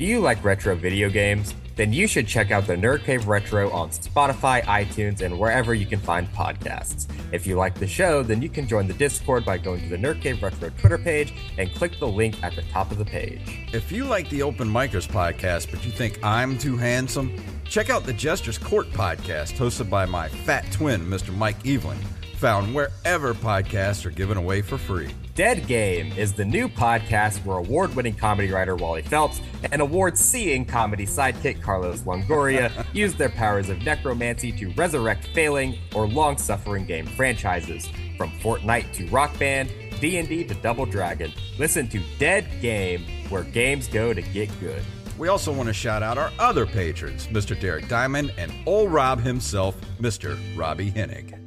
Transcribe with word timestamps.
Do 0.00 0.06
you 0.06 0.20
like 0.20 0.42
retro 0.42 0.74
video 0.74 1.10
games? 1.10 1.54
Then 1.76 1.92
you 1.92 2.06
should 2.06 2.26
check 2.26 2.50
out 2.50 2.66
the 2.66 2.74
Nerd 2.74 3.04
Cave 3.04 3.28
Retro 3.28 3.70
on 3.70 3.90
Spotify, 3.90 4.62
iTunes, 4.62 5.20
and 5.20 5.38
wherever 5.38 5.74
you 5.74 5.84
can 5.84 6.00
find 6.00 6.26
podcasts. 6.32 7.06
If 7.32 7.46
you 7.46 7.56
like 7.56 7.74
the 7.74 7.86
show, 7.86 8.22
then 8.22 8.40
you 8.40 8.48
can 8.48 8.66
join 8.66 8.86
the 8.86 8.94
Discord 8.94 9.44
by 9.44 9.58
going 9.58 9.82
to 9.82 9.90
the 9.90 9.98
Nerd 9.98 10.22
Cave 10.22 10.42
Retro 10.42 10.70
Twitter 10.70 10.96
page 10.96 11.34
and 11.58 11.70
click 11.74 11.98
the 11.98 12.08
link 12.08 12.42
at 12.42 12.56
the 12.56 12.62
top 12.72 12.90
of 12.90 12.96
the 12.96 13.04
page. 13.04 13.68
If 13.74 13.92
you 13.92 14.06
like 14.06 14.26
the 14.30 14.40
Open 14.40 14.70
Micers 14.70 15.06
podcast, 15.06 15.70
but 15.70 15.84
you 15.84 15.92
think 15.92 16.18
I'm 16.24 16.56
too 16.56 16.78
handsome, 16.78 17.36
check 17.64 17.90
out 17.90 18.04
the 18.04 18.14
Jester's 18.14 18.56
Court 18.56 18.90
podcast 18.92 19.58
hosted 19.58 19.90
by 19.90 20.06
my 20.06 20.30
fat 20.30 20.64
twin, 20.72 21.02
Mr. 21.02 21.36
Mike 21.36 21.66
Evelyn, 21.66 21.98
found 22.36 22.74
wherever 22.74 23.34
podcasts 23.34 24.06
are 24.06 24.10
given 24.10 24.38
away 24.38 24.62
for 24.62 24.78
free. 24.78 25.10
Dead 25.40 25.66
Game 25.66 26.12
is 26.18 26.34
the 26.34 26.44
new 26.44 26.68
podcast 26.68 27.42
where 27.46 27.56
award 27.56 27.96
winning 27.96 28.12
comedy 28.12 28.50
writer 28.50 28.76
Wally 28.76 29.00
Phelps 29.00 29.40
and 29.72 29.80
award 29.80 30.18
seeing 30.18 30.66
comedy 30.66 31.06
sidekick 31.06 31.62
Carlos 31.62 32.02
Longoria 32.02 32.84
use 32.92 33.14
their 33.14 33.30
powers 33.30 33.70
of 33.70 33.80
necromancy 33.80 34.52
to 34.52 34.70
resurrect 34.72 35.28
failing 35.28 35.78
or 35.94 36.06
long 36.06 36.36
suffering 36.36 36.84
game 36.84 37.06
franchises. 37.06 37.88
From 38.18 38.30
Fortnite 38.32 38.92
to 38.92 39.06
Rock 39.06 39.38
Band, 39.38 39.72
D&D 39.98 40.44
to 40.44 40.54
Double 40.56 40.84
Dragon. 40.84 41.32
Listen 41.58 41.88
to 41.88 42.02
Dead 42.18 42.46
Game, 42.60 43.06
where 43.30 43.44
games 43.44 43.88
go 43.88 44.12
to 44.12 44.20
get 44.20 44.50
good. 44.60 44.82
We 45.16 45.28
also 45.28 45.54
want 45.54 45.68
to 45.68 45.72
shout 45.72 46.02
out 46.02 46.18
our 46.18 46.30
other 46.38 46.66
patrons, 46.66 47.28
Mr. 47.28 47.58
Derek 47.58 47.88
Diamond 47.88 48.34
and 48.36 48.52
old 48.66 48.92
Rob 48.92 49.20
himself, 49.20 49.74
Mr. 50.02 50.38
Robbie 50.54 50.92
Hennig. 50.92 51.39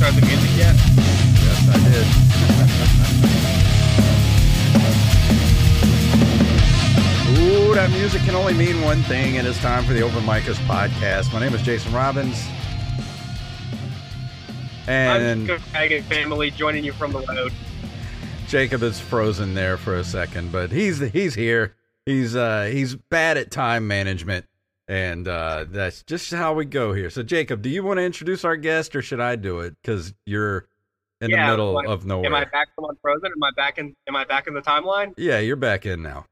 Start 0.00 0.14
the 0.14 0.22
music 0.22 0.50
yet? 0.56 0.74
Yes, 0.96 1.68
I 1.68 1.76
did. 1.84 2.06
Ooh, 7.38 7.74
that 7.74 7.90
music 7.90 8.22
can 8.22 8.34
only 8.34 8.54
mean 8.54 8.80
one 8.80 9.02
thing, 9.02 9.36
and 9.36 9.46
it's 9.46 9.58
time 9.58 9.84
for 9.84 9.92
the 9.92 10.00
Open 10.00 10.22
Micers 10.22 10.56
podcast. 10.66 11.34
My 11.34 11.40
name 11.40 11.52
is 11.52 11.60
Jason 11.60 11.92
Robbins. 11.92 12.42
And 14.86 15.50
I'm 15.50 16.02
family 16.04 16.50
joining 16.50 16.82
you 16.82 16.94
from 16.94 17.12
the 17.12 17.20
road. 17.20 17.52
Jacob 18.46 18.82
is 18.82 18.98
frozen 18.98 19.52
there 19.52 19.76
for 19.76 19.96
a 19.96 20.04
second, 20.04 20.50
but 20.50 20.72
he's 20.72 20.98
he's 21.10 21.34
here. 21.34 21.76
He's 22.06 22.34
uh 22.34 22.70
he's 22.72 22.94
bad 22.94 23.36
at 23.36 23.50
time 23.50 23.86
management, 23.86 24.46
and 24.90 25.28
uh 25.28 25.64
that's 25.68 26.02
just 26.02 26.34
how 26.34 26.52
we 26.52 26.64
go 26.64 26.92
here. 26.92 27.10
So 27.10 27.22
Jacob, 27.22 27.62
do 27.62 27.70
you 27.70 27.84
want 27.84 27.98
to 27.98 28.02
introduce 28.02 28.44
our 28.44 28.56
guest, 28.56 28.96
or 28.96 29.02
should 29.02 29.20
I 29.20 29.36
do 29.36 29.60
it? 29.60 29.76
Because 29.80 30.12
you're 30.26 30.66
in 31.20 31.30
Yeah, 31.30 31.46
the 31.46 31.52
middle 31.52 31.72
like, 31.74 31.88
of 31.88 32.04
nowhere. 32.04 32.26
Am 32.26 32.34
I 32.34 32.44
back 32.44 32.74
from 32.74 32.86
unfrozen? 32.90 33.26
Am 33.26 33.42
I 33.42 33.50
back 33.56 33.78
in? 33.78 33.94
Am 34.08 34.16
I 34.16 34.24
back 34.24 34.48
in 34.48 34.54
the 34.54 34.60
timeline? 34.60 35.14
Yeah, 35.16 35.38
you're 35.38 35.54
back 35.54 35.86
in 35.86 36.02
now. 36.02 36.26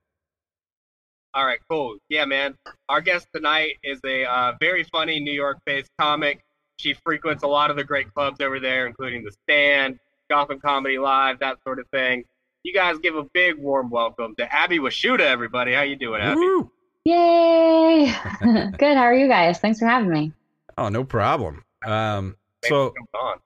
All 1.35 1.45
right, 1.47 1.61
cool. 1.71 1.99
Yeah, 2.09 2.25
man. 2.25 2.57
Our 2.89 3.01
guest 3.01 3.29
tonight 3.33 3.75
is 3.85 4.01
a 4.05 4.25
uh, 4.25 4.55
very 4.59 4.83
funny 4.83 5.21
New 5.21 5.33
York-based 5.33 5.91
comic. 6.01 6.41
She 6.79 6.97
frequents 7.05 7.45
a 7.45 7.47
lot 7.47 7.71
of 7.71 7.77
the 7.77 7.85
great 7.85 8.13
clubs 8.13 8.41
over 8.41 8.59
there, 8.59 8.87
including 8.87 9.23
the 9.23 9.33
Stand, 9.45 10.01
Gotham 10.29 10.59
Comedy 10.59 10.99
Live, 10.99 11.39
that 11.41 11.59
sort 11.65 11.79
of 11.79 11.87
thing. 11.93 12.25
You 12.65 12.75
guys 12.75 12.99
give 12.99 13.15
a 13.15 13.25
big 13.35 13.57
warm 13.57 13.91
welcome 13.91 14.35
to 14.37 14.53
Abby 14.53 14.79
Washuta, 14.79 15.21
everybody. 15.21 15.75
How 15.75 15.83
you 15.83 15.97
doing, 15.97 16.23
Abby? 16.23 16.41
Woo! 16.41 16.73
Yay! 17.09 18.15
Good. 18.79 18.97
How 18.97 19.05
are 19.05 19.15
you 19.15 19.29
guys? 19.29 19.59
Thanks 19.59 19.79
for 19.79 19.87
having 19.87 20.11
me. 20.11 20.33
Oh, 20.77 20.91
no 20.91 21.05
problem. 21.05 21.65
Um, 21.85 22.37
so 22.65 22.93
on. 23.15 23.39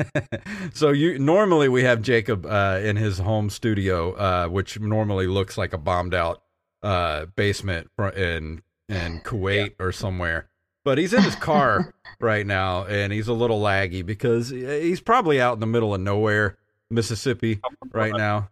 so 0.74 0.90
you 0.90 1.18
normally 1.18 1.68
we 1.68 1.84
have 1.84 2.02
Jacob 2.02 2.44
uh, 2.44 2.80
in 2.82 2.96
his 2.96 3.18
home 3.18 3.50
studio, 3.50 4.12
uh, 4.14 4.48
which 4.48 4.80
normally 4.80 5.26
looks 5.26 5.56
like 5.56 5.72
a 5.72 5.78
bombed 5.78 6.14
out 6.14 6.42
uh, 6.82 7.26
basement 7.36 7.88
in 8.16 8.62
in 8.88 9.20
Kuwait 9.24 9.74
or 9.78 9.92
somewhere. 9.92 10.48
But 10.84 10.98
he's 10.98 11.12
in 11.12 11.22
his 11.22 11.36
car 11.36 11.92
right 12.20 12.46
now, 12.46 12.84
and 12.84 13.12
he's 13.12 13.28
a 13.28 13.32
little 13.32 13.60
laggy 13.60 14.04
because 14.04 14.48
he's 14.50 15.00
probably 15.00 15.40
out 15.40 15.54
in 15.54 15.60
the 15.60 15.66
middle 15.66 15.94
of 15.94 16.00
nowhere, 16.00 16.56
Mississippi, 16.90 17.60
right 17.92 18.14
now, 18.16 18.48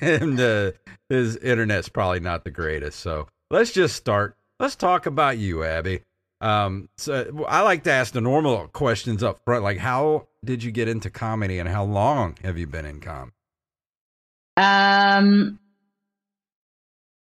and 0.00 0.38
uh, 0.38 0.72
his 1.08 1.36
internet's 1.38 1.88
probably 1.88 2.20
not 2.20 2.44
the 2.44 2.50
greatest. 2.50 3.00
So 3.00 3.26
let's 3.50 3.72
just 3.72 3.96
start. 3.96 4.36
Let's 4.58 4.76
talk 4.76 5.06
about 5.06 5.38
you, 5.38 5.64
Abby. 5.64 6.00
Um, 6.40 6.88
so 6.98 7.46
I 7.48 7.62
like 7.62 7.84
to 7.84 7.92
ask 7.92 8.12
the 8.12 8.20
normal 8.20 8.68
questions 8.68 9.22
up 9.22 9.40
front, 9.44 9.64
like 9.64 9.78
how 9.78 10.28
did 10.44 10.62
you 10.62 10.70
get 10.70 10.88
into 10.88 11.10
comedy, 11.10 11.58
and 11.58 11.68
how 11.68 11.84
long 11.84 12.36
have 12.42 12.58
you 12.58 12.66
been 12.66 12.84
in 12.84 13.00
com? 13.00 13.32
Um, 14.58 15.58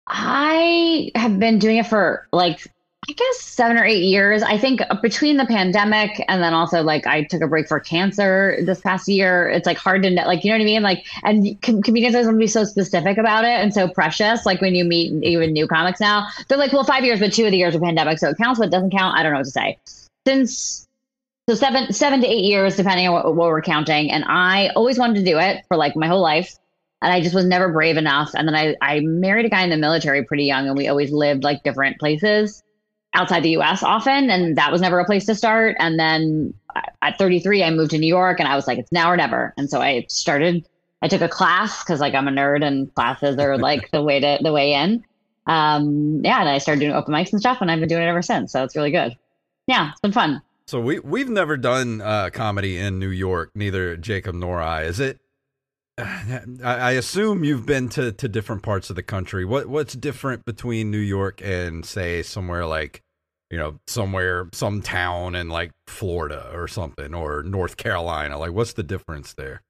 I 0.07 1.11
have 1.15 1.39
been 1.39 1.59
doing 1.59 1.77
it 1.77 1.87
for 1.87 2.27
like 2.31 2.67
I 3.07 3.13
guess 3.13 3.41
seven 3.41 3.77
or 3.77 3.85
eight 3.85 4.03
years. 4.03 4.43
I 4.43 4.57
think 4.57 4.81
between 5.01 5.37
the 5.37 5.45
pandemic 5.45 6.23
and 6.27 6.43
then 6.43 6.53
also 6.53 6.83
like 6.83 7.07
I 7.07 7.23
took 7.23 7.41
a 7.41 7.47
break 7.47 7.67
for 7.67 7.79
cancer 7.79 8.57
this 8.61 8.81
past 8.81 9.07
year. 9.07 9.49
It's 9.49 9.65
like 9.65 9.77
hard 9.77 10.03
to 10.03 10.09
know, 10.09 10.23
like 10.25 10.43
you 10.43 10.51
know 10.51 10.57
what 10.57 10.61
I 10.61 10.65
mean. 10.65 10.83
Like 10.83 11.05
and 11.23 11.59
com- 11.61 11.81
comedians 11.81 12.13
always 12.13 12.27
want 12.27 12.35
to 12.35 12.39
be 12.39 12.47
so 12.47 12.65
specific 12.65 13.17
about 13.17 13.45
it 13.45 13.51
and 13.51 13.73
so 13.73 13.87
precious. 13.87 14.45
Like 14.45 14.59
when 14.61 14.75
you 14.75 14.83
meet 14.83 15.23
even 15.23 15.53
new 15.53 15.65
comics 15.65 15.99
now, 15.99 16.27
they're 16.47 16.57
like, 16.57 16.73
well, 16.73 16.83
five 16.83 17.05
years, 17.05 17.19
but 17.19 17.31
two 17.31 17.45
of 17.45 17.51
the 17.51 17.57
years 17.57 17.73
are 17.73 17.79
pandemic, 17.79 18.19
so 18.19 18.29
it 18.29 18.37
counts, 18.37 18.59
but 18.59 18.67
it 18.67 18.71
doesn't 18.71 18.91
count. 18.91 19.17
I 19.17 19.23
don't 19.23 19.31
know 19.31 19.39
what 19.39 19.45
to 19.45 19.51
say. 19.51 19.79
Since 20.27 20.87
so 21.47 21.55
seven 21.55 21.93
seven 21.93 22.19
to 22.21 22.27
eight 22.27 22.43
years, 22.43 22.75
depending 22.75 23.07
on 23.07 23.13
what, 23.13 23.35
what 23.35 23.47
we're 23.47 23.61
counting, 23.61 24.11
and 24.11 24.25
I 24.27 24.69
always 24.75 24.99
wanted 24.99 25.15
to 25.15 25.23
do 25.23 25.39
it 25.39 25.63
for 25.69 25.77
like 25.77 25.95
my 25.95 26.07
whole 26.07 26.21
life 26.21 26.57
and 27.01 27.13
I 27.13 27.21
just 27.21 27.33
was 27.33 27.45
never 27.45 27.71
brave 27.71 27.95
enough. 27.95 28.31
And 28.35 28.45
then 28.45 28.55
I, 28.55 28.75
I 28.81 28.99
married 28.99 29.45
a 29.45 29.49
guy 29.49 29.63
in 29.63 29.69
the 29.69 29.77
military 29.77 30.25
pretty 30.25 30.43
young, 30.43 30.67
and 30.67 30.77
we 30.77 30.89
always 30.89 31.11
lived 31.11 31.45
like 31.45 31.63
different 31.63 31.97
places 31.97 32.61
outside 33.13 33.43
the 33.43 33.57
US 33.57 33.83
often. 33.83 34.29
And 34.29 34.57
that 34.57 34.71
was 34.71 34.81
never 34.81 34.99
a 34.99 35.05
place 35.05 35.25
to 35.25 35.35
start. 35.35 35.75
And 35.79 35.99
then 35.99 36.53
at 37.01 37.17
33, 37.17 37.63
I 37.63 37.71
moved 37.71 37.91
to 37.91 37.97
New 37.97 38.07
York, 38.07 38.39
and 38.39 38.47
I 38.47 38.55
was 38.55 38.67
like, 38.67 38.77
it's 38.77 38.91
now 38.91 39.11
or 39.11 39.17
never. 39.17 39.53
And 39.57 39.69
so 39.69 39.81
I 39.81 40.05
started, 40.09 40.67
I 41.01 41.07
took 41.07 41.21
a 41.21 41.29
class 41.29 41.83
because 41.83 41.99
like 41.99 42.13
I'm 42.13 42.27
a 42.27 42.31
nerd, 42.31 42.63
and 42.63 42.93
classes 42.93 43.37
are 43.37 43.57
like 43.69 43.91
the 43.91 44.03
way 44.03 44.19
to 44.19 44.39
the 44.41 44.51
way 44.51 44.73
in. 44.73 45.03
Um, 45.47 46.21
yeah, 46.23 46.41
and 46.41 46.49
I 46.49 46.59
started 46.59 46.81
doing 46.81 46.93
open 46.93 47.13
mics 47.13 47.31
and 47.31 47.41
stuff, 47.41 47.59
and 47.61 47.71
I've 47.71 47.79
been 47.79 47.89
doing 47.89 48.03
it 48.03 48.07
ever 48.07 48.21
since. 48.21 48.51
So 48.51 48.63
it's 48.63 48.75
really 48.75 48.91
good. 48.91 49.17
Yeah, 49.67 49.91
it's 49.91 50.01
been 50.01 50.11
fun. 50.11 50.41
So 50.67 50.79
we 50.79 50.99
we've 50.99 51.29
never 51.29 51.57
done 51.57 52.01
uh, 52.01 52.29
comedy 52.31 52.77
in 52.77 52.99
New 52.99 53.09
York, 53.09 53.51
neither 53.55 53.97
Jacob 53.97 54.35
nor 54.35 54.61
I. 54.61 54.83
Is 54.83 54.99
it? 54.99 55.19
I 56.63 56.91
assume 56.91 57.43
you've 57.43 57.65
been 57.65 57.89
to, 57.89 58.11
to 58.11 58.27
different 58.27 58.63
parts 58.63 58.89
of 58.89 58.95
the 58.95 59.03
country. 59.03 59.45
What 59.45 59.67
what's 59.67 59.93
different 59.93 60.45
between 60.45 60.91
New 60.91 60.97
York 60.97 61.41
and 61.43 61.85
say 61.85 62.21
somewhere 62.21 62.65
like, 62.65 63.01
you 63.49 63.57
know, 63.57 63.79
somewhere 63.87 64.47
some 64.53 64.81
town 64.81 65.35
in 65.35 65.49
like 65.49 65.71
Florida 65.87 66.51
or 66.53 66.67
something 66.67 67.13
or 67.13 67.43
North 67.43 67.77
Carolina? 67.77 68.37
Like, 68.37 68.51
what's 68.51 68.73
the 68.73 68.83
difference 68.83 69.33
there? 69.33 69.61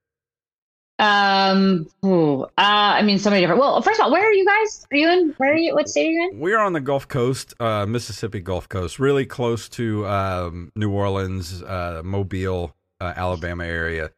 Um, 1.00 1.88
ooh, 2.06 2.44
uh, 2.44 2.48
I 2.58 3.02
mean, 3.04 3.20
so 3.20 3.30
many 3.30 3.42
different. 3.42 3.62
Well, 3.62 3.82
first 3.82 4.02
of 4.02 4.06
all, 4.06 4.12
where 4.12 4.28
are 4.28 4.34
you 4.34 4.46
guys? 4.46 4.86
Are 4.92 4.98
you 4.98 5.10
in? 5.10 5.34
Where 5.38 5.54
are 5.54 5.58
you? 5.58 5.74
What 5.74 5.88
state 5.88 6.10
are 6.10 6.12
you 6.12 6.30
in? 6.30 6.40
We're 6.40 6.60
on 6.60 6.74
the 6.74 6.82
Gulf 6.82 7.08
Coast, 7.08 7.54
uh, 7.62 7.86
Mississippi 7.86 8.42
Gulf 8.42 8.68
Coast, 8.68 9.00
really 9.00 9.26
close 9.26 9.70
to 9.70 10.06
um, 10.08 10.74
New 10.76 10.92
Orleans, 10.92 11.64
uh, 11.64 12.02
Mobile, 12.04 12.76
uh, 13.00 13.14
Alabama 13.16 13.64
area, 13.64 14.12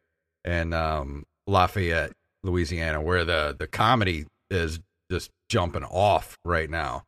and 0.44 0.74
um, 0.74 1.24
Lafayette, 1.46 2.12
Louisiana, 2.42 3.00
where 3.00 3.24
the 3.24 3.54
the 3.58 3.66
comedy 3.66 4.26
is 4.50 4.80
just 5.10 5.30
jumping 5.48 5.84
off 5.84 6.36
right 6.44 6.70
now. 6.70 7.04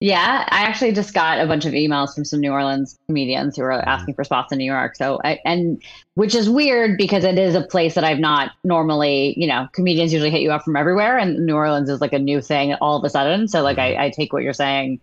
Yeah, 0.00 0.46
I 0.50 0.64
actually 0.64 0.92
just 0.92 1.14
got 1.14 1.40
a 1.40 1.46
bunch 1.46 1.64
of 1.64 1.72
emails 1.72 2.14
from 2.14 2.26
some 2.26 2.40
New 2.40 2.52
Orleans 2.52 2.98
comedians 3.06 3.56
who 3.56 3.62
were 3.62 3.72
asking 3.72 4.12
for 4.12 4.24
spots 4.24 4.52
in 4.52 4.58
New 4.58 4.70
York. 4.70 4.94
So, 4.94 5.18
I, 5.24 5.40
and 5.46 5.82
which 6.14 6.34
is 6.34 6.50
weird 6.50 6.98
because 6.98 7.24
it 7.24 7.38
is 7.38 7.54
a 7.54 7.62
place 7.62 7.94
that 7.94 8.04
I've 8.04 8.18
not 8.18 8.52
normally, 8.62 9.32
you 9.38 9.46
know, 9.46 9.68
comedians 9.72 10.12
usually 10.12 10.30
hit 10.30 10.42
you 10.42 10.52
up 10.52 10.64
from 10.64 10.76
everywhere, 10.76 11.16
and 11.16 11.46
New 11.46 11.54
Orleans 11.54 11.88
is 11.88 12.02
like 12.02 12.12
a 12.12 12.18
new 12.18 12.42
thing 12.42 12.74
all 12.74 12.98
of 12.98 13.04
a 13.04 13.10
sudden. 13.10 13.48
So, 13.48 13.62
like, 13.62 13.78
I, 13.78 14.06
I 14.06 14.10
take 14.10 14.34
what 14.34 14.42
you're 14.42 14.52
saying 14.52 15.00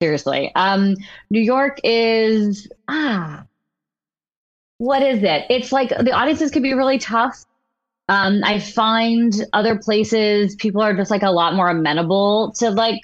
seriously. 0.00 0.52
Um, 0.54 0.94
New 1.28 1.40
York 1.40 1.80
is 1.82 2.68
ah, 2.86 3.44
what 4.78 5.02
is 5.02 5.24
it? 5.24 5.46
It's 5.50 5.72
like 5.72 5.88
the 5.88 6.12
audiences 6.12 6.52
can 6.52 6.62
be 6.62 6.72
really 6.72 6.98
tough. 6.98 7.44
Um, 8.08 8.42
I 8.44 8.60
find 8.60 9.32
other 9.52 9.76
places 9.78 10.54
people 10.54 10.80
are 10.80 10.94
just 10.94 11.10
like 11.10 11.22
a 11.22 11.30
lot 11.30 11.54
more 11.54 11.68
amenable 11.68 12.52
to 12.58 12.70
like 12.70 13.00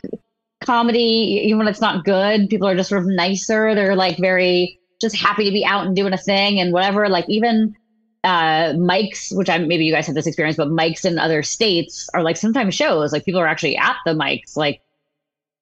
comedy, 0.65 1.43
even 1.45 1.59
when 1.59 1.69
it's 1.69 1.81
not 1.81 2.05
good. 2.05 2.49
People 2.49 2.69
are 2.69 2.77
just 2.77 2.89
sort 2.89 3.03
of 3.03 3.09
nicer. 3.09 3.75
They're 3.75 3.97
like 3.97 4.19
very 4.19 4.79
just 5.01 5.17
happy 5.17 5.45
to 5.45 5.51
be 5.51 5.65
out 5.65 5.87
and 5.87 5.97
doing 5.97 6.13
a 6.13 6.19
thing 6.19 6.61
and 6.61 6.73
whatever. 6.73 7.09
Like 7.09 7.29
even 7.29 7.77
uh 8.25 8.75
mics, 8.75 9.37
which 9.37 9.51
I 9.51 9.59
maybe 9.59 9.85
you 9.85 9.93
guys 9.93 10.07
have 10.07 10.15
this 10.15 10.29
experience, 10.29 10.57
but 10.57 10.69
mics 10.69 11.05
in 11.05 11.19
other 11.19 11.43
states 11.43 12.09
are 12.15 12.23
like 12.23 12.37
sometimes 12.37 12.75
shows. 12.75 13.13
Like 13.13 13.25
people 13.25 13.41
are 13.41 13.49
actually 13.49 13.77
at 13.77 13.97
the 14.07 14.13
mics, 14.13 14.57
like 14.57 14.81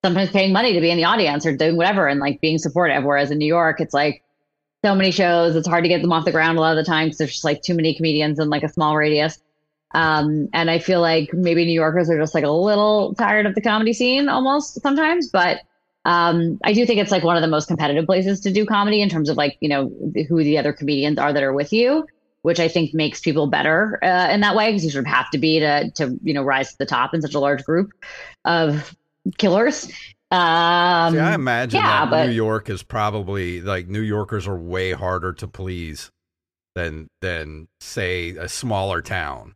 sometimes 0.05 0.31
paying 0.31 0.53
money 0.53 0.75
to 0.75 0.81
be 0.81 0.91
in 0.91 0.99
the 0.99 1.05
audience 1.05 1.47
or 1.47 1.57
doing 1.57 1.77
whatever 1.77 2.07
and 2.07 2.21
like 2.21 2.41
being 2.43 2.59
supportive. 2.59 3.05
Whereas 3.05 3.31
in 3.31 3.39
New 3.39 3.47
York, 3.47 3.81
it's 3.81 3.95
like 3.95 4.23
so 4.85 4.95
many 4.95 5.11
shows. 5.11 5.57
It's 5.57 5.69
hard 5.69 5.85
to 5.85 5.89
get 5.89 6.03
them 6.03 6.13
off 6.13 6.25
the 6.25 6.33
ground 6.33 6.59
a 6.59 6.61
lot 6.61 6.77
of 6.77 6.85
the 6.85 6.89
time 6.89 7.07
because 7.07 7.19
there's 7.19 7.33
just 7.33 7.45
like 7.45 7.63
too 7.63 7.75
many 7.75 7.95
comedians 7.95 8.39
in 8.39 8.49
like 8.49 8.63
a 8.63 8.69
small 8.69 8.97
radius. 8.97 9.39
Um, 9.93 10.49
and 10.53 10.71
I 10.71 10.79
feel 10.79 11.01
like 11.01 11.33
maybe 11.33 11.65
New 11.65 11.73
Yorkers 11.73 12.09
are 12.09 12.19
just 12.19 12.35
like 12.35 12.45
a 12.45 12.51
little 12.51 13.15
tired 13.15 13.47
of 13.47 13.55
the 13.55 13.61
comedy 13.61 13.93
scene 13.93 14.29
almost 14.29 14.81
sometimes, 14.81 15.29
but 15.29 15.61
um, 16.05 16.59
I 16.65 16.73
do 16.73 16.87
think 16.87 17.01
it's 17.01 17.11
like 17.11 17.25
one 17.25 17.37
of 17.37 17.43
the 17.43 17.49
most 17.49 17.69
competitive 17.69 18.07
places 18.07 18.41
to 18.41 18.53
do 18.53 18.65
comedy 18.65 19.03
in 19.03 19.09
terms 19.09 19.29
of 19.29 19.37
like, 19.37 19.59
you 19.61 19.69
know, 19.69 19.93
who 20.29 20.43
the 20.43 20.59
other 20.59 20.73
comedians 20.73 21.19
are 21.19 21.33
that 21.33 21.43
are 21.43 21.53
with 21.53 21.73
you, 21.73 22.07
which 22.43 22.61
I 22.61 22.69
think 22.69 22.95
makes 22.95 23.21
people 23.21 23.49
better 23.49 23.99
uh, 24.03 24.29
in 24.31 24.41
that 24.41 24.55
way 24.55 24.69
because 24.69 24.85
you 24.85 24.91
sort 24.91 25.05
of 25.05 25.13
have 25.13 25.29
to 25.31 25.39
be 25.39 25.61
to, 25.61 25.91
to, 25.97 26.19
you 26.23 26.33
know, 26.33 26.43
rise 26.43 26.71
to 26.71 26.79
the 26.79 26.87
top 26.87 27.13
in 27.13 27.21
such 27.21 27.35
a 27.35 27.41
large 27.41 27.65
group 27.65 27.91
of 28.45 28.97
killers. 29.37 29.93
Um, 30.33 31.15
See, 31.15 31.19
I 31.19 31.35
imagine 31.35 31.81
yeah, 31.81 32.05
that 32.05 32.11
but- 32.11 32.27
New 32.27 32.33
York 32.33 32.71
is 32.71 32.83
probably 32.83 33.61
like 33.61 33.89
New 33.89 34.01
Yorkers 34.01 34.47
are 34.47 34.57
way 34.57 34.93
harder 34.93 35.33
to 35.35 35.49
please 35.49 36.11
than 36.75 37.09
than 37.21 37.69
say 37.81 38.31
a 38.31 38.49
smaller 38.49 39.03
town. 39.03 39.55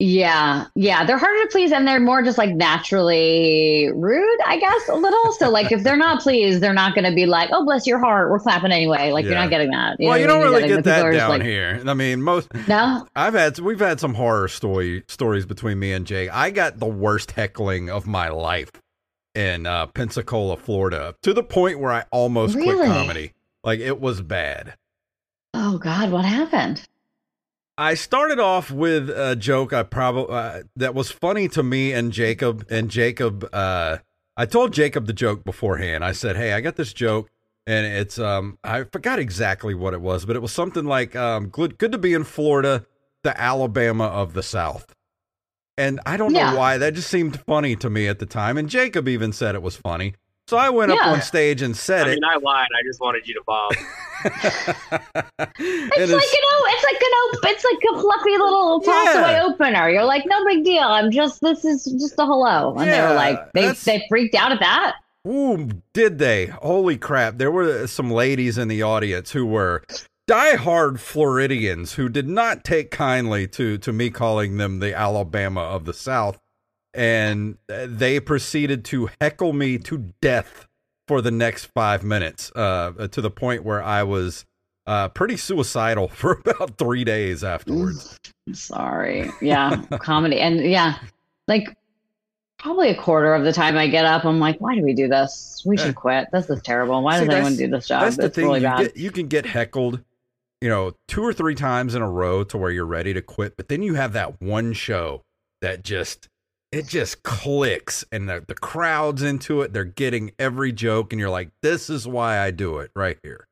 Yeah, 0.00 0.66
yeah, 0.76 1.04
they're 1.04 1.18
harder 1.18 1.42
to 1.42 1.48
please, 1.50 1.72
and 1.72 1.88
they're 1.88 1.98
more 1.98 2.22
just 2.22 2.38
like 2.38 2.54
naturally 2.54 3.90
rude, 3.92 4.38
I 4.46 4.56
guess, 4.60 4.88
a 4.88 4.94
little. 4.94 5.32
So, 5.32 5.50
like, 5.50 5.72
if 5.72 5.82
they're 5.82 5.96
not 5.96 6.20
pleased, 6.22 6.60
they're 6.60 6.72
not 6.72 6.94
going 6.94 7.04
to 7.04 7.12
be 7.12 7.26
like, 7.26 7.50
"Oh, 7.52 7.64
bless 7.64 7.84
your 7.84 7.98
heart, 7.98 8.30
we're 8.30 8.38
clapping 8.38 8.70
anyway." 8.70 9.10
Like, 9.10 9.24
you're 9.24 9.34
not 9.34 9.50
getting 9.50 9.70
that. 9.70 9.96
well, 9.98 10.16
you 10.16 10.28
don't 10.28 10.40
really 10.40 10.68
get 10.68 10.84
that 10.84 11.10
down 11.10 11.30
like, 11.30 11.42
here. 11.42 11.82
I 11.84 11.94
mean, 11.94 12.22
most 12.22 12.48
No, 12.68 13.08
I've 13.16 13.34
had 13.34 13.58
we've 13.58 13.80
had 13.80 13.98
some 13.98 14.14
horror 14.14 14.46
story 14.46 15.02
stories 15.08 15.46
between 15.46 15.80
me 15.80 15.92
and 15.92 16.06
Jake. 16.06 16.30
I 16.32 16.52
got 16.52 16.78
the 16.78 16.86
worst 16.86 17.32
heckling 17.32 17.90
of 17.90 18.06
my 18.06 18.28
life 18.28 18.70
in 19.38 19.66
uh, 19.66 19.86
Pensacola, 19.86 20.56
Florida, 20.56 21.14
to 21.22 21.32
the 21.32 21.44
point 21.44 21.78
where 21.78 21.92
I 21.92 22.04
almost 22.10 22.54
quit 22.58 22.84
comedy. 22.84 23.32
Like 23.62 23.78
it 23.78 24.00
was 24.00 24.20
bad. 24.20 24.74
oh 25.54 25.78
God, 25.78 26.10
what 26.10 26.24
happened? 26.24 26.86
I 27.76 27.94
started 27.94 28.40
off 28.40 28.72
with 28.72 29.08
a 29.08 29.36
joke 29.36 29.72
I 29.72 29.84
probably 29.84 30.34
uh, 30.34 30.62
that 30.74 30.94
was 30.96 31.12
funny 31.12 31.46
to 31.48 31.62
me 31.62 31.92
and 31.92 32.12
Jacob 32.12 32.66
and 32.68 32.90
Jacob 32.90 33.48
uh 33.52 33.98
I 34.36 34.46
told 34.46 34.72
Jacob 34.72 35.06
the 35.06 35.12
joke 35.12 35.44
beforehand. 35.44 36.04
I 36.04 36.12
said, 36.12 36.36
"Hey, 36.36 36.52
I 36.52 36.60
got 36.60 36.76
this 36.76 36.92
joke 36.92 37.30
and 37.66 37.86
it's 37.86 38.18
um 38.18 38.58
I 38.64 38.82
forgot 38.84 39.20
exactly 39.20 39.74
what 39.74 39.94
it 39.94 40.00
was, 40.00 40.26
but 40.26 40.34
it 40.34 40.42
was 40.42 40.52
something 40.52 40.84
like 40.84 41.14
um 41.14 41.48
good 41.48 41.78
good 41.78 41.92
to 41.92 41.98
be 41.98 42.14
in 42.14 42.24
Florida, 42.24 42.84
the 43.22 43.40
Alabama 43.40 44.06
of 44.06 44.34
the 44.34 44.42
South." 44.42 44.94
And 45.78 46.00
I 46.04 46.16
don't 46.18 46.34
Yeah. 46.34 46.50
know 46.50 46.58
why 46.58 46.76
that 46.76 46.92
just 46.94 47.08
seemed 47.08 47.40
funny 47.46 47.74
to 47.76 47.88
me 47.88 48.06
at 48.08 48.18
the 48.18 48.26
time 48.26 48.58
and 48.58 48.68
Jacob 48.68 49.08
even 49.08 49.32
said 49.32 49.54
it 49.54 49.62
was 49.62 49.76
funny. 49.76 50.14
So 50.48 50.56
I 50.56 50.70
went 50.70 50.90
up 50.92 51.06
on 51.06 51.22
stage 51.22 51.62
and 51.62 51.76
said 51.76 52.06
I 52.06 52.10
it. 52.10 52.14
mean, 52.14 52.24
I 52.24 52.36
lied. 52.36 52.66
I 52.74 52.82
just 52.86 53.00
wanted 53.00 53.26
you 53.26 53.34
to 53.34 53.42
bob. 53.46 53.76
It's 55.60 56.12
like 56.12 56.32
you 56.32 56.40
know, 56.42 56.60
it's 56.66 56.84
like 56.84 57.00
an 57.00 57.14
op- 57.18 57.44
it's 57.44 57.64
like 57.64 57.78
a 57.92 58.00
fluffy 58.00 58.30
little 58.30 58.80
toss 58.80 59.14
Yeah. 59.14 59.20
away 59.20 59.40
opener. 59.40 59.90
You're 59.90 60.04
like, 60.04 60.24
no 60.26 60.44
big 60.44 60.64
deal. 60.64 60.82
I'm 60.84 61.10
just 61.10 61.40
this 61.40 61.64
is 61.64 61.84
just 61.84 62.14
a 62.18 62.26
hello, 62.26 62.74
and 62.76 62.92
they 62.92 62.96
Yeah, 62.96 63.08
were 63.08 63.14
like, 63.14 63.52
they 63.52 63.72
they 63.72 64.06
freaked 64.08 64.34
out 64.34 64.52
at 64.52 64.60
that. 64.60 64.94
Ooh, 65.26 65.68
did 65.92 66.18
they? 66.18 66.46
Holy 66.46 66.96
crap. 66.96 67.38
There 67.38 67.50
were 67.50 67.86
some 67.86 68.10
ladies 68.10 68.56
in 68.58 68.68
the 68.68 68.82
audience 68.82 69.30
who 69.32 69.44
were 69.46 69.82
diehard 70.28 71.00
Floridians 71.00 71.94
who 71.94 72.08
did 72.08 72.28
not 72.28 72.62
take 72.62 72.90
kindly 72.90 73.48
to, 73.48 73.78
to 73.78 73.92
me 73.92 74.10
calling 74.10 74.58
them 74.58 74.78
the 74.78 74.94
Alabama 74.96 75.62
of 75.62 75.84
the 75.86 75.94
South. 75.94 76.38
And 76.94 77.58
they 77.66 78.20
proceeded 78.20 78.84
to 78.86 79.08
heckle 79.20 79.52
me 79.52 79.78
to 79.78 80.12
death 80.20 80.66
for 81.06 81.20
the 81.22 81.30
next 81.30 81.66
five 81.66 82.04
minutes, 82.04 82.52
uh, 82.54 83.08
to 83.10 83.20
the 83.20 83.30
point 83.30 83.64
where 83.64 83.82
I 83.82 84.02
was 84.02 84.44
uh, 84.86 85.08
pretty 85.08 85.36
suicidal 85.36 86.08
for 86.14 86.32
about 86.44 86.76
three 86.78 87.04
days 87.04 87.42
afterwards. 87.44 88.18
Sorry. 88.52 89.30
Yeah, 89.40 89.82
comedy. 90.00 90.40
And 90.40 90.60
yeah, 90.60 90.98
like 91.46 91.76
probably 92.58 92.88
a 92.90 92.94
quarter 92.94 93.34
of 93.34 93.44
the 93.44 93.52
time 93.52 93.76
I 93.76 93.86
get 93.86 94.04
up, 94.04 94.24
I'm 94.24 94.40
like, 94.40 94.58
why 94.60 94.74
do 94.74 94.82
we 94.82 94.94
do 94.94 95.08
this? 95.08 95.62
We 95.64 95.76
should 95.76 95.94
quit. 95.94 96.26
This 96.32 96.50
is 96.50 96.60
terrible. 96.62 97.00
Why 97.02 97.20
See, 97.20 97.26
does 97.26 97.34
anyone 97.34 97.56
do 97.56 97.68
this 97.68 97.86
job? 97.86 98.02
That's 98.02 98.16
the 98.16 98.24
It's 98.26 98.34
thing. 98.34 98.44
really 98.46 98.60
you, 98.60 98.66
bad. 98.66 98.78
get, 98.78 98.96
you 98.96 99.10
can 99.10 99.28
get 99.28 99.46
heckled, 99.46 100.02
you 100.60 100.68
know, 100.68 100.92
two 101.06 101.22
or 101.22 101.32
three 101.32 101.54
times 101.54 101.94
in 101.94 102.02
a 102.02 102.10
row 102.10 102.44
to 102.44 102.58
where 102.58 102.70
you're 102.70 102.86
ready 102.86 103.14
to 103.14 103.22
quit, 103.22 103.56
but 103.56 103.68
then 103.68 103.82
you 103.82 103.94
have 103.94 104.12
that 104.12 104.40
one 104.40 104.72
show 104.72 105.22
that 105.60 105.84
just 105.84 106.28
it 106.70 106.86
just 106.86 107.22
clicks 107.22 108.04
and 108.12 108.28
the, 108.28 108.44
the 108.46 108.54
crowd's 108.54 109.22
into 109.22 109.62
it. 109.62 109.72
They're 109.72 109.84
getting 109.84 110.32
every 110.38 110.72
joke, 110.72 111.12
and 111.12 111.20
you're 111.20 111.30
like, 111.30 111.50
this 111.62 111.88
is 111.88 112.06
why 112.06 112.38
I 112.38 112.50
do 112.50 112.78
it 112.78 112.90
right 112.94 113.18
here. 113.22 113.46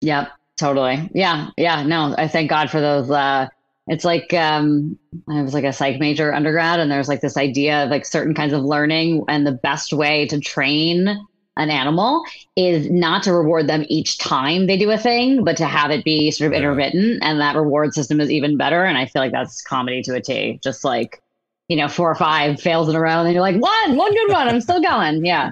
Yep, 0.00 0.30
totally. 0.56 1.08
Yeah, 1.14 1.50
yeah. 1.56 1.82
No, 1.82 2.14
I 2.18 2.28
thank 2.28 2.50
God 2.50 2.70
for 2.70 2.80
those. 2.80 3.10
Uh, 3.10 3.48
it's 3.86 4.04
like 4.04 4.34
um, 4.34 4.98
I 5.28 5.42
was 5.42 5.54
like 5.54 5.64
a 5.64 5.72
psych 5.72 6.00
major 6.00 6.34
undergrad, 6.34 6.80
and 6.80 6.90
there's 6.90 7.08
like 7.08 7.20
this 7.20 7.36
idea 7.36 7.84
of 7.84 7.90
like 7.90 8.04
certain 8.04 8.34
kinds 8.34 8.52
of 8.52 8.64
learning, 8.64 9.24
and 9.28 9.46
the 9.46 9.52
best 9.52 9.92
way 9.92 10.26
to 10.26 10.40
train 10.40 11.24
an 11.56 11.70
animal 11.70 12.22
is 12.56 12.90
not 12.90 13.22
to 13.24 13.32
reward 13.32 13.66
them 13.68 13.84
each 13.88 14.18
time 14.18 14.66
they 14.66 14.76
do 14.76 14.90
a 14.90 14.98
thing, 14.98 15.42
but 15.44 15.56
to 15.56 15.64
have 15.66 15.90
it 15.90 16.04
be 16.04 16.30
sort 16.30 16.48
of 16.48 16.52
Yeah. 16.52 16.58
intermittent, 16.58 17.18
and 17.22 17.40
that 17.40 17.56
reward 17.56 17.94
system 17.94 18.20
is 18.20 18.30
even 18.30 18.56
better. 18.56 18.84
And 18.84 18.98
I 18.98 19.06
feel 19.06 19.22
like 19.22 19.32
that's 19.32 19.62
comedy 19.62 20.02
to 20.02 20.14
a 20.14 20.20
T. 20.20 20.58
Just 20.62 20.84
like 20.84 21.22
you 21.68 21.76
know, 21.76 21.88
four 21.88 22.08
or 22.08 22.14
five 22.14 22.60
fails 22.60 22.88
in 22.88 22.94
a 22.94 23.00
row, 23.00 23.18
and 23.18 23.26
then 23.26 23.34
you're 23.34 23.42
like, 23.42 23.56
one, 23.60 23.96
one 23.96 24.12
good 24.12 24.30
one, 24.32 24.46
I'm 24.46 24.60
still 24.60 24.80
going. 24.80 25.24
Yeah. 25.26 25.50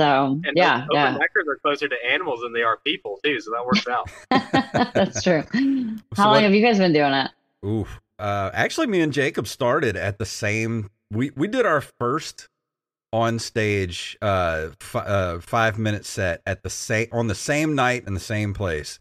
So 0.00 0.40
And 0.42 0.56
yeah, 0.56 0.84
open 0.84 0.88
yeah. 0.96 1.10
neckers 1.10 1.46
are 1.46 1.56
closer 1.62 1.86
to 1.86 1.94
animals 2.10 2.40
than 2.40 2.54
they 2.54 2.62
are 2.62 2.78
people 2.78 3.20
too, 3.22 3.38
so 3.40 3.50
that 3.50 3.64
works 3.66 3.86
out. 3.86 4.10
That's 4.94 5.22
true. 5.22 5.42
So 5.52 6.22
How 6.22 6.24
long 6.28 6.34
what- 6.36 6.42
have 6.44 6.54
you 6.54 6.62
guys 6.64 6.78
been 6.78 6.92
doing 6.94 7.12
it? 7.12 7.30
Oof. 7.66 8.00
Uh, 8.18 8.50
actually, 8.54 8.86
me 8.86 9.00
and 9.02 9.12
Jacob 9.12 9.46
started 9.46 9.96
at 9.96 10.16
the 10.18 10.24
same. 10.24 10.88
We 11.10 11.30
we 11.36 11.46
did 11.48 11.66
our 11.66 11.80
first 11.82 12.48
on 13.14 13.38
stage 13.38 14.18
uh, 14.20 14.70
f- 14.80 14.96
uh 14.96 15.38
five 15.38 15.78
minute 15.78 16.04
set 16.04 16.42
at 16.44 16.64
the 16.64 16.70
same 16.70 17.06
on 17.12 17.28
the 17.28 17.34
same 17.34 17.76
night 17.76 18.02
in 18.08 18.14
the 18.14 18.20
same 18.20 18.52
place. 18.52 18.98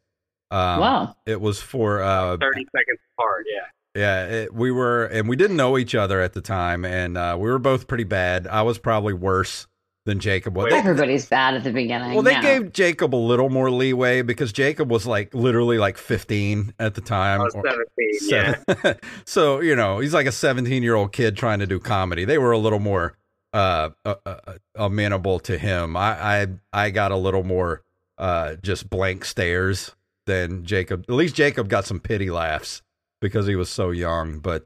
Um, 0.51 0.79
wow. 0.79 1.15
It 1.25 1.41
was 1.41 1.59
for 1.59 2.03
uh, 2.03 2.37
Thirty 2.37 2.65
seconds 2.71 2.99
apart. 3.17 3.45
Yeah. 3.51 3.65
Yeah, 3.95 4.25
it, 4.25 4.53
we 4.53 4.71
were, 4.71 5.05
and 5.05 5.29
we 5.29 5.35
didn't 5.35 5.55
know 5.55 5.77
each 5.77 5.93
other 5.93 6.19
at 6.19 6.33
the 6.33 6.41
time, 6.41 6.83
and 6.83 7.15
uh, 7.15 7.37
we 7.39 7.47
were 7.47 7.59
both 7.59 7.85
pretty 7.85 8.05
bad. 8.05 8.47
I 8.47 8.63
was 8.63 8.79
probably 8.79 9.13
worse 9.13 9.67
than 10.05 10.19
Jacob 10.19 10.55
was. 10.55 10.65
Wait. 10.65 10.73
Everybody's 10.73 11.27
bad 11.27 11.53
at 11.53 11.63
the 11.63 11.71
beginning. 11.71 12.13
well, 12.13 12.23
they 12.23 12.31
yeah. 12.31 12.41
gave 12.41 12.73
Jacob 12.73 13.13
a 13.13 13.17
little 13.17 13.49
more 13.49 13.69
leeway 13.69 14.23
because 14.23 14.51
Jacob 14.51 14.89
was 14.89 15.05
like 15.05 15.33
literally 15.35 15.77
like 15.77 15.99
15 15.99 16.73
at 16.79 16.95
the 16.95 17.01
time. 17.01 17.41
I 17.41 17.43
was 17.43 17.53
or- 17.53 17.63
seventeen. 17.63 18.63
Yeah. 18.83 18.93
so 19.25 19.59
you 19.59 19.75
know 19.75 19.99
he's 19.99 20.13
like 20.13 20.25
a 20.25 20.31
17 20.31 20.81
year 20.81 20.95
old 20.95 21.13
kid 21.13 21.37
trying 21.37 21.59
to 21.59 21.67
do 21.67 21.79
comedy. 21.79 22.25
They 22.25 22.39
were 22.39 22.51
a 22.51 22.57
little 22.57 22.79
more 22.79 23.15
uh, 23.53 23.89
uh, 24.03 24.15
uh 24.25 24.35
amenable 24.75 25.39
to 25.39 25.57
him. 25.57 25.95
I, 25.95 26.41
I 26.41 26.47
I 26.73 26.89
got 26.89 27.11
a 27.11 27.17
little 27.17 27.43
more 27.43 27.83
uh 28.17 28.55
just 28.55 28.89
blank 28.89 29.25
stares 29.25 29.95
than 30.25 30.65
Jacob. 30.65 31.05
At 31.07 31.15
least 31.15 31.35
Jacob 31.35 31.69
got 31.69 31.85
some 31.85 31.99
pity 31.99 32.29
laughs 32.29 32.81
because 33.21 33.47
he 33.47 33.55
was 33.55 33.69
so 33.69 33.91
young. 33.91 34.39
But 34.39 34.65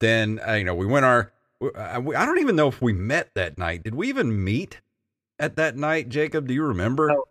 then 0.00 0.40
uh, 0.46 0.52
you 0.52 0.64
know 0.64 0.74
we 0.74 0.86
went 0.86 1.04
our. 1.04 1.32
I 1.74 1.96
I 1.96 2.26
don't 2.26 2.38
even 2.38 2.56
know 2.56 2.68
if 2.68 2.82
we 2.82 2.92
met 2.92 3.30
that 3.34 3.56
night. 3.56 3.82
Did 3.82 3.94
we 3.94 4.08
even 4.08 4.44
meet 4.44 4.80
at 5.38 5.56
that 5.56 5.76
night, 5.76 6.08
Jacob? 6.08 6.46
Do 6.46 6.54
you 6.54 6.64
remember? 6.64 7.10
Oh. 7.10 7.24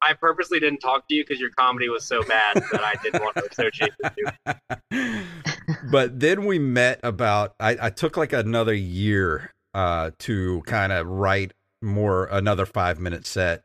I 0.00 0.12
purposely 0.12 0.60
didn't 0.60 0.78
talk 0.78 1.08
to 1.08 1.14
you 1.14 1.24
because 1.24 1.40
your 1.40 1.50
comedy 1.50 1.88
was 1.88 2.04
so 2.04 2.22
bad 2.22 2.62
that 2.70 2.84
I 2.84 2.94
didn't 3.02 3.20
want 3.20 3.34
to 3.36 3.48
associate 3.50 3.92
with 4.00 4.14
you. 4.16 5.24
but 5.90 6.20
then 6.20 6.46
we 6.46 6.58
met 6.58 7.00
about 7.02 7.54
I, 7.58 7.76
I 7.82 7.90
took 7.90 8.16
like 8.16 8.32
another 8.32 8.74
year 8.74 9.52
uh 9.74 10.10
to 10.18 10.62
kind 10.66 10.92
of 10.92 11.06
write 11.06 11.52
more 11.82 12.26
another 12.26 12.66
five 12.66 12.98
minute 12.98 13.26
set 13.26 13.62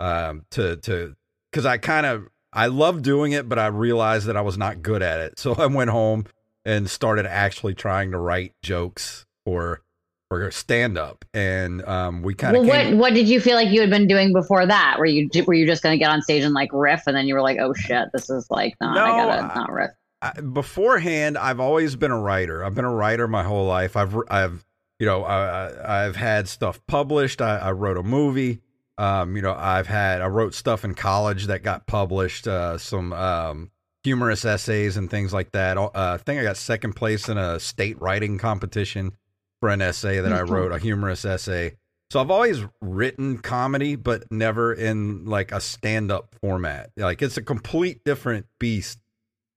um 0.00 0.44
to 0.50 0.76
to 0.76 1.16
because 1.50 1.66
I 1.66 1.78
kind 1.78 2.06
of 2.06 2.28
I 2.52 2.66
love 2.66 3.02
doing 3.02 3.32
it 3.32 3.48
but 3.48 3.58
I 3.58 3.66
realized 3.66 4.26
that 4.26 4.36
I 4.36 4.40
was 4.42 4.58
not 4.58 4.82
good 4.82 5.02
at 5.02 5.20
it 5.20 5.38
so 5.38 5.54
I 5.54 5.66
went 5.66 5.90
home 5.90 6.26
and 6.64 6.88
started 6.88 7.26
actually 7.26 7.74
trying 7.74 8.10
to 8.12 8.18
write 8.18 8.54
jokes 8.62 9.26
for 9.44 9.82
for 10.28 10.50
stand 10.50 10.98
up 10.98 11.24
and 11.32 11.82
um 11.86 12.20
we 12.22 12.34
kind 12.34 12.54
of 12.54 12.66
Well, 12.66 12.90
what 12.90 12.96
what 12.98 13.14
did 13.14 13.28
you 13.28 13.40
feel 13.40 13.54
like 13.54 13.70
you 13.70 13.80
had 13.80 13.88
been 13.88 14.06
doing 14.06 14.34
before 14.34 14.66
that? 14.66 14.96
Were 14.98 15.06
you 15.06 15.28
were 15.46 15.54
you 15.54 15.66
just 15.66 15.82
going 15.82 15.94
to 15.94 15.98
get 15.98 16.10
on 16.10 16.20
stage 16.20 16.44
and 16.44 16.52
like 16.52 16.68
riff, 16.70 17.04
and 17.06 17.16
then 17.16 17.26
you 17.26 17.32
were 17.32 17.40
like, 17.40 17.56
oh 17.58 17.72
shit, 17.72 18.08
this 18.12 18.28
is 18.28 18.46
like 18.50 18.74
not. 18.78 18.94
No, 18.94 19.04
I 19.04 19.08
gotta 19.08 19.42
I- 19.42 19.54
not 19.54 19.72
riff. 19.72 19.90
I, 20.20 20.32
beforehand, 20.40 21.38
I've 21.38 21.60
always 21.60 21.96
been 21.96 22.10
a 22.10 22.20
writer. 22.20 22.62
I've 22.62 22.74
been 22.74 22.84
a 22.84 22.92
writer 22.94 23.26
my 23.28 23.42
whole 23.44 23.66
life. 23.66 23.96
I've, 23.96 24.16
I've, 24.28 24.66
you 24.98 25.06
know, 25.06 25.24
I, 25.24 25.68
I- 25.68 26.04
I've 26.06 26.16
had 26.16 26.48
stuff 26.48 26.80
published. 26.86 27.40
I, 27.40 27.58
I 27.58 27.72
wrote 27.72 27.96
a 27.96 28.02
movie. 28.02 28.60
Um, 28.98 29.36
you 29.36 29.42
know, 29.42 29.54
I've 29.54 29.86
had, 29.86 30.20
I 30.22 30.26
wrote 30.26 30.54
stuff 30.54 30.84
in 30.84 30.94
college 30.94 31.46
that 31.46 31.62
got 31.62 31.86
published. 31.86 32.48
Uh, 32.48 32.78
some 32.78 33.12
um, 33.12 33.70
humorous 34.02 34.44
essays 34.44 34.96
and 34.96 35.08
things 35.10 35.32
like 35.32 35.52
that. 35.52 35.76
Uh, 35.78 35.90
I 35.94 36.16
think 36.16 36.40
I 36.40 36.42
got 36.42 36.56
second 36.56 36.94
place 36.94 37.28
in 37.28 37.38
a 37.38 37.60
state 37.60 38.00
writing 38.00 38.38
competition 38.38 39.12
for 39.60 39.68
an 39.68 39.82
essay 39.82 40.20
that 40.20 40.32
I 40.32 40.40
wrote, 40.42 40.72
a 40.72 40.78
humorous 40.78 41.24
essay. 41.24 41.76
So 42.10 42.20
I've 42.20 42.30
always 42.30 42.64
written 42.80 43.38
comedy, 43.38 43.94
but 43.94 44.24
never 44.32 44.72
in 44.72 45.26
like 45.26 45.52
a 45.52 45.60
stand 45.60 46.10
up 46.10 46.34
format. 46.40 46.90
Like 46.96 47.20
it's 47.22 47.36
a 47.36 47.42
complete 47.42 48.02
different 48.04 48.46
beast 48.58 48.98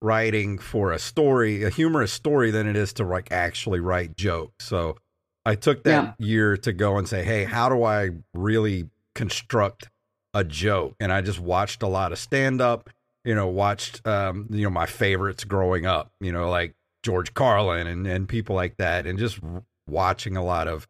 writing 0.02 0.58
for 0.58 0.92
a 0.92 0.98
story, 0.98 1.62
a 1.64 1.70
humorous 1.70 2.12
story, 2.12 2.50
than 2.50 2.68
it 2.68 2.76
is 2.76 2.92
to 2.94 3.04
like 3.04 3.32
actually 3.32 3.80
write 3.80 4.16
jokes. 4.16 4.66
So 4.66 4.96
I 5.44 5.54
took 5.54 5.84
that 5.84 6.14
yeah. 6.18 6.26
year 6.26 6.56
to 6.58 6.72
go 6.72 6.98
and 6.98 7.08
say, 7.08 7.24
hey, 7.24 7.44
how 7.44 7.68
do 7.68 7.82
I 7.82 8.10
really 8.32 8.88
construct 9.14 9.88
a 10.34 10.44
joke? 10.44 10.94
And 11.00 11.12
I 11.12 11.20
just 11.20 11.40
watched 11.40 11.82
a 11.82 11.88
lot 11.88 12.12
of 12.12 12.18
stand 12.18 12.60
up, 12.60 12.90
you 13.24 13.34
know, 13.34 13.48
watched, 13.48 14.06
um, 14.06 14.46
you 14.50 14.64
know, 14.64 14.70
my 14.70 14.86
favorites 14.86 15.44
growing 15.44 15.84
up, 15.84 16.12
you 16.20 16.32
know, 16.32 16.48
like 16.48 16.74
George 17.02 17.34
Carlin 17.34 17.86
and, 17.86 18.06
and 18.06 18.28
people 18.28 18.54
like 18.54 18.76
that, 18.76 19.06
and 19.06 19.18
just 19.18 19.40
watching 19.88 20.36
a 20.36 20.44
lot 20.44 20.68
of 20.68 20.86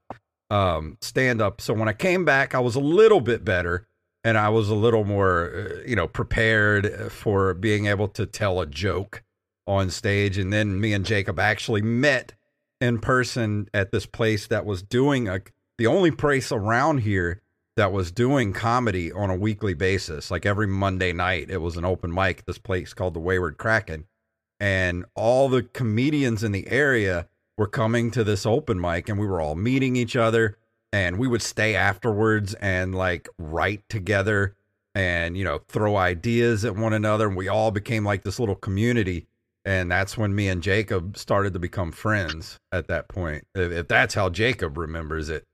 um, 0.51 0.99
stand 1.01 1.41
up. 1.41 1.61
So 1.61 1.73
when 1.73 1.89
I 1.89 1.95
came 1.95 2.25
back, 2.25 2.55
I 2.55 2.59
was 2.59 2.75
a 2.75 2.81
little 2.81 3.21
bit 3.21 3.45
better 3.45 3.87
and 4.23 4.37
I 4.37 4.51
was 4.51 4.69
a 4.69 4.75
little 4.75 5.05
more, 5.05 5.51
uh, 5.55 5.83
you 5.89 5.97
know, 5.97 6.07
prepared 6.07 7.11
for 7.11 7.55
being 7.55 7.87
able 7.87 8.09
to 8.09 8.27
tell 8.27 8.61
a 8.61 8.67
joke 8.67 9.23
on 9.67 9.89
stage. 9.89 10.37
And 10.37 10.53
then 10.53 10.79
me 10.79 10.93
and 10.93 11.07
Jacob 11.07 11.39
actually 11.39 11.81
met 11.81 12.35
in 12.83 12.99
person 12.99 13.69
at 13.73 13.93
this 13.93 14.07
place 14.07 14.49
that 14.49 14.67
was 14.67 14.83
doing 14.83 15.29
a 15.29 15.41
the 15.79 15.87
only 15.87 16.11
place 16.11 16.51
around 16.53 16.99
here 16.99 17.41
that 17.77 17.93
was 17.93 18.11
doing 18.11 18.53
comedy 18.53 19.11
on 19.11 19.31
a 19.31 19.37
weekly 19.37 19.73
basis. 19.73 20.31
Like 20.31 20.45
every 20.45 20.67
Monday 20.67 21.13
night, 21.13 21.49
it 21.49 21.59
was 21.59 21.77
an 21.77 21.85
open 21.85 22.13
mic. 22.13 22.45
This 22.45 22.59
place 22.59 22.93
called 22.93 23.15
the 23.15 23.21
Wayward 23.21 23.57
Kraken, 23.57 24.05
and 24.61 25.05
all 25.15 25.49
the 25.49 25.63
comedians 25.63 26.45
in 26.45 26.53
the 26.53 26.67
area 26.69 27.29
were 27.57 27.69
coming 27.69 28.11
to 28.11 28.25
this 28.25 28.45
open 28.45 28.81
mic 28.81 29.09
and 29.09 29.19
we 29.19 29.27
were 29.27 29.41
all 29.41 29.55
meeting 29.55 29.95
each 29.95 30.17
other 30.17 30.59
and 30.93 31.19
we 31.19 31.29
would 31.29 31.43
stay 31.43 31.77
afterwards 31.77 32.55
and 32.55 32.95
like 32.95 33.29
write 33.39 33.89
together 33.89 34.57
and 34.95 35.37
you 35.37 35.45
know 35.45 35.61
throw 35.69 35.97
ideas 35.97 36.65
at 36.65 36.75
one 36.75 36.93
another 36.93 37.29
and 37.29 37.37
we 37.37 37.49
all 37.49 37.71
became 37.71 38.05
like 38.05 38.25
this 38.25 38.41
little 38.41 38.55
community 38.55 39.27
and 39.65 39.91
that's 39.91 40.17
when 40.19 40.35
me 40.35 40.49
and 40.49 40.63
Jacob 40.63 41.17
started 41.17 41.53
to 41.53 41.59
become 41.59 41.93
friends 41.93 42.59
at 42.73 42.89
that 42.89 43.09
point 43.09 43.45
if, 43.55 43.73
if 43.73 43.89
that's 43.89 44.15
how 44.15 44.29
Jacob 44.29 44.77
remembers 44.77 45.29
it 45.29 45.45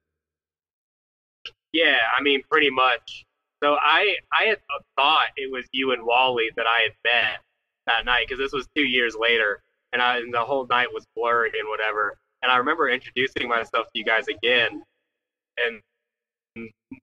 yeah 1.73 1.99
I 2.19 2.23
mean 2.23 2.43
pretty 2.51 2.71
much 2.71 3.25
so 3.63 3.77
I 3.81 4.17
I 4.33 4.47
had 4.47 4.59
thought 4.97 5.29
it 5.37 5.51
was 5.53 5.65
you 5.73 5.93
and 5.93 6.05
Wally 6.05 6.51
that 6.57 6.67
I 6.67 6.83
had 6.83 6.93
met 7.05 7.41
that 7.87 8.05
night 8.05 8.27
because 8.29 8.39
this 8.39 8.53
was 8.53 8.67
2 8.77 8.83
years 8.83 9.17
later 9.19 9.63
and, 9.93 10.03
I, 10.03 10.19
and 10.19 10.33
the 10.33 10.41
whole 10.41 10.67
night 10.67 10.89
was 10.93 11.07
blurry 11.17 11.51
and 11.59 11.69
whatever. 11.69 12.17
And 12.43 12.53
I 12.53 12.57
remember 12.57 12.89
introducing 12.89 13.49
myself 13.49 13.87
to 13.87 13.99
you 13.99 14.05
guys 14.05 14.29
again, 14.29 14.83
and 15.59 15.81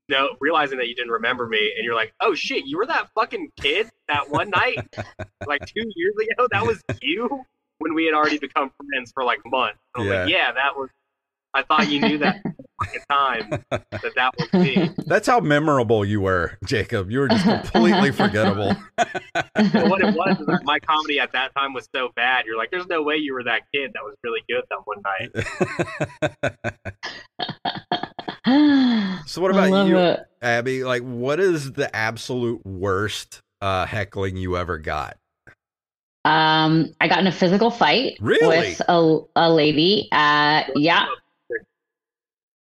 no, 0.09 0.29
realizing 0.39 0.77
that 0.77 0.87
you 0.87 0.95
didn't 0.95 1.11
remember 1.11 1.47
me, 1.47 1.73
and 1.75 1.83
you're 1.83 1.95
like, 1.95 2.13
"Oh 2.21 2.33
shit, 2.33 2.65
you 2.65 2.77
were 2.77 2.85
that 2.87 3.09
fucking 3.15 3.51
kid 3.59 3.89
that 4.07 4.29
one 4.29 4.49
night, 4.49 4.77
like 5.47 5.65
two 5.65 5.83
years 5.95 6.13
ago. 6.31 6.47
That 6.51 6.65
was 6.65 6.81
you." 7.01 7.43
When 7.79 7.93
we 7.93 8.05
had 8.05 8.13
already 8.13 8.37
become 8.37 8.71
friends 8.77 9.11
for 9.13 9.25
like 9.25 9.39
months. 9.45 9.79
I 9.95 9.99
was 9.99 10.07
yeah. 10.07 10.21
like, 10.21 10.29
"Yeah, 10.29 10.51
that 10.53 10.77
was 10.77 10.89
I 11.55 11.63
thought 11.63 11.89
you 11.89 12.01
knew 12.01 12.17
that 12.17 12.41
time 13.09 13.63
that 13.71 14.13
that 14.15 14.33
was 14.37 14.53
me. 14.53 14.89
That's 15.05 15.25
how 15.25 15.39
memorable 15.39 16.03
you 16.03 16.19
were, 16.19 16.57
Jacob. 16.65 17.09
You 17.09 17.19
were 17.19 17.29
just 17.29 17.45
completely 17.45 18.11
forgettable. 18.11 18.75
well, 18.97 19.89
what 19.89 20.01
it 20.01 20.13
was 20.13 20.37
is 20.41 20.59
my 20.63 20.79
comedy 20.79 21.17
at 21.17 21.31
that 21.31 21.55
time 21.55 21.73
was 21.73 21.87
so 21.95 22.09
bad. 22.13 22.45
You're 22.45 22.57
like, 22.57 22.71
there's 22.71 22.87
no 22.87 23.03
way 23.03 23.15
you 23.15 23.33
were 23.33 23.43
that 23.43 23.61
kid 23.73 23.91
that 23.93 24.03
was 24.03 24.15
really 24.21 24.43
good 24.49 24.63
that 24.69 24.79
one 24.83 25.01
night. 27.89 28.11
so 29.25 29.41
what 29.41 29.51
about 29.51 29.87
you, 29.87 29.97
it. 29.97 30.19
Abby? 30.41 30.83
Like, 30.83 31.01
what 31.01 31.39
is 31.39 31.71
the 31.73 31.93
absolute 31.95 32.65
worst 32.65 33.41
uh, 33.61 33.85
heckling 33.85 34.37
you 34.37 34.57
ever 34.57 34.77
got? 34.77 35.17
Um, 36.25 36.93
I 36.99 37.07
got 37.07 37.19
in 37.19 37.27
a 37.27 37.31
physical 37.31 37.71
fight 37.71 38.17
really? 38.19 38.47
with 38.47 38.81
a, 38.87 39.19
a 39.35 39.51
lady. 39.51 40.07
Uh, 40.11 40.63
yeah, 40.75 41.05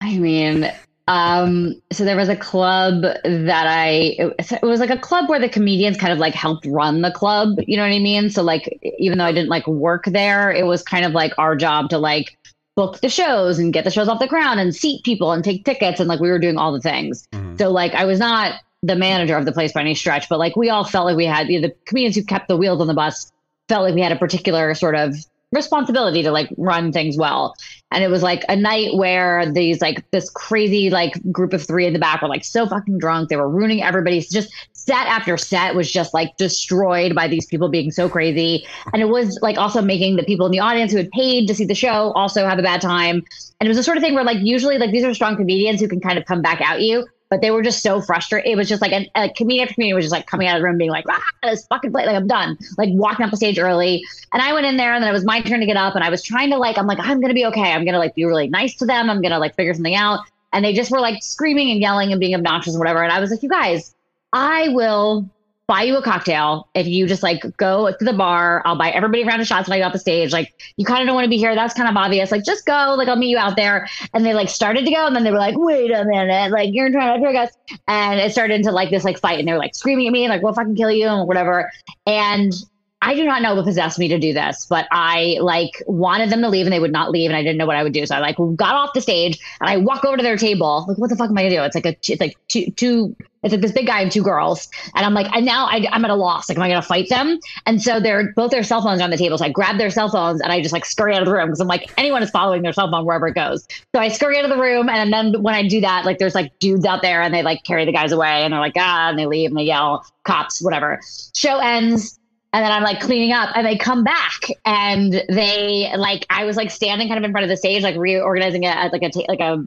I 0.01 0.17
mean, 0.19 0.71
um, 1.09 1.81
so 1.91 2.05
there 2.05 2.17
was 2.17 2.29
a 2.29 2.37
club 2.37 3.03
that 3.03 3.67
I, 3.67 3.89
it, 4.19 4.53
it, 4.53 4.63
was 4.63 4.81
like 4.81 4.91
a 4.91 4.99
club 4.99 5.29
where 5.29 5.41
the 5.41 5.49
comedians 5.49 5.97
kind 5.97 6.13
of 6.13 6.19
like 6.19 6.35
helped 6.35 6.67
run 6.67 7.03
the 7.03 7.11
club. 7.11 7.57
You 7.67 7.77
know 7.77 7.83
what 7.83 7.93
I 7.93 7.99
mean? 7.99 8.31
So 8.31 8.43
like, 8.43 8.79
even 8.99 9.19
though 9.19 9.25
I 9.25 9.33
didn't 9.33 9.49
like 9.49 9.67
work 9.67 10.05
there, 10.05 10.51
it 10.51 10.67
was 10.67 10.83
kind 10.83 11.05
of 11.05 11.13
like 11.13 11.33
our 11.39 11.57
job 11.57 11.91
to 11.91 11.99
like 11.99 12.37
book 12.79 13.01
the 13.01 13.09
shows 13.09 13.59
and 13.59 13.73
get 13.73 13.83
the 13.83 13.91
shows 13.91 14.07
off 14.07 14.21
the 14.21 14.29
ground 14.29 14.61
and 14.61 14.73
seat 14.73 15.03
people 15.03 15.33
and 15.33 15.43
take 15.43 15.65
tickets. 15.65 15.99
And 15.99 16.09
like, 16.09 16.21
we 16.21 16.31
were 16.31 16.39
doing 16.39 16.57
all 16.57 16.73
the 16.73 16.81
things. 16.81 17.27
Mm-hmm. 17.33 17.57
So 17.57 17.73
like, 17.73 17.93
I 17.93 18.05
was 18.05 18.21
not 18.21 18.61
the 18.85 18.95
manager 18.95 19.37
of 19.37 19.47
the 19.47 19.51
place 19.51 19.73
by 19.73 19.81
any 19.81 19.97
stretch, 19.97 20.29
but 20.29 20.39
like, 20.39 20.55
we 20.55 20.71
all 20.71 20.85
felt 20.85 21.05
like 21.05 21.17
we 21.17 21.25
had 21.25 21.49
you 21.49 21.61
know, 21.61 21.67
the 21.67 21.75
comedians 21.87 22.15
who 22.15 22.23
kept 22.23 22.47
the 22.47 22.57
wheels 22.57 22.81
on 22.81 22.87
the 22.87 22.95
bus 22.95 23.33
felt 23.69 23.83
like 23.83 23.97
we 23.97 24.01
had 24.01 24.13
a 24.13 24.17
particular 24.17 24.75
sort 24.75 24.95
of 24.95 25.17
responsibility 25.51 26.23
to 26.23 26.31
like 26.31 26.51
run 26.57 26.93
things 26.93 27.17
well. 27.17 27.57
And 27.91 28.05
it 28.05 28.11
was 28.11 28.23
like 28.23 28.45
a 28.49 28.55
night 28.55 28.95
where 28.95 29.51
these 29.51 29.81
like 29.81 30.09
this 30.13 30.31
crazy 30.31 30.89
like 30.89 31.15
group 31.33 31.53
of 31.53 31.67
three 31.67 31.85
in 31.85 31.95
the 31.95 31.99
back 31.99 32.23
were 32.23 32.29
like 32.29 32.45
so 32.45 32.65
fucking 32.65 32.99
drunk. 32.99 33.29
They 33.29 33.37
were 33.37 33.49
ruining 33.49 33.83
everybody's 33.83 34.29
just 34.29 34.53
set 34.89 35.07
after 35.07 35.37
set 35.37 35.75
was 35.75 35.93
just 35.93 36.15
like 36.15 36.37
destroyed 36.39 37.15
by 37.15 37.29
these 37.29 37.47
people 37.47 37.69
being 37.69 37.91
so 37.91 38.09
crazy. 38.09 38.67
And 38.93 39.03
it 39.03 39.09
was 39.11 39.39
like 39.43 39.59
also 39.59 39.83
making 39.83 40.17
the 40.17 40.25
people 40.25 40.47
in 40.47 40.53
the 40.53 40.61
audience 40.61 40.93
who 40.93 40.99
had 40.99 41.11
paid 41.11 41.47
to 41.47 41.55
see 41.55 41.67
the 41.67 41.75
show 41.75 42.13
also 42.13 42.47
have 42.47 42.59
a 42.59 42.63
bad 42.63 42.81
time. 42.81 43.23
And 43.61 43.67
it 43.67 43.69
was 43.69 43.77
the 43.77 43.83
sort 43.83 43.99
of 43.99 44.03
thing 44.03 44.15
where 44.15 44.25
like 44.25 44.39
usually 44.41 44.79
like 44.79 44.91
these 44.91 45.05
are 45.05 45.13
strong 45.13 45.37
comedians 45.37 45.81
who 45.81 45.89
can 45.89 46.01
kind 46.01 46.19
of 46.19 46.25
come 46.25 46.43
back 46.43 46.61
at 46.61 46.81
you 46.81 47.07
but 47.31 47.41
they 47.43 47.51
were 47.51 47.63
just 47.63 47.83
so 47.83 48.01
frustrated. 48.01 48.51
It 48.51 48.57
was 48.57 48.69
just 48.69 48.81
like 48.81 48.93
a, 48.93 49.11
a 49.15 49.29
comedian 49.31 49.65
after 49.65 49.75
comedian 49.75 49.95
was 49.95 50.05
just 50.07 50.13
like 50.13 50.27
coming 50.27 50.49
out 50.49 50.57
of 50.57 50.63
the 50.63 50.65
room 50.67 50.79
being 50.79 50.91
like, 50.91 51.05
ah, 51.11 51.23
this 51.43 51.67
fucking 51.67 51.93
play, 51.93 52.07
like 52.07 52.17
I'm 52.17 52.27
done, 52.27 52.57
like 52.79 52.89
walking 52.93 53.25
up 53.25 53.31
the 53.31 53.37
stage 53.37 53.59
early. 53.59 54.03
And 54.33 54.43
I 54.43 54.53
went 54.53 54.67
in 54.67 54.77
there 54.77 54.95
and 54.95 55.03
then 55.03 55.11
it 55.11 55.13
was 55.13 55.25
my 55.25 55.43
turn 55.43 55.61
to 55.61 55.67
get 55.67 55.77
up 55.77 55.95
and 55.95 56.03
I 56.03 56.11
was 56.11 56.23
trying 56.23 56.51
to 56.51 56.57
like, 56.57 56.79
I'm 56.79 56.87
like, 56.87 56.99
I'm 57.01 57.21
gonna 57.21 57.35
be 57.35 57.45
okay. 57.47 57.73
I'm 57.73 57.85
gonna 57.85 57.99
like 57.99 58.15
be 58.15 58.25
really 58.25 58.49
nice 58.49 58.77
to 58.77 58.87
them. 58.87 59.11
I'm 59.11 59.21
gonna 59.21 59.39
like 59.39 59.55
figure 59.55 59.75
something 59.75 59.95
out. 59.95 60.21
And 60.53 60.65
they 60.65 60.73
just 60.73 60.91
were 60.91 61.01
like 61.01 61.23
screaming 61.23 61.71
and 61.71 61.81
yelling 61.81 62.11
and 62.11 62.19
being 62.19 62.35
obnoxious 62.35 62.73
and 62.73 62.79
whatever. 62.79 63.03
And 63.03 63.13
I 63.13 63.21
was 63.21 63.31
like, 63.31 63.43
you 63.43 63.51
guys, 63.51 63.95
I 64.33 64.69
will 64.69 65.29
buy 65.67 65.83
you 65.83 65.99
a 65.99 66.03
cocktail 66.03 66.67
if 66.75 66.87
you 66.87 67.07
just 67.07 67.23
like 67.23 67.43
go 67.59 67.93
to 67.93 68.05
the 68.05 68.15
bar. 68.15 68.63
I'll 68.65 68.79
buy 68.79 68.91
everybody 68.91 69.23
around 69.23 69.41
a 69.41 69.45
shots 69.45 69.69
when 69.69 69.77
I 69.77 69.79
get 69.81 69.87
off 69.87 69.93
the 69.93 69.99
stage. 69.99 70.33
Like 70.33 70.55
you 70.79 70.87
kind 70.87 71.03
of 71.03 71.07
don't 71.07 71.15
want 71.15 71.27
to 71.27 71.31
be 71.31 71.37
here. 71.37 71.55
That's 71.55 71.75
kind 71.75 71.89
of 71.89 71.97
obvious. 71.97 72.31
Like 72.31 72.43
just 72.43 72.65
go. 72.65 72.95
Like 72.97 73.09
I'll 73.09 73.17
meet 73.17 73.29
you 73.29 73.39
out 73.39 73.57
there. 73.57 73.87
And 74.15 74.25
they 74.25 74.33
like 74.33 74.49
started 74.49 74.87
to 74.87 74.91
go, 74.91 75.07
and 75.07 75.15
then 75.15 75.25
they 75.25 75.31
were 75.31 75.39
like, 75.39 75.57
wait 75.59 75.91
a 75.91 76.05
minute, 76.07 76.51
like 76.51 76.71
you're 76.73 76.91
trying 76.91 77.21
to 77.21 77.23
trick 77.23 77.37
us. 77.37 77.51
And 77.87 78.19
it 78.19 78.33
started 78.33 78.55
into 78.55 78.73
like 78.73 78.91
this 78.91 79.05
like 79.05 79.19
fight, 79.19 79.39
and 79.39 79.47
they 79.47 79.53
were 79.53 79.59
like 79.59 79.75
screaming 79.75 80.07
at 80.07 80.13
me, 80.13 80.29
like 80.29 80.43
we'll 80.43 80.55
fucking 80.55 80.75
kill 80.75 80.91
you 80.91 81.07
and 81.07 81.29
whatever. 81.29 81.71
And 82.07 82.55
I 83.01 83.15
do 83.15 83.25
not 83.25 83.43
know 83.43 83.55
what 83.55 83.65
possessed 83.65 83.99
me 83.99 84.09
to 84.09 84.19
do 84.19 84.33
this, 84.33 84.67
but 84.69 84.89
I 84.91 85.37
like 85.41 85.83
wanted 85.87 86.31
them 86.31 86.41
to 86.43 86.49
leave 86.49 86.67
and 86.67 86.73
they 86.73 86.81
would 86.81 86.93
not 86.93 87.11
leave, 87.11 87.31
and 87.31 87.37
I 87.37 87.43
didn't 87.43 87.59
know 87.59 87.67
what 87.67 87.77
I 87.77 87.83
would 87.83 87.93
do. 87.93 88.07
So 88.07 88.17
I 88.17 88.21
like 88.21 88.37
got 88.57 88.75
off 88.75 88.95
the 88.95 89.01
stage 89.01 89.39
and 89.61 89.69
I 89.69 89.77
walk 89.77 90.05
over 90.05 90.17
to 90.17 90.23
their 90.23 90.37
table. 90.39 90.87
Like, 90.89 90.99
what 90.99 91.11
the 91.11 91.17
fuck 91.17 91.29
am 91.29 91.37
I 91.37 91.43
gonna 91.43 91.57
do? 91.57 91.63
It's 91.63 91.75
like 91.75 91.87
a, 91.87 91.91
it's 91.91 92.21
like 92.21 92.37
two, 92.49 92.71
two, 92.73 93.15
it's 93.43 93.53
like 93.53 93.61
this 93.61 93.73
big 93.73 93.87
guy 93.87 94.01
and 94.01 94.11
two 94.11 94.23
girls, 94.23 94.69
and 94.95 95.07
I'm 95.07 95.15
like, 95.15 95.27
and 95.35 95.47
now 95.47 95.67
I, 95.67 95.87
am 95.93 96.05
at 96.05 96.11
a 96.11 96.15
loss. 96.15 96.49
Like, 96.49 96.59
am 96.59 96.63
I 96.63 96.69
gonna 96.69 96.83
fight 96.83 97.09
them? 97.09 97.39
And 97.67 97.81
so 97.81 98.01
they're 98.01 98.33
both 98.33 98.51
their 98.51 98.63
cell 98.63 98.83
phones 98.83 99.01
on 99.01 99.11
the 99.11 99.17
table. 99.17 99.39
So 99.39 99.45
I 99.45 99.51
grab 99.51 99.79
their 99.79 99.91
cell 99.91 100.09
phones 100.09 100.41
and 100.41 100.51
I 100.51 100.61
just 100.61 100.73
like 100.73 100.85
scurry 100.85 101.15
out 101.15 101.23
of 101.23 101.27
the 101.27 101.33
room 101.33 101.47
because 101.47 101.61
I'm 101.61 101.69
like, 101.69 101.93
anyone 101.97 102.23
is 102.23 102.31
following 102.31 102.63
their 102.63 102.73
cell 102.73 102.91
phone 102.91 103.05
wherever 103.05 103.29
it 103.29 103.35
goes. 103.35 103.67
So 103.95 104.01
I 104.01 104.09
scurry 104.09 104.39
out 104.39 104.45
of 104.45 104.51
the 104.51 104.61
room, 104.61 104.89
and 104.89 105.13
then 105.13 105.43
when 105.43 105.55
I 105.55 105.67
do 105.67 105.81
that, 105.81 106.05
like, 106.05 106.19
there's 106.19 106.35
like 106.35 106.59
dudes 106.59 106.85
out 106.85 107.03
there 107.03 107.23
and 107.23 107.33
they 107.33 107.43
like 107.43 107.65
carry 107.65 107.85
the 107.85 107.93
guys 107.93 108.13
away, 108.13 108.45
and 108.45 108.53
they're 108.53 108.61
like, 108.61 108.75
ah, 108.77 109.11
and 109.11 109.19
they 109.19 109.27
leave 109.27 109.51
and 109.51 109.59
they 109.59 109.65
yell, 109.65 110.05
cops, 110.25 110.63
whatever. 110.63 111.01
Show 111.35 111.59
ends 111.59 112.19
and 112.53 112.65
then 112.65 112.73
I'm 112.73 112.83
like 112.83 113.01
cleaning 113.01 113.33
up 113.33 113.51
and 113.55 113.67
they 113.67 113.77
come 113.77 114.05
back 114.05 114.49
and 114.65 115.13
they 115.29 115.93
like 115.97 116.25
I 116.31 116.45
was 116.45 116.57
like 116.57 116.71
standing 116.71 117.09
kind 117.09 117.19
of 117.19 117.25
in 117.25 117.31
front 117.31 117.45
of 117.45 117.51
the 117.51 117.57
stage 117.57 117.83
like 117.83 117.97
reorganizing 117.97 118.65
it 118.65 118.93
like 118.93 119.03
a 119.03 119.11
like 119.29 119.41
a 119.41 119.67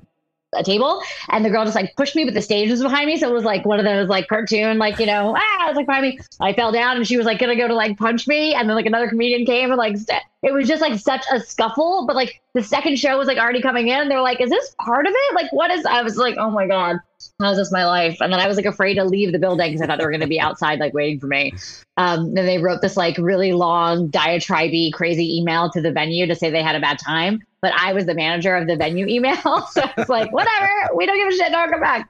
a 0.53 0.63
table 0.63 1.01
and 1.29 1.46
the 1.46 1.50
girl 1.50 1.63
just 1.63 1.75
like 1.75 1.96
pushed 1.96 2.15
me 2.15 2.25
but 2.25 2.34
the 2.34 2.41
stage 2.41 2.70
was 2.70 2.81
behind 2.81 3.08
me 3.08 3.17
so 3.17 3.29
it 3.29 3.34
was 3.34 3.43
like 3.43 3.65
one 3.65 3.79
of 3.79 3.86
those 3.86 4.10
like 4.10 4.27
cartoon 4.27 4.77
like 4.77 5.00
you 5.00 5.05
know 5.05 5.36
ah 5.38 5.65
it 5.65 5.67
was 5.67 5.75
like 5.77 5.86
behind 5.86 6.03
me. 6.03 6.20
I 6.39 6.53
fell 6.53 6.72
down 6.72 6.98
and 6.98 7.08
she 7.08 7.17
was 7.17 7.25
like 7.25 7.39
gonna 7.39 7.55
go 7.55 7.67
to 7.67 7.74
like 7.74 7.98
punch 7.98 8.27
me 8.27 8.53
and 8.53 8.67
then 8.67 8.75
like 8.75 8.86
another 8.86 9.08
comedian 9.08 9.46
came 9.46 9.70
and 9.70 9.77
like 9.77 9.98
st- 9.98 10.22
it 10.43 10.53
was 10.53 10.67
just 10.67 10.81
like 10.81 11.00
such 11.00 11.24
a 11.31 11.39
scuffle 11.39 12.05
but 12.05 12.15
like 12.15 12.41
the 12.53 12.63
second 12.63 12.98
show 12.98 13.17
was 13.17 13.27
like 13.27 13.38
already 13.38 13.62
coming 13.62 13.88
in 13.88 14.10
they're 14.10 14.22
like 14.22 14.41
is 14.41 14.50
this 14.50 14.75
part 14.79 15.05
of 15.08 15.13
it? 15.15 15.36
Like 15.36 15.51
what 15.53 15.72
is 15.72 15.86
I 15.86 16.01
was 16.01 16.17
like 16.17 16.36
oh 16.38 16.51
my 16.51 16.67
god 16.67 16.98
how's 17.39 17.57
this 17.57 17.71
my 17.71 17.85
life? 17.85 18.17
And 18.21 18.31
then 18.31 18.39
I 18.39 18.47
was 18.47 18.57
like 18.57 18.65
afraid 18.65 18.95
to 18.95 19.03
leave 19.03 19.31
the 19.31 19.39
building 19.39 19.71
because 19.71 19.81
I 19.81 19.87
thought 19.87 19.99
they 19.99 20.05
were 20.05 20.11
going 20.11 20.21
to 20.21 20.27
be 20.27 20.39
outside 20.47 20.79
like 20.79 20.93
waiting 20.93 21.19
for 21.19 21.27
me. 21.27 21.53
Um, 21.97 22.25
and 22.25 22.37
they 22.37 22.57
wrote 22.57 22.81
this 22.81 22.97
like 22.97 23.17
really 23.17 23.53
long 23.53 24.07
diatribe 24.09 24.71
crazy 24.93 25.37
email 25.37 25.69
to 25.71 25.81
the 25.81 25.91
venue 25.91 26.27
to 26.27 26.35
say 26.35 26.49
they 26.49 26.63
had 26.63 26.75
a 26.75 26.79
bad 26.79 26.99
time. 26.99 27.41
But 27.61 27.73
I 27.77 27.93
was 27.93 28.05
the 28.05 28.15
manager 28.15 28.55
of 28.55 28.67
the 28.67 28.75
venue 28.75 29.05
email, 29.07 29.35
so 29.71 29.81
I 29.83 29.93
was 29.95 30.09
like, 30.09 30.31
whatever, 30.31 30.95
we 30.95 31.05
don't 31.05 31.17
give 31.17 31.27
a 31.27 31.31
shit. 31.31 31.51
Don't 31.51 31.69
come 31.69 31.79
back. 31.79 32.09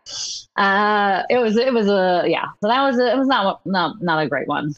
Uh, 0.56 1.24
it 1.30 1.40
was 1.40 1.58
it 1.58 1.74
was 1.74 1.88
a 1.88 2.24
yeah. 2.28 2.46
So 2.62 2.70
that 2.70 2.82
was 2.84 2.98
a, 2.98 3.12
it 3.12 3.18
was 3.18 3.28
not 3.28 3.66
not 3.66 4.02
not 4.02 4.24
a 4.24 4.30
great 4.30 4.48
one. 4.48 4.74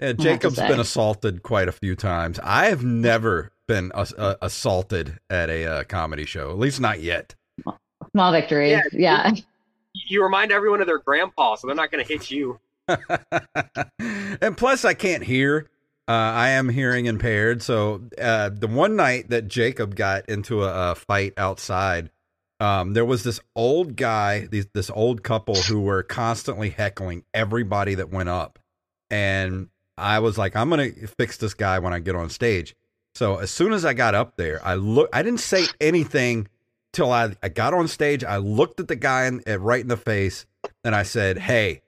Yeah, 0.00 0.12
Jacob's 0.12 0.56
been 0.56 0.80
assaulted 0.80 1.42
quite 1.42 1.68
a 1.68 1.72
few 1.72 1.96
times. 1.96 2.38
I 2.42 2.66
have 2.66 2.84
never 2.84 3.52
been 3.66 3.90
uh, 3.92 4.36
assaulted 4.40 5.18
at 5.28 5.50
a 5.50 5.66
uh, 5.66 5.84
comedy 5.84 6.24
show, 6.24 6.50
at 6.50 6.58
least 6.58 6.80
not 6.80 7.00
yet. 7.00 7.34
Small 8.12 8.32
victories. 8.32 8.80
Yeah. 8.92 9.32
Yeah. 9.32 9.34
You 10.08 10.22
remind 10.22 10.52
everyone 10.52 10.80
of 10.80 10.86
their 10.86 10.98
grandpa, 10.98 11.56
so 11.56 11.66
they're 11.66 11.76
not 11.76 11.90
going 11.90 12.04
to 12.04 12.12
hit 12.12 12.30
you. 12.30 12.58
and 14.40 14.56
plus, 14.56 14.84
I 14.84 14.94
can't 14.94 15.22
hear. 15.22 15.68
Uh, 16.08 16.12
I 16.12 16.48
am 16.50 16.70
hearing 16.70 17.04
impaired. 17.06 17.62
So 17.62 18.02
uh, 18.20 18.48
the 18.48 18.66
one 18.66 18.96
night 18.96 19.28
that 19.28 19.46
Jacob 19.46 19.94
got 19.94 20.28
into 20.28 20.64
a, 20.64 20.92
a 20.92 20.94
fight 20.94 21.34
outside, 21.36 22.10
um, 22.60 22.94
there 22.94 23.04
was 23.04 23.24
this 23.24 23.40
old 23.54 23.94
guy, 23.94 24.46
these, 24.46 24.66
this 24.72 24.90
old 24.90 25.22
couple 25.22 25.54
who 25.54 25.80
were 25.80 26.02
constantly 26.02 26.70
heckling 26.70 27.24
everybody 27.34 27.94
that 27.96 28.10
went 28.10 28.30
up, 28.30 28.58
and 29.10 29.68
I 29.98 30.20
was 30.20 30.38
like, 30.38 30.56
I'm 30.56 30.70
gonna 30.70 30.90
fix 31.18 31.36
this 31.36 31.54
guy 31.54 31.78
when 31.78 31.92
I 31.92 31.98
get 31.98 32.16
on 32.16 32.30
stage. 32.30 32.74
So 33.14 33.36
as 33.36 33.50
soon 33.50 33.72
as 33.72 33.84
I 33.84 33.94
got 33.94 34.14
up 34.14 34.36
there, 34.36 34.64
I 34.64 34.74
look. 34.74 35.08
I 35.12 35.22
didn't 35.22 35.40
say 35.40 35.64
anything 35.80 36.48
till 36.92 37.12
I, 37.12 37.36
I 37.42 37.48
got 37.48 37.74
on 37.74 37.88
stage. 37.88 38.24
I 38.24 38.36
looked 38.38 38.80
at 38.80 38.88
the 38.88 38.96
guy 38.96 39.26
in, 39.26 39.42
uh, 39.46 39.58
right 39.58 39.80
in 39.80 39.88
the 39.88 39.96
face, 39.96 40.46
and 40.84 40.94
I 40.94 41.02
said, 41.02 41.38
"Hey, 41.38 41.82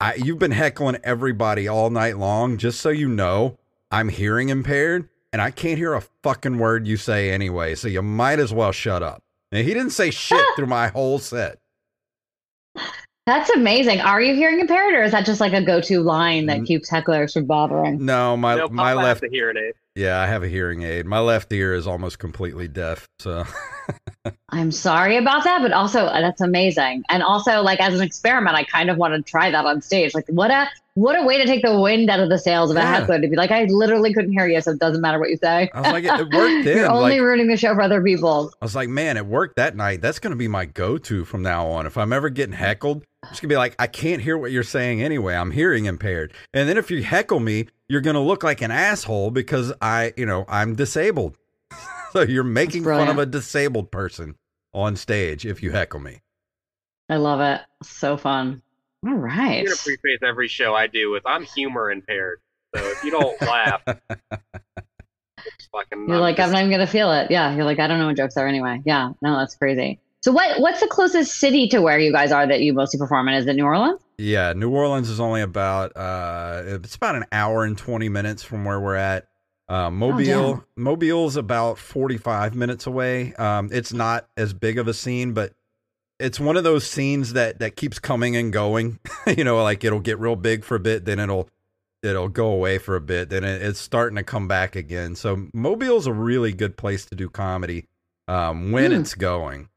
I, 0.00 0.14
you've 0.14 0.38
been 0.38 0.50
heckling 0.50 0.98
everybody 1.04 1.68
all 1.68 1.90
night 1.90 2.18
long. 2.18 2.58
Just 2.58 2.80
so 2.80 2.90
you 2.90 3.08
know, 3.08 3.58
I'm 3.90 4.08
hearing 4.08 4.48
impaired, 4.48 5.08
and 5.32 5.40
I 5.40 5.50
can't 5.50 5.78
hear 5.78 5.94
a 5.94 6.02
fucking 6.22 6.58
word 6.58 6.86
you 6.86 6.96
say 6.96 7.30
anyway. 7.30 7.74
So 7.74 7.88
you 7.88 8.02
might 8.02 8.38
as 8.38 8.52
well 8.52 8.72
shut 8.72 9.02
up." 9.02 9.22
And 9.52 9.66
he 9.66 9.72
didn't 9.72 9.90
say 9.90 10.10
shit 10.10 10.44
through 10.56 10.66
my 10.66 10.88
whole 10.88 11.18
set. 11.18 11.58
That's 13.26 13.48
amazing. 13.50 14.02
Are 14.02 14.20
you 14.20 14.34
hearing 14.34 14.60
impaired, 14.60 14.94
or 14.94 15.02
is 15.02 15.12
that 15.12 15.24
just 15.24 15.40
like 15.40 15.54
a 15.54 15.62
go-to 15.62 16.02
line 16.02 16.44
that 16.46 16.64
keeps 16.64 16.90
hecklers 16.90 17.32
from 17.32 17.46
bothering? 17.46 18.04
No, 18.04 18.36
my 18.36 18.56
no, 18.56 18.68
my 18.68 18.92
left. 18.92 19.22
has 19.22 19.30
to 19.30 19.34
hear 19.34 19.48
it. 19.48 19.76
Yeah, 19.96 20.18
I 20.20 20.26
have 20.26 20.42
a 20.42 20.48
hearing 20.48 20.82
aid. 20.82 21.06
My 21.06 21.20
left 21.20 21.52
ear 21.52 21.72
is 21.72 21.86
almost 21.86 22.18
completely 22.18 22.66
deaf. 22.66 23.06
So 23.20 23.44
I'm 24.48 24.72
sorry 24.72 25.16
about 25.16 25.44
that, 25.44 25.62
but 25.62 25.70
also 25.72 26.06
uh, 26.06 26.20
that's 26.20 26.40
amazing. 26.40 27.04
And 27.08 27.22
also, 27.22 27.62
like 27.62 27.80
as 27.80 27.94
an 27.94 28.00
experiment, 28.00 28.56
I 28.56 28.64
kind 28.64 28.90
of 28.90 28.96
want 28.96 29.14
to 29.14 29.22
try 29.22 29.52
that 29.52 29.64
on 29.64 29.80
stage. 29.82 30.12
Like, 30.12 30.26
what 30.26 30.50
a 30.50 30.68
what 30.94 31.16
a 31.16 31.22
way 31.24 31.38
to 31.38 31.44
take 31.44 31.62
the 31.62 31.78
wind 31.78 32.10
out 32.10 32.18
of 32.20 32.28
the 32.28 32.38
sails 32.38 32.70
of 32.72 32.76
a 32.76 32.80
Yeah. 32.80 33.00
heckler 33.00 33.20
to 33.20 33.28
be 33.28 33.36
like, 33.36 33.50
I 33.52 33.64
literally 33.64 34.12
couldn't 34.14 34.32
hear 34.32 34.46
you, 34.48 34.60
so 34.60 34.72
it 34.72 34.78
doesn't 34.80 35.00
matter 35.00 35.18
what 35.20 35.30
you 35.30 35.36
say. 35.36 35.70
I 35.72 35.80
was 35.80 35.92
like, 35.92 36.04
it, 36.04 36.20
it 36.20 36.28
worked 36.32 36.64
then. 36.64 36.76
You're 36.76 36.90
only 36.90 37.12
like, 37.12 37.20
ruining 37.20 37.46
the 37.48 37.56
show 37.56 37.74
for 37.74 37.82
other 37.82 38.02
people. 38.02 38.52
I 38.60 38.64
was 38.64 38.74
like, 38.76 38.88
man, 38.88 39.16
it 39.16 39.26
worked 39.26 39.56
that 39.56 39.76
night. 39.76 40.00
That's 40.02 40.18
going 40.20 40.30
to 40.32 40.36
be 40.36 40.46
my 40.48 40.64
go-to 40.66 41.24
from 41.24 41.42
now 41.42 41.66
on. 41.66 41.86
If 41.86 41.98
I'm 41.98 42.12
ever 42.12 42.30
getting 42.30 42.54
heckled, 42.54 43.04
just 43.28 43.42
gonna 43.42 43.50
be 43.50 43.56
like, 43.56 43.74
I 43.78 43.86
can't 43.86 44.20
hear 44.22 44.36
what 44.38 44.52
you're 44.52 44.62
saying 44.62 45.02
anyway. 45.02 45.34
I'm 45.34 45.50
hearing 45.50 45.86
impaired. 45.86 46.32
And 46.52 46.68
then 46.68 46.76
if 46.76 46.90
you 46.90 47.02
heckle 47.02 47.40
me, 47.40 47.66
you're 47.88 48.00
going 48.00 48.14
to 48.14 48.20
look 48.20 48.42
like 48.42 48.62
an 48.62 48.70
asshole 48.70 49.30
because 49.30 49.72
I, 49.80 50.14
you 50.16 50.24
know, 50.26 50.44
I'm 50.48 50.74
disabled. 50.74 51.36
so 52.12 52.22
you're 52.22 52.44
making 52.44 52.84
fun 52.84 53.08
of 53.08 53.18
a 53.18 53.26
disabled 53.26 53.90
person 53.90 54.36
on 54.72 54.96
stage 54.96 55.44
if 55.44 55.62
you 55.62 55.70
heckle 55.70 56.00
me. 56.00 56.20
I 57.10 57.16
love 57.16 57.40
it. 57.40 57.60
So 57.82 58.16
fun. 58.16 58.62
All 59.06 59.14
right. 59.14 59.58
I'm 59.58 59.64
going 59.66 59.76
to 59.76 59.82
preface 59.82 60.20
every 60.22 60.48
show 60.48 60.74
I 60.74 60.86
do 60.86 61.10
with 61.10 61.24
I'm 61.26 61.44
humor 61.44 61.90
impaired. 61.90 62.40
So 62.74 62.82
if 62.86 63.04
you 63.04 63.10
don't 63.10 63.40
laugh, 63.42 63.82
it's 63.86 65.66
fucking. 65.70 66.08
You're 66.08 66.18
like, 66.18 66.36
just- 66.36 66.46
I'm 66.46 66.52
not 66.52 66.60
even 66.60 66.70
gonna 66.72 66.86
feel 66.86 67.12
it. 67.12 67.30
Yeah. 67.30 67.54
You're 67.54 67.64
like, 67.64 67.78
I 67.78 67.86
don't 67.86 67.98
know 67.98 68.06
what 68.06 68.16
jokes 68.16 68.36
are 68.36 68.48
anyway. 68.48 68.80
Yeah. 68.84 69.12
No, 69.20 69.36
that's 69.38 69.54
crazy. 69.54 70.00
So 70.24 70.32
what 70.32 70.58
what's 70.58 70.80
the 70.80 70.86
closest 70.86 71.36
city 71.36 71.68
to 71.68 71.82
where 71.82 71.98
you 71.98 72.10
guys 72.10 72.32
are 72.32 72.46
that 72.46 72.62
you 72.62 72.72
mostly 72.72 72.96
perform 72.98 73.28
in? 73.28 73.34
Is 73.34 73.46
it 73.46 73.56
New 73.56 73.66
Orleans? 73.66 74.00
Yeah, 74.16 74.54
New 74.54 74.70
Orleans 74.70 75.10
is 75.10 75.20
only 75.20 75.42
about 75.42 75.94
uh 75.94 76.62
it's 76.64 76.94
about 76.94 77.14
an 77.14 77.26
hour 77.30 77.64
and 77.64 77.76
20 77.76 78.08
minutes 78.08 78.42
from 78.42 78.64
where 78.64 78.80
we're 78.80 78.94
at. 78.94 79.28
Uh, 79.68 79.90
Mobile 79.90 80.64
Mobile's 80.76 81.36
about 81.36 81.76
45 81.76 82.54
minutes 82.54 82.86
away. 82.86 83.34
Um 83.34 83.68
it's 83.70 83.92
not 83.92 84.26
as 84.38 84.54
big 84.54 84.78
of 84.78 84.88
a 84.88 84.94
scene, 84.94 85.34
but 85.34 85.52
it's 86.18 86.40
one 86.40 86.56
of 86.56 86.64
those 86.64 86.86
scenes 86.86 87.34
that 87.34 87.58
that 87.58 87.76
keeps 87.76 87.98
coming 87.98 88.34
and 88.34 88.50
going. 88.50 89.00
you 89.26 89.44
know, 89.44 89.62
like 89.62 89.84
it'll 89.84 90.00
get 90.00 90.18
real 90.18 90.36
big 90.36 90.64
for 90.64 90.76
a 90.76 90.80
bit, 90.80 91.04
then 91.04 91.20
it'll 91.20 91.50
it'll 92.02 92.30
go 92.30 92.46
away 92.46 92.78
for 92.78 92.96
a 92.96 93.00
bit, 93.02 93.28
then 93.28 93.44
it, 93.44 93.60
it's 93.60 93.78
starting 93.78 94.16
to 94.16 94.22
come 94.22 94.48
back 94.48 94.74
again. 94.74 95.16
So 95.16 95.48
Mobile's 95.52 96.06
a 96.06 96.14
really 96.14 96.54
good 96.54 96.78
place 96.78 97.04
to 97.04 97.14
do 97.14 97.28
comedy 97.28 97.88
um 98.26 98.72
when 98.72 98.90
Hmm. 98.90 99.00
it's 99.02 99.14
going. 99.14 99.68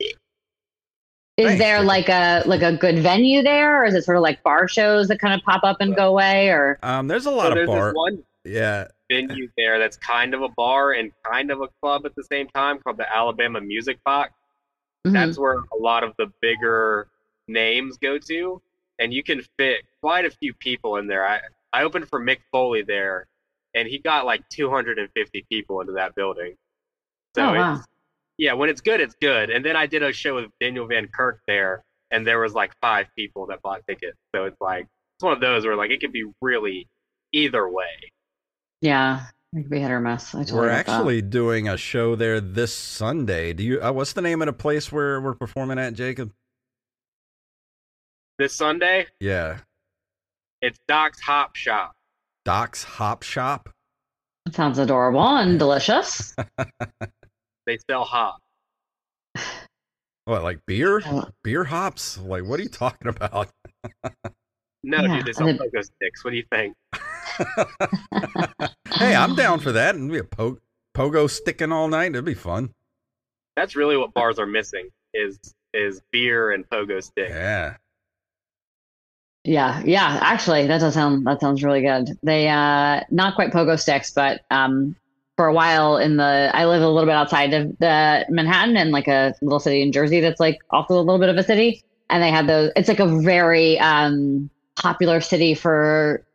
Is 1.38 1.46
Thanks, 1.46 1.60
there 1.60 1.84
like 1.84 2.10
a 2.10 2.42
like 2.48 2.64
a 2.64 2.76
good 2.76 3.00
venue 3.00 3.44
there, 3.44 3.84
or 3.84 3.86
is 3.86 3.94
it 3.94 4.04
sort 4.04 4.18
of 4.18 4.24
like 4.24 4.42
bar 4.42 4.68
shows 4.68 5.08
that 5.10 5.20
kind 5.20 5.36
of 5.40 5.46
pop 5.46 5.64
up 5.64 5.78
and 5.80 5.96
go 5.96 6.10
away? 6.10 6.50
Or 6.50 6.80
Um 6.82 7.08
there's 7.08 7.28
a 7.28 7.32
So 7.32 7.36
lot 7.36 7.52
of 7.52 7.56
there's 7.56 7.68
bar 7.68 7.90
this 7.90 7.96
one 7.96 8.24
yeah, 8.44 8.88
venue 9.12 9.50
there 9.58 9.78
that's 9.78 9.98
kind 9.98 10.34
of 10.34 10.42
a 10.42 10.50
bar 10.50 10.94
and 10.94 11.12
kind 11.24 11.52
of 11.52 11.62
a 11.62 11.68
club 11.82 12.06
at 12.06 12.16
the 12.16 12.24
same 12.24 12.48
time 12.48 12.80
called 12.80 12.98
the 12.98 13.14
Alabama 13.14 13.62
Music 13.62 14.04
Box. 14.04 14.34
Mhm. 15.06 15.14
That's 15.14 15.38
where 15.38 15.60
a 15.74 15.78
lot 15.78 16.04
of 16.04 16.14
the 16.18 16.32
bigger 16.42 17.08
names 17.48 17.98
go 17.98 18.18
to, 18.18 18.62
and 19.00 19.14
you 19.14 19.24
can 19.24 19.42
fit 19.58 19.82
quite 20.02 20.26
a 20.26 20.32
few 20.32 20.54
people 20.54 20.98
in 20.98 21.08
there. 21.08 21.26
I 21.28 21.42
I 21.74 21.84
opened 21.84 22.10
for 22.10 22.20
Mick 22.20 22.40
Foley 22.52 22.82
there, 22.82 23.28
and 23.76 23.88
he 23.88 24.00
got 24.00 24.26
like 24.26 24.48
250 24.50 25.46
people 25.50 25.82
into 25.82 25.94
that 25.94 26.16
building. 26.16 26.56
So 27.36 27.50
oh 27.50 27.54
it's, 27.54 27.60
wow, 27.60 27.82
yeah, 28.38 28.54
when 28.54 28.70
it's 28.70 28.82
good, 28.82 29.00
it's 29.02 29.16
good. 29.22 29.50
And 29.50 29.64
then 29.66 29.76
I 29.76 29.86
did 29.88 30.04
a 30.04 30.12
show 30.14 30.36
with 30.36 30.46
Daniel 30.62 30.88
Van 30.88 31.08
Kirk 31.14 31.40
there, 31.48 31.84
and 32.12 32.26
there 32.26 32.40
was 32.40 32.54
like 32.54 32.72
five 32.82 33.08
people 33.18 33.48
that 33.48 33.62
bought 33.62 33.82
tickets. 33.88 34.18
So 34.36 34.46
it's 34.46 34.60
like 34.62 34.84
it's 34.84 35.24
one 35.24 35.34
of 35.34 35.40
those 35.42 35.66
where 35.66 35.76
like 35.76 35.92
it 35.92 36.00
could 36.00 36.12
be 36.14 36.26
really 36.42 36.88
either 37.34 37.70
way. 37.70 38.12
yeah, 38.82 39.26
it 39.54 39.62
could 39.64 39.70
be 39.70 39.80
hit 39.80 39.92
or 39.92 40.00
miss. 40.00 40.36
I 40.36 40.40
totally 40.40 40.60
We're 40.60 40.68
get 40.70 40.86
that. 40.86 40.92
actually 40.98 41.22
doing 41.24 41.68
a 41.68 41.78
show 41.78 42.16
there 42.16 42.40
this 42.40 42.74
Sunday. 42.74 43.54
Do 43.54 43.64
you? 43.64 43.82
Uh, 43.82 43.92
what's 43.92 44.14
the 44.14 44.22
name 44.22 44.42
of 44.42 44.46
the 44.46 44.54
place 44.54 44.92
where 44.92 45.20
we're 45.20 45.34
performing 45.36 45.80
at, 45.80 45.94
Jacob? 45.94 46.32
This 48.40 48.54
Sunday, 48.56 49.08
Yeah, 49.20 49.58
it's 50.62 50.78
Doc's 50.88 51.20
Hop 51.22 51.56
Shop. 51.56 51.94
Doc's 52.46 52.84
Hop 52.84 53.24
Shop. 53.24 53.68
That 54.46 54.54
sounds 54.54 54.78
adorable 54.78 55.26
and 55.38 55.58
delicious. 55.58 56.36
They 57.68 57.78
sell 57.90 58.04
hop. 58.06 58.40
What, 60.26 60.42
like 60.44 60.60
beer? 60.66 61.02
Oh. 61.06 61.26
Beer 61.44 61.64
hops? 61.64 62.18
Like, 62.18 62.44
what 62.44 62.60
are 62.60 62.64
you 62.64 62.70
talking 62.70 63.08
about? 63.10 63.50
No, 64.84 64.98
Yeah, 65.02 65.18
dude, 65.18 65.26
they 65.26 65.34
sell 65.34 65.48
I 65.48 65.52
did- 65.54 65.62
pogo 65.62 65.84
sticks. 65.84 66.24
What 66.24 66.32
do 66.32 66.38
you 66.38 66.46
think? 66.52 66.76
hey, 68.96 69.16
I'm 69.16 69.36
down 69.36 69.60
for 69.60 69.72
that. 69.74 69.96
And 69.96 70.12
be 70.12 70.18
a 70.18 70.24
po- 70.24 70.60
pogo 70.96 71.30
sticking 71.30 71.72
all 71.72 71.88
night. 71.88 72.12
It'd 72.12 72.26
be 72.26 72.34
fun. 72.34 72.74
That's 73.56 73.76
really 73.76 73.98
what 73.98 74.14
bars 74.14 74.40
are 74.40 74.46
missing 74.46 74.90
is 75.14 75.40
is 75.74 76.02
beer 76.12 76.52
and 76.52 76.68
pogo 76.70 77.04
sticks. 77.04 77.30
Yeah. 77.32 77.76
Yeah, 79.44 79.82
yeah. 79.86 80.20
Actually, 80.22 80.68
that 80.68 80.80
does 80.80 80.94
sound 80.94 81.26
that 81.28 81.40
sounds 81.42 81.64
really 81.64 81.82
good. 81.82 82.18
They 82.24 82.48
uh 82.50 83.02
not 83.10 83.36
quite 83.36 83.52
pogo 83.52 83.80
sticks, 83.80 84.12
but 84.12 84.42
um 84.52 84.96
for 85.38 85.46
a 85.46 85.54
while 85.54 85.98
in 85.98 86.18
the 86.18 86.52
I 86.54 86.66
live 86.66 86.82
a 86.82 86.90
little 86.90 87.06
bit 87.06 87.16
outside 87.16 87.54
of 87.54 87.78
the 87.78 88.26
Manhattan 88.28 88.76
in 88.76 88.92
like 88.92 89.08
a 89.08 89.34
little 89.42 89.60
city 89.60 89.84
in 89.84 89.92
Jersey 89.92 90.20
that's 90.20 90.40
like 90.40 90.60
also 90.72 90.96
a 90.96 91.02
little 91.02 91.20
bit 91.20 91.30
of 91.30 91.38
a 91.38 91.44
city. 91.44 91.84
And 92.10 92.24
they 92.24 92.32
had 92.32 92.48
those 92.48 92.72
it's 92.76 92.90
like 92.90 93.00
a 93.00 93.22
very 93.22 93.80
um 93.80 94.50
popular 94.76 95.22
city 95.22 95.54
for 95.54 96.26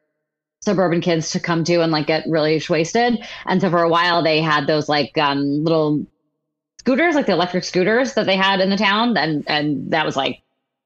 suburban 0.61 1.01
kids 1.01 1.31
to 1.31 1.41
come 1.41 1.65
to 1.65 1.83
and 1.83 1.91
like 1.91 2.07
get 2.07 2.25
really 2.29 2.63
wasted. 2.71 3.19
And 3.47 3.61
so 3.61 3.71
for 3.71 3.83
a 3.83 3.89
while 3.89 4.23
they 4.23 4.41
had 4.41 4.69
those 4.69 4.89
like 4.89 5.19
um 5.19 5.65
little 5.65 6.07
scooters, 6.79 7.17
like 7.17 7.27
the 7.27 7.33
electric 7.33 7.65
scooters 7.65 8.15
that 8.15 8.27
they 8.27 8.37
had 8.37 8.61
in 8.61 8.71
the 8.71 8.77
town. 8.77 9.17
And 9.17 9.45
and 9.49 9.91
that 9.91 10.07
was 10.07 10.17
like 10.17 10.43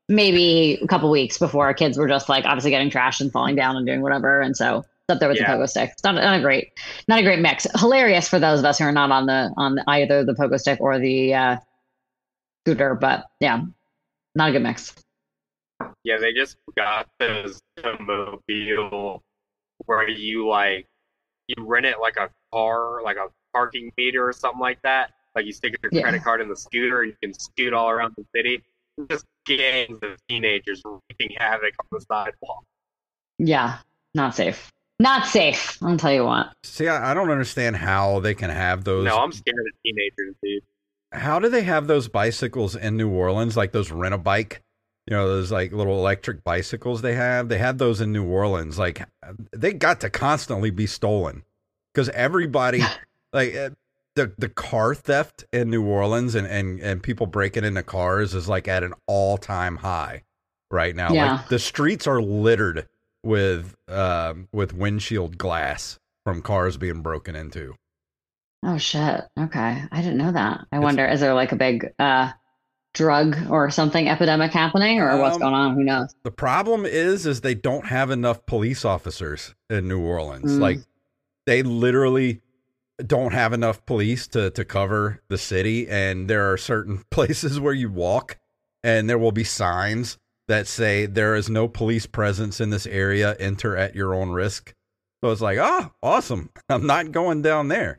maybe 0.08 0.78
a 0.82 0.86
couple 0.86 1.10
weeks 1.10 1.36
before 1.36 1.74
kids 1.74 1.98
were 1.98 2.08
just 2.08 2.30
like 2.30 2.46
obviously 2.46 2.70
getting 2.70 2.90
trashed 2.90 3.20
and 3.20 3.30
falling 3.30 3.56
down 3.56 3.76
and 3.76 3.84
doing 3.84 4.00
whatever. 4.00 4.40
And 4.40 4.56
so 4.56 4.86
up 5.08 5.20
there 5.20 5.28
with 5.28 5.38
Yeah. 5.38 5.56
the 5.56 5.62
pogo 5.62 5.68
stick. 5.68 5.90
It's 5.92 6.04
not, 6.04 6.14
not 6.16 6.38
a 6.38 6.40
great, 6.42 6.72
not 7.08 7.18
a 7.18 7.22
great 7.22 7.38
mix. 7.40 7.66
Hilarious 7.78 8.28
for 8.28 8.38
those 8.38 8.58
of 8.58 8.64
us 8.64 8.78
who 8.78 8.84
are 8.84 8.92
not 8.92 9.10
on 9.10 9.26
the 9.26 9.52
on 9.56 9.78
either 9.86 10.24
the 10.24 10.34
pogo 10.34 10.58
stick 10.58 10.80
or 10.80 10.98
the 10.98 11.34
uh, 11.34 11.56
scooter, 12.64 12.94
but 12.94 13.26
yeah, 13.40 13.62
not 14.34 14.48
a 14.50 14.52
good 14.52 14.62
mix. 14.62 14.94
Yeah, 16.04 16.18
they 16.18 16.32
just 16.32 16.56
got 16.76 17.06
those 17.18 17.60
mobile 18.00 19.22
where 19.84 20.08
you 20.08 20.48
like 20.48 20.86
you 21.48 21.54
rent 21.64 21.86
it 21.86 21.96
like 22.00 22.16
a 22.16 22.28
car, 22.52 23.02
like 23.02 23.16
a 23.16 23.26
parking 23.52 23.92
meter 23.96 24.26
or 24.28 24.32
something 24.32 24.60
like 24.60 24.80
that. 24.82 25.12
Like 25.34 25.46
you 25.46 25.52
stick 25.52 25.76
your 25.82 25.90
Yeah. 25.92 26.02
credit 26.02 26.24
card 26.24 26.40
in 26.40 26.48
the 26.48 26.56
scooter 26.56 27.02
and 27.02 27.12
you 27.12 27.16
can 27.22 27.38
scoot 27.38 27.72
all 27.72 27.90
around 27.90 28.14
the 28.16 28.24
city. 28.34 28.62
Just 29.10 29.26
gangs 29.44 29.98
of 30.02 30.16
teenagers 30.28 30.82
wreaking 30.84 31.36
havoc 31.38 31.74
on 31.78 31.86
the 31.92 32.00
sidewalk. 32.00 32.64
Yeah, 33.38 33.78
not 34.14 34.34
safe. 34.34 34.72
Not 34.98 35.26
safe. 35.26 35.78
I'll 35.82 35.96
tell 35.98 36.12
you 36.12 36.24
what. 36.24 36.52
See, 36.62 36.88
I, 36.88 37.10
I 37.10 37.14
don't 37.14 37.30
understand 37.30 37.76
how 37.76 38.20
they 38.20 38.34
can 38.34 38.50
have 38.50 38.84
those. 38.84 39.04
No, 39.04 39.18
I'm 39.18 39.32
scared 39.32 39.58
of 39.58 39.82
teenagers, 39.82 40.34
dude. 40.42 40.62
how 41.12 41.38
do 41.38 41.48
they 41.48 41.62
have 41.62 41.86
those 41.86 42.08
bicycles 42.08 42.74
in 42.76 42.96
New 42.96 43.10
Orleans? 43.10 43.56
Like 43.56 43.72
those 43.72 43.90
rent 43.90 44.14
a 44.14 44.18
bike, 44.18 44.62
you 45.06 45.14
know, 45.14 45.28
those 45.28 45.52
like 45.52 45.72
little 45.72 45.98
electric 45.98 46.42
bicycles 46.44 47.02
they 47.02 47.14
have. 47.14 47.48
They 47.48 47.58
had 47.58 47.78
those 47.78 48.00
in 48.00 48.10
New 48.12 48.24
Orleans. 48.24 48.78
Like 48.78 49.06
they 49.52 49.74
got 49.74 50.00
to 50.00 50.10
constantly 50.10 50.70
be 50.70 50.86
stolen 50.86 51.42
because 51.92 52.08
everybody, 52.10 52.82
like, 53.34 53.54
uh, 53.54 53.70
the 54.14 54.32
the 54.38 54.48
car 54.48 54.94
theft 54.94 55.44
in 55.52 55.68
New 55.68 55.84
Orleans 55.84 56.34
and 56.34 56.46
and 56.46 56.80
and 56.80 57.02
people 57.02 57.26
breaking 57.26 57.64
into 57.64 57.82
cars 57.82 58.34
is 58.34 58.48
like 58.48 58.66
at 58.66 58.82
an 58.82 58.94
all 59.06 59.36
time 59.36 59.76
high 59.76 60.22
right 60.70 60.96
now. 60.96 61.12
Yeah. 61.12 61.32
Like 61.32 61.48
the 61.48 61.58
streets 61.58 62.06
are 62.06 62.22
littered 62.22 62.88
with 63.26 63.74
um 63.88 64.48
with 64.52 64.72
windshield 64.72 65.36
glass 65.36 65.98
from 66.24 66.40
cars 66.42 66.76
being 66.76 67.02
broken 67.02 67.36
into. 67.36 67.74
Oh 68.64 68.78
shit. 68.78 69.22
Okay. 69.38 69.82
I 69.92 70.02
didn't 70.02 70.16
know 70.18 70.32
that. 70.32 70.60
I 70.72 70.76
It's- 70.76 70.82
wonder 70.82 71.06
is 71.06 71.20
there 71.20 71.34
like 71.34 71.52
a 71.52 71.56
big 71.56 71.86
uh 71.98 72.32
drug 72.94 73.36
or 73.50 73.70
something 73.70 74.08
epidemic 74.08 74.52
happening 74.52 75.00
or 75.00 75.18
what's 75.20 75.34
Um, 75.36 75.42
going 75.42 75.54
on? 75.54 75.74
Who 75.74 75.84
knows? 75.84 76.14
The 76.24 76.30
problem 76.30 76.86
is 76.86 77.26
is 77.26 77.42
they 77.42 77.54
don't 77.54 77.86
have 77.86 78.10
enough 78.10 78.46
police 78.46 78.84
officers 78.86 79.54
in 79.68 79.86
New 79.86 80.00
Orleans. 80.00 80.52
Mm. 80.52 80.60
Like 80.60 80.78
they 81.44 81.62
literally 81.62 82.40
don't 83.06 83.34
have 83.34 83.52
enough 83.52 83.84
police 83.84 84.26
to 84.28 84.50
to 84.50 84.64
cover 84.64 85.20
the 85.28 85.36
city 85.36 85.86
and 85.88 86.28
there 86.30 86.50
are 86.50 86.56
certain 86.56 87.04
places 87.10 87.60
where 87.60 87.74
you 87.74 87.90
walk 87.90 88.38
and 88.82 89.10
there 89.10 89.18
will 89.18 89.32
be 89.32 89.44
signs 89.44 90.16
that 90.48 90.66
say 90.66 91.06
there 91.06 91.34
is 91.34 91.48
no 91.50 91.68
police 91.68 92.06
presence 92.06 92.60
in 92.60 92.70
this 92.70 92.86
area 92.86 93.34
enter 93.38 93.76
at 93.76 93.94
your 93.94 94.14
own 94.14 94.30
risk. 94.30 94.72
So 95.22 95.30
it's 95.30 95.40
like, 95.40 95.58
"Ah, 95.58 95.90
awesome. 96.02 96.50
I'm 96.68 96.86
not 96.86 97.12
going 97.12 97.42
down 97.42 97.68
there." 97.68 97.98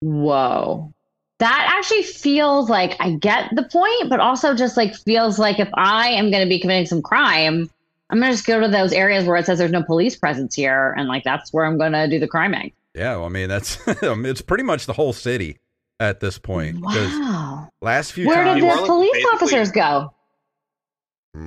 Whoa. 0.00 0.92
That 1.38 1.72
actually 1.76 2.02
feels 2.02 2.68
like 2.68 2.96
I 2.98 3.12
get 3.12 3.50
the 3.54 3.62
point, 3.62 4.10
but 4.10 4.18
also 4.18 4.54
just 4.54 4.76
like 4.76 4.94
feels 4.94 5.38
like 5.38 5.60
if 5.60 5.68
I 5.74 6.08
am 6.08 6.30
going 6.30 6.42
to 6.42 6.48
be 6.48 6.58
committing 6.58 6.86
some 6.86 7.00
crime, 7.00 7.70
I'm 8.10 8.18
going 8.18 8.30
to 8.32 8.36
just 8.36 8.46
go 8.46 8.58
to 8.60 8.66
those 8.68 8.92
areas 8.92 9.24
where 9.24 9.36
it 9.36 9.46
says 9.46 9.58
there's 9.58 9.70
no 9.70 9.84
police 9.84 10.16
presence 10.16 10.56
here. 10.56 10.94
And 10.96 11.08
like 11.08 11.22
that's 11.22 11.52
where 11.52 11.64
I'm 11.64 11.78
going 11.78 11.92
to 11.92 12.08
do 12.08 12.18
the 12.18 12.26
criming. 12.26 12.72
Yeah, 12.94 13.16
well, 13.16 13.26
I 13.26 13.28
mean, 13.28 13.48
that's 13.48 13.78
it's 13.86 14.40
pretty 14.40 14.64
much 14.64 14.86
the 14.86 14.92
whole 14.92 15.12
city 15.12 15.58
at 16.00 16.18
this 16.18 16.38
point 16.38 16.80
because 16.80 17.12
Wow. 17.12 17.68
last 17.80 18.12
few 18.12 18.26
Where 18.26 18.42
times 18.42 18.60
did 18.60 18.70
the 18.72 18.86
police 18.86 19.26
officers 19.34 19.70
go? 19.70 20.12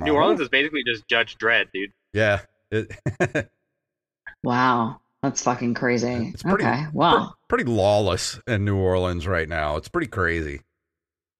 New 0.00 0.14
Orleans 0.14 0.40
is 0.40 0.48
basically 0.48 0.82
just 0.84 1.06
Judge 1.08 1.36
Dredd, 1.38 1.66
dude. 1.72 1.92
Yeah. 2.12 2.40
It, 2.70 2.92
Wow. 4.44 5.00
That's 5.22 5.42
fucking 5.42 5.74
crazy. 5.74 6.32
It's 6.34 6.42
pretty- 6.42 6.64
okay. 6.64 6.86
Wow. 6.92 7.34
pretty 7.48 7.64
lawless 7.64 8.40
in 8.46 8.64
New 8.64 8.76
Orleans 8.76 9.26
right 9.26 9.48
now. 9.48 9.76
It's 9.76 9.88
pretty 9.88 10.08
crazy. 10.08 10.62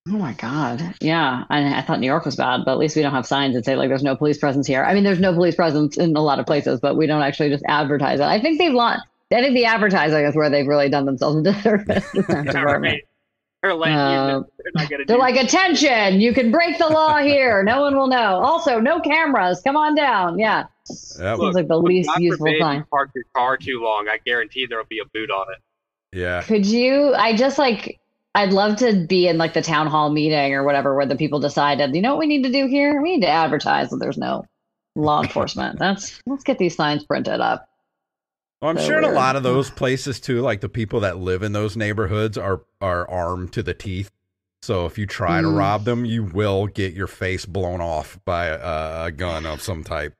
Oh 0.08 0.12
my 0.12 0.34
God. 0.34 0.94
Yeah. 1.00 1.44
I, 1.50 1.78
I 1.78 1.82
thought 1.82 1.98
New 2.00 2.06
York 2.06 2.24
was 2.24 2.36
bad, 2.36 2.60
but 2.64 2.72
at 2.72 2.78
least 2.78 2.94
we 2.94 3.02
don't 3.02 3.12
have 3.12 3.26
signs 3.26 3.54
that 3.56 3.64
say 3.64 3.74
like 3.76 3.88
there's 3.88 4.02
no 4.04 4.14
police 4.16 4.38
presence 4.38 4.66
here. 4.68 4.84
I 4.84 4.94
mean, 4.94 5.02
there's 5.04 5.18
no 5.20 5.32
police 5.32 5.56
presence 5.56 5.96
in 5.96 6.14
a 6.16 6.20
lot 6.22 6.38
of 6.38 6.46
places, 6.46 6.78
but 6.80 6.96
we 6.96 7.06
don't 7.08 7.22
actually 7.22 7.48
just 7.50 7.64
advertise 7.66 8.20
it. 8.20 8.24
I 8.24 8.40
think 8.40 8.58
they've 8.58 8.72
launched, 8.72 9.02
I 9.32 9.40
think 9.40 9.54
the 9.54 9.64
advertising 9.64 10.24
is 10.24 10.36
where 10.36 10.50
they've 10.50 10.66
really 10.66 10.88
done 10.88 11.04
themselves 11.06 11.38
a 11.38 11.42
disservice. 11.52 12.08
the 12.12 12.22
Defense 12.22 12.54
Department. 13.62 13.62
They're 13.62 13.74
letting 13.74 13.96
Uh, 13.96 14.42
they're 14.58 14.72
not 14.98 15.06
They're 15.06 15.18
like, 15.18 15.36
attention, 15.36 16.20
you 16.20 16.32
can 16.34 16.50
break 16.50 16.78
the 16.78 16.88
law 16.88 17.18
here. 17.22 17.62
No 17.62 17.82
one 17.82 17.96
will 17.96 18.08
know. 18.08 18.40
Also, 18.42 18.80
no 18.80 19.00
cameras. 19.00 19.60
Come 19.64 19.76
on 19.76 19.94
down. 19.94 20.38
Yeah. 20.38 20.64
Yeah, 21.18 21.36
Seems 21.36 21.54
like 21.54 21.68
the 21.68 21.74
God 21.80 21.84
least 21.84 22.10
useful 22.18 22.46
forbid 22.46 22.60
sign. 22.60 22.78
you 22.78 22.84
park 22.90 23.10
your 23.14 23.24
car 23.34 23.56
too 23.56 23.80
long. 23.82 24.08
I 24.10 24.18
guarantee 24.26 24.66
there'll 24.68 24.84
be 24.84 24.98
a 24.98 25.04
boot 25.14 25.30
on 25.30 25.46
it. 25.52 26.18
yeah. 26.18 26.42
Could 26.42 26.66
you? 26.66 27.14
I 27.14 27.36
just 27.36 27.58
like. 27.58 27.98
I'd 28.34 28.54
love 28.54 28.76
to 28.78 29.04
be 29.06 29.28
in 29.28 29.36
like 29.36 29.52
the 29.52 29.60
town 29.60 29.88
hall 29.88 30.10
meeting 30.10 30.54
or 30.54 30.64
whatever 30.64 30.96
where 30.96 31.04
the 31.04 31.16
people 31.16 31.38
decided, 31.38 31.94
you 31.94 32.00
know 32.00 32.12
what 32.12 32.18
we 32.20 32.26
need 32.26 32.44
to 32.44 32.50
do 32.50 32.66
here? 32.66 33.02
We 33.02 33.16
need 33.16 33.20
to 33.20 33.28
advertise 33.28 33.90
that 33.90 33.98
there's 33.98 34.16
no 34.16 34.46
law 34.96 35.22
enforcement. 35.22 35.78
That's 35.78 36.18
let's 36.24 36.42
get 36.42 36.56
these 36.56 36.74
signs 36.74 37.04
printed 37.04 37.40
up. 37.42 37.68
Well, 38.62 38.70
I'm 38.70 38.78
sure 38.78 38.96
in 38.96 39.04
a 39.04 39.10
lot 39.10 39.34
of 39.36 39.42
those 39.42 39.68
places 39.82 40.20
too, 40.20 40.40
like 40.40 40.60
the 40.62 40.68
people 40.68 41.00
that 41.00 41.18
live 41.18 41.42
in 41.42 41.52
those 41.52 41.76
neighborhoods 41.76 42.38
are 42.38 42.62
are 42.80 43.08
armed 43.10 43.52
to 43.54 43.62
the 43.62 43.74
teeth. 43.74 44.10
So 44.62 44.86
if 44.86 44.96
you 44.96 45.06
try 45.06 45.40
to 45.42 45.48
Mm. 45.48 45.58
rob 45.58 45.84
them, 45.84 46.04
you 46.04 46.22
will 46.22 46.68
get 46.68 46.94
your 46.94 47.08
face 47.08 47.44
blown 47.44 47.80
off 47.80 48.20
by 48.24 48.46
a, 48.46 49.06
a 49.06 49.10
gun 49.10 49.44
of 49.44 49.60
some 49.60 49.82
type. 49.82 50.14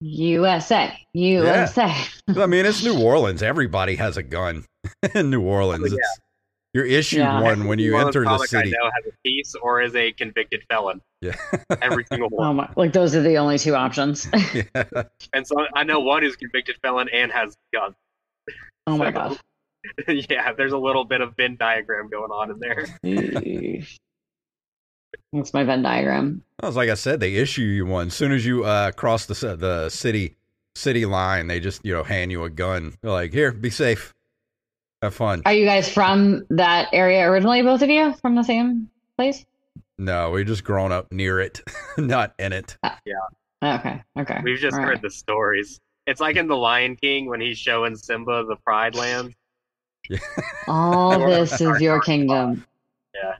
USA, 0.00 0.92
USA. 1.14 1.92
I 2.36 2.46
mean, 2.46 2.66
it's 2.66 2.84
New 2.84 3.02
Orleans. 3.02 3.42
Everybody 3.42 3.96
has 3.96 4.16
a 4.16 4.22
gun 4.22 4.64
in 5.14 5.30
New 5.30 5.42
Orleans. 5.42 5.82
Oh, 5.84 5.86
yeah. 5.88 5.94
It's, 5.96 6.20
you're 6.74 6.84
issued 6.84 7.20
Yeah. 7.20 7.40
one 7.40 7.66
when 7.66 7.78
you 7.78 7.94
One 7.94 8.08
enter 8.08 8.24
the 8.24 8.38
city. 8.46 8.68
I 8.68 8.70
know 8.82 8.90
has 8.94 9.06
a 9.06 9.16
piece 9.24 9.54
or 9.54 9.80
is 9.80 9.94
a 9.94 10.12
convicted 10.12 10.62
felon. 10.68 11.00
Yeah. 11.22 11.36
Every 11.80 12.04
single 12.10 12.28
Oh 12.32 12.36
one. 12.48 12.56
my! 12.56 12.70
Like 12.76 12.92
those 12.92 13.14
are 13.16 13.22
the 13.22 13.38
only 13.38 13.58
two 13.58 13.74
options. 13.74 14.28
yeah. 14.54 14.84
And 15.32 15.46
so 15.46 15.56
I 15.74 15.84
know 15.84 16.00
one 16.00 16.24
is 16.24 16.36
convicted 16.36 16.76
felon 16.82 17.08
and 17.12 17.32
has 17.32 17.56
guns. 17.72 17.94
oh 18.86 18.98
my 18.98 19.10
god. 19.10 19.38
yeah, 20.08 20.52
there's 20.52 20.72
a 20.72 20.78
little 20.78 21.04
bit 21.04 21.20
of 21.20 21.36
Venn 21.36 21.56
diagram 21.56 22.08
going 22.08 22.30
on 22.30 22.50
in 22.50 22.58
there. 22.58 22.86
Eesh. 23.04 23.96
That's 25.32 25.52
my 25.52 25.64
Venn 25.64 25.82
diagram. 25.82 26.42
Well, 26.60 26.68
it's 26.70 26.76
like 26.76 26.90
I 26.90 26.94
said, 26.94 27.20
they 27.20 27.34
issue 27.34 27.62
you 27.62 27.86
one. 27.86 28.08
As 28.08 28.14
soon 28.14 28.32
as 28.32 28.44
you 28.46 28.64
uh, 28.64 28.92
cross 28.92 29.26
the 29.26 29.56
the 29.56 29.88
city 29.90 30.36
city 30.74 31.06
line, 31.06 31.46
they 31.46 31.60
just 31.60 31.84
you 31.84 31.92
know 31.94 32.02
hand 32.02 32.30
you 32.32 32.44
a 32.44 32.50
gun. 32.50 32.94
They're 33.02 33.10
like, 33.12 33.32
"Here, 33.32 33.52
be 33.52 33.70
safe, 33.70 34.12
have 35.04 35.14
fun." 35.14 35.42
Are 35.46 35.52
you 35.52 35.64
guys 35.64 35.88
from 35.92 36.44
that 36.50 36.88
area 36.92 37.28
originally? 37.28 37.62
Both 37.62 37.82
of 37.82 37.90
you 37.90 38.14
from 38.14 38.34
the 38.34 38.42
same 38.42 38.88
place? 39.16 39.44
No, 39.98 40.30
we 40.30 40.44
just 40.44 40.64
grown 40.64 40.92
up 40.92 41.12
near 41.12 41.40
it, 41.40 41.60
not 41.98 42.34
in 42.38 42.52
it. 42.52 42.76
Yeah. 42.82 43.74
Okay. 43.76 44.02
Okay. 44.18 44.40
We've 44.42 44.58
just 44.58 44.74
All 44.76 44.82
heard 44.82 44.88
right. 44.90 45.02
the 45.02 45.10
stories. 45.10 45.80
It's 46.06 46.20
like 46.20 46.36
in 46.36 46.48
The 46.48 46.56
Lion 46.56 46.96
King 46.96 47.26
when 47.28 47.40
he's 47.40 47.58
showing 47.58 47.96
Simba 47.96 48.44
the 48.46 48.56
Pride 48.56 48.94
Land. 48.94 49.34
All 50.68 51.18
this 51.18 51.60
is 51.60 51.80
your 51.80 52.00
kingdom. 52.00 52.66
Yeah. 53.14 53.34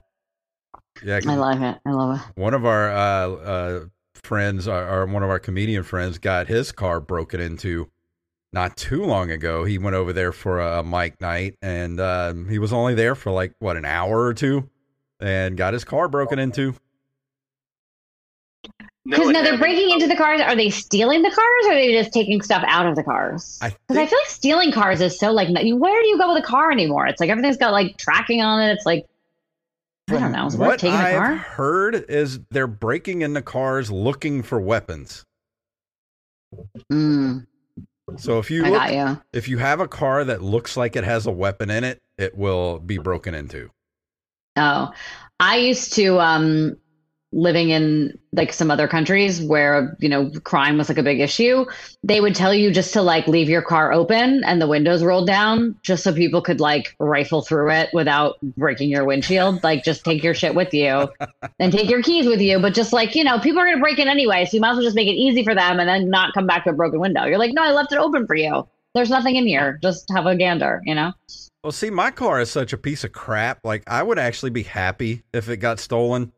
Yeah. 1.03 1.19
I 1.27 1.35
love 1.35 1.61
it. 1.61 1.77
I 1.85 1.91
love 1.91 2.19
it. 2.19 2.41
one 2.41 2.53
of 2.53 2.65
our 2.65 2.89
uh, 2.89 3.29
uh, 3.29 3.85
friends, 4.23 4.67
or, 4.67 4.87
or 4.87 5.05
one 5.05 5.21
of 5.21 5.29
our 5.29 5.39
comedian 5.39 5.83
friends, 5.83 6.17
got 6.17 6.47
his 6.47 6.71
car 6.71 6.99
broken 6.99 7.39
into 7.39 7.91
not 8.55 8.77
too 8.77 9.03
long 9.03 9.29
ago. 9.29 9.65
He 9.65 9.77
went 9.77 9.95
over 9.95 10.13
there 10.13 10.31
for 10.31 10.61
a, 10.61 10.79
a 10.79 10.83
mic 10.83 11.19
night, 11.19 11.55
and 11.61 11.99
um, 11.99 12.49
he 12.49 12.57
was 12.57 12.71
only 12.73 12.95
there 12.95 13.13
for 13.13 13.31
like 13.31 13.53
what 13.59 13.75
an 13.75 13.85
hour 13.85 14.23
or 14.23 14.33
two, 14.33 14.67
and 15.19 15.55
got 15.57 15.73
his 15.73 15.83
car 15.83 16.07
broken 16.07 16.39
into. 16.39 16.73
Because 19.03 19.25
one 19.25 19.33
now 19.33 19.43
they're 19.43 19.59
breaking 19.59 19.91
into 19.91 20.07
the 20.07 20.15
cars. 20.15 20.41
Are 20.41 20.55
they 20.55 20.71
stealing 20.71 21.21
the 21.21 21.29
cars, 21.29 21.65
or 21.67 21.73
are 21.73 21.75
they 21.75 21.91
just 21.91 22.11
taking 22.11 22.41
stuff 22.41 22.63
out 22.65 22.87
of 22.87 22.95
the 22.95 23.03
cars? 23.03 23.59
I 23.61 23.69
Because 23.69 23.97
I 23.97 24.05
think 24.05 24.09
feel 24.09 24.19
like 24.19 24.29
stealing 24.29 24.71
cars 24.71 25.01
is 25.01 25.19
so 25.19 25.31
like, 25.31 25.49
where 25.49 26.01
do 26.01 26.07
you 26.07 26.17
go 26.17 26.33
with 26.33 26.43
a 26.43 26.47
car 26.47 26.71
anymore? 26.71 27.05
It's 27.05 27.19
like 27.19 27.29
everything's 27.29 27.57
got 27.57 27.71
like 27.71 27.97
tracking 27.97 28.41
on 28.41 28.63
it. 28.63 28.71
It's 28.71 28.85
like, 28.85 29.05
I 30.09 30.13
don't 30.13 30.31
know. 30.31 30.47
Is 30.47 30.55
it 30.55 30.59
worth 30.59 30.67
what 30.67 30.79
taking 30.79 30.95
a 30.95 31.01
I've 31.01 31.15
car? 31.15 31.35
heard 31.35 32.05
is 32.09 32.39
they're 32.49 32.67
breaking 32.67 33.21
into 33.21 33.41
cars 33.43 33.91
looking 33.91 34.41
for 34.41 34.59
weapons. 34.59 35.23
Mm, 36.91 37.45
So 38.17 38.39
if 38.39 38.51
you 38.51 38.63
look, 38.63 38.91
you. 38.91 39.21
if 39.33 39.47
you 39.47 39.57
have 39.57 39.79
a 39.79 39.87
car 39.87 40.23
that 40.23 40.41
looks 40.41 40.77
like 40.77 40.95
it 40.95 41.03
has 41.03 41.25
a 41.25 41.31
weapon 41.31 41.69
in 41.69 41.83
it, 41.83 42.01
it 42.17 42.37
will 42.37 42.79
be 42.79 42.97
broken 42.97 43.33
into. 43.33 43.71
Oh, 44.55 44.91
I 45.39 45.57
used 45.57 45.93
to 45.93 46.19
um 46.19 46.77
living 47.35 47.69
in 47.69 48.17
like 48.31 48.53
some 48.53 48.71
other 48.71 48.87
countries 48.87 49.41
where 49.41 49.95
you 49.99 50.07
know 50.07 50.31
crime 50.45 50.77
was 50.77 50.89
like 50.89 50.97
a 50.97 51.03
big 51.03 51.19
issue. 51.19 51.65
They 52.01 52.21
would 52.21 52.33
tell 52.33 52.53
you 52.53 52.71
just 52.71 52.93
to 52.93 53.01
like 53.01 53.27
leave 53.27 53.49
your 53.49 53.61
car 53.61 53.91
open 53.91 54.43
and 54.45 54.61
the 54.61 54.67
windows 54.67 55.03
rolled 55.03 55.27
down, 55.27 55.77
just 55.83 56.03
so 56.03 56.13
people 56.13 56.41
could 56.41 56.61
like 56.61 56.95
rifle 56.97 57.41
through 57.41 57.71
it 57.71 57.89
without 57.93 58.39
breaking 58.41 58.89
your 58.89 59.03
windshield. 59.03 59.63
Like 59.63 59.83
just 59.83 60.05
take 60.05 60.23
your 60.23 60.33
shit 60.33 60.55
with 60.55 60.73
you 60.73 61.09
and 61.59 61.71
take 61.73 61.89
your 61.89 62.01
keys 62.01 62.25
with 62.25 62.39
you. 62.39 62.57
But 62.59 62.73
just 62.73 62.93
like 62.93 63.15
you 63.15 63.23
know, 63.23 63.37
people 63.37 63.59
are 63.59 63.65
gonna 63.65 63.81
break 63.81 63.99
in 63.99 64.07
anyway, 64.07 64.45
so 64.45 64.55
you 64.55 64.61
might 64.61 64.71
as 64.71 64.77
well 64.77 64.85
just 64.85 64.95
make 64.95 65.09
it 65.09 65.15
easy 65.15 65.43
for 65.43 65.53
them 65.53 65.79
and 65.79 65.89
then 65.89 66.09
not 66.09 66.33
come 66.33 66.47
back 66.47 66.63
to 66.63 66.69
a 66.69 66.73
broken 66.73 67.01
window. 67.01 67.25
You're 67.25 67.37
like, 67.37 67.53
no, 67.53 67.61
I 67.61 67.71
left 67.71 67.91
it 67.91 67.99
open 67.99 68.25
for 68.25 68.35
you. 68.35 68.67
There's 68.93 69.09
nothing 69.09 69.35
in 69.35 69.45
here. 69.45 69.77
Just 69.83 70.09
have 70.15 70.25
a 70.25 70.37
gander, 70.37 70.81
you 70.85 70.95
know. 70.95 71.11
Well, 71.65 71.73
see, 71.73 71.89
my 71.89 72.11
car 72.11 72.39
is 72.39 72.49
such 72.49 72.71
a 72.71 72.77
piece 72.77 73.03
of 73.03 73.11
crap. 73.11 73.59
Like, 73.65 73.83
I 73.87 74.03
would 74.03 74.17
actually 74.17 74.51
be 74.51 74.63
happy 74.63 75.23
if 75.33 75.49
it 75.49 75.57
got 75.57 75.79
stolen. 75.79 76.31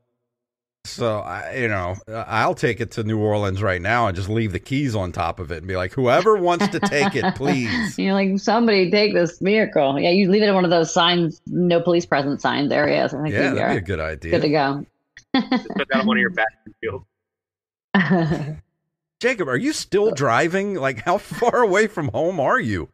So, 0.90 1.20
I, 1.20 1.56
you 1.56 1.68
know, 1.68 1.96
I'll 2.08 2.54
take 2.56 2.80
it 2.80 2.92
to 2.92 3.04
New 3.04 3.20
Orleans 3.20 3.62
right 3.62 3.82
now 3.82 4.08
and 4.08 4.16
just 4.16 4.30
leave 4.30 4.52
the 4.52 4.60
keys 4.60 4.96
on 4.96 5.12
top 5.12 5.40
of 5.40 5.52
it 5.52 5.58
and 5.58 5.68
be 5.68 5.76
like, 5.76 5.94
whoever 5.94 6.38
wants 6.38 6.68
to 6.70 6.80
take 6.80 7.16
it, 7.16 7.36
please. 7.36 7.98
You're 8.00 8.14
like, 8.14 8.40
somebody 8.40 8.90
take 8.90 9.14
this 9.14 9.40
vehicle. 9.40 10.00
Yeah, 10.00 10.10
you 10.12 10.30
leave 10.32 10.44
it 10.44 10.50
in 10.50 10.56
one 10.56 10.64
of 10.66 10.72
those 10.72 10.94
signs, 10.94 11.42
no 11.48 11.82
police 11.82 12.06
presence 12.06 12.42
signs 12.42 12.72
areas. 12.72 13.14
I 13.14 13.22
think 13.22 13.34
Yeah, 13.34 13.54
that'd 13.54 13.72
be 13.74 13.78
a 13.78 13.82
good 13.82 14.00
idea. 14.00 14.32
good 14.32 14.42
to 14.44 14.50
go. 14.50 14.86
Put 15.34 15.88
that 15.90 16.00
on 16.00 16.08
one 16.08 16.18
of 16.18 16.22
your 16.22 16.32
bathroom. 16.32 17.06
Jacob, 19.20 19.48
are 19.50 19.58
you 19.58 19.74
still 19.74 20.12
driving? 20.12 20.76
Like, 20.76 21.00
how 21.00 21.18
far 21.18 21.64
away 21.64 21.88
from 21.88 22.10
home 22.10 22.40
are 22.40 22.60
you? 22.60 22.90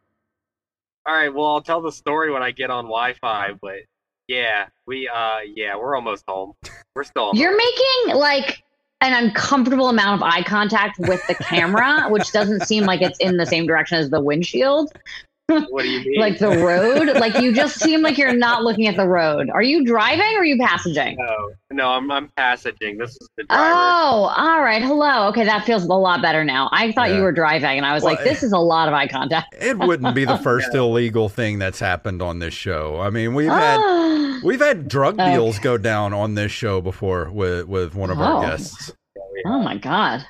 All 1.06 1.14
right, 1.14 1.28
well, 1.32 1.46
I'll 1.46 1.60
tell 1.62 1.82
the 1.82 1.92
story 1.92 2.32
when 2.32 2.42
I 2.42 2.50
get 2.50 2.70
on 2.70 2.84
Wi-Fi, 2.84 3.52
but 3.60 3.74
yeah, 4.28 4.66
we 4.86 5.08
uh 5.08 5.38
yeah, 5.54 5.76
we're 5.76 5.96
almost 5.96 6.24
home. 6.26 6.54
We're 6.94 7.04
still 7.04 7.32
You're 7.34 7.56
making 7.56 8.16
like 8.16 8.62
an 9.00 9.12
uncomfortable 9.12 9.88
amount 9.88 10.22
of 10.22 10.26
eye 10.26 10.42
contact 10.42 10.98
with 10.98 11.26
the 11.26 11.34
camera, 11.34 12.08
which 12.08 12.32
doesn't 12.32 12.62
seem 12.62 12.84
like 12.84 13.02
it's 13.02 13.18
in 13.18 13.36
the 13.36 13.46
same 13.46 13.66
direction 13.66 13.98
as 13.98 14.10
the 14.10 14.20
windshield. 14.20 14.92
What 15.46 15.82
do 15.82 15.88
you 15.88 16.00
mean? 16.10 16.20
like 16.20 16.38
the 16.38 16.48
road? 16.48 17.16
like 17.20 17.36
you 17.42 17.52
just 17.54 17.78
seem 17.80 18.00
like 18.00 18.16
you're 18.16 18.32
not 18.34 18.62
looking 18.64 18.86
at 18.86 18.96
the 18.96 19.06
road. 19.06 19.50
Are 19.50 19.62
you 19.62 19.84
driving 19.84 20.24
or 20.36 20.40
are 20.40 20.44
you 20.44 20.56
passaging? 20.58 21.16
no, 21.18 21.50
no, 21.70 21.88
I'm 21.90 22.10
I'm 22.10 22.28
passaging. 22.36 22.96
This 22.98 23.10
is 23.10 23.28
the 23.36 23.44
driver. 23.44 23.62
Oh, 23.74 24.32
all 24.36 24.62
right. 24.62 24.80
Hello. 24.82 25.28
Okay, 25.28 25.44
that 25.44 25.64
feels 25.66 25.84
a 25.84 25.88
lot 25.88 26.22
better 26.22 26.44
now. 26.44 26.70
I 26.72 26.92
thought 26.92 27.10
Yeah. 27.10 27.16
you 27.16 27.22
were 27.22 27.32
driving, 27.32 27.76
and 27.76 27.84
I 27.84 27.92
was 27.92 28.02
Well, 28.02 28.14
like, 28.14 28.24
this 28.24 28.42
is 28.42 28.52
a 28.52 28.58
lot 28.58 28.88
of 28.88 28.94
eye 28.94 29.06
contact. 29.06 29.54
It 29.60 29.78
wouldn't 29.78 30.14
be 30.14 30.24
the 30.24 30.38
first 30.42 30.74
illegal 30.74 31.28
thing 31.28 31.58
that's 31.58 31.78
happened 31.80 32.22
on 32.22 32.38
this 32.38 32.54
show. 32.54 33.00
I 33.00 33.10
mean, 33.10 33.34
we've 33.34 33.48
had 33.50 33.78
Ah. 33.80 34.40
we've 34.42 34.60
had 34.60 34.88
drug 34.88 35.20
Okay. 35.20 35.32
deals 35.34 35.58
go 35.58 35.76
down 35.76 36.14
on 36.14 36.34
this 36.36 36.52
show 36.52 36.80
before 36.80 37.30
with 37.30 37.66
with 37.68 37.94
one 37.94 38.08
of 38.10 38.18
our 38.18 38.38
Oh. 38.38 38.48
guests. 38.48 38.92
oh 39.46 39.60
my 39.60 39.76
god, 39.76 40.24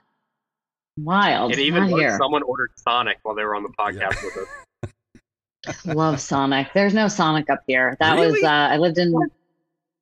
wild! 0.98 1.52
and 1.52 1.60
even 1.60 1.88
Not 1.88 1.92
once 1.92 2.16
someone 2.16 2.42
ordered 2.42 2.70
Sonic 2.76 3.18
while 3.22 3.34
they 3.36 3.44
were 3.44 3.54
on 3.54 3.62
the 3.62 3.68
podcast 3.70 4.22
with 4.24 4.36
us. 4.38 4.48
Love 5.84 6.20
Sonic. 6.20 6.68
There's 6.74 6.94
no 6.94 7.08
Sonic 7.08 7.48
up 7.50 7.62
here. 7.66 7.96
That 8.00 8.16
was 8.18 8.42
uh, 8.42 8.46
I 8.48 8.76
lived 8.76 8.98
in. 8.98 9.14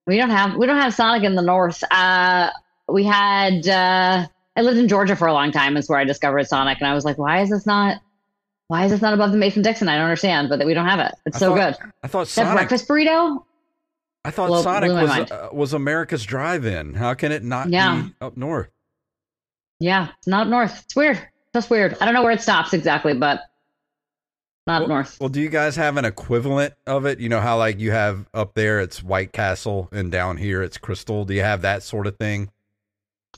We 0.06 0.16
don't 0.16 0.30
have 0.30 0.56
we 0.56 0.66
don't 0.66 0.80
have 0.80 0.94
Sonic 0.94 1.22
in 1.24 1.34
the 1.36 1.42
north. 1.42 1.82
Uh, 1.90 2.50
we 2.88 3.04
had 3.04 3.66
uh, 3.68 4.26
I 4.56 4.60
lived 4.62 4.78
in 4.78 4.88
Georgia 4.88 5.14
for 5.16 5.28
a 5.28 5.32
long 5.32 5.52
time. 5.52 5.76
Is 5.76 5.88
where 5.88 5.98
I 5.98 6.04
discovered 6.04 6.46
Sonic, 6.46 6.78
and 6.80 6.88
I 6.88 6.94
was 6.94 7.04
like, 7.04 7.18
why 7.18 7.40
is 7.42 7.50
this 7.50 7.66
not? 7.66 8.00
Why 8.68 8.84
is 8.86 8.90
this 8.90 9.02
not 9.02 9.12
above 9.14 9.32
the 9.32 9.38
Mason 9.38 9.62
Dixon? 9.62 9.88
I 9.88 9.94
don't 9.96 10.04
understand, 10.04 10.48
but 10.48 10.58
that 10.58 10.66
we 10.66 10.74
don't 10.74 10.86
have 10.88 10.98
it. 11.00 11.12
It's 11.26 11.36
I 11.36 11.40
so 11.40 11.54
thought- 11.56 11.78
good. 11.80 11.92
I 12.02 12.08
thought 12.08 12.26
That 12.26 12.32
Sonic. 12.32 12.54
breakfast 12.54 12.88
burrito. 12.88 13.44
I 14.24 14.30
thought 14.30 14.46
Blew- 14.48 14.62
Sonic 14.62 14.90
blew 14.90 15.02
was 15.02 15.30
uh, 15.30 15.48
was 15.52 15.72
America's 15.74 16.24
drive-in. 16.24 16.94
How 16.94 17.12
can 17.14 17.32
it 17.32 17.42
not 17.42 17.68
Yeah. 17.70 18.02
be 18.02 18.14
up 18.20 18.36
north? 18.36 18.70
Yeah, 19.80 20.08
it's 20.18 20.26
not 20.28 20.42
up 20.42 20.48
north. 20.48 20.80
It's 20.84 20.94
weird. 20.96 21.20
That's 21.52 21.68
weird. 21.68 21.96
I 22.00 22.04
don't 22.04 22.14
know 22.14 22.22
where 22.22 22.32
it 22.32 22.40
stops 22.40 22.72
exactly, 22.72 23.14
but 23.14 23.40
not 24.66 24.82
well, 24.82 24.88
north. 24.88 25.18
Well, 25.20 25.28
do 25.28 25.40
you 25.40 25.48
guys 25.48 25.76
have 25.76 25.96
an 25.96 26.04
equivalent 26.04 26.74
of 26.86 27.06
it? 27.06 27.18
You 27.18 27.28
know 27.28 27.40
how 27.40 27.58
like 27.58 27.78
you 27.80 27.90
have 27.90 28.26
up 28.32 28.54
there 28.54 28.80
it's 28.80 29.02
White 29.02 29.32
Castle 29.32 29.88
and 29.92 30.10
down 30.10 30.36
here 30.36 30.62
it's 30.62 30.78
Krystal. 30.78 31.26
Do 31.26 31.34
you 31.34 31.42
have 31.42 31.62
that 31.62 31.82
sort 31.82 32.06
of 32.06 32.16
thing? 32.16 32.50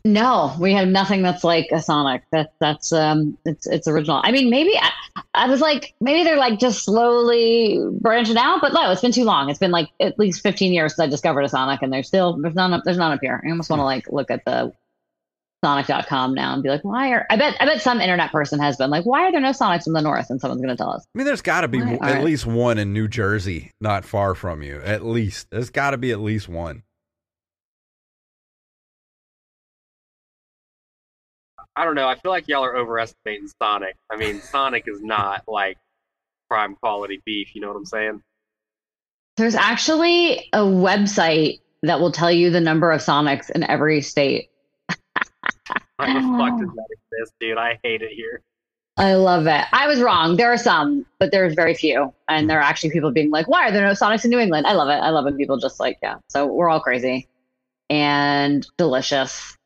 No, 0.05 0.55
we 0.61 0.75
have 0.75 0.89
nothing 0.89 1.23
that's 1.23 1.45
like 1.45 1.69
a 1.73 1.81
Sonic. 1.81 2.25
That 2.31 2.53
that's 2.61 2.93
um, 2.93 3.39
it's 3.47 3.67
it's 3.67 3.89
original. 3.89 4.21
I 4.23 4.33
mean, 4.33 4.51
maybe 4.51 4.77
I, 4.77 4.91
I 5.33 5.49
was 5.49 5.61
like, 5.61 5.95
maybe 6.01 6.25
they're 6.25 6.37
like 6.37 6.59
just 6.59 6.85
slowly 6.85 7.81
branching 8.01 8.37
out, 8.37 8.61
but 8.61 8.75
no, 8.75 8.91
it's 8.91 9.01
been 9.01 9.13
too 9.13 9.25
long. 9.25 9.49
It's 9.49 9.59
been 9.59 9.71
like 9.71 9.89
at 10.01 10.19
least 10.19 10.43
fifteen 10.43 10.75
years 10.75 10.95
since 10.95 11.07
I 11.07 11.09
discovered 11.09 11.43
a 11.43 11.49
Sonic, 11.49 11.81
and 11.81 11.91
there's 11.91 12.07
still 12.07 12.37
there's 12.39 12.55
none 12.55 12.75
up 12.75 12.83
there's 12.85 12.99
none 12.99 13.13
up 13.13 13.21
here. 13.23 13.41
I 13.47 13.49
almost 13.49 13.71
want 13.71 13.81
to 13.81 13.85
like 13.85 14.07
look 14.13 14.31
at 14.31 14.45
the 14.45 14.75
Sonic.com 15.65 16.35
now 16.35 16.53
and 16.53 16.63
be 16.63 16.69
like, 16.69 16.85
why 16.85 17.11
are 17.13 17.27
I 17.31 17.37
bet 17.37 17.57
I 17.59 17.65
bet 17.65 17.81
some 17.81 17.99
internet 17.99 18.31
person 18.31 18.61
has 18.61 18.77
been 18.77 18.91
like, 18.91 19.07
why 19.07 19.23
are 19.23 19.33
there 19.33 19.41
no 19.41 19.53
Sonics 19.53 19.87
in 19.87 19.95
the 19.95 20.03
north? 20.03 20.29
And 20.29 20.39
someone's 20.39 20.61
gonna 20.61 20.77
tell 20.77 20.91
us. 20.91 21.07
I 21.15 21.19
mean, 21.19 21.27
there's 21.27 21.41
got 21.41 21.63
to 21.63 21.69
be 21.69 21.81
Right, 21.81 21.95
at 21.95 22.03
all 22.03 22.15
right. 22.17 22.25
least 22.25 22.45
one 22.45 22.77
in 22.77 22.93
New 22.93 23.09
Jersey, 23.09 23.71
not 23.81 24.05
far 24.05 24.35
from 24.35 24.63
you. 24.63 24.83
At 24.85 25.07
least 25.07 25.49
there's 25.51 25.71
got 25.71 25.93
to 25.93 25.97
be 25.97 26.13
at 26.13 26.21
least 26.21 26.51
one. 26.51 26.83
I 31.77 31.85
don't 31.85 31.95
know. 31.95 32.07
I 32.09 32.17
feel 32.17 32.31
like 32.31 32.47
y'all 32.47 32.65
are 32.65 32.77
overestimating 32.77 33.49
Sonic. 33.61 33.97
I 34.11 34.17
mean, 34.17 34.41
Sonic 34.41 34.85
is 34.87 35.01
not 35.03 35.45
like 35.49 35.77
prime 36.49 36.77
quality 36.77 37.21
beef. 37.25 37.55
You 37.55 37.63
know 37.63 37.69
what 37.69 37.77
I'm 37.77 37.87
saying? 37.87 38.23
There's 39.37 39.57
actually 39.57 40.49
a 40.53 40.59
website 40.61 41.61
that 41.83 42.01
will 42.01 42.13
tell 42.13 42.31
you 42.31 42.51
the 42.51 42.61
number 42.61 42.93
of 42.93 43.01
Sonics 43.01 43.51
in 43.51 43.65
every 43.65 44.01
state. 44.03 44.51
Why 45.97 46.13
the 46.13 46.21
fuck 46.21 46.59
does 46.61 46.69
that 46.75 46.87
exist, 46.91 47.35
dude? 47.41 47.59
I 47.59 47.79
hate 47.83 48.03
it 48.03 48.11
here. 48.13 48.43
I 48.97 49.15
love 49.15 49.47
it. 49.49 49.65
I 49.73 49.87
was 49.89 50.01
wrong. 50.01 50.37
There 50.37 50.53
are 50.53 50.57
some, 50.57 51.05
but 51.19 51.33
there's 51.33 51.55
very 51.55 51.75
few. 51.75 52.13
And 52.29 52.49
there 52.49 52.59
are 52.59 52.63
actually 52.63 52.91
people 52.91 53.11
being 53.11 53.31
like, 53.31 53.49
why 53.49 53.69
are 53.69 53.73
there 53.73 53.85
no 53.85 53.93
Sonics 53.93 54.25
in 54.25 54.31
New 54.31 54.39
England? 54.39 54.67
I 54.69 54.73
love 54.75 54.89
it. 54.89 54.93
I 55.03 55.11
love 55.11 55.25
when 55.25 55.37
people 55.37 55.57
just 55.59 55.81
like, 55.81 55.99
yeah. 56.03 56.17
So 56.29 56.47
we're 56.47 56.69
all 56.69 56.81
crazy 56.81 57.29
and 57.91 58.67
delicious. 58.77 59.57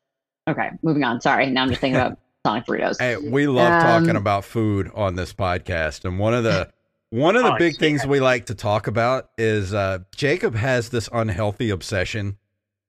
Okay, 0.47 0.69
moving 0.81 1.03
on. 1.03 1.21
Sorry. 1.21 1.45
Now 1.47 1.63
I'm 1.63 1.69
just 1.69 1.81
thinking 1.81 1.99
about 1.99 2.17
Sonic 2.45 2.65
burritos. 2.65 2.99
Hey, 2.99 3.17
we 3.17 3.47
love 3.47 3.71
Um, 3.73 3.81
talking 3.81 4.15
about 4.15 4.45
food 4.45 4.89
on 4.95 5.15
this 5.15 5.33
podcast, 5.33 6.05
and 6.05 6.17
one 6.19 6.33
of 6.33 6.43
the 6.43 6.71
one 7.11 7.35
of 7.35 7.43
the 7.43 7.53
Oh, 7.53 7.57
big 7.57 7.73
yeah. 7.73 7.79
things 7.79 8.05
we 8.07 8.19
like 8.19 8.47
to 8.47 8.55
talk 8.55 8.87
about 8.87 9.29
is 9.37 9.73
uh, 9.73 9.99
Jacob 10.15 10.55
has 10.55 10.89
this 10.89 11.09
unhealthy 11.11 11.69
obsession 11.69 12.37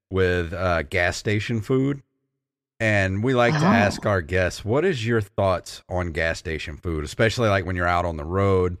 with 0.09 0.53
uh, 0.53 0.83
gas 0.83 1.17
station 1.17 1.61
food, 1.61 2.01
and 2.81 3.23
we 3.23 3.33
like 3.33 3.53
to 3.53 3.65
Oh. 3.65 3.69
ask 3.69 4.05
our 4.05 4.21
guests, 4.21 4.65
"What 4.65 4.83
is 4.83 5.05
your 5.05 5.21
thoughts 5.21 5.83
on 5.87 6.11
gas 6.11 6.39
station 6.39 6.75
food, 6.75 7.05
especially 7.05 7.47
like 7.47 7.65
when 7.65 7.75
you're 7.77 7.87
out 7.87 8.03
on 8.05 8.17
the 8.17 8.25
road, 8.25 8.77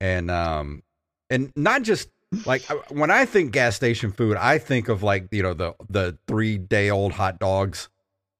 and 0.00 0.30
um, 0.30 0.82
and 1.30 1.50
not 1.56 1.82
just." 1.82 2.10
Like 2.44 2.60
when 2.90 3.10
I 3.10 3.24
think 3.24 3.52
gas 3.52 3.74
station 3.74 4.12
food, 4.12 4.36
I 4.36 4.58
think 4.58 4.90
of 4.90 5.02
like 5.02 5.28
you 5.32 5.42
know 5.42 5.54
the 5.54 5.74
the 5.88 6.18
three 6.28 6.58
day 6.58 6.90
old 6.90 7.12
hot 7.12 7.38
dogs 7.38 7.88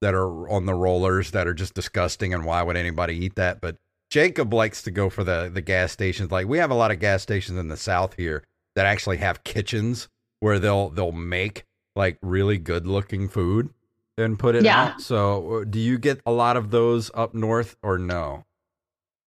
that 0.01 0.13
are 0.13 0.47
on 0.47 0.67
the 0.67 0.75
rollers 0.75 1.31
that 1.31 1.47
are 1.47 1.55
just 1.55 1.73
disgusting 1.73 2.31
and 2.33 2.45
why 2.45 2.61
would 2.61 2.77
anybody 2.77 3.15
eat 3.25 3.35
that 3.35 3.59
but 3.59 3.75
jacob 4.09 4.53
likes 4.53 4.81
to 4.83 4.91
go 4.91 5.09
for 5.09 5.25
the 5.25 5.51
the 5.53 5.59
gas 5.59 5.91
stations 5.91 6.31
like 6.31 6.47
we 6.47 6.57
have 6.59 6.71
a 6.71 6.73
lot 6.75 6.89
of 6.89 6.99
gas 6.99 7.21
stations 7.21 7.57
in 7.57 7.67
the 7.67 7.75
south 7.75 8.13
here 8.13 8.41
that 8.77 8.85
actually 8.85 9.17
have 9.17 9.43
kitchens 9.43 10.07
where 10.39 10.57
they'll 10.57 10.87
they'll 10.89 11.11
make 11.11 11.65
like 11.97 12.17
really 12.21 12.57
good 12.57 12.87
looking 12.87 13.27
food 13.27 13.71
and 14.19 14.37
put 14.39 14.55
it 14.55 14.63
Yeah. 14.63 14.93
out 14.93 15.01
so 15.01 15.61
uh, 15.61 15.63
do 15.63 15.79
you 15.79 15.97
get 15.97 16.21
a 16.25 16.31
lot 16.31 16.57
of 16.57 16.71
those 16.71 17.09
up 17.13 17.33
north 17.33 17.75
or 17.83 17.97
no 17.97 18.43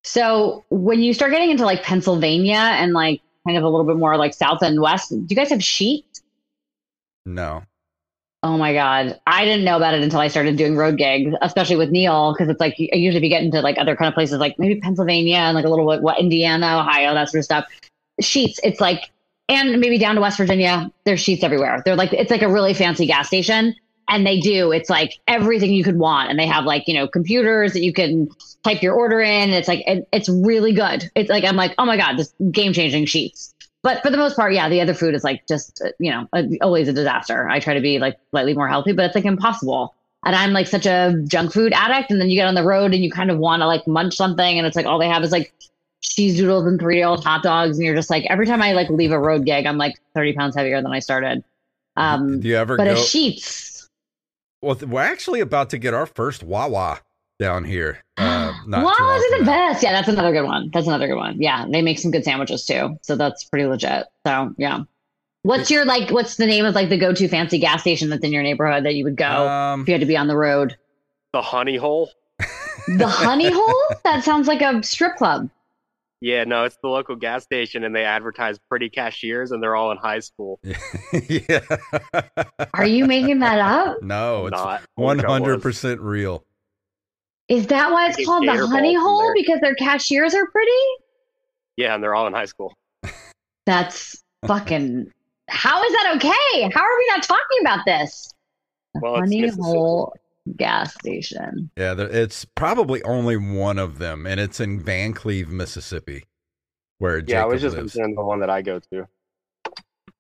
So 0.04 0.64
when 0.70 1.00
you 1.00 1.14
start 1.14 1.30
getting 1.32 1.50
into 1.50 1.64
like 1.64 1.82
Pennsylvania 1.82 2.56
and 2.56 2.92
like 2.92 3.20
kind 3.46 3.56
of 3.58 3.64
a 3.64 3.68
little 3.68 3.86
bit 3.86 3.96
more 3.96 4.16
like 4.16 4.34
south 4.34 4.62
and 4.62 4.80
west, 4.80 5.10
do 5.10 5.24
you 5.28 5.36
guys 5.36 5.50
have 5.50 5.60
Sheetz? 5.60 6.22
no 7.24 7.62
Oh 8.44 8.58
my 8.58 8.72
god, 8.72 9.20
I 9.24 9.44
didn't 9.44 9.64
know 9.64 9.76
about 9.76 9.94
it 9.94 10.02
until 10.02 10.18
I 10.18 10.26
started 10.26 10.56
doing 10.56 10.74
road 10.76 10.98
gigs, 10.98 11.32
especially 11.42 11.76
with 11.76 11.90
Neil, 11.90 12.32
because 12.32 12.48
it's 12.48 12.58
like 12.58 12.74
usually 12.76 13.18
if 13.18 13.22
you 13.22 13.28
get 13.28 13.44
into 13.44 13.60
like 13.60 13.78
other 13.78 13.94
kind 13.94 14.08
of 14.08 14.14
places, 14.14 14.40
like 14.40 14.58
maybe 14.58 14.80
Pennsylvania 14.80 15.36
and 15.36 15.54
like 15.54 15.64
a 15.64 15.68
little 15.68 15.88
bit 15.88 16.02
what 16.02 16.18
Indiana, 16.18 16.80
Ohio, 16.80 17.14
that 17.14 17.28
sort 17.28 17.38
of 17.38 17.44
stuff. 17.44 17.66
Sheetz, 18.20 18.58
it's 18.64 18.80
like, 18.80 19.12
and 19.48 19.78
maybe 19.80 19.96
down 19.96 20.16
to 20.16 20.20
West 20.20 20.38
Virginia, 20.38 20.90
there's 21.04 21.22
Sheetz 21.22 21.44
everywhere. 21.44 21.82
They're 21.84 21.94
like 21.94 22.12
it's 22.12 22.32
like 22.32 22.42
a 22.42 22.48
really 22.50 22.74
fancy 22.74 23.06
gas 23.06 23.28
station, 23.28 23.76
and 24.12 24.26
they 24.26 24.38
do 24.38 24.72
it's 24.72 24.90
like 24.90 25.18
everything 25.26 25.72
you 25.72 25.82
could 25.82 25.98
want, 25.98 26.30
and 26.30 26.38
they 26.38 26.46
have 26.46 26.64
like 26.64 26.86
you 26.86 26.94
know 26.94 27.08
computers 27.08 27.72
that 27.72 27.82
you 27.82 27.92
can 27.92 28.28
type 28.62 28.82
your 28.82 28.94
order 28.94 29.20
in. 29.20 29.50
And 29.50 29.52
it's 29.52 29.68
like 29.68 29.82
it, 29.86 30.06
it's 30.12 30.28
really 30.28 30.72
good. 30.72 31.10
It's 31.14 31.30
like 31.30 31.44
I'm 31.44 31.56
like 31.56 31.74
oh 31.78 31.86
my 31.86 31.96
god, 31.96 32.18
this 32.18 32.32
game 32.50 32.72
changing 32.72 33.06
Sheetz. 33.06 33.54
But 33.82 34.00
for 34.02 34.10
the 34.10 34.16
most 34.16 34.36
part, 34.36 34.52
yeah, 34.52 34.68
the 34.68 34.80
other 34.80 34.94
food 34.94 35.14
is 35.14 35.24
like 35.24 35.46
just 35.48 35.82
uh, 35.82 35.88
you 35.98 36.10
know 36.10 36.28
always 36.60 36.88
a 36.88 36.92
disaster. 36.92 37.48
I 37.48 37.58
try 37.58 37.74
to 37.74 37.80
be 37.80 37.98
like 37.98 38.18
slightly 38.30 38.54
more 38.54 38.68
healthy, 38.68 38.92
but 38.92 39.06
it's 39.06 39.14
like 39.14 39.24
impossible. 39.24 39.94
And 40.24 40.36
I'm 40.36 40.52
like 40.52 40.68
such 40.68 40.86
a 40.86 41.20
junk 41.26 41.52
food 41.52 41.72
addict, 41.74 42.10
and 42.10 42.20
then 42.20 42.28
you 42.28 42.36
get 42.36 42.46
on 42.46 42.54
the 42.54 42.62
road 42.62 42.94
and 42.94 43.02
you 43.02 43.10
kind 43.10 43.30
of 43.30 43.38
want 43.38 43.62
to 43.62 43.66
like 43.66 43.86
munch 43.88 44.14
something, 44.14 44.58
and 44.58 44.66
it's 44.66 44.76
like 44.76 44.86
all 44.86 44.98
they 44.98 45.08
have 45.08 45.24
is 45.24 45.32
like 45.32 45.52
cheese 46.02 46.36
doodles 46.36 46.66
and 46.66 46.78
three 46.78 46.98
year 46.98 47.06
old 47.06 47.24
hot 47.24 47.42
dogs, 47.42 47.78
and 47.78 47.86
you're 47.86 47.96
just 47.96 48.10
like 48.10 48.24
every 48.28 48.46
time 48.46 48.60
I 48.60 48.72
like 48.72 48.90
leave 48.90 49.10
a 49.10 49.18
road 49.18 49.46
gig, 49.46 49.66
I'm 49.66 49.78
like 49.78 49.94
30 50.14 50.34
pounds 50.34 50.54
heavier 50.54 50.82
than 50.82 50.92
I 50.92 50.98
started. 50.98 51.42
Um, 51.96 52.40
do 52.40 52.48
you 52.48 52.56
ever 52.56 52.76
but 52.76 52.84
go 52.84 52.92
a 52.92 52.94
Sheetz. 52.94 53.71
Well 54.62 54.76
we're 54.86 55.02
actually 55.02 55.40
about 55.40 55.70
to 55.70 55.78
get 55.78 55.92
our 55.92 56.06
first 56.06 56.42
Wawa 56.42 57.00
down 57.38 57.64
here 57.64 58.02
uh 58.16 58.52
not 58.66 58.84
Wow, 58.84 59.16
is 59.16 59.24
from 59.26 59.38
the 59.40 59.44
best? 59.44 59.82
Yeah, 59.82 59.92
that's 59.92 60.08
another 60.08 60.32
good 60.32 60.44
one. 60.44 60.70
That's 60.72 60.86
another 60.86 61.08
good 61.08 61.16
one. 61.16 61.40
Yeah, 61.40 61.66
they 61.68 61.82
make 61.82 61.98
some 61.98 62.10
good 62.10 62.24
sandwiches 62.24 62.64
too, 62.64 62.96
so 63.02 63.16
that's 63.16 63.44
pretty 63.44 63.66
legit. 63.66 64.06
So 64.26 64.54
yeah, 64.56 64.84
what's 65.42 65.70
your 65.70 65.84
like? 65.84 66.10
What's 66.10 66.36
the 66.36 66.46
name 66.46 66.64
of 66.64 66.74
like 66.74 66.88
the 66.88 66.98
go-to 66.98 67.28
fancy 67.28 67.58
gas 67.58 67.80
station 67.80 68.08
that's 68.08 68.24
in 68.24 68.32
your 68.32 68.42
neighborhood 68.42 68.84
that 68.84 68.94
you 68.94 69.04
would 69.04 69.16
go 69.16 69.48
um 69.48 69.82
if 69.82 69.88
you 69.88 69.94
had 69.94 70.00
to 70.00 70.06
be 70.06 70.16
on 70.16 70.28
the 70.28 70.36
road? 70.36 70.76
The 71.32 71.42
Honey 71.42 71.76
Hole. 71.76 72.10
The 72.86 73.08
Honey 73.08 73.50
Hole? 73.52 73.84
That 74.04 74.22
sounds 74.22 74.46
like 74.46 74.60
a 74.60 74.82
strip 74.82 75.16
club. 75.16 75.48
Yeah, 76.24 76.44
no, 76.44 76.62
it's 76.62 76.76
the 76.80 76.86
local 76.88 77.16
gas 77.16 77.42
station, 77.42 77.82
and 77.82 77.92
they 77.96 78.04
advertise 78.04 78.56
pretty 78.68 78.88
cashiers, 78.88 79.50
and 79.50 79.60
they're 79.60 79.74
all 79.74 79.90
in 79.90 79.98
high 79.98 80.20
school. 80.20 80.60
yeah 81.28 81.58
Are 82.74 82.86
you 82.86 83.06
making 83.06 83.40
that 83.40 83.58
up? 83.58 84.00
no 84.02 84.46
it's 84.46 84.52
Not 84.52 84.82
I 84.82 84.84
One 84.94 85.16
wish 85.16 85.24
I 85.24 85.28
was. 85.28 85.38
hundred 85.40 85.62
percent 85.62 86.00
real. 86.00 86.44
Is 87.48 87.66
that 87.66 87.90
why 87.90 88.06
it's 88.06 88.16
Getting 88.16 88.26
called 88.26 88.46
the 88.46 88.66
Honey 88.68 88.94
Hole 88.94 89.18
there. 89.18 89.34
because 89.34 89.60
their 89.60 89.74
cashiers 89.74 90.32
are 90.32 90.46
pretty? 90.46 90.70
Yeah, 91.76 91.94
and 91.96 92.02
they're 92.04 92.14
all 92.14 92.28
in 92.28 92.32
high 92.34 92.44
school. 92.44 92.72
That's 93.66 94.22
fucking. 94.46 95.10
How 95.48 95.82
is 95.82 95.92
that 95.92 96.12
okay? 96.16 96.70
How 96.72 96.82
are 96.82 96.98
we 96.98 97.06
not 97.08 97.24
talking 97.24 97.58
about 97.62 97.80
this? 97.84 98.30
The 98.94 99.00
Well, 99.00 99.14
it's 99.16 99.20
Honey 99.22 99.40
Mississippi. 99.40 99.62
Hole 99.64 100.14
gas 100.56 100.94
station. 100.94 101.70
Yeah, 101.76 101.94
it's 101.98 102.44
probably 102.44 103.02
only 103.04 103.36
one 103.36 103.78
of 103.78 103.98
them, 103.98 104.26
and 104.26 104.40
it's 104.40 104.60
in 104.60 104.82
Vancleave, 104.82 105.48
Mississippi, 105.48 106.24
where 106.98 107.18
Yeah, 107.18 107.24
Jacob 107.24 107.42
I 107.42 107.46
was 107.46 107.62
just 107.62 107.76
lives. 107.76 107.92
the 107.94 108.12
one 108.16 108.40
that 108.40 108.50
I 108.50 108.62
go 108.62 108.78
to. 108.92 109.06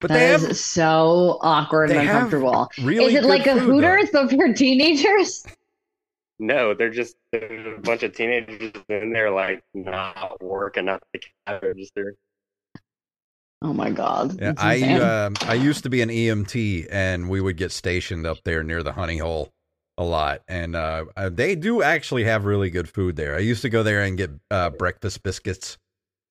But 0.00 0.08
they 0.10 0.18
That 0.18 0.40
have 0.40 0.56
so 0.56 1.38
awkward 1.42 1.90
and 1.90 2.00
uncomfortable. 2.00 2.68
really 2.82 3.14
is 3.14 3.22
it 3.22 3.26
like 3.28 3.46
a 3.46 3.54
food, 3.54 3.60
though. 3.60 3.66
Hooters 3.66 4.10
but 4.12 4.30
for 4.30 4.52
teenagers? 4.52 5.44
No, 6.40 6.74
they're 6.74 6.90
just 6.90 7.14
there's 7.30 7.78
a 7.78 7.80
bunch 7.80 8.02
of 8.02 8.16
teenagers 8.16 8.72
in 8.88 9.12
there 9.12 9.30
like 9.30 9.62
not 9.74 10.42
working 10.42 10.88
at 10.88 11.00
the 11.12 11.20
cash 11.46 11.62
register. 11.62 12.16
Oh 13.60 13.72
my 13.72 13.90
god. 13.90 14.40
Yeah, 14.40 14.54
I 14.56 14.74
insane. 14.74 15.00
um, 15.02 15.34
I 15.42 15.54
used 15.54 15.84
to 15.84 15.90
be 15.90 16.02
an 16.02 16.08
EMT, 16.08 16.88
and 16.90 17.30
we 17.30 17.40
would 17.40 17.56
get 17.56 17.70
stationed 17.70 18.26
up 18.26 18.38
there 18.44 18.64
near 18.64 18.82
the 18.82 18.92
honey 18.92 19.18
hole 19.18 19.52
a 19.98 20.04
lot, 20.04 20.42
and 20.48 20.74
uh, 20.74 21.04
uh, 21.16 21.28
they 21.28 21.54
do 21.54 21.82
actually 21.82 22.24
have 22.24 22.44
really 22.44 22.70
good 22.70 22.88
food 22.88 23.16
there. 23.16 23.36
I 23.36 23.40
used 23.40 23.62
to 23.62 23.68
go 23.68 23.82
there 23.82 24.02
and 24.02 24.16
get 24.16 24.30
uh, 24.50 24.70
breakfast 24.70 25.22
biscuits 25.22 25.78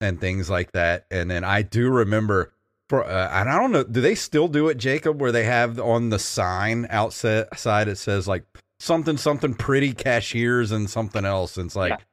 and 0.00 0.20
things 0.20 0.50
like 0.50 0.72
that, 0.72 1.06
and 1.10 1.30
then 1.30 1.44
I 1.44 1.62
do 1.62 1.90
remember 1.90 2.52
for 2.88 3.04
uh, 3.04 3.30
and 3.32 3.48
I 3.48 3.58
don't 3.58 3.72
know, 3.72 3.84
do 3.84 4.00
they 4.00 4.14
still 4.14 4.48
do 4.48 4.68
it, 4.68 4.76
Jacob, 4.76 5.20
where 5.20 5.32
they 5.32 5.44
have 5.44 5.78
on 5.78 6.10
the 6.10 6.18
sign 6.18 6.86
outside 6.90 7.88
it 7.88 7.98
says 7.98 8.26
like 8.28 8.44
something 8.80 9.16
something 9.16 9.54
pretty 9.54 9.92
cashiers 9.92 10.72
and 10.72 10.90
something 10.90 11.24
else, 11.24 11.56
and 11.56 11.66
it's 11.66 11.76
like. 11.76 11.90
Yeah. 11.90 12.04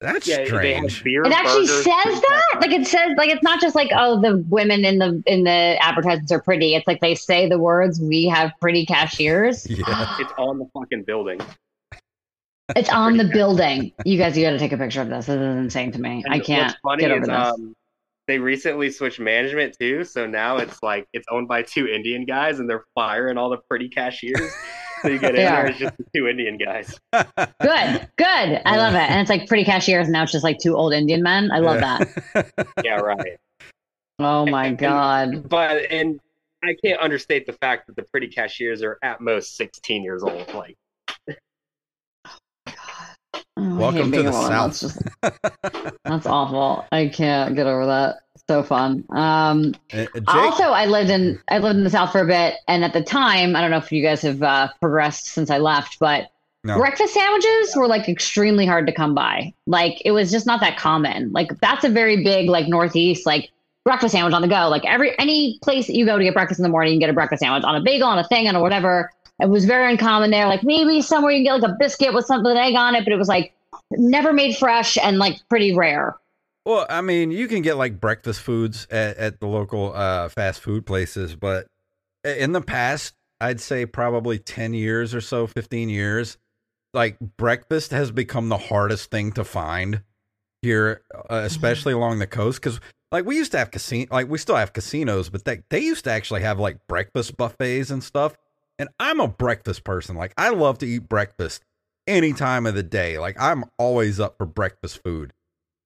That's 0.00 0.28
Yeah, 0.28 0.38
they 0.38 0.46
strange. 0.46 1.02
beer. 1.02 1.22
it 1.24 1.32
actually 1.32 1.66
burgers, 1.66 1.84
says 1.84 2.04
food 2.04 2.22
that 2.28 2.58
like 2.60 2.70
it 2.70 2.86
says 2.86 3.10
like 3.16 3.30
it's 3.30 3.42
not 3.42 3.60
just 3.60 3.74
like 3.74 3.90
oh 3.96 4.20
the 4.20 4.44
women 4.48 4.84
in 4.84 4.98
the 4.98 5.20
in 5.26 5.42
the 5.44 5.76
advertisements 5.80 6.30
are 6.30 6.40
pretty 6.40 6.74
it's 6.76 6.86
like 6.86 7.00
they 7.00 7.14
say 7.16 7.48
the 7.48 7.58
words 7.58 8.00
we 8.00 8.26
have 8.26 8.52
pretty 8.60 8.86
cashiers 8.86 9.66
Yeah. 9.68 10.16
It's 10.20 10.32
on 10.38 10.58
the 10.58 10.66
fucking 10.72 11.02
building. 11.02 11.40
it's 12.76 12.90
on 12.90 13.16
the 13.16 13.24
building 13.24 13.92
you 14.04 14.18
guys 14.18 14.36
you 14.38 14.44
gotta 14.44 14.58
take 14.58 14.72
a 14.72 14.76
picture 14.76 15.00
of 15.00 15.08
this 15.08 15.26
this 15.26 15.34
is 15.36 15.56
insane 15.56 15.90
to 15.92 16.00
me 16.00 16.22
And 16.24 16.32
i 16.34 16.38
can't 16.38 16.68
What's 16.68 16.80
funny 16.82 17.00
get 17.02 17.10
over 17.10 17.22
is 17.22 17.26
this 17.28 17.36
um, 17.36 17.74
they 18.28 18.38
recently 18.38 18.90
switched 18.90 19.18
management 19.20 19.74
too, 19.80 20.04
so 20.04 20.26
now 20.26 20.58
it's 20.58 20.82
like 20.82 21.06
it's 21.14 21.26
owned 21.30 21.48
by 21.48 21.62
two 21.62 21.86
Indian 21.88 22.26
guys, 22.26 22.58
and 22.58 22.68
they're 22.68 22.84
firing 22.94 23.38
all 23.38 23.48
the 23.48 23.56
pretty 23.70 23.88
cashiers. 23.88 24.52
so 25.02 25.08
you 25.08 25.18
get 25.18 25.30
in 25.30 25.36
They 25.36 25.42
there, 25.42 25.54
are. 25.54 25.66
it's 25.66 25.78
just 25.78 25.94
two 26.14 26.26
Indian 26.28 26.56
guys. 26.58 26.98
good 27.12 28.08
good 28.16 28.62
i 28.66 28.76
love 28.76 28.94
it 28.94 29.10
and 29.10 29.20
it's 29.20 29.30
like 29.30 29.46
pretty 29.48 29.64
cashiers 29.64 30.08
now 30.08 30.22
it's 30.22 30.32
just 30.32 30.44
like 30.44 30.58
two 30.58 30.76
old 30.76 30.92
indian 30.92 31.22
men 31.22 31.50
i 31.52 31.58
love 31.58 31.80
Yeah. 31.80 32.04
that 32.34 32.68
Yeah, 32.84 32.96
right. 32.96 33.36
oh 34.18 34.46
my 34.46 34.66
And- 34.66 34.78
god 34.78 35.48
But 35.48 35.90
and 35.90 36.20
I 36.64 36.74
can't 36.84 37.00
understate 37.00 37.46
the 37.46 37.52
fact 37.52 37.86
that 37.86 37.94
the 37.94 38.02
pretty 38.02 38.26
cashiers 38.26 38.82
are 38.82 38.98
at 39.04 39.20
most 39.20 39.54
16 39.56 40.02
years 40.02 40.24
old. 40.24 40.52
Like, 40.52 40.76
Oh, 43.56 43.76
Welcome 43.76 44.10
to 44.12 44.22
the 44.24 44.28
a 44.28 44.32
woman. 44.32 44.50
That's 44.50 44.80
South. 44.80 44.94
just- 45.22 45.98
That's 46.04 46.26
awful. 46.26 46.84
I 46.92 47.06
can't 47.08 47.54
get 47.54 47.66
over 47.68 47.86
that. 47.86 48.16
So 48.48 48.62
fun. 48.62 49.04
Um, 49.10 49.74
Uh, 49.92 50.06
also, 50.26 50.64
I 50.64 50.86
lived 50.86 51.10
in 51.10 51.38
I 51.50 51.58
lived 51.58 51.76
in 51.76 51.84
the 51.84 51.90
South 51.90 52.12
for 52.12 52.20
a 52.22 52.26
bit, 52.26 52.54
and 52.66 52.82
at 52.82 52.94
the 52.94 53.02
time, 53.02 53.54
I 53.54 53.60
don't 53.60 53.70
know 53.70 53.76
if 53.76 53.92
you 53.92 54.02
guys 54.02 54.22
have 54.22 54.42
uh, 54.42 54.68
progressed 54.80 55.26
since 55.26 55.50
I 55.50 55.58
left, 55.58 55.98
but 55.98 56.28
No. 56.64 56.78
breakfast 56.78 57.12
sandwiches 57.14 57.76
were 57.76 57.86
like 57.86 58.08
extremely 58.08 58.64
hard 58.64 58.86
to 58.86 58.92
come 58.92 59.14
by. 59.14 59.52
Like 59.66 60.00
it 60.04 60.12
was 60.12 60.30
just 60.30 60.46
not 60.46 60.60
that 60.60 60.78
common. 60.78 61.30
Like 61.32 61.60
that's 61.60 61.84
a 61.84 61.90
very 61.90 62.24
big 62.24 62.48
like 62.48 62.68
Northeast 62.68 63.26
like 63.26 63.50
breakfast 63.84 64.12
sandwich 64.12 64.34
on 64.34 64.42
the 64.42 64.48
go. 64.48 64.68
Like 64.68 64.84
every 64.86 65.18
any 65.18 65.58
place 65.62 65.86
that 65.86 65.94
you 65.94 66.06
go 66.06 66.16
to 66.16 66.24
get 66.24 66.32
breakfast 66.34 66.58
in 66.58 66.62
the 66.62 66.68
morning, 66.70 66.94
you 66.94 67.00
get 67.00 67.10
a 67.10 67.14
breakfast 67.14 67.40
sandwich 67.40 67.64
on 67.64 67.76
a 67.76 67.82
bagel, 67.82 68.08
on 68.08 68.18
a 68.18 68.24
thing, 68.24 68.48
on 68.48 68.54
a 68.56 68.60
whatever. 68.62 69.10
It 69.40 69.48
was 69.50 69.66
very 69.66 69.90
uncommon 69.92 70.30
there. 70.30 70.46
Like 70.46 70.62
maybe 70.64 71.02
somewhere 71.02 71.32
you 71.32 71.38
can 71.44 71.44
get 71.44 71.62
like 71.62 71.70
a 71.70 71.76
biscuit 71.78 72.14
with 72.14 72.24
something 72.24 72.50
with 72.50 72.56
egg 72.56 72.74
on 72.74 72.94
it, 72.94 73.04
but 73.04 73.12
it 73.12 73.18
was 73.18 73.28
like 73.28 73.52
never 73.90 74.32
made 74.32 74.56
fresh 74.56 74.96
and 74.96 75.18
like 75.18 75.36
pretty 75.50 75.74
rare. 75.76 76.16
Well, 76.68 76.84
I 76.90 77.00
mean, 77.00 77.30
you 77.30 77.48
can 77.48 77.62
get 77.62 77.78
like 77.78 77.98
breakfast 77.98 78.42
foods 78.42 78.86
at, 78.90 79.16
at 79.16 79.40
the 79.40 79.46
local 79.46 79.94
uh, 79.94 80.28
fast 80.28 80.60
food 80.60 80.84
places, 80.84 81.34
but 81.34 81.66
in 82.22 82.52
the 82.52 82.60
past, 82.60 83.14
I'd 83.40 83.58
say 83.58 83.86
probably 83.86 84.38
10 84.38 84.74
years 84.74 85.14
or 85.14 85.22
so, 85.22 85.46
15 85.46 85.88
years, 85.88 86.36
like 86.92 87.16
breakfast 87.38 87.92
has 87.92 88.10
become 88.10 88.50
the 88.50 88.58
hardest 88.58 89.10
thing 89.10 89.32
to 89.32 89.44
find 89.44 90.02
here, 90.60 91.00
uh, 91.30 91.40
especially 91.42 91.94
along 91.94 92.18
the 92.18 92.26
coast. 92.26 92.60
Cause 92.60 92.80
like 93.10 93.24
we 93.24 93.36
used 93.36 93.52
to 93.52 93.58
have 93.58 93.70
casino, 93.70 94.06
like 94.10 94.28
we 94.28 94.36
still 94.36 94.56
have 94.56 94.74
casinos, 94.74 95.30
but 95.30 95.46
they, 95.46 95.62
they 95.70 95.80
used 95.80 96.04
to 96.04 96.10
actually 96.10 96.42
have 96.42 96.60
like 96.60 96.86
breakfast 96.86 97.38
buffets 97.38 97.88
and 97.88 98.04
stuff. 98.04 98.36
And 98.78 98.90
I'm 99.00 99.20
a 99.20 99.28
breakfast 99.28 99.84
person. 99.84 100.16
Like 100.16 100.34
I 100.36 100.50
love 100.50 100.76
to 100.80 100.86
eat 100.86 101.08
breakfast 101.08 101.64
any 102.06 102.34
time 102.34 102.66
of 102.66 102.74
the 102.74 102.82
day. 102.82 103.18
Like 103.18 103.40
I'm 103.40 103.64
always 103.78 104.20
up 104.20 104.36
for 104.36 104.44
breakfast 104.44 105.02
food 105.02 105.32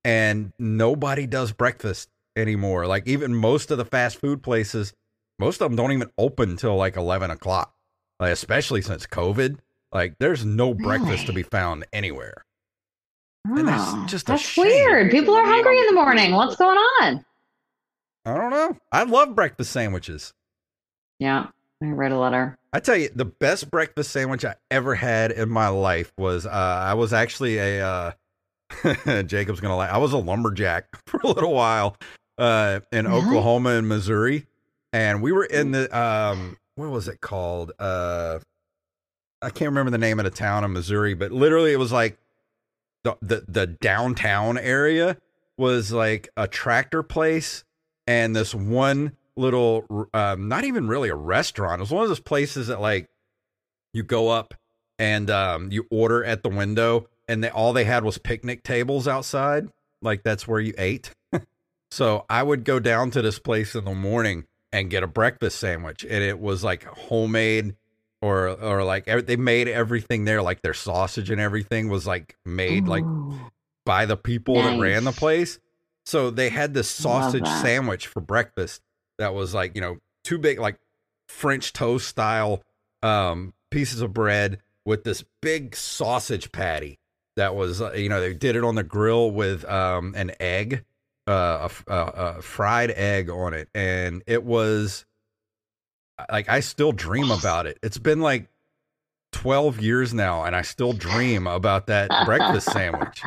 and 0.05 0.53
nobody 0.59 1.27
does 1.27 1.53
breakfast 1.53 2.09
anymore. 2.37 2.87
Like 2.87 3.07
even 3.07 3.35
most 3.35 3.71
of 3.71 3.79
the 3.79 3.85
fast 3.85 4.19
food 4.19 4.43
places, 4.43 4.93
most 5.39 5.61
of 5.61 5.71
them 5.71 5.77
don't 5.77 5.93
even 5.93 6.11
open 6.19 6.57
till 6.57 6.77
like 6.77 6.97
eleven 6.97 7.31
o'clock. 7.31 7.75
Like 8.21 8.33
especially 8.33 8.83
since 8.83 9.07
COVID, 9.07 9.59
like 9.93 10.17
there's 10.19 10.45
no 10.45 10.75
breakfast 10.75 11.27
to 11.27 11.33
be 11.33 11.43
found 11.43 11.87
anywhere. 11.93 12.45
And 13.45 13.67
that's 13.67 13.93
Oh, 13.93 14.07
just 14.07 14.29
a 14.29 14.33
that's 14.33 14.57
weird. 14.57 15.11
People 15.11 15.35
are 15.35 15.45
hungry 15.45 15.79
in 15.79 15.87
the 15.87 15.93
morning. 15.95 16.33
What's 16.33 16.57
going 16.57 16.79
on? 16.79 17.25
I 18.25 18.37
don't 18.37 18.51
know. 18.51 18.77
I 18.93 19.03
love 19.03 19.35
breakfast 19.35 19.73
sandwiches. 19.73 20.33
Yeah, 21.19 21.49
I 21.83 21.87
read 21.87 22.13
a 22.13 22.19
letter. 22.19 22.57
I 22.73 22.79
tell 22.79 22.97
you, 22.97 23.11
the 23.15 23.25
best 23.25 23.69
breakfast 23.71 24.13
sandwich 24.13 24.45
I 24.45 24.55
ever 24.71 24.95
had 24.95 25.33
in 25.33 25.49
my 25.51 25.69
life 25.69 26.13
was 26.17 26.47
uh, 26.47 26.51
I 26.51 26.95
was 26.95 27.13
actually 27.13 27.59
a 27.59 27.85
uh, 27.87 28.13
Jacob's 29.27 29.61
gonna 29.61 29.77
like 29.77 29.91
I 29.91 29.99
was 29.99 30.13
a 30.13 30.19
lumberjack 30.19 30.87
for 31.07 31.21
a 31.23 31.29
little 31.29 31.53
while 31.53 31.97
uh, 32.39 32.81
in 32.93 33.07
Really? 33.07 33.19
Oklahoma 33.19 33.71
and 33.71 33.89
Missouri, 33.89 34.47
and 34.93 35.23
we 35.23 35.33
were 35.33 35.45
in 35.45 35.73
the 35.73 35.97
um, 35.99 36.57
what 36.77 36.91
was 36.91 37.09
it 37.09 37.21
called? 37.21 37.73
Uh, 37.79 38.39
I 39.41 39.51
can't 39.51 39.71
remember 39.71 39.91
the 39.91 39.99
name 39.99 40.21
of 40.21 40.25
the 40.25 40.31
town 40.31 40.65
in 40.65 40.73
Missouri, 40.73 41.15
but 41.15 41.33
literally 41.33 41.73
it 41.73 41.79
was 41.79 41.93
like 41.93 42.19
the 43.05 43.17
the, 43.21 43.45
the 43.49 43.67
downtown 43.67 44.59
area 44.59 45.17
was 45.59 45.93
like 45.93 46.29
a 46.37 46.49
tractor 46.49 47.03
place 47.03 47.65
and 48.07 48.35
this 48.35 48.55
one 48.55 49.13
little 49.37 50.09
um 50.15 50.49
not 50.49 50.65
even 50.65 50.89
really 50.89 51.09
a 51.09 51.15
restaurant 51.15 51.81
it 51.81 51.83
was 51.83 51.91
one 51.91 52.03
of 52.03 52.09
those 52.09 52.21
places 52.21 52.67
that 52.67 52.81
like 52.81 53.09
you 53.93 54.03
go 54.03 54.29
up 54.29 54.55
and 54.99 55.31
um 55.31 55.71
you 55.73 55.87
order 55.91 56.25
at 56.25 56.43
the 56.43 56.49
window 56.49 57.07
and 57.29 57.43
they 57.43 57.51
all 57.51 57.73
they 57.73 57.85
had 57.85 58.05
was 58.05 58.19
picnic 58.19 58.63
tables 58.63 59.07
outside 59.09 59.69
like 60.03 60.23
that's 60.23 60.47
where 60.49 60.61
you 60.61 60.75
ate. 60.79 61.11
So 61.91 62.25
i 62.31 62.43
would 62.43 62.65
go 62.65 62.81
down 62.81 63.11
to 63.11 63.21
this 63.21 63.39
place 63.39 63.75
in 63.75 63.85
the 63.85 63.95
morning 63.95 64.47
and 64.73 64.89
get 64.89 65.03
a 65.03 65.07
breakfast 65.07 65.59
sandwich 65.59 66.05
and 66.05 66.25
it 66.25 66.41
was 66.41 66.65
like 66.65 66.85
homemade 66.85 67.77
or 68.23 68.49
or 68.49 68.83
like 68.83 69.05
they 69.27 69.37
made 69.37 69.69
everything 69.69 70.25
there 70.25 70.41
like 70.41 70.63
their 70.63 70.73
sausage 70.73 71.29
and 71.29 71.39
everything 71.39 71.91
was 71.91 72.07
like 72.07 72.37
made 72.47 72.89
like 72.89 73.05
by 73.85 74.07
the 74.07 74.17
people 74.17 74.55
that 74.55 74.81
ran 74.81 75.05
the 75.05 75.13
place. 75.13 75.59
So 76.07 76.31
they 76.31 76.49
had 76.49 76.73
this 76.73 76.89
sausage 76.89 77.47
sandwich 77.47 78.07
for 78.07 78.21
breakfast 78.21 78.81
that 79.19 79.35
was 79.35 79.53
like, 79.55 79.75
you 79.75 79.81
know, 79.81 79.99
two 80.25 80.39
big 80.39 80.59
like 80.59 80.79
French 81.29 81.73
toast 81.73 82.09
style 82.09 82.63
um 83.03 83.53
pieces 83.71 84.01
of 84.01 84.15
bread 84.15 84.61
with 84.87 85.05
this 85.05 85.25
big 85.41 85.75
sausage 85.77 86.53
patty 86.53 86.99
that 87.37 87.55
was 87.55 87.81
uh, 87.83 87.93
you 87.93 88.09
know, 88.09 88.21
they 88.21 88.35
did 88.35 88.57
it 88.57 88.65
on 88.65 88.75
the 88.75 88.83
grill 88.83 89.31
with 89.31 89.65
um 89.65 90.15
an 90.17 90.33
egg 90.41 90.85
uh 91.29 91.33
a, 91.61 91.65
f- 91.65 91.85
a- 91.87 91.93
a 92.39 92.43
fried 92.43 92.91
egg 92.91 93.31
on 93.31 93.55
it 93.55 93.69
and 93.75 94.23
it 94.27 94.43
was 94.45 95.05
like 96.31 96.49
I 96.49 96.61
still 96.61 96.93
dream 96.93 97.31
about 97.31 97.67
it. 97.67 97.79
It's 97.83 97.99
been 97.99 98.21
like 98.21 98.49
12 99.33 99.81
years 99.81 100.13
now 100.13 100.45
and 100.45 100.55
I 100.55 100.63
still 100.63 100.93
dream 100.93 101.47
about 101.47 101.87
that 101.87 102.11
breakfast 102.27 102.67
sandwich. 102.73 103.23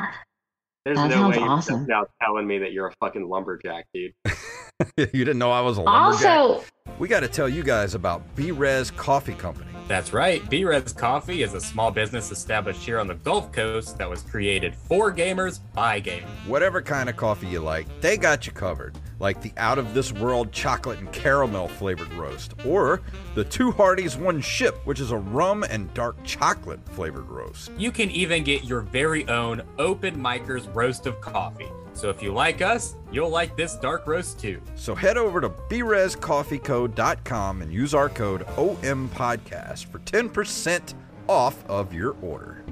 There's 0.85 0.97
That 0.97 1.09
no 1.09 1.29
way 1.29 1.37
you're 1.37 1.49
awesome. 1.49 1.79
just 1.79 1.89
now 1.89 2.05
telling 2.21 2.45
me 2.45 2.59
that 2.59 2.71
you're 2.71 2.87
a 2.87 2.93
fucking 2.99 3.27
lumberjack, 3.27 3.87
dude. 3.91 4.13
you 4.97 5.07
didn't 5.25 5.39
know 5.39 5.51
I 5.51 5.61
was 5.61 5.77
a 5.79 5.81
lumberjack. 5.81 6.37
Also, 6.37 6.63
we 6.99 7.07
got 7.07 7.21
to 7.21 7.27
tell 7.27 7.49
you 7.49 7.63
guys 7.63 7.95
about 7.95 8.21
Brez 8.35 8.95
Coffee 8.95 9.33
Company. 9.33 9.71
That's 9.88 10.13
right. 10.13 10.43
Brez 10.50 10.98
Coffee 10.98 11.43
is 11.43 11.54
a 11.54 11.62
small 11.62 11.91
business 11.91 12.32
established 12.32 12.82
here 12.82 13.00
on 13.00 13.06
the 13.08 13.13
Gulf 13.15 13.52
Coast 13.52 14.00
that 14.00 14.10
was 14.10 14.24
created 14.24 14.74
for 14.74 15.13
gamers 15.13 15.60
by 15.74 16.02
gamers. 16.02 16.26
Whatever 16.48 16.82
kind 16.82 17.08
of 17.08 17.15
coffee 17.15 17.48
you 17.48 17.60
like, 17.60 17.86
they 18.02 18.17
got 18.17 18.48
you 18.48 18.52
covered. 18.52 18.98
Like 19.19 19.41
the 19.41 19.51
out 19.58 19.78
of 19.78 19.93
this 19.93 20.12
world 20.12 20.51
chocolate 20.51 20.99
and 20.99 21.12
caramel 21.12 21.67
flavored 21.67 22.12
roast, 22.13 22.54
or 22.65 23.01
the 23.34 23.43
Two 23.43 23.71
Hardies 23.71 24.17
One 24.17 24.41
Ship, 24.41 24.75
which 24.86 24.99
is 24.99 25.12
a 25.12 25.17
rum 25.17 25.63
and 25.63 25.93
dark 25.93 26.17
chocolate 26.23 26.80
flavored 26.89 27.30
roast. 27.30 27.71
You 27.78 27.91
can 27.91 28.12
even 28.12 28.44
get 28.44 28.65
your 28.65 28.81
very 28.81 29.27
own 29.27 29.62
Open 29.79 30.17
Micers 30.17 30.73
roast 30.75 31.08
of 31.08 31.19
coffee. 31.21 31.69
So 31.94 32.10
if 32.10 32.21
you 32.21 32.33
like 32.33 32.62
us, 32.62 32.96
you'll 33.10 33.29
like 33.29 33.56
this 33.56 33.77
dark 33.77 34.06
roast 34.06 34.37
too. 34.37 34.62
So 34.75 34.94
head 34.94 35.17
over 35.17 35.39
to 35.39 35.50
brezcoffeeco.com 35.50 37.62
and 37.62 37.71
use 37.71 37.94
our 37.94 38.10
code 38.10 38.46
OMPodcast 38.48 39.85
for 39.85 40.00
10% 40.00 40.94
off 41.29 41.63
of 41.69 41.94
your 41.94 42.17
order. 42.21 42.65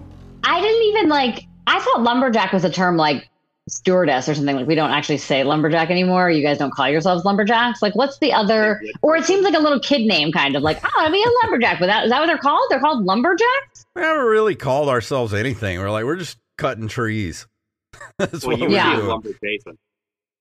I 0.43 0.59
didn't 0.59 0.84
even 0.84 1.07
like. 1.07 1.47
I 1.65 1.80
thought 1.80 2.03
lumberjack 2.03 2.51
was 2.51 2.65
a 2.65 2.70
term 2.70 2.97
like 2.97 3.30
stewardess 3.70 4.28
or 4.28 4.36
something. 4.36 4.55
Like 4.55 4.68
we 4.68 4.76
don't 4.76 4.91
actually 4.91 5.18
say 5.18 5.43
lumberjack 5.43 5.89
anymore. 5.89 6.30
You 6.30 6.43
guys 6.43 6.57
don't 6.57 6.74
call 6.74 6.89
yourselves 6.89 7.24
lumberjacks. 7.26 7.82
Like 7.82 7.95
what's 7.95 8.18
the 8.20 8.34
other? 8.34 8.82
Or 9.01 9.16
it 9.16 9.26
seems 9.26 9.43
like 9.43 9.53
a 9.53 9.59
little 9.59 9.80
kid 9.80 10.01
name, 10.05 10.32
kind 10.32 10.55
of 10.55 10.64
like 10.64 10.80
oh, 10.84 10.89
I 10.97 11.09
mean 11.09 11.28
a 11.28 11.32
lumberjack. 11.43 11.80
But 11.80 11.88
that 11.88 12.05
is 12.05 12.09
that 12.11 12.20
what 12.20 12.28
they're 12.28 12.38
called? 12.38 12.66
They're 12.70 12.80
called 12.80 13.03
lumberjacks. 13.05 13.86
We 13.95 14.01
haven't 14.01 14.26
really 14.26 14.55
called 14.55 14.89
ourselves 14.89 15.34
anything. 15.34 15.80
We're 15.80 15.91
like, 15.91 16.05
we're 16.05 16.16
just 16.18 16.38
cutting 16.57 16.88
trees. 16.88 17.47
That's 18.18 18.45
Well, 18.45 18.57
what 18.57 18.59
you 18.59 18.70
we're 18.70 18.76
Yeah. 18.76 18.89
would 18.89 18.95
doing. 18.97 19.07
lumber 19.07 19.30
Jason. 19.43 19.78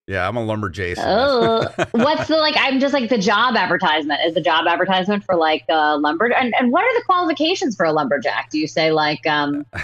Yeah, 0.09 0.27
I'm 0.27 0.37
a 0.37 0.43
lumber 0.43 0.69
Jason. 0.69 1.05
Oh, 1.07 1.67
what's 1.93 2.27
the 2.27 2.37
like? 2.37 2.57
I'm 2.59 2.81
just 2.81 2.93
like 2.93 3.09
the 3.09 3.19
job 3.19 3.55
advertisement. 3.55 4.21
Is 4.27 4.35
the 4.35 4.41
job 4.41 4.67
advertisement 4.67 5.23
for 5.23 5.37
like 5.37 5.65
uh, 5.69 5.97
lumber? 5.99 6.27
And, 6.33 6.53
and 6.59 6.73
what 6.73 6.85
are 6.85 6.95
the 6.99 7.05
qualifications 7.05 7.77
for 7.77 7.87
a 7.87 7.93
lumberjack? 7.93 8.51
Do 8.51 8.59
you 8.59 8.67
say 8.67 8.91
like 8.91 9.25
um 9.27 9.65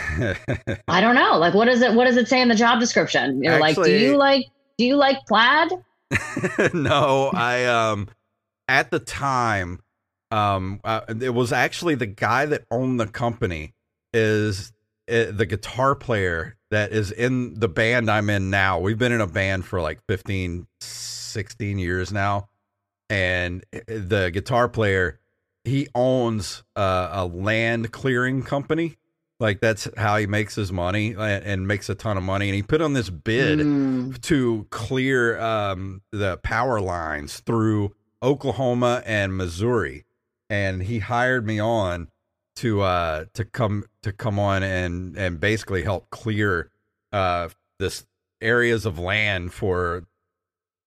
I 0.89 1.01
don't 1.01 1.15
know. 1.15 1.39
Like 1.39 1.55
what 1.55 1.69
is 1.69 1.83
it 1.83 1.95
what 1.95 2.07
does 2.07 2.17
it 2.17 2.29
say 2.29 2.41
in 2.41 2.49
the 2.49 2.57
job 2.57 2.81
description? 2.81 3.43
You're 3.43 3.61
like, 3.61 3.77
do 3.77 3.93
you 3.93 4.17
like 4.17 4.47
do 4.77 4.85
you 4.85 4.97
like 4.97 5.25
plaid? 5.27 5.71
no, 6.75 7.31
I 7.33 7.67
um 7.67 8.09
at 8.67 8.91
the 8.91 8.99
time 8.99 9.81
um 10.33 10.81
uh, 10.83 11.03
it 11.21 11.33
was 11.33 11.53
actually 11.53 11.95
the 11.95 12.07
guy 12.07 12.45
that 12.45 12.65
owned 12.73 12.99
the 12.99 13.07
company 13.07 13.73
is 14.13 14.73
uh, 15.09 15.27
the 15.31 15.47
guitar 15.47 15.95
player 15.95 16.58
that 16.71 16.93
is 16.93 17.11
in 17.13 17.55
the 17.59 17.69
band 17.69 18.11
I'm 18.11 18.29
in 18.31 18.51
now. 18.51 18.79
We've 18.79 18.99
been 18.99 19.13
in 19.13 19.21
a 19.21 19.27
band 19.27 19.65
for 19.65 19.81
like 19.81 20.01
15 20.07 20.67
16 20.81 21.79
years 21.79 22.13
now 22.13 22.49
and 23.11 23.65
uh, 23.75 23.79
the 23.87 24.31
guitar 24.33 24.69
player 24.69 25.19
he 25.65 25.89
owns 25.95 26.63
uh, 26.77 27.09
a 27.13 27.27
land 27.27 27.93
clearing 27.93 28.43
company. 28.43 28.97
Like 29.41 29.61
that's 29.61 29.87
how 29.97 30.17
he 30.17 30.27
makes 30.27 30.55
his 30.55 30.73
money 30.73 31.11
and, 31.13 31.21
and 31.45 31.69
makes 31.69 31.89
a 31.89 31.95
ton 31.95 32.17
of 32.17 32.23
money 32.23 32.49
and 32.49 32.55
he 32.55 32.63
put 32.63 32.81
on 32.81 32.93
this 32.95 33.11
bid 33.11 33.59
Mm. 33.61 34.21
to 34.23 34.67
clear 34.71 35.39
um, 35.41 36.03
the 36.11 36.39
power 36.39 36.81
lines 36.81 37.41
through 37.41 37.95
Oklahoma 38.23 39.03
and 39.07 39.37
Missouri, 39.37 40.05
and 40.51 40.83
he 40.83 40.99
hired 40.99 41.47
me 41.47 41.61
on 41.61 42.09
to 42.59 42.81
uh, 42.83 43.25
to 43.35 43.45
come 43.45 43.85
to 44.03 44.13
come 44.13 44.39
on 44.39 44.63
and 44.63 45.17
and 45.17 45.41
basically 45.41 45.83
help 45.83 46.11
clear 46.11 46.71
uh, 47.13 47.49
this 47.79 48.05
areas 48.41 48.85
of 48.85 48.99
land 48.99 49.53
for 49.53 50.05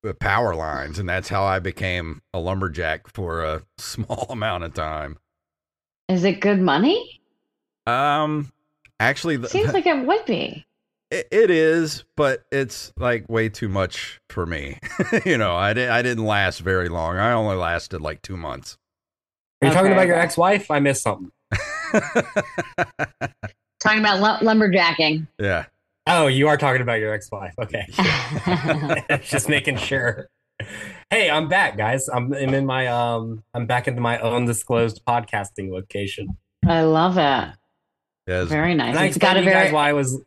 the 0.04 0.14
power 0.14 0.54
lines, 0.54 1.00
and 1.00 1.08
that's 1.08 1.30
how 1.30 1.44
I 1.44 1.60
became 1.60 2.22
a 2.34 2.40
lumberjack 2.40 3.08
for 3.08 3.44
a 3.44 3.64
small 3.78 4.28
amount 4.30 4.64
of 4.66 4.74
time. 4.74 5.18
Is 6.10 6.24
it 6.24 6.42
good 6.42 6.60
money? 6.60 7.22
Um, 7.88 8.52
actually, 9.00 9.38
the, 9.38 9.48
Seems 9.48 9.74
like 9.74 9.86
it 9.86 10.06
would 10.06 10.26
be. 10.26 10.66
It, 11.10 11.28
it 11.32 11.50
is, 11.50 12.04
but 12.18 12.44
it's 12.52 12.92
like 12.98 13.30
way 13.30 13.48
too 13.48 13.70
much 13.70 14.20
for 14.30 14.46
me. 14.46 14.78
you 15.26 15.38
know, 15.38 15.56
I 15.56 15.74
didn't. 15.74 15.92
I 15.92 16.02
didn't 16.02 16.26
last 16.26 16.60
very 16.60 16.90
long. 16.90 17.18
I 17.18 17.32
only 17.32 17.56
lasted 17.56 18.02
like 18.02 18.22
two 18.22 18.38
months. 18.38 18.78
Are 19.62 19.68
you 19.68 19.74
talking 19.74 19.92
about 19.92 20.08
your 20.08 20.16
ex-wife? 20.16 20.72
I 20.72 20.80
missed 20.80 21.04
something. 21.04 21.32
Talking 23.80 24.00
about 24.00 24.20
lu- 24.20 24.48
lumberjacking. 24.48 25.28
yeah. 25.40 25.66
Oh, 26.08 26.28
you 26.28 26.48
are 26.48 26.58
talking 26.58 26.82
about 26.82 27.00
your 27.00 27.14
ex-wife. 27.14 27.54
Okay. 27.60 27.86
Just 29.24 29.48
making 29.50 29.78
sure. 29.78 30.28
Hey, 31.10 31.30
I'm 31.30 31.48
back, 31.48 31.78
guys. 31.78 32.08
I'm, 32.10 32.34
I'm 32.34 32.54
in 32.54 32.66
my 32.66 32.88
um 32.88 33.44
I'm 33.54 33.66
back 33.66 33.88
into 33.88 34.02
my 34.02 34.20
undisclosed 34.20 35.02
podcasting 35.06 35.72
location. 35.72 36.38
I 36.68 36.82
love 36.82 37.18
it. 37.18 37.56
Yes. 38.28 38.48
Very 38.48 38.76
nice. 38.76 38.96
Can 38.96 39.04
I 39.04 39.06
It's 39.08 39.18
got 39.18 39.38
a 39.38 39.40
to 39.40 39.46
you 39.46 39.52
very 39.52 39.66
guys 39.66 39.74
why 39.74 39.90
I 39.90 39.94
was 39.94 40.22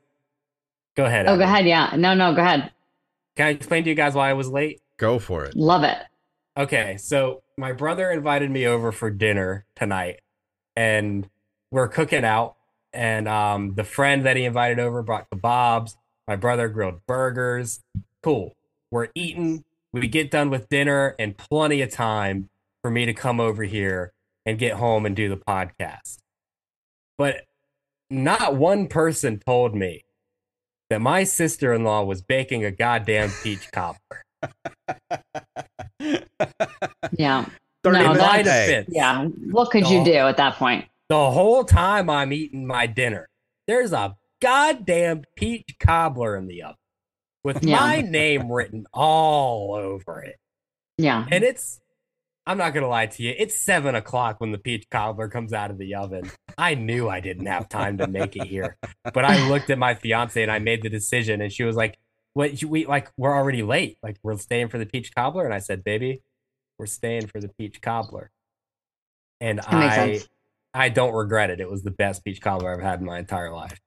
Go 0.96 1.04
ahead. 1.04 1.26
Oh, 1.26 1.36
go 1.36 1.42
ahead. 1.42 1.66
Yeah. 1.66 1.94
No, 1.96 2.14
no, 2.14 2.34
go 2.34 2.42
ahead. 2.42 2.70
Can 3.36 3.46
I 3.46 3.50
explain 3.50 3.82
to 3.84 3.90
you 3.90 3.96
guys 3.96 4.14
why 4.14 4.30
I 4.30 4.32
was 4.32 4.48
late? 4.48 4.80
Go 4.96 5.18
for 5.18 5.44
it. 5.44 5.56
Love 5.56 5.82
it. 5.82 5.98
Okay, 6.56 6.96
so 6.98 7.42
my 7.58 7.72
brother 7.72 8.12
invited 8.12 8.48
me 8.48 8.64
over 8.64 8.92
for 8.92 9.10
dinner 9.10 9.66
tonight, 9.74 10.20
and 10.76 11.28
we're 11.74 11.88
cooking 11.88 12.24
out. 12.24 12.54
And 12.92 13.26
um, 13.26 13.74
the 13.74 13.82
friend 13.82 14.24
that 14.24 14.36
he 14.36 14.44
invited 14.44 14.78
over 14.78 15.02
brought 15.02 15.28
kebabs. 15.28 15.96
My 16.28 16.36
brother 16.36 16.68
grilled 16.68 17.04
burgers. 17.06 17.80
Cool. 18.22 18.54
We're 18.92 19.08
eating. 19.16 19.64
We 19.92 20.06
get 20.06 20.30
done 20.30 20.50
with 20.50 20.68
dinner, 20.68 21.14
and 21.18 21.36
plenty 21.36 21.82
of 21.82 21.90
time 21.90 22.48
for 22.82 22.90
me 22.90 23.04
to 23.06 23.12
come 23.12 23.40
over 23.40 23.64
here 23.64 24.12
and 24.46 24.58
get 24.58 24.74
home 24.74 25.04
and 25.04 25.14
do 25.16 25.28
the 25.28 25.36
podcast. 25.36 26.18
But 27.18 27.44
not 28.08 28.54
one 28.54 28.86
person 28.86 29.40
told 29.44 29.74
me 29.74 30.04
that 30.90 31.00
my 31.00 31.24
sister 31.24 31.72
in 31.74 31.82
law 31.84 32.04
was 32.04 32.22
baking 32.22 32.64
a 32.64 32.70
goddamn 32.70 33.30
peach 33.42 33.70
cobbler. 33.72 34.24
Yeah. 37.16 37.46
30 37.82 37.98
No, 37.98 38.02
minutes. 38.04 38.20
Might 38.20 38.46
have 38.46 38.46
Hey, 38.46 38.84
been. 38.86 38.94
Yeah. 38.94 39.24
What 39.50 39.70
could 39.70 39.88
you 39.88 39.98
No. 39.98 40.04
do 40.04 40.12
at 40.14 40.36
that 40.36 40.54
point? 40.54 40.86
The 41.08 41.30
whole 41.30 41.64
time 41.64 42.08
I'm 42.10 42.32
eating 42.32 42.66
my 42.66 42.86
dinner, 42.86 43.28
there's 43.66 43.92
a 43.92 44.16
goddamn 44.40 45.24
peach 45.36 45.76
cobbler 45.78 46.36
in 46.36 46.46
the 46.46 46.62
oven 46.62 46.76
with 47.42 47.64
Yeah. 47.64 47.78
my 47.80 48.00
name 48.00 48.50
written 48.50 48.86
all 48.92 49.74
over 49.74 50.22
it. 50.22 50.36
Yeah. 50.98 51.26
And 51.30 51.42
it's, 51.44 51.80
I'm 52.46 52.58
not 52.58 52.74
going 52.74 52.82
to 52.82 52.88
lie 52.88 53.06
to 53.06 53.22
you, 53.22 53.34
it's 53.36 53.58
seven 53.58 53.94
o'clock 53.94 54.40
when 54.40 54.52
the 54.52 54.58
peach 54.58 54.84
cobbler 54.90 55.28
comes 55.28 55.52
out 55.52 55.70
of 55.70 55.78
the 55.78 55.94
oven. 55.94 56.30
I 56.58 56.74
knew 56.74 57.08
I 57.08 57.20
didn't 57.20 57.46
have 57.46 57.68
time 57.68 57.98
to 57.98 58.06
make 58.06 58.36
it 58.36 58.46
here. 58.46 58.76
But 59.12 59.24
I 59.24 59.48
looked 59.48 59.70
at 59.70 59.78
my 59.78 59.94
fiance 59.94 60.40
and 60.42 60.50
I 60.52 60.58
made 60.58 60.82
the 60.82 60.90
decision, 60.90 61.40
and 61.40 61.50
she 61.52 61.64
was 61.64 61.74
like, 61.74 61.98
What, 62.34 62.62
we 62.62 62.86
like, 62.86 63.10
we're 63.16 63.34
already 63.34 63.62
late. 63.62 63.96
Like, 64.02 64.18
we're 64.22 64.36
staying 64.36 64.68
for 64.68 64.78
the 64.78 64.86
peach 64.86 65.14
cobbler. 65.14 65.44
And 65.44 65.54
I 65.54 65.58
said, 65.58 65.82
Baby, 65.84 66.22
we're 66.78 66.86
staying 66.86 67.26
for 67.28 67.40
the 67.40 67.48
peach 67.48 67.80
cobbler. 67.80 68.30
And 69.40 69.60
I, 69.60 69.94
sense. 70.18 70.28
I 70.74 70.88
don't 70.88 71.12
regret 71.14 71.50
it. 71.50 71.60
It 71.60 71.70
was 71.70 71.82
the 71.82 71.90
best 71.92 72.24
peach 72.24 72.40
cobbler 72.40 72.74
I've 72.74 72.82
had 72.82 73.00
in 73.00 73.06
my 73.06 73.18
entire 73.20 73.52
life. 73.52 73.78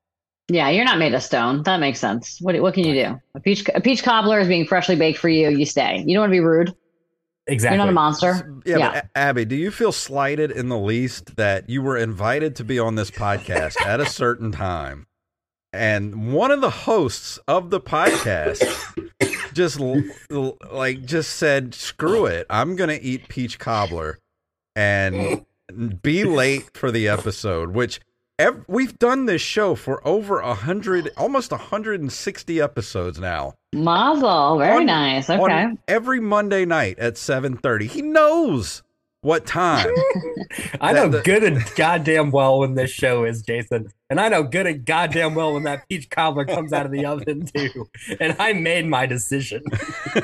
Yeah, 0.50 0.70
you're 0.70 0.86
not 0.86 0.98
made 0.98 1.14
of 1.14 1.22
stone. 1.22 1.64
That 1.64 1.82
makes 1.82 2.00
sense. 2.00 2.40
What 2.40 2.60
what 2.62 2.74
can 2.74 2.86
you 2.86 2.94
do? 2.94 3.22
A 3.36 3.40
peach 3.42 3.66
a 3.76 3.82
peach 3.82 4.02
cobbler 4.04 4.40
is 4.40 4.48
being 4.48 4.66
freshly 4.66 4.96
baked 4.96 5.20
for 5.20 5.28
you. 5.28 5.50
You 5.50 5.66
stay. 5.66 6.04
You 6.08 6.14
don't 6.16 6.22
want 6.22 6.30
to 6.30 6.36
be 6.36 6.40
rude. 6.40 6.74
Exactly. 7.48 7.76
You're 7.78 7.86
not 7.86 7.90
a 7.90 7.94
monster. 7.94 8.62
Yeah, 8.66 8.78
Yeah. 8.78 8.92
but 8.94 9.10
Abby, 9.16 9.46
do 9.46 9.56
you 9.56 9.72
feel 9.72 9.92
slighted 9.92 10.52
in 10.52 10.70
the 10.70 10.78
least 10.78 11.36
that 11.36 11.70
you 11.70 11.82
were 11.82 11.98
invited 11.98 12.56
to 12.58 12.64
be 12.64 12.80
on 12.80 12.96
this 12.96 13.12
podcast 13.12 13.80
at 13.86 14.00
a 14.00 14.06
certain 14.06 14.52
time, 14.54 15.08
and 15.74 16.34
one 16.34 16.52
of 16.52 16.62
the 16.62 16.70
hosts 16.70 17.40
of 17.48 17.70
the 17.70 17.80
podcast 17.82 18.64
just 19.54 19.80
l- 19.82 20.04
l- 20.32 20.58
like 20.72 21.06
just 21.06 21.36
said, 21.36 21.74
"Screw 21.74 22.26
it, 22.26 22.46
I'm 22.50 22.76
gonna 22.78 23.00
eat 23.02 23.28
peach 23.28 23.60
cobbler," 23.60 24.20
and 24.76 25.46
be 26.02 26.24
late 26.24 26.70
for 26.76 26.92
the 26.92 27.08
episode, 27.08 27.72
which. 27.72 28.00
ev- 28.40 28.64
We've 28.68 28.98
done 29.00 29.26
this 29.26 29.42
show 29.42 29.74
for 29.76 30.06
over 30.08 30.40
a 30.40 30.54
hundred, 30.54 31.10
almost 31.18 31.52
hundred 31.52 32.02
and 32.02 32.12
sixty 32.12 32.62
episodes 32.62 33.20
now. 33.20 33.54
Mazel. 33.74 34.60
Very 34.60 34.78
On- 34.82 34.86
nice. 34.86 35.30
on 35.30 35.40
Okay. 35.42 35.68
every 35.88 36.20
Monday 36.20 36.64
night 36.66 37.00
at 37.00 37.18
seven 37.18 37.58
thirty. 37.58 37.88
He 37.88 38.02
knows 38.02 38.84
what 39.22 39.46
time. 39.46 39.88
I 40.82 40.94
know 40.94 41.10
that- 41.10 41.26
good 41.26 41.44
and 41.44 41.64
goddamn 41.76 42.32
well 42.32 42.60
when 42.60 42.76
this 42.76 42.92
show 42.92 43.24
is, 43.24 43.42
Jason. 43.42 43.90
And 44.10 44.22
I 44.22 44.30
know 44.30 44.44
good 44.44 44.66
and 44.68 44.86
goddamn 44.86 45.36
well 45.36 45.54
when 45.54 45.64
that 45.64 45.90
peach 45.90 46.10
cobbler 46.10 46.46
comes 46.46 46.72
out 46.72 46.86
of 46.86 46.94
the 46.94 47.06
oven, 47.06 47.46
too. 47.46 47.90
And 48.22 48.38
I 48.40 48.54
made 48.54 48.86
my 48.86 49.06
decision. 49.06 49.64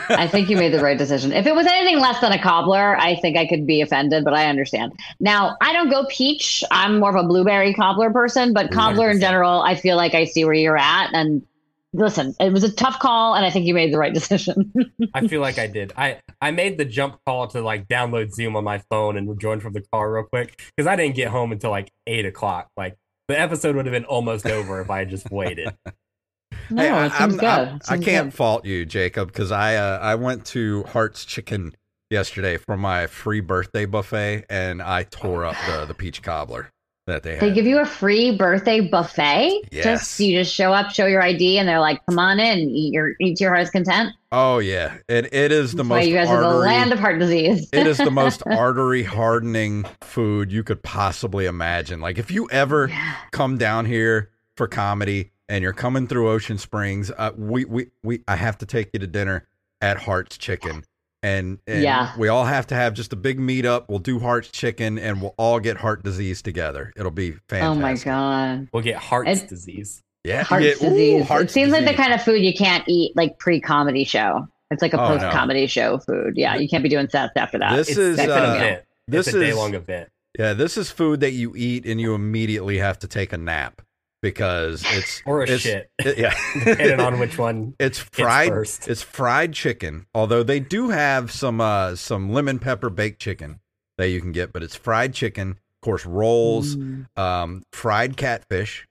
I 0.09 0.25
think 0.25 0.49
you 0.49 0.55
made 0.55 0.71
the 0.71 0.81
right 0.81 0.97
decision. 0.97 1.33
If 1.33 1.45
it 1.45 1.53
was 1.53 1.67
anything 1.67 1.99
less 1.99 2.21
than 2.21 2.31
a 2.31 2.41
cobbler, 2.41 2.95
I 2.97 3.17
think 3.17 3.35
I 3.35 3.45
could 3.45 3.67
be 3.67 3.81
offended, 3.81 4.23
but 4.23 4.33
I 4.33 4.45
understand. 4.45 4.93
Now, 5.19 5.57
I 5.59 5.73
don't 5.73 5.89
go 5.89 6.05
peach. 6.09 6.63
I'm 6.71 6.99
more 6.99 7.09
of 7.09 7.25
a 7.25 7.27
blueberry 7.27 7.73
cobbler 7.73 8.09
person, 8.09 8.53
but 8.53 8.71
cobbler 8.71 9.09
in 9.09 9.17
100%. 9.17 9.19
general, 9.19 9.61
I 9.63 9.75
feel 9.75 9.97
like 9.97 10.13
I 10.13 10.23
see 10.25 10.45
where 10.45 10.53
you're 10.53 10.77
at. 10.77 11.09
And 11.13 11.45
listen, 11.93 12.35
it 12.39 12.51
was 12.51 12.63
a 12.63 12.71
tough 12.71 12.99
call, 12.99 13.35
and 13.35 13.45
I 13.45 13.49
think 13.49 13.65
you 13.65 13.73
made 13.73 13.93
the 13.93 13.97
right 13.97 14.13
decision. 14.13 14.73
I 15.13 15.27
feel 15.27 15.41
like 15.41 15.57
I 15.59 15.67
did. 15.79 15.93
I, 15.95 16.19
I 16.41 16.51
made 16.51 16.77
the 16.77 16.85
jump 16.85 17.19
call 17.25 17.47
to 17.49 17.61
like 17.61 17.87
download 17.87 18.31
Zoom 18.33 18.55
on 18.55 18.63
my 18.63 18.79
phone 18.89 19.17
and 19.17 19.39
join 19.39 19.59
from 19.59 19.73
the 19.73 19.83
car 19.93 20.11
real 20.13 20.23
quick 20.23 20.61
because 20.75 20.87
I 20.87 20.95
didn't 20.95 21.15
get 21.15 21.29
home 21.29 21.51
until 21.51 21.69
like 21.71 21.89
eight 22.07 22.25
o'clock. 22.25 22.67
Like 22.75 22.95
the 23.27 23.39
episode 23.39 23.75
would 23.75 23.85
have 23.85 23.93
been 23.93 24.05
almost 24.05 24.45
over 24.45 24.81
if 24.81 24.89
I 24.89 24.99
had 24.99 25.09
just 25.09 25.29
waited. 25.31 25.73
no, 26.69 26.81
Hey, 26.83 26.89
I, 26.89 27.05
it 27.05 27.11
seems 27.11 27.19
I'm- 27.19 27.37
good. 27.37 27.43
I'm- 27.45 27.75
It 27.77 27.91
I 27.91 27.97
can't 27.97 28.27
good. 28.31 28.33
fault 28.37 28.65
you, 28.65 28.85
Jacob, 28.85 29.27
because 29.27 29.51
I 29.51 29.75
uh, 29.75 29.99
I 30.01 30.15
went 30.15 30.45
to 30.47 30.83
Hart's 30.83 31.23
Chicken 31.25 31.73
yesterday 32.09 32.57
for 32.57 32.77
my 32.77 33.07
free 33.07 33.39
birthday 33.39 33.85
buffet, 33.85 34.45
and 34.49 34.81
I 34.81 35.03
tore 35.03 35.45
up 35.45 35.55
the 35.67 35.85
the 35.85 35.93
peach 35.93 36.21
cobbler 36.21 36.69
that 37.07 37.23
they 37.23 37.33
had. 37.33 37.39
They 37.41 37.51
give 37.53 37.65
you 37.65 37.79
a 37.79 37.85
free 37.85 38.35
birthday 38.35 38.79
buffet. 38.79 39.61
Yes. 39.71 39.83
Just 39.83 40.19
you 40.19 40.37
just 40.39 40.53
show 40.53 40.73
up, 40.73 40.91
show 40.91 41.05
your 41.05 41.21
ID, 41.21 41.57
and 41.57 41.67
they're 41.67 41.79
like, 41.79 42.05
"Come 42.05 42.19
on 42.19 42.39
in, 42.39 42.69
eat 42.69 42.93
your 42.93 43.11
eat 43.19 43.39
your 43.41 43.53
heart's 43.53 43.69
content." 43.69 44.13
oh 44.31 44.59
yeah, 44.59 44.97
and 45.09 45.27
it 45.31 45.51
is 45.51 45.71
the 45.71 45.77
That's 45.77 45.89
most 45.89 46.07
you 46.07 46.15
guys 46.15 46.29
are 46.29 46.41
the 46.41 46.49
land 46.57 46.91
of 46.91 46.99
heart 46.99 47.19
disease. 47.19 47.69
it 47.71 47.85
is 47.85 47.97
the 47.97 48.09
most 48.11 48.41
artery 48.47 49.03
hardening 49.03 49.85
food 50.01 50.51
you 50.51 50.63
could 50.63 50.81
possibly 50.83 51.45
imagine. 51.45 51.99
Like 52.01 52.17
if 52.17 52.31
you 52.31 52.49
ever 52.51 52.87
Yeah. 52.87 53.15
come 53.31 53.57
down 53.57 53.85
here 53.85 54.29
for 54.57 54.67
comedy 54.67 55.31
and 55.49 55.61
you're 55.61 55.73
coming 55.73 56.07
through 56.07 56.29
Ocean 56.29 56.57
Springs, 56.57 57.11
uh, 57.17 57.31
we, 57.37 57.65
we, 57.65 57.87
we, 58.01 58.21
I 58.27 58.35
have 58.37 58.57
to 58.59 58.65
take 58.65 58.89
you 58.93 58.99
to 58.99 59.07
dinner 59.07 59.45
at 59.81 59.97
Hart's 59.97 60.37
Chicken. 60.37 60.83
And, 61.23 61.57
and 61.65 61.81
Yeah. 61.81 62.11
we 62.17 62.27
all 62.27 62.43
have 62.45 62.67
to 62.67 62.75
have 62.75 62.93
just 62.93 63.13
a 63.13 63.15
big 63.15 63.39
meetup. 63.39 63.85
We'll 63.87 63.99
do 63.99 64.19
Hart's 64.19 64.49
Chicken 64.49 64.99
and 64.99 65.21
we'll 65.21 65.33
all 65.37 65.59
get 65.59 65.77
heart 65.77 66.03
disease 66.03 66.41
together. 66.41 66.91
It'll 66.97 67.11
be 67.11 67.31
fantastic. 67.47 67.63
Oh 67.63 67.75
my 67.75 67.93
god. 67.95 68.67
We'll 68.73 68.83
get 68.83 68.97
heart 68.97 69.25
disease. 69.47 70.01
Yeah, 70.25 70.43
heart 70.43 70.63
yeah, 70.63 70.71
ooh, 70.71 70.89
disease. 70.89 71.27
heart's 71.27 71.51
it 71.51 71.53
seems 71.53 71.71
like 71.71 71.85
the 71.85 71.93
kind 71.93 72.13
of 72.13 72.21
food 72.21 72.41
you 72.41 72.53
can't 72.53 72.83
eat 72.87 73.15
like 73.15 73.39
pre-comedy 73.39 74.03
show. 74.03 74.47
It's 74.71 74.81
like 74.81 74.93
a 74.93 75.01
Oh, 75.01 75.07
post-comedy 75.17 75.67
show 75.67 75.97
food. 75.99 76.33
Yeah, 76.35 76.55
you 76.55 76.67
can't 76.69 76.83
be 76.83 76.89
doing 76.89 77.07
sets 77.09 77.33
after 77.35 77.57
that. 77.59 77.75
This 77.75 77.89
It's, 77.89 77.97
is, 77.97 78.19
it's 78.19 78.29
uh, 78.29 78.33
an 78.35 78.55
event. 78.55 78.81
this 79.07 79.27
it's 79.27 79.35
a 79.35 79.41
is- 79.41 79.49
day 79.49 79.53
long 79.53 79.73
event. 79.75 80.09
Yeah, 80.37 80.53
this 80.53 80.77
is 80.77 80.89
food 80.89 81.19
that 81.19 81.31
you 81.33 81.53
eat 81.55 81.85
and 81.85 82.01
you 82.01 82.15
immediately 82.15 82.79
have 82.79 82.97
to 82.99 83.07
take 83.07 83.33
a 83.33 83.37
nap 83.37 83.81
because 84.23 84.83
it's 84.87 85.21
Or 85.27 85.43
a 85.43 85.49
it's, 85.49 85.61
shit. 85.61 85.91
it- 85.99 86.17
yeah, 86.17 86.33
Depending 86.65 86.99
on 86.99 87.19
which 87.19 87.37
one. 87.37 87.75
It's 87.79 87.99
fried. 87.99 88.49
first. 88.49 88.87
It's 88.87 89.03
fried 89.03 89.53
chicken. 89.53 90.07
Although 90.15 90.41
they 90.41 90.59
do 90.59 90.89
have 90.89 91.31
some 91.31 91.61
uh 91.61 91.95
some 91.95 92.31
lemon 92.33 92.57
pepper 92.57 92.89
baked 92.89 93.21
chicken 93.21 93.59
that 93.99 94.07
you 94.09 94.19
can 94.19 94.31
get, 94.31 94.51
but 94.51 94.63
it's 94.63 94.75
fried 94.75 95.13
chicken. 95.13 95.51
Of 95.51 95.81
course, 95.85 96.05
rolls, 96.07 96.75
Mm. 96.77 97.05
um, 97.17 97.63
fried 97.71 98.17
catfish. 98.17 98.87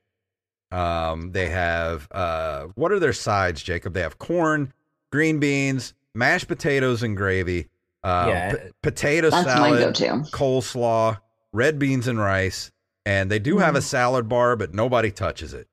Um, 0.71 1.33
they 1.33 1.49
have 1.49 2.07
uh, 2.13 2.67
what 2.77 2.93
are 2.93 2.99
their 3.01 3.13
sides, 3.13 3.63
Jacob? 3.63 3.95
They 3.95 4.01
have 4.03 4.19
corn, 4.19 4.73
green 5.11 5.39
beans, 5.41 5.93
mashed 6.15 6.49
potatoes 6.49 7.03
and 7.03 7.17
gravy, 7.17 7.69
uh, 8.05 8.27
Yeah. 8.29 8.53
p- 8.53 8.59
potato 8.83 9.31
That's 9.31 9.45
salad, 9.47 9.95
coleslaw, 10.33 11.19
red 11.53 11.79
beans 11.79 12.09
and 12.09 12.19
rice, 12.19 12.71
and 13.07 13.31
they 13.31 13.39
do 13.39 13.59
have 13.59 13.75
a 13.75 13.81
Mm. 13.81 13.83
salad 13.83 14.29
bar, 14.29 14.57
but 14.57 14.75
nobody 14.75 15.11
touches 15.11 15.55
it. 15.55 15.69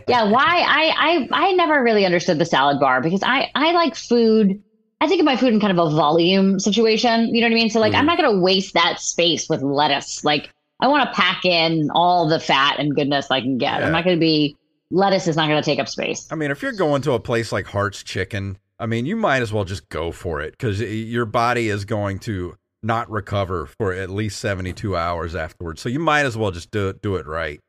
Yeah, 0.08 0.30
why? 0.30 0.44
I, 0.68 0.94
I 0.98 1.28
I 1.32 1.52
never 1.54 1.82
really 1.84 2.06
understood 2.06 2.40
the 2.40 2.46
salad 2.46 2.80
bar 2.80 3.02
because 3.02 3.22
I 3.24 3.50
I 3.56 3.72
like 3.74 3.96
food. 3.96 4.62
I 5.02 5.08
think 5.08 5.20
of 5.22 5.26
my 5.26 5.38
food 5.38 5.54
in 5.54 5.60
kind 5.60 5.78
of 5.78 5.88
a 5.88 5.96
volume 5.96 6.60
situation. 6.60 7.34
You 7.34 7.42
know 7.42 7.48
what 7.48 7.52
I 7.52 7.56
mean? 7.56 7.70
So 7.70 7.80
like, 7.80 7.94
I'm 7.94 8.04
Mhm. 8.04 8.08
not 8.08 8.18
going 8.18 8.36
to 8.36 8.42
waste 8.42 8.74
that 8.74 9.00
space 9.00 9.48
with 9.48 9.62
lettuce. 9.62 10.24
Like, 10.26 10.50
I 10.82 10.88
want 10.88 11.08
to 11.10 11.14
pack 11.16 11.46
in 11.46 11.90
all 11.94 12.28
the 12.28 12.40
fat 12.40 12.80
and 12.80 12.94
goodness 12.94 13.32
I 13.32 13.40
can 13.40 13.58
get. 13.58 13.80
Yeah. 13.80 13.86
I'm 13.86 13.92
not 13.94 14.04
going 14.04 14.18
to 14.18 14.20
be 14.20 14.58
lettuce 14.92 15.28
is 15.28 15.38
not 15.38 15.48
going 15.48 15.62
to 15.62 15.66
take 15.66 15.80
up 15.80 15.88
space. 15.88 16.28
I 16.32 16.36
mean, 16.36 16.52
if 16.52 16.62
you're 16.62 16.74
going 16.74 17.02
to 17.04 17.14
a 17.14 17.20
place 17.20 17.52
like 17.54 17.68
Hart's 17.68 18.04
Chicken, 18.04 18.58
I 18.80 18.88
mean, 18.88 19.06
you 19.06 19.16
might 19.16 19.42
as 19.42 19.54
well 19.54 19.64
just 19.64 19.88
go 19.90 20.12
for 20.12 20.42
it 20.42 20.52
because 20.52 20.82
your 20.82 21.26
body 21.26 21.70
is 21.70 21.86
going 21.86 22.20
to 22.20 22.56
not 22.82 23.10
recover 23.10 23.66
for 23.66 23.94
at 23.94 24.10
least 24.10 24.40
72 24.40 24.96
hours 24.96 25.36
afterwards. 25.36 25.82
So 25.82 25.90
you 25.90 26.00
might 26.00 26.26
as 26.26 26.38
well 26.38 26.52
just 26.52 26.72
do 26.72 26.90
it, 26.90 27.02
do 27.02 27.16
it 27.18 27.26
right. 27.28 27.60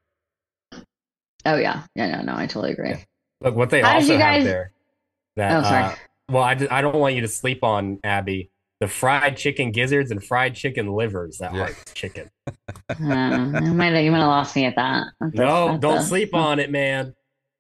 Oh 1.47 1.57
yeah, 1.57 1.85
yeah, 1.95 2.17
no, 2.17 2.23
no, 2.23 2.37
I 2.37 2.47
totally 2.47 2.73
agree. 2.73 2.95
Look, 3.41 3.55
what 3.57 3.71
they 3.71 3.81
How 3.81 3.95
also 3.95 4.13
you 4.13 4.19
guys- 4.19 4.37
have 4.43 4.45
there. 4.45 4.73
That, 5.37 5.57
Oh, 5.59 5.63
sorry. 5.63 5.85
uh, 5.85 5.95
well, 6.31 6.43
I, 6.43 6.51
I 6.71 6.83
don't 6.83 6.97
want 6.97 7.15
you 7.15 7.23
to 7.23 7.29
sleep 7.29 7.65
on, 7.65 7.99
Abby. 8.05 8.51
The 8.81 8.89
fried 8.89 9.37
chicken 9.37 9.73
gizzards 9.73 10.11
and 10.11 10.23
fried 10.23 10.55
chicken 10.55 10.89
livers 10.93 11.39
that 11.39 11.55
Yeah. 11.55 11.63
are 11.63 11.75
chicken. 11.95 12.31
Uh, 12.91 13.61
you 13.63 13.73
might 13.73 13.97
you 14.01 14.11
might 14.11 14.19
have 14.19 14.27
lost 14.27 14.57
me 14.57 14.65
at 14.65 14.75
that. 14.77 15.05
That's 15.21 15.35
No, 15.35 15.69
that's 15.69 15.81
don't 15.81 15.99
a- 15.99 16.03
sleep 16.03 16.35
on 16.35 16.59
it, 16.59 16.71
man. 16.71 17.15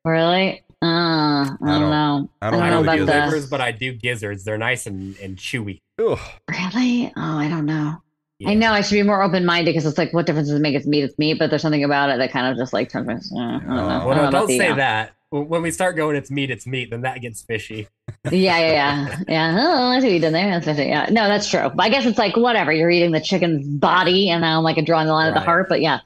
Really? 0.04 0.62
Uh, 0.82 0.86
I 0.86 1.46
don't, 1.60 1.66
don't- 1.80 1.90
know. 1.90 2.30
I 2.40 2.50
don't 2.50 2.60
I 2.62 2.70
know 2.70 2.76
don't 2.82 2.86
the 2.86 2.96
do 2.96 3.02
about 3.04 3.12
gizzards. 3.12 3.32
livers, 3.34 3.50
but 3.50 3.60
I 3.60 3.72
do 3.72 3.92
gizzards. 3.92 4.44
They're 4.44 4.58
nice 4.58 4.86
and, 4.86 5.16
and 5.18 5.36
chewy. 5.36 5.80
Ugh. 5.98 6.18
Really? 6.50 7.12
Oh, 7.16 7.38
I 7.38 7.48
don't 7.48 7.66
know. 7.66 7.96
Yeah. 8.38 8.50
I 8.50 8.54
know 8.54 8.72
I 8.72 8.80
should 8.80 8.94
be 8.94 9.02
more 9.02 9.22
open 9.22 9.44
minded 9.44 9.66
because 9.70 9.84
it's 9.84 9.98
like, 9.98 10.14
what 10.14 10.24
difference 10.24 10.48
does 10.48 10.56
it 10.56 10.62
make? 10.62 10.74
It's 10.74 10.86
meat, 10.86 11.04
it's 11.04 11.18
meat. 11.18 11.38
But 11.38 11.50
there's 11.50 11.60
something 11.60 11.84
about 11.84 12.08
it 12.08 12.16
that 12.18 12.32
kind 12.32 12.46
of 12.50 12.56
just 12.56 12.72
like, 12.72 12.88
turns 12.88 13.06
me- 13.30 13.38
uh, 13.38 13.42
I 13.44 13.58
don't 13.58 13.66
know. 13.68 13.74
Well, 13.76 13.90
I 13.90 14.14
don't 14.14 14.16
don't 14.16 14.28
about 14.28 14.48
the, 14.48 14.56
say 14.58 14.68
uh, 14.68 14.74
that. 14.76 15.12
When 15.30 15.62
we 15.62 15.70
start 15.70 15.94
going, 15.94 16.16
it's 16.16 16.30
meat, 16.30 16.50
it's 16.50 16.66
meat, 16.66 16.90
then 16.90 17.02
that 17.02 17.20
gets 17.20 17.42
fishy. 17.42 17.86
Yeah, 18.30 18.58
yeah, 18.58 18.72
yeah, 19.08 19.16
yeah. 19.28 19.56
Oh, 19.60 19.86
I 19.92 20.00
see 20.00 20.06
what 20.06 20.12
you 20.14 20.18
did 20.20 20.34
there. 20.34 20.50
That's 20.50 20.64
fishy. 20.66 20.88
Yeah, 20.88 21.06
no, 21.10 21.26
that's 21.28 21.48
true. 21.48 21.70
But 21.74 21.84
I 21.84 21.88
guess 21.88 22.04
it's 22.04 22.18
like 22.18 22.36
whatever. 22.36 22.70
You're 22.72 22.90
eating 22.90 23.12
the 23.12 23.20
chicken's 23.20 23.66
body, 23.66 24.28
and 24.28 24.44
I'm 24.44 24.62
like 24.62 24.84
drawing 24.84 25.06
the 25.06 25.12
line 25.14 25.28
at 25.28 25.34
the 25.34 25.40
heart. 25.40 25.66
But 25.70 25.80
yeah, 25.80 26.00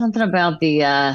something 0.00 0.22
about 0.22 0.60
the 0.60 0.84
uh, 0.84 1.14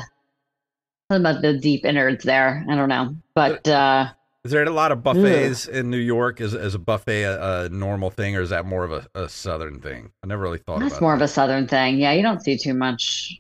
something 1.14 1.30
about 1.32 1.42
the 1.42 1.58
deep 1.58 1.86
innards 1.86 2.24
there. 2.24 2.66
I 2.70 2.76
don't 2.76 2.90
know, 2.90 3.16
but 3.36 3.68
uh, 3.68 4.10
Is 4.44 4.52
there 4.52 4.64
a 4.64 4.70
lot 4.70 4.92
of 4.92 5.04
buffets 5.04 5.68
in 5.68 5.90
New 5.90 5.98
York? 5.98 6.42
Is, 6.42 6.54
is 6.54 6.76
a 6.76 6.80
buffet 6.80 7.24
a, 7.24 7.66
a 7.66 7.70
normal 7.70 8.10
thing 8.10 8.36
or 8.36 8.42
is 8.42 8.50
that 8.50 8.66
more 8.66 8.84
of 8.84 8.92
a, 8.92 9.08
a 9.16 9.30
southern 9.30 9.80
thing? 9.80 10.12
I 10.24 10.28
never 10.28 10.42
really 10.42 10.58
thought 10.60 10.80
That's 10.80 11.00
more 11.00 11.12
that. 11.12 11.24
of 11.24 11.30
a 11.30 11.32
southern 11.32 11.68
thing. 11.68 11.98
Yeah, 12.00 12.12
you 12.14 12.22
don't 12.22 12.42
see 12.44 12.58
too 12.58 12.74
much. 12.74 13.40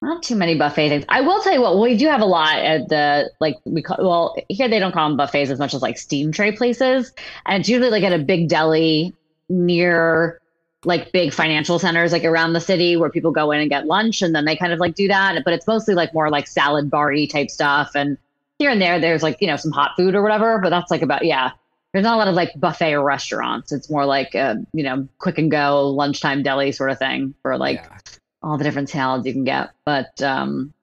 Not 0.00 0.22
too 0.22 0.36
many 0.36 0.56
buffet 0.56 0.90
things. 0.90 1.04
I 1.08 1.22
will 1.22 1.42
tell 1.42 1.52
you 1.52 1.60
what, 1.60 1.80
we 1.80 1.96
do 1.96 2.06
have 2.06 2.20
a 2.20 2.24
lot 2.24 2.58
at 2.58 2.88
the 2.88 3.30
like 3.40 3.56
we 3.64 3.82
call 3.82 3.96
well 3.98 4.36
here 4.48 4.68
they 4.68 4.78
don't 4.78 4.92
call 4.92 5.08
them 5.08 5.16
buffets 5.16 5.50
as 5.50 5.58
much 5.58 5.74
as 5.74 5.82
like 5.82 5.98
steam 5.98 6.30
tray 6.30 6.52
places, 6.52 7.12
and 7.46 7.60
it's 7.60 7.68
usually 7.68 7.90
like 7.90 8.04
at 8.04 8.12
a 8.12 8.18
big 8.20 8.48
deli 8.48 9.12
near 9.48 10.40
like 10.84 11.10
big 11.12 11.32
financial 11.32 11.78
centers 11.78 12.12
like 12.12 12.24
around 12.24 12.52
the 12.52 12.60
city 12.60 12.96
where 12.96 13.10
people 13.10 13.30
go 13.32 13.50
in 13.50 13.60
and 13.60 13.68
get 13.68 13.86
lunch 13.86 14.22
and 14.22 14.34
then 14.34 14.44
they 14.44 14.54
kind 14.56 14.72
of 14.72 14.78
like 14.78 14.94
do 14.94 15.08
that. 15.08 15.42
But 15.44 15.52
it's 15.54 15.66
mostly 15.66 15.94
like 15.94 16.14
more 16.14 16.30
like 16.30 16.46
salad 16.46 16.90
bar 16.90 17.12
type 17.26 17.50
stuff, 17.50 17.92
and 17.94 18.16
here 18.58 18.70
and 18.70 18.80
there 18.80 19.00
there's 19.00 19.22
like 19.22 19.38
you 19.40 19.46
know 19.46 19.56
some 19.56 19.72
hot 19.72 19.92
food 19.96 20.14
or 20.14 20.22
whatever. 20.22 20.58
But 20.58 20.70
that's 20.70 20.90
like 20.90 21.02
about 21.02 21.24
yeah. 21.24 21.50
There's 21.94 22.04
not 22.04 22.16
a 22.16 22.18
lot 22.18 22.28
of 22.28 22.34
like 22.34 22.52
buffet 22.54 22.92
or 22.92 23.02
restaurants. 23.02 23.72
It's 23.72 23.88
more 23.88 24.04
like 24.04 24.34
a, 24.34 24.56
you 24.74 24.82
know, 24.82 25.08
quick 25.20 25.38
and 25.38 25.50
go 25.50 25.88
lunchtime 25.88 26.42
deli 26.42 26.70
sort 26.70 26.90
of 26.90 26.98
thing 26.98 27.34
for 27.40 27.56
like 27.56 27.76
Yeah. 27.76 27.98
all 28.42 28.58
the 28.58 28.64
different 28.64 28.90
salads 28.90 29.26
you 29.26 29.32
can 29.32 29.44
get. 29.44 29.70
But 29.86 30.20
um 30.20 30.74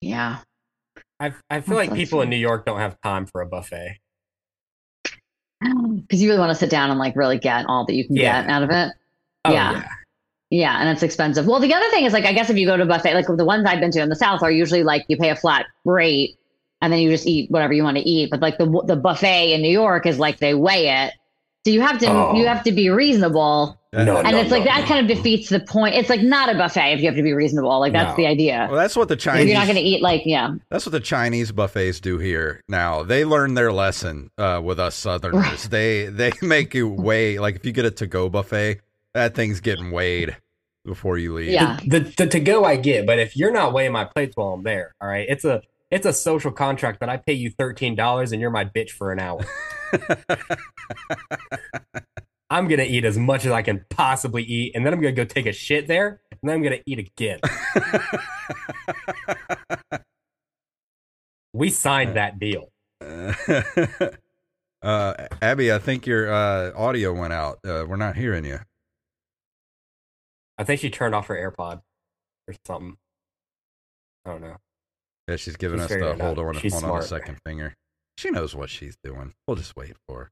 yeah. 0.00 0.38
I, 1.18 1.32
I 1.50 1.60
feel 1.60 1.74
like 1.74 1.90
That's 1.90 1.98
people 1.98 2.20
in. 2.22 2.30
New 2.30 2.36
York 2.36 2.64
don't 2.64 2.78
have 2.78 3.00
time 3.00 3.26
for 3.26 3.40
a 3.40 3.46
buffet. 3.46 3.98
Because 5.96 6.22
you 6.22 6.28
really 6.28 6.38
want 6.40 6.50
to 6.50 6.54
sit 6.56 6.70
down 6.70 6.90
and 6.90 6.98
like 6.98 7.16
really 7.16 7.38
get 7.38 7.66
all 7.66 7.84
that 7.86 7.94
you 7.94 8.06
can 8.06 8.16
Yeah. 8.16 8.42
get 8.42 8.50
out 8.50 8.62
of 8.62 8.70
it. 8.70 8.92
Oh, 9.44 9.52
Yeah. 9.52 9.84
Yeah, 10.50 10.78
and 10.80 10.88
it's 10.88 11.02
expensive. 11.02 11.46
Well, 11.46 11.58
the 11.58 11.74
other 11.74 11.88
thing 11.90 12.04
is 12.04 12.12
like 12.12 12.24
I 12.26 12.32
guess 12.32 12.48
if 12.50 12.56
you 12.56 12.66
go 12.66 12.76
to 12.76 12.82
a 12.84 12.86
buffet, 12.86 13.14
like 13.14 13.26
the 13.26 13.44
ones 13.44 13.64
I've 13.66 13.80
been 13.80 13.90
to 13.92 14.00
in 14.02 14.08
the 14.08 14.14
South 14.16 14.42
are 14.42 14.50
usually 14.50 14.84
like 14.84 15.04
you 15.08 15.16
pay 15.16 15.30
a 15.30 15.36
flat 15.36 15.66
rate 15.84 16.36
and 16.80 16.92
then 16.92 17.00
you 17.00 17.10
just 17.10 17.26
eat 17.26 17.50
whatever 17.50 17.72
you 17.72 17.82
want 17.82 17.96
to 17.96 18.02
eat. 18.08 18.30
But 18.30 18.40
like 18.40 18.58
the 18.58 18.66
the 18.86 18.94
buffet 18.94 19.52
in 19.54 19.62
New 19.62 19.72
York 19.72 20.06
is 20.06 20.18
like 20.18 20.38
they 20.38 20.54
weigh 20.54 20.88
it, 20.90 21.14
so 21.64 21.72
you 21.72 21.80
have 21.80 21.98
to 22.00 22.06
Oh. 22.08 22.34
you 22.36 22.46
have 22.46 22.62
to 22.64 22.72
be 22.72 22.88
reasonable, 22.90 23.80
No, 23.94 24.16
and 24.18 24.32
no, 24.32 24.38
it's 24.40 24.50
like 24.50 24.64
no, 24.64 24.72
that 24.72 24.80
no. 24.82 24.86
kind 24.86 25.08
of 25.10 25.16
defeats 25.16 25.50
the 25.50 25.60
point. 25.60 25.94
It's 25.94 26.08
like 26.08 26.22
not 26.22 26.48
a 26.48 26.56
buffet 26.58 26.94
if 26.94 27.00
you 27.00 27.06
have 27.06 27.14
to 27.16 27.22
be 27.22 27.32
reasonable. 27.32 27.78
Like 27.78 27.92
that's 27.92 28.10
No. 28.10 28.16
the 28.16 28.26
idea. 28.26 28.66
Well, 28.70 28.80
that's 28.80 28.96
what 28.96 29.08
the 29.08 29.14
If 29.14 29.20
Chinese. 29.20 29.48
you're 29.48 29.58
not 29.58 29.66
going 29.66 29.76
to 29.76 29.82
eat 29.82 30.02
like 30.02 30.22
yeah, 30.24 30.54
That's 30.70 30.84
what 30.86 30.92
the 30.92 31.00
Chinese 31.00 31.52
buffets 31.52 32.00
do 32.00 32.18
here. 32.18 32.60
Now 32.68 33.02
they 33.04 33.24
learn 33.24 33.54
their 33.54 33.72
lesson 33.72 34.30
uh, 34.36 34.60
with 34.64 34.80
us 34.80 34.94
Southerners. 34.96 35.64
they 35.68 36.06
they 36.06 36.32
make 36.42 36.74
you 36.74 36.88
weigh 36.88 37.38
like 37.38 37.56
if 37.56 37.64
you 37.64 37.72
get 37.72 37.84
a 37.84 37.90
to 37.92 38.06
go 38.06 38.28
buffet, 38.28 38.80
that 39.12 39.34
thing's 39.34 39.60
getting 39.60 39.90
weighed 39.90 40.36
before 40.84 41.16
you 41.16 41.34
leave. 41.34 41.50
Yeah. 41.50 41.78
The, 41.86 42.00
the 42.00 42.26
to 42.26 42.40
go 42.40 42.64
I 42.64 42.76
get, 42.76 43.06
but 43.06 43.18
if 43.18 43.36
you're 43.36 43.52
not 43.52 43.72
weighing 43.72 43.92
my 43.92 44.04
plates 44.04 44.36
while 44.36 44.48
I'm 44.54 44.64
there, 44.64 44.94
all 45.00 45.08
right, 45.08 45.26
it's 45.28 45.44
a 45.44 45.62
it's 45.90 46.06
a 46.06 46.12
social 46.12 46.50
contract 46.50 47.00
that 47.00 47.08
I 47.08 47.18
pay 47.18 47.34
you 47.34 47.50
thirteen 47.50 47.94
dollars 47.94 48.32
and 48.32 48.40
you're 48.40 48.50
my 48.50 48.64
bitch 48.64 48.90
for 48.90 49.12
an 49.12 49.20
hour. 49.20 49.44
I'm 52.50 52.68
gonna 52.68 52.84
eat 52.84 53.04
as 53.04 53.18
much 53.18 53.46
as 53.46 53.52
I 53.52 53.62
can 53.62 53.84
possibly 53.90 54.42
eat, 54.42 54.72
and 54.74 54.84
then 54.84 54.92
I'm 54.92 55.00
gonna 55.00 55.12
go 55.12 55.24
take 55.24 55.46
a 55.46 55.52
shit 55.52 55.88
there, 55.88 56.20
and 56.30 56.40
then 56.42 56.56
I'm 56.56 56.62
gonna 56.62 56.80
eat 56.86 56.98
again. 56.98 57.40
We 61.54 61.70
signed 61.70 62.16
that 62.16 62.38
deal. 62.40 62.72
uh, 63.00 63.32
Abby, 65.40 65.72
I 65.72 65.78
think 65.78 66.04
your 66.04 66.30
uh, 66.30 66.72
audio 66.74 67.14
went 67.14 67.32
out. 67.32 67.60
Uh, 67.64 67.86
we're 67.88 67.94
not 67.94 68.16
hearing 68.16 68.44
you. 68.44 68.58
I 70.58 70.64
think 70.64 70.80
she 70.80 70.90
turned 70.90 71.14
off 71.14 71.28
her 71.28 71.36
AirPod 71.36 71.80
or 72.48 72.54
something. 72.66 72.96
I 74.26 74.30
don't 74.30 74.40
know. 74.40 74.56
Yeah, 75.28 75.36
she's 75.36 75.56
giving 75.56 75.78
She's 75.78 75.92
us 75.92 75.92
the 75.92 76.24
hold 76.24 76.40
on, 76.40 76.58
She's 76.58 76.72
hold 76.72 76.84
on 76.84 76.98
a 76.98 77.02
second 77.02 77.38
finger. 77.46 77.74
She 78.18 78.30
knows 78.30 78.56
what 78.56 78.68
she's 78.68 78.96
doing. 79.04 79.32
We'll 79.46 79.56
just 79.56 79.76
wait 79.76 79.94
for 80.08 80.18
her. 80.18 80.30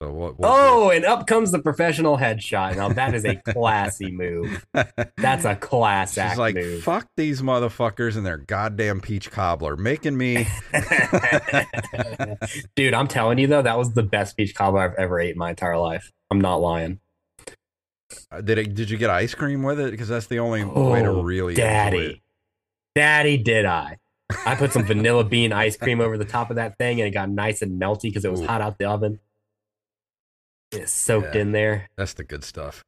So 0.00 0.12
what? 0.12 0.38
we'll 0.38 0.48
Oh, 0.48 0.90
and 0.90 1.04
up 1.04 1.26
comes 1.26 1.50
the 1.50 1.58
professional 1.58 2.16
headshot. 2.16 2.76
Now 2.76 2.88
that 2.90 3.14
is 3.14 3.24
a 3.24 3.34
classy 3.36 4.12
move. 4.12 4.64
That's 5.16 5.44
a 5.44 5.56
class 5.56 6.12
She's 6.12 6.18
act 6.18 6.38
like, 6.38 6.54
move. 6.54 6.84
fuck 6.84 7.08
these 7.16 7.42
motherfuckers 7.42 8.16
and 8.16 8.24
their 8.24 8.38
goddamn 8.38 9.00
peach 9.00 9.30
cobbler, 9.32 9.76
making 9.76 10.16
me. 10.16 10.46
Dude, 12.76 12.94
I'm 12.94 13.08
telling 13.08 13.38
you 13.38 13.48
though, 13.48 13.62
that 13.62 13.76
was 13.76 13.92
the 13.94 14.04
best 14.04 14.36
peach 14.36 14.54
cobbler 14.54 14.82
I've 14.82 14.94
ever 14.94 15.18
ate 15.20 15.32
in 15.32 15.38
my 15.38 15.50
entire 15.50 15.78
life. 15.78 16.12
I'm 16.30 16.40
not 16.40 16.56
lying. 16.56 17.00
Uh, 18.30 18.40
Did 18.40 18.58
it? 18.58 18.74
Did 18.74 18.90
you 18.90 18.98
get 18.98 19.10
ice 19.10 19.34
cream 19.34 19.62
with 19.62 19.80
it? 19.80 19.90
Because 19.90 20.08
that's 20.08 20.26
the 20.26 20.38
only 20.38 20.64
way 20.64 21.02
to 21.02 21.08
Oh, 21.08 21.22
really. 21.22 21.54
Daddy. 21.54 22.22
Daddy, 22.94 23.36
did 23.36 23.66
I? 23.66 23.98
I 24.46 24.54
put 24.54 24.72
some 24.72 24.84
vanilla 24.84 25.24
bean 25.24 25.52
ice 25.52 25.76
cream 25.76 26.00
over 26.00 26.16
the 26.16 26.24
top 26.24 26.50
of 26.50 26.56
that 26.56 26.78
thing 26.78 27.00
and 27.00 27.08
it 27.08 27.12
got 27.12 27.28
nice 27.28 27.62
and 27.62 27.80
melty 27.80 28.02
because 28.02 28.24
it 28.24 28.30
was 28.30 28.40
Ooh. 28.42 28.46
hot 28.46 28.60
out 28.60 28.78
the 28.78 28.86
oven. 28.86 29.20
It 30.72 30.88
soaked 30.88 31.34
Yeah. 31.34 31.40
in 31.42 31.52
there. 31.52 31.88
That's 31.96 32.14
the 32.14 32.24
good 32.24 32.44
stuff. 32.44 32.84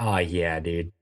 Oh 0.00 0.18
yeah, 0.18 0.60
dude. 0.60 0.92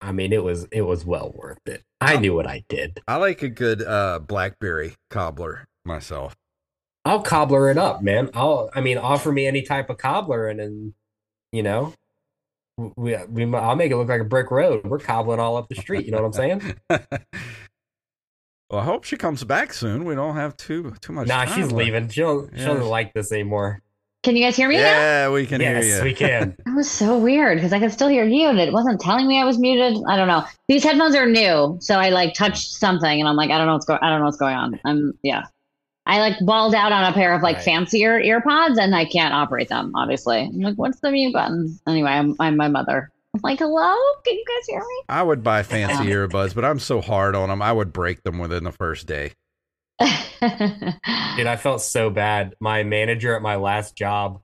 I 0.00 0.12
mean, 0.12 0.32
it 0.32 0.42
was 0.42 0.66
it 0.70 0.82
was 0.82 1.04
well 1.04 1.32
worth 1.34 1.58
it. 1.66 1.82
I 2.00 2.16
knew 2.16 2.34
what 2.34 2.46
I 2.46 2.64
did. 2.68 3.00
I 3.08 3.16
like 3.16 3.42
a 3.42 3.48
good 3.48 3.82
uh, 3.82 4.18
blackberry 4.18 4.94
cobbler 5.10 5.66
myself. 5.84 6.34
I'll 7.06 7.22
cobbler 7.22 7.70
it 7.70 7.78
up, 7.78 8.02
man. 8.02 8.30
I'll 8.34 8.70
I 8.74 8.80
mean, 8.80 8.98
offer 8.98 9.30
me 9.32 9.46
any 9.46 9.62
type 9.62 9.90
of 9.90 9.98
cobbler 9.98 10.48
and 10.48 10.58
then 10.60 10.94
you 11.52 11.62
know, 11.62 11.94
we, 12.76 13.16
we 13.28 13.54
I'll 13.54 13.76
make 13.76 13.92
it 13.92 13.96
look 13.96 14.08
like 14.08 14.20
a 14.20 14.24
brick 14.24 14.50
road. 14.50 14.84
We're 14.84 14.98
cobbling 14.98 15.38
all 15.40 15.56
up 15.56 15.68
the 15.68 15.76
street. 15.76 16.04
You 16.06 16.12
know 16.12 16.22
what 16.22 16.26
I'm 16.26 16.32
saying? 16.32 16.74
well, 16.90 18.80
I 18.80 18.84
hope 18.84 19.04
she 19.04 19.16
comes 19.16 19.44
back 19.44 19.72
soon. 19.72 20.04
We 20.04 20.14
don't 20.14 20.34
have 20.36 20.56
too 20.56 20.94
too 21.00 21.12
much. 21.12 21.28
Nah, 21.28 21.44
she's 21.46 21.66
left. 21.66 21.74
leaving. 21.74 22.08
She 22.08 22.20
don't, 22.22 22.50
she 22.58 22.64
doesn't 22.64 22.88
like 22.88 23.12
this 23.14 23.30
anymore. 23.32 23.80
Can 24.24 24.36
you 24.36 24.42
guys 24.44 24.56
hear 24.56 24.68
me 24.70 24.76
now? 24.76 24.82
Yeah, 24.82 25.30
we 25.30 25.46
can 25.46 25.60
yes, 25.60 25.84
hear 25.84 25.98
you. 25.98 26.04
we 26.04 26.14
can. 26.14 26.56
That 26.66 26.74
was 26.74 26.90
so 26.90 27.18
weird 27.18 27.58
because 27.58 27.72
I 27.74 27.78
could 27.78 27.92
still 27.92 28.08
hear 28.08 28.24
you 28.24 28.48
and 28.48 28.58
it 28.58 28.72
wasn't 28.72 29.00
telling 29.00 29.28
me 29.28 29.38
I 29.40 29.44
was 29.44 29.58
muted. 29.58 30.02
I 30.08 30.16
don't 30.16 30.28
know. 30.28 30.44
These 30.66 30.82
headphones 30.82 31.14
are 31.14 31.26
new, 31.26 31.76
so 31.80 31.98
I 32.00 32.08
like 32.08 32.32
touched 32.34 32.72
something 32.72 33.20
and 33.20 33.28
I'm 33.28 33.36
like, 33.36 33.50
I 33.50 33.58
don't 33.58 33.66
know 33.66 33.74
what's 33.74 33.84
going. 33.84 34.00
I 34.02 34.08
don't 34.08 34.20
know 34.20 34.24
what's 34.24 34.38
going 34.38 34.56
on. 34.56 34.80
I'm 34.84 35.12
yeah. 35.22 35.44
I 36.06 36.20
like 36.20 36.34
balled 36.44 36.74
out 36.74 36.90
on 36.92 37.04
a 37.04 37.12
pair 37.14 37.34
of 37.34 37.42
like 37.42 37.56
Right. 37.56 37.64
fancier 37.64 38.20
earpods 38.20 38.78
and 38.78 38.94
I 38.94 39.04
can't 39.04 39.32
operate 39.34 39.68
them. 39.68 39.92
Obviously, 39.94 40.40
I'm 40.40 40.58
like, 40.60 40.76
what's 40.76 41.00
the 41.00 41.10
mute 41.10 41.32
button? 41.32 41.78
Anyway, 41.86 42.10
I'm 42.10 42.34
I'm 42.40 42.56
my 42.56 42.68
mother. 42.68 43.10
I'm 43.34 43.40
like, 43.42 43.58
hello, 43.58 43.94
can 44.24 44.34
you 44.34 44.44
guys 44.46 44.66
hear 44.66 44.80
me? 44.80 45.02
I 45.08 45.22
would 45.22 45.42
buy 45.42 45.62
fancy 45.64 46.06
earbuds, 46.06 46.54
but 46.54 46.64
I'm 46.64 46.78
so 46.78 47.00
hard 47.02 47.34
on 47.36 47.50
them. 47.50 47.60
I 47.60 47.72
would 47.72 47.92
break 47.92 48.22
them 48.22 48.38
within 48.38 48.64
the 48.64 48.72
first 48.72 49.06
day. 49.06 49.32
Dude, 50.00 51.46
I 51.46 51.56
felt 51.56 51.80
so 51.80 52.10
bad. 52.10 52.54
My 52.60 52.82
manager 52.82 53.34
at 53.36 53.42
my 53.42 53.56
last 53.56 53.96
job 53.96 54.40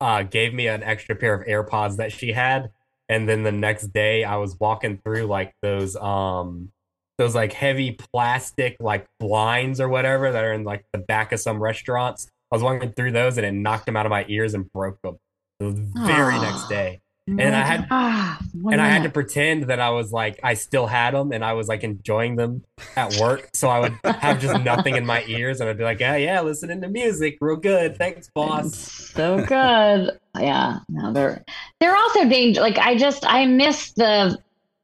uh, 0.00 0.22
gave 0.22 0.54
me 0.54 0.66
an 0.68 0.82
extra 0.82 1.16
pair 1.16 1.34
of 1.34 1.46
AirPods 1.46 1.96
that 1.96 2.12
she 2.12 2.32
had, 2.32 2.70
and 3.08 3.28
then 3.28 3.42
the 3.42 3.52
next 3.52 3.88
day 3.92 4.24
I 4.24 4.36
was 4.36 4.58
walking 4.58 4.98
through 4.98 5.24
like 5.24 5.54
those 5.62 5.96
um 5.96 6.70
those 7.18 7.34
like 7.34 7.52
heavy 7.52 7.92
plastic 7.92 8.76
like 8.80 9.06
blinds 9.18 9.80
or 9.80 9.88
whatever 9.88 10.32
that 10.32 10.42
are 10.42 10.52
in 10.52 10.64
like 10.64 10.84
the 10.92 10.98
back 10.98 11.32
of 11.32 11.40
some 11.40 11.62
restaurants. 11.62 12.28
I 12.50 12.56
was 12.56 12.62
walking 12.62 12.92
through 12.92 13.12
those 13.12 13.36
and 13.36 13.46
it 13.46 13.52
knocked 13.52 13.86
them 13.86 13.96
out 13.96 14.06
of 14.06 14.10
my 14.10 14.24
ears 14.28 14.54
and 14.54 14.72
broke 14.72 15.00
them 15.02 15.18
the 15.58 15.70
very 15.70 16.38
next 16.38 16.68
day. 16.68 17.00
And 17.28 17.54
I 17.54 17.60
had- 17.62 17.86
Ah, 17.90 18.38
and 18.72 18.80
I 18.80 18.88
had 18.88 19.04
to 19.04 19.08
pretend 19.10 19.64
that 19.64 19.78
I 19.78 19.90
was 19.90 20.10
like 20.10 20.40
I 20.42 20.54
still 20.54 20.86
had 20.86 21.14
them 21.14 21.30
and 21.32 21.44
I 21.44 21.52
was 21.52 21.68
like 21.68 21.84
enjoying 21.84 22.34
them 22.36 22.64
at 22.96 23.16
work. 23.20 23.50
So 23.54 23.68
I 23.68 23.78
would 23.78 23.94
have 24.04 24.40
just 24.40 24.60
nothing 24.64 24.96
in 24.96 25.06
my 25.06 25.22
ears 25.28 25.60
and 25.60 25.70
I'd 25.70 25.78
be 25.78 25.84
like, 25.84 26.00
yeah, 26.00 26.16
yeah, 26.16 26.40
listening 26.40 26.80
to 26.80 26.88
music, 26.88 27.38
real 27.40 27.56
good, 27.56 27.96
thanks, 27.96 28.28
boss. 28.34 28.74
so 28.76 29.44
good. 29.44 30.18
Yeah, 30.38 30.78
no, 30.88 31.12
they're 31.12 31.44
they're 31.78 31.96
also 31.96 32.28
dangerous. 32.28 32.62
Like 32.62 32.78
I 32.78 32.96
just 32.96 33.24
I 33.26 33.46
miss 33.46 33.92
the. 33.92 34.38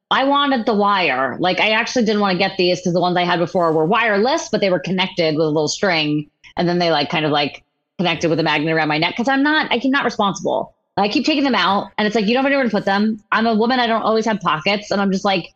I 0.09 0.23
wanted 0.23 0.65
the 0.65 0.73
wire. 0.73 1.35
Like 1.39 1.59
I 1.59 1.71
actually 1.71 2.05
didn't 2.05 2.21
want 2.21 2.31
to 2.33 2.37
get 2.37 2.55
these 2.57 2.79
because 2.79 2.93
the 2.93 3.01
ones 3.01 3.17
I 3.17 3.25
had 3.25 3.39
before 3.39 3.73
were 3.73 3.85
wireless, 3.85 4.47
but 4.49 4.61
they 4.61 4.69
were 4.69 4.79
connected 4.79 5.35
with 5.35 5.45
a 5.45 5.49
little 5.49 5.67
string, 5.67 6.29
and 6.55 6.65
then 6.69 6.79
they 6.79 6.91
like 6.91 7.09
kind 7.09 7.25
of 7.25 7.31
like 7.31 7.63
connected 7.97 8.29
with 8.29 8.39
a 8.39 8.43
magnet 8.43 8.73
around 8.73 8.87
my 8.87 8.97
neck. 8.99 9.15
Because 9.17 9.27
I'm 9.27 9.43
not, 9.43 9.67
I'm 9.69 9.81
not 9.91 10.05
responsible. 10.05 10.73
I 10.97 11.09
keep 11.09 11.25
taking 11.25 11.43
them 11.43 11.55
out, 11.55 11.91
and 11.97 12.07
it's 12.07 12.15
like 12.15 12.25
you 12.25 12.33
don't 12.33 12.43
know 12.43 12.49
where 12.49 12.63
to 12.63 12.69
put 12.69 12.85
them. 12.85 13.21
I'm 13.31 13.45
a 13.45 13.53
woman. 13.53 13.79
I 13.79 13.87
don't 13.87 14.01
always 14.01 14.25
have 14.25 14.39
pockets, 14.39 14.91
and 14.91 14.99
I'm 14.99 15.11
just 15.11 15.25
like, 15.25 15.53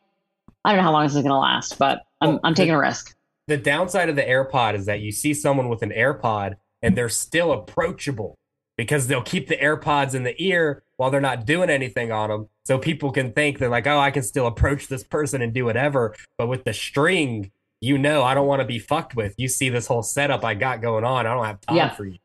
I 0.63 0.71
don't 0.71 0.77
know 0.77 0.83
how 0.83 0.91
long 0.91 1.03
this 1.03 1.15
is 1.15 1.23
gonna 1.23 1.39
last, 1.39 1.79
but 1.79 2.03
I'm 2.21 2.29
Well, 2.29 2.39
I'm 2.43 2.53
taking 2.53 2.73
a 2.73 2.79
risk. 2.79 3.15
The 3.47 3.57
downside 3.57 4.09
of 4.09 4.15
the 4.15 4.21
AirPod 4.21 4.75
is 4.75 4.85
that 4.85 5.01
you 5.01 5.11
see 5.11 5.33
someone 5.33 5.67
with 5.67 5.81
an 5.81 5.89
AirPod 5.89 6.55
and 6.81 6.95
they're 6.95 7.09
still 7.09 7.51
approachable 7.51 8.37
because 8.77 9.07
they'll 9.07 9.23
keep 9.23 9.47
the 9.47 9.57
AirPods 9.57 10.13
in 10.13 10.23
the 10.23 10.41
ear 10.41 10.83
while 10.97 11.09
they're 11.09 11.19
not 11.19 11.45
doing 11.45 11.69
anything 11.69 12.11
on 12.11 12.29
them. 12.29 12.47
So 12.65 12.77
people 12.77 13.11
can 13.11 13.33
think 13.33 13.57
they're 13.57 13.69
like, 13.69 13.87
oh, 13.87 13.99
I 13.99 14.11
can 14.11 14.23
still 14.23 14.47
approach 14.47 14.87
this 14.87 15.03
person 15.03 15.41
and 15.41 15.53
do 15.53 15.65
whatever. 15.65 16.15
But 16.37 16.47
with 16.47 16.63
the 16.63 16.73
string, 16.73 17.51
you 17.81 17.97
know, 17.97 18.23
I 18.23 18.35
don't 18.35 18.47
want 18.47 18.61
to 18.61 18.65
be 18.65 18.79
fucked 18.79 19.15
with. 19.15 19.33
You 19.37 19.47
see 19.47 19.69
this 19.69 19.87
whole 19.87 20.03
setup 20.03 20.45
I 20.45 20.53
got 20.53 20.81
going 20.81 21.03
on. 21.03 21.25
I 21.25 21.33
don't 21.33 21.45
have 21.45 21.61
time 21.61 21.75
Yeah. 21.77 21.89
for 21.89 22.05
you. 22.05 22.19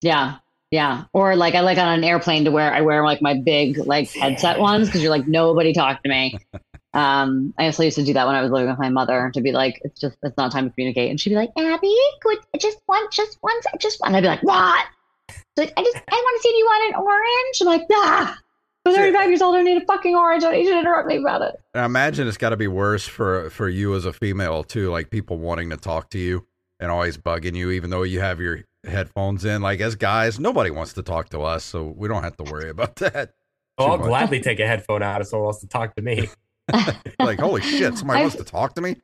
Yeah. 0.00 0.36
Yeah. 0.70 1.04
Or 1.12 1.36
like 1.36 1.54
I 1.54 1.60
like 1.60 1.78
on 1.78 1.88
an 1.88 2.04
airplane 2.04 2.44
to 2.44 2.50
wear 2.50 2.72
I 2.72 2.80
wear 2.80 3.04
like 3.04 3.22
my 3.22 3.34
big 3.34 3.78
like 3.78 4.10
headset 4.12 4.58
ones 4.58 4.88
because 4.88 5.02
you're 5.02 5.10
like 5.10 5.28
nobody 5.28 5.72
talk 5.72 6.02
to 6.02 6.08
me. 6.08 6.38
Um, 6.96 7.52
I 7.58 7.66
also 7.66 7.82
used 7.82 7.96
to 7.96 8.04
do 8.04 8.14
that 8.14 8.26
when 8.26 8.34
I 8.34 8.40
was 8.40 8.50
living 8.50 8.70
with 8.70 8.78
my 8.78 8.88
mother 8.88 9.30
to 9.34 9.42
be 9.42 9.52
like, 9.52 9.82
it's 9.84 10.00
just 10.00 10.16
it's 10.22 10.36
not 10.38 10.50
time 10.50 10.64
to 10.64 10.74
communicate, 10.74 11.10
and 11.10 11.20
she'd 11.20 11.28
be 11.28 11.36
like, 11.36 11.50
Abby, 11.58 11.94
could 12.22 12.38
just 12.58 12.78
one, 12.86 13.04
just 13.12 13.36
one, 13.42 13.54
just 13.78 14.00
one. 14.00 14.14
I'd 14.14 14.22
be 14.22 14.28
like, 14.28 14.42
what? 14.42 14.86
She's 15.28 15.44
like, 15.58 15.74
I 15.76 15.82
just 15.82 15.96
I 15.96 16.14
want 16.14 16.36
to 16.38 16.42
see. 16.42 16.48
if 16.48 16.56
you 16.56 16.64
want 16.64 16.94
an 16.94 17.02
orange? 17.02 17.60
I'm 17.60 17.66
like, 17.66 17.86
ah. 17.92 18.38
I'm 18.86 18.94
35 18.94 19.28
years 19.28 19.42
old. 19.42 19.56
I 19.56 19.62
need 19.62 19.82
a 19.82 19.84
fucking 19.84 20.14
orange. 20.14 20.44
I 20.44 20.46
don't 20.46 20.58
need 20.58 20.66
you 20.66 20.72
to 20.72 20.78
interrupt 20.78 21.08
me 21.08 21.16
about 21.16 21.42
it. 21.42 21.56
And 21.74 21.82
I 21.82 21.84
imagine 21.84 22.28
it's 22.28 22.38
got 22.38 22.50
to 22.50 22.56
be 22.56 22.68
worse 22.68 23.06
for 23.06 23.50
for 23.50 23.68
you 23.68 23.94
as 23.94 24.06
a 24.06 24.12
female 24.12 24.64
too, 24.64 24.90
like 24.90 25.10
people 25.10 25.36
wanting 25.36 25.68
to 25.70 25.76
talk 25.76 26.08
to 26.10 26.18
you 26.18 26.46
and 26.80 26.90
always 26.90 27.18
bugging 27.18 27.56
you, 27.56 27.72
even 27.72 27.90
though 27.90 28.04
you 28.04 28.20
have 28.20 28.40
your 28.40 28.60
headphones 28.86 29.44
in. 29.44 29.62
Like 29.62 29.80
as 29.80 29.94
guys, 29.94 30.38
nobody 30.40 30.70
wants 30.70 30.92
to 30.94 31.02
talk 31.02 31.28
to 31.30 31.40
us, 31.42 31.64
so 31.64 31.84
we 31.96 32.08
don't 32.08 32.22
have 32.22 32.36
to 32.38 32.44
worry 32.44 32.70
about 32.70 32.96
that. 32.96 33.34
Oh, 33.78 33.86
I'll 33.92 33.98
much. 33.98 34.06
gladly 34.08 34.40
take 34.40 34.58
a 34.60 34.66
headphone 34.66 35.02
out 35.02 35.20
if 35.20 35.26
someone 35.28 35.46
wants 35.46 35.60
to 35.60 35.66
talk 35.68 35.94
to 35.96 36.02
me. 36.02 36.28
like, 37.20 37.38
holy 37.38 37.60
shit, 37.62 37.96
somebody 37.98 38.18
I've- 38.20 38.24
wants 38.24 38.36
to 38.36 38.44
talk 38.44 38.74
to 38.74 38.80
me. 38.80 38.96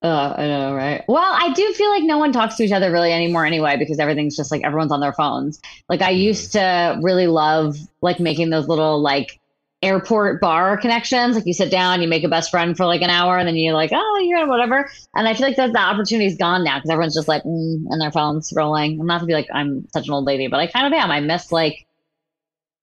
Uh, 0.00 0.32
I 0.38 0.46
know, 0.46 0.74
right? 0.74 1.02
Well, 1.08 1.24
I 1.34 1.52
do 1.54 1.72
feel 1.72 1.90
like 1.90 2.04
no 2.04 2.18
one 2.18 2.30
talks 2.30 2.54
to 2.56 2.62
each 2.62 2.70
other 2.70 2.92
really 2.92 3.12
anymore 3.12 3.44
anyway 3.44 3.76
because 3.76 3.98
everything's 3.98 4.36
just 4.36 4.52
like 4.52 4.62
everyone's 4.62 4.92
on 4.92 5.00
their 5.00 5.12
phones. 5.12 5.60
Like 5.88 6.02
I 6.02 6.10
used 6.10 6.52
to 6.52 7.00
really 7.02 7.26
love 7.26 7.76
like 8.00 8.20
making 8.20 8.50
those 8.50 8.68
little 8.68 9.00
like 9.00 9.40
airport 9.82 10.40
bar 10.40 10.76
connections. 10.76 11.36
Like 11.36 11.46
you 11.46 11.54
sit 11.54 11.70
down, 11.70 12.02
you 12.02 12.08
make 12.08 12.24
a 12.24 12.28
best 12.28 12.50
friend 12.50 12.76
for 12.76 12.86
like 12.86 13.02
an 13.02 13.10
hour, 13.10 13.38
and 13.38 13.46
then 13.46 13.56
you're 13.56 13.74
like, 13.74 13.90
oh, 13.92 14.18
you're 14.24 14.46
whatever. 14.46 14.90
And 15.14 15.28
I 15.28 15.34
feel 15.34 15.46
like 15.46 15.56
that 15.56 15.72
the 15.72 15.78
opportunity's 15.78 16.36
gone 16.36 16.64
now 16.64 16.78
because 16.78 16.90
everyone's 16.90 17.14
just 17.14 17.28
like 17.28 17.42
mm, 17.44 17.84
on 17.90 17.98
their 17.98 18.12
phones 18.12 18.50
scrolling. 18.50 19.00
I'm 19.00 19.06
not 19.06 19.20
to 19.20 19.26
be 19.26 19.34
like 19.34 19.48
I'm 19.52 19.86
such 19.92 20.06
an 20.08 20.14
old 20.14 20.24
lady, 20.24 20.48
but 20.48 20.60
I 20.60 20.66
kind 20.66 20.86
of 20.86 20.92
am. 20.92 21.10
I 21.10 21.20
miss 21.20 21.52
like 21.52 21.86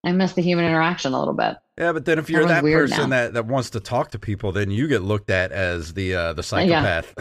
I 0.06 0.12
miss 0.12 0.34
the 0.34 0.42
human 0.42 0.66
interaction 0.66 1.14
a 1.14 1.20
little 1.20 1.34
bit. 1.34 1.58
Yeah, 1.78 1.92
but 1.92 2.06
then 2.06 2.20
if 2.20 2.30
you're 2.30 2.46
that 2.46 2.60
Everyone's 2.60 2.64
weird 2.64 2.90
person 2.92 3.10
now. 3.10 3.24
that, 3.24 3.34
that 3.34 3.46
wants 3.48 3.72
to 3.72 3.82
talk 3.82 4.12
to 4.12 4.20
people, 4.20 4.54
then 4.54 4.72
you 4.72 4.88
get 4.88 5.02
looked 5.02 5.30
at 5.30 5.52
as 5.52 5.94
the 5.94 6.16
uh, 6.16 6.34
the 6.34 6.44
psychopath. 6.44 7.14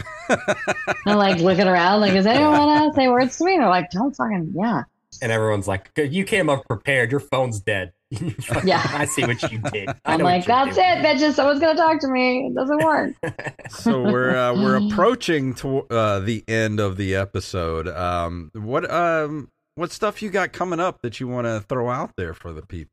I'm 1.05 1.17
like 1.17 1.39
looking 1.39 1.67
around, 1.67 1.99
like, 1.99 2.13
is 2.13 2.25
anyone 2.25 2.53
want 2.53 2.93
to 2.93 2.95
say 2.95 3.09
words 3.09 3.37
to 3.39 3.43
me? 3.43 3.55
And 3.55 3.63
they're 3.63 3.69
like, 3.69 3.89
don't 3.91 4.15
fucking 4.15 4.53
yeah. 4.55 4.83
And 5.21 5.31
everyone's 5.31 5.67
like, 5.67 5.91
you 5.97 6.23
came 6.23 6.49
up 6.49 6.65
prepared. 6.67 7.11
Your 7.11 7.19
phone's 7.19 7.59
dead. 7.59 7.91
Yeah. 8.63 8.81
I 8.93 9.05
see 9.05 9.23
what 9.23 9.41
you 9.51 9.59
did. 9.71 9.89
I 9.89 10.13
I'm 10.13 10.19
like, 10.21 10.47
what 10.47 10.67
you're 10.67 10.75
that's 10.75 10.77
it, 10.77 11.01
doing." 11.19 11.31
bitches. 11.31 11.33
Someone's 11.35 11.59
gonna 11.59 11.77
talk 11.77 11.99
to 12.01 12.07
me. 12.07 12.47
It 12.47 12.55
doesn't 12.55 12.83
work. 12.83 13.13
so 13.69 14.01
we're 14.03 14.35
uh, 14.35 14.53
we're 14.53 14.77
approaching 14.87 15.53
to 15.55 15.81
uh, 15.89 16.19
the 16.19 16.43
end 16.47 16.79
of 16.79 16.97
the 16.97 17.15
episode. 17.15 17.87
Um, 17.87 18.51
what 18.53 18.89
um 18.89 19.49
what 19.75 19.91
stuff 19.91 20.21
you 20.21 20.29
got 20.29 20.53
coming 20.53 20.79
up 20.79 21.01
that 21.01 21.19
you 21.19 21.27
want 21.27 21.45
to 21.47 21.59
throw 21.67 21.89
out 21.89 22.11
there 22.17 22.33
for 22.33 22.53
the 22.53 22.61
people? 22.65 22.91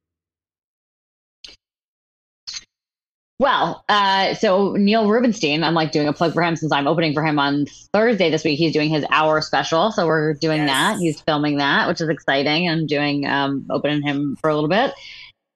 Well, 3.42 3.84
uh, 3.88 4.34
so 4.34 4.74
Neil 4.74 5.08
Rubenstein, 5.08 5.64
I'm 5.64 5.74
like 5.74 5.90
doing 5.90 6.06
a 6.06 6.12
plug 6.12 6.32
for 6.32 6.42
him 6.44 6.54
since 6.54 6.70
I'm 6.70 6.86
opening 6.86 7.12
for 7.12 7.24
him 7.24 7.40
on 7.40 7.66
Thursday 7.92 8.30
this 8.30 8.44
week. 8.44 8.56
He's 8.56 8.72
doing 8.72 8.88
his 8.88 9.04
hour 9.10 9.40
special, 9.40 9.90
so 9.90 10.06
we're 10.06 10.34
doing 10.34 10.58
Yes. 10.58 10.68
that. 10.68 10.98
He's 11.00 11.20
filming 11.20 11.56
that, 11.56 11.88
which 11.88 12.00
is 12.00 12.08
exciting. 12.08 12.70
I'm 12.70 12.86
doing 12.86 13.26
um, 13.26 13.66
opening 13.68 14.00
him 14.02 14.36
for 14.40 14.48
a 14.48 14.54
little 14.54 14.68
bit, 14.70 14.94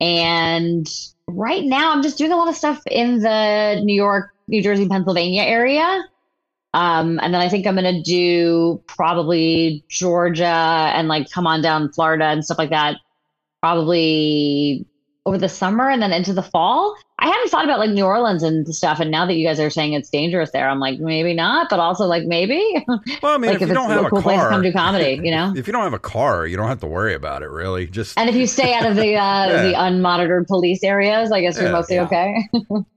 and 0.01 0.84
right 1.28 1.64
now 1.64 1.93
I'm 1.93 2.03
just 2.03 2.18
doing 2.18 2.32
a 2.32 2.37
lot 2.37 2.49
of 2.49 2.57
stuff 2.57 2.82
in 2.91 3.20
the 3.20 3.80
New 3.84 3.95
York, 3.95 4.32
New 4.49 4.62
Jersey, 4.64 4.89
Pennsylvania 4.89 5.43
area. 5.43 6.05
Um, 6.74 7.20
and 7.22 7.32
then 7.32 7.41
I 7.41 7.49
think 7.49 7.68
I'm 7.68 7.76
gonna 7.76 8.03
do 8.03 8.82
probably 8.89 9.84
Georgia 9.89 10.45
and 10.45 11.07
like 11.07 11.30
come 11.30 11.47
on 11.47 11.62
down 11.62 11.93
Florida 11.93 12.24
and 12.24 12.45
stuff 12.45 12.59
like 12.59 12.70
that. 12.70 12.97
Probably 13.62 14.84
over 15.26 15.36
the 15.36 15.48
summer 15.48 15.90
and 15.90 16.00
then 16.00 16.12
into 16.12 16.32
the 16.32 16.42
fall. 16.42 16.96
I 17.18 17.26
hadn't 17.26 17.48
thought 17.48 17.64
about 17.64 17.78
like 17.78 17.90
New 17.90 18.04
Orleans 18.04 18.42
and 18.42 18.66
stuff, 18.74 19.00
and 19.00 19.10
now 19.10 19.26
that 19.26 19.34
you 19.34 19.46
guys 19.46 19.58
are 19.58 19.70
saying 19.70 19.94
it's 19.94 20.08
dangerous 20.08 20.50
there, 20.52 20.68
I'm 20.68 20.78
like 20.80 21.00
maybe 21.00 21.34
not, 21.34 21.68
but 21.68 21.80
also 21.80 22.04
like 22.06 22.24
maybe. 22.24 22.62
Well, 23.22 23.34
I 23.34 23.38
mean, 23.38 23.48
like 23.50 23.56
if, 23.56 23.62
if, 23.62 23.68
you 23.68 23.74
don't 23.74 23.90
have 23.90 24.04
a 24.04 24.06
a 24.06 24.10
cool 24.10 24.22
place 24.22 24.36
to 24.36 24.42
car, 24.42 24.50
come 24.50 24.62
do 24.62 24.72
comedy, 24.72 25.20
you 25.24 25.30
know. 25.30 25.52
if 25.56 25.66
you 25.66 25.72
don't 25.72 25.82
have 25.82 25.94
a 25.94 25.98
car, 25.98 26.46
you 26.46 26.56
don't 26.56 26.68
have 26.68 26.80
to 26.80 26.86
worry 26.86 27.14
about 27.14 27.42
it. 27.42 27.48
Really, 27.50 27.86
just 27.86 28.18
and 28.18 28.28
if 28.30 28.36
you 28.36 28.46
stay 28.46 28.72
out 28.74 28.86
of 28.86 28.96
the 28.96 29.14
uh, 29.16 29.46
Yeah. 29.48 29.62
the 29.62 29.72
unmonitored 29.74 30.46
police 30.46 30.82
areas, 30.84 31.32
I 31.32 31.40
guess 31.40 31.56
you're 31.56 31.66
Yeah. 31.66 31.72
mostly 31.72 31.96
Yeah. 31.96 32.04
okay. 32.04 32.48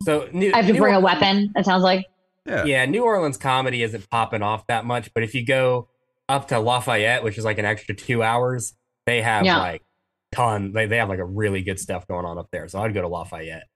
So 0.03 0.29
New, 0.33 0.51
I 0.53 0.57
have 0.57 0.67
to 0.67 0.73
New 0.73 0.79
bring 0.79 0.95
a 0.95 0.99
weapon. 0.99 1.51
It 1.55 1.65
sounds 1.65 1.83
like. 1.83 2.05
yeah. 2.45 2.65
Yeah, 2.65 2.85
New 2.85 3.03
Orleans 3.03 3.37
comedy 3.37 3.81
isn't 3.83 4.09
popping 4.09 4.41
off 4.43 4.67
that 4.67 4.85
much, 4.85 5.13
but 5.13 5.23
if 5.23 5.33
you 5.33 5.45
go 5.45 5.87
up 6.27 6.49
to 6.49 6.59
Lafayette, 6.59 7.23
which 7.23 7.37
is 7.37 7.45
like 7.45 7.57
an 7.57 7.65
extra 7.65 7.95
two 7.95 8.21
hours, 8.21 8.75
they 9.05 9.21
have 9.21 9.45
Yeah. 9.45 9.57
like 9.57 9.81
ton. 10.31 10.71
They 10.73 10.85
they 10.85 10.97
have 10.97 11.09
like 11.09 11.19
a 11.19 11.25
really 11.25 11.61
good 11.61 11.79
stuff 11.79 12.07
going 12.07 12.25
on 12.25 12.37
up 12.37 12.47
there. 12.51 12.67
So 12.67 12.79
I'd 12.81 12.93
go 12.93 13.01
to 13.01 13.07
Lafayette. 13.07 13.67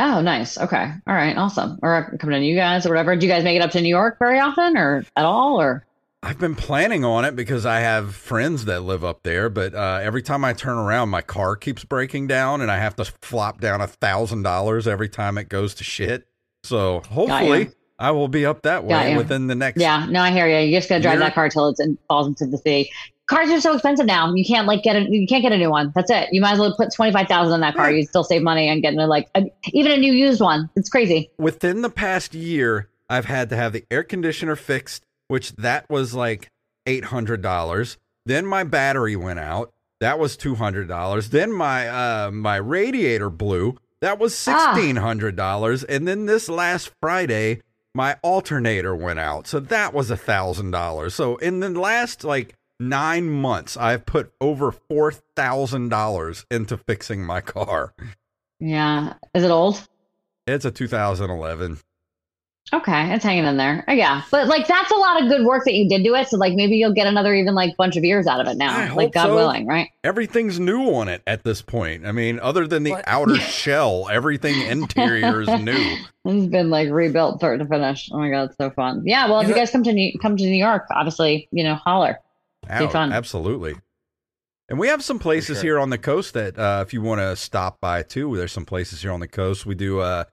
Oh, 0.00 0.20
nice. 0.20 0.58
Okay. 0.58 0.90
All 1.06 1.14
right. 1.14 1.36
Awesome. 1.36 1.78
Or 1.82 2.16
coming 2.18 2.40
to 2.40 2.46
you 2.46 2.56
guys 2.56 2.84
or 2.84 2.88
whatever. 2.88 3.14
Do 3.14 3.24
you 3.26 3.32
guys 3.32 3.44
make 3.44 3.56
it 3.56 3.62
up 3.62 3.70
to 3.72 3.80
New 3.80 3.88
York 3.88 4.18
very 4.18 4.40
often 4.40 4.76
or 4.76 5.04
at 5.16 5.24
all? 5.24 5.60
Or 5.60 5.86
I've 6.22 6.38
been 6.38 6.56
planning 6.56 7.04
on 7.04 7.24
it 7.24 7.36
because 7.36 7.64
I 7.64 7.80
have 7.80 8.14
friends 8.14 8.64
that 8.64 8.80
live 8.80 9.04
up 9.04 9.22
there, 9.24 9.48
but 9.50 9.74
uh, 9.74 10.00
every 10.02 10.22
time 10.22 10.44
I 10.44 10.52
turn 10.54 10.78
around, 10.78 11.10
my 11.10 11.20
car 11.20 11.54
keeps 11.54 11.84
breaking 11.84 12.28
down, 12.28 12.62
and 12.62 12.70
I 12.70 12.78
have 12.78 12.96
to 12.96 13.04
flop 13.20 13.60
down 13.60 13.82
a 13.82 13.86
thousand 13.86 14.42
dollars 14.42 14.88
every 14.88 15.10
time 15.10 15.36
it 15.36 15.50
goes 15.50 15.74
to 15.76 15.84
shit. 15.84 16.26
So 16.64 17.02
hopefully, 17.10 17.72
I 17.98 18.12
will 18.12 18.28
be 18.28 18.46
up 18.46 18.62
that 18.62 18.84
way 18.84 19.14
within 19.18 19.48
the 19.48 19.54
next. 19.54 19.80
yeah, 19.82 20.06
no, 20.08 20.22
I 20.22 20.30
hear 20.30 20.48
you. 20.48 20.66
You 20.66 20.78
just 20.78 20.88
gotta 20.88 21.02
drive 21.02 21.16
You're- 21.16 21.26
that 21.26 21.34
car 21.34 21.50
till 21.50 21.68
it's 21.68 21.78
in, 21.78 21.98
falls 22.08 22.26
into 22.26 22.46
the 22.46 22.56
sea. 22.56 22.90
Cars 23.26 23.50
are 23.50 23.60
so 23.60 23.72
expensive 23.74 24.06
now. 24.06 24.32
You 24.34 24.44
can't 24.44 24.66
like 24.66 24.82
get 24.82 24.96
a 24.96 25.00
you 25.08 25.26
can't 25.26 25.42
get 25.42 25.52
a 25.52 25.58
new 25.58 25.70
one. 25.70 25.92
That's 25.94 26.10
it. 26.10 26.28
You 26.32 26.40
might 26.40 26.52
as 26.52 26.58
well 26.58 26.74
put 26.76 26.92
twenty 26.94 27.12
five 27.12 27.28
thousand 27.28 27.54
in 27.54 27.60
that 27.60 27.74
car. 27.74 27.90
You 27.90 28.04
still 28.04 28.24
save 28.24 28.42
money 28.42 28.70
on 28.70 28.80
getting 28.80 28.98
a, 29.00 29.06
like 29.06 29.28
a, 29.34 29.44
even 29.72 29.92
a 29.92 29.96
new 29.96 30.12
used 30.12 30.40
one. 30.40 30.68
It's 30.76 30.88
crazy. 30.88 31.30
Within 31.38 31.82
the 31.82 31.90
past 31.90 32.34
year, 32.34 32.88
I've 33.08 33.24
had 33.26 33.50
to 33.50 33.56
have 33.56 33.72
the 33.72 33.84
air 33.90 34.02
conditioner 34.02 34.56
fixed, 34.56 35.04
which 35.28 35.52
that 35.56 35.88
was 35.90 36.14
like 36.14 36.50
eight 36.86 37.04
hundred 37.06 37.42
dollars. 37.42 37.98
Then 38.26 38.46
my 38.46 38.64
battery 38.64 39.16
went 39.16 39.38
out. 39.38 39.72
That 40.00 40.18
was 40.18 40.36
two 40.36 40.54
hundred 40.56 40.88
dollars. 40.88 41.30
Then 41.30 41.52
my 41.52 41.88
uh, 41.88 42.30
my 42.30 42.56
radiator 42.56 43.30
blew. 43.30 43.78
That 44.00 44.18
was 44.18 44.34
Ah. 44.48 44.74
sixteen 44.74 44.96
hundred 44.96 45.34
dollars. 45.36 45.82
And 45.84 46.06
then 46.06 46.26
this 46.26 46.48
last 46.48 46.90
Friday, 47.00 47.62
my 47.94 48.16
alternator 48.22 48.94
went 48.94 49.18
out. 49.18 49.46
So 49.46 49.60
that 49.60 49.94
was 49.94 50.10
a 50.10 50.16
thousand 50.16 50.72
dollars. 50.72 51.14
So 51.14 51.36
in 51.36 51.60
the 51.60 51.70
last 51.70 52.22
like 52.24 52.54
nine 52.88 53.28
months, 53.30 53.76
I've 53.76 54.06
put 54.06 54.32
over 54.40 54.72
four 54.72 55.12
thousand 55.12 55.88
dollars 55.88 56.46
into 56.50 56.76
fixing 56.76 57.24
my 57.24 57.40
car. 57.40 57.94
Yeah. 58.60 59.14
Is 59.34 59.44
it 59.44 59.50
old? 59.50 59.86
It's 60.46 60.64
a 60.64 60.70
2011. 60.70 61.78
Okay, 62.72 63.12
it's 63.14 63.22
hanging 63.22 63.44
in 63.44 63.58
there. 63.58 63.84
Oh, 63.86 63.92
yeah, 63.92 64.22
but 64.30 64.46
like 64.48 64.66
that's 64.66 64.90
a 64.90 64.96
lot 64.96 65.22
of 65.22 65.28
good 65.28 65.44
work 65.44 65.64
that 65.66 65.74
you 65.74 65.86
did 65.86 66.02
to 66.02 66.14
it. 66.14 66.28
So 66.28 66.38
like 66.38 66.54
maybe 66.54 66.76
you'll 66.76 66.94
get 66.94 67.06
another 67.06 67.34
even 67.34 67.54
like 67.54 67.76
bunch 67.76 67.96
of 67.96 68.04
years 68.04 68.26
out 68.26 68.40
of 68.40 68.46
it 68.46 68.56
now. 68.56 68.74
I 68.74 68.88
like 68.90 69.12
God 69.12 69.26
so. 69.26 69.34
willing, 69.34 69.66
right? 69.66 69.90
Everything's 70.02 70.58
new 70.58 70.94
on 70.94 71.08
it 71.08 71.22
at 71.26 71.44
this 71.44 71.60
point. 71.60 72.06
I 72.06 72.12
mean, 72.12 72.40
other 72.40 72.66
than 72.66 72.82
the 72.82 72.92
What? 72.92 73.04
outer 73.06 73.36
shell, 73.36 74.08
everything 74.10 74.62
interior 74.62 75.42
is 75.42 75.48
new. 75.60 75.96
It's 76.26 76.46
been 76.46 76.70
like 76.70 76.88
rebuilt 76.88 77.36
start 77.36 77.58
to 77.58 77.66
finish. 77.66 78.08
Oh 78.10 78.18
my 78.18 78.30
god, 78.30 78.44
it's 78.44 78.56
so 78.56 78.70
fun. 78.70 79.02
Yeah, 79.04 79.28
well, 79.28 79.40
if 79.40 79.48
you 79.48 79.54
guys 79.54 79.70
come 79.70 79.82
to 79.82 79.92
New 79.92 80.18
come 80.22 80.38
to 80.38 80.42
New 80.42 80.56
York, 80.56 80.86
obviously, 80.90 81.48
you 81.52 81.62
know, 81.62 81.74
holler. 81.74 82.18
Fun. 82.90 83.12
Absolutely. 83.12 83.74
And 84.68 84.78
we 84.78 84.88
have 84.88 85.04
some 85.04 85.18
places 85.18 85.58
sure. 85.58 85.64
here 85.64 85.78
on 85.78 85.90
the 85.90 85.98
coast 85.98 86.34
that 86.34 86.58
uh, 86.58 86.82
if 86.86 86.94
you 86.94 87.02
want 87.02 87.20
to 87.20 87.36
stop 87.36 87.80
by 87.80 88.02
too, 88.02 88.34
there's 88.36 88.52
some 88.52 88.64
places 88.64 89.02
here 89.02 89.12
on 89.12 89.20
the 89.20 89.28
coast. 89.28 89.66
We 89.66 89.74
do 89.74 90.00
uh, 90.00 90.24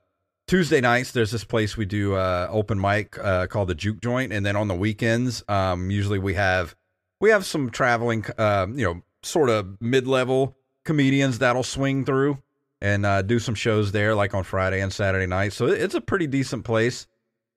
Tuesday 0.48 0.80
nights. 0.80 1.12
There's 1.12 1.32
this 1.32 1.44
place 1.44 1.76
we 1.76 1.86
do 1.86 2.16
uh, 2.16 2.48
open 2.50 2.80
mic 2.80 3.18
uh, 3.20 3.48
called 3.48 3.68
the 3.68 3.76
Juke 3.76 4.02
Joint, 4.02 4.32
and 4.32 4.46
then 4.46 4.56
on 4.56 4.68
the 4.68 4.76
weekends, 4.76 5.44
um, 5.50 5.92
usually 5.92 6.20
we 6.20 6.34
have 6.36 6.76
we 7.20 7.30
have 7.30 7.46
some 7.46 7.70
traveling, 7.70 8.26
uh, 8.38 8.68
you 8.74 8.86
know, 8.86 9.02
sort 9.22 9.50
of 9.50 9.80
mid 9.82 10.08
level 10.08 10.56
comedians 10.86 11.40
that'll 11.40 11.64
swing 11.64 12.06
through 12.06 12.38
and 12.82 13.06
uh, 13.06 13.22
do 13.22 13.38
some 13.38 13.54
shows 13.54 13.92
there, 13.92 14.16
like 14.16 14.34
on 14.34 14.44
Friday 14.44 14.82
and 14.82 14.92
Saturday 14.92 15.28
night. 15.28 15.54
So 15.54 15.68
it's 15.68 15.94
a 15.94 16.02
pretty 16.02 16.28
decent 16.28 16.64
place 16.64 17.06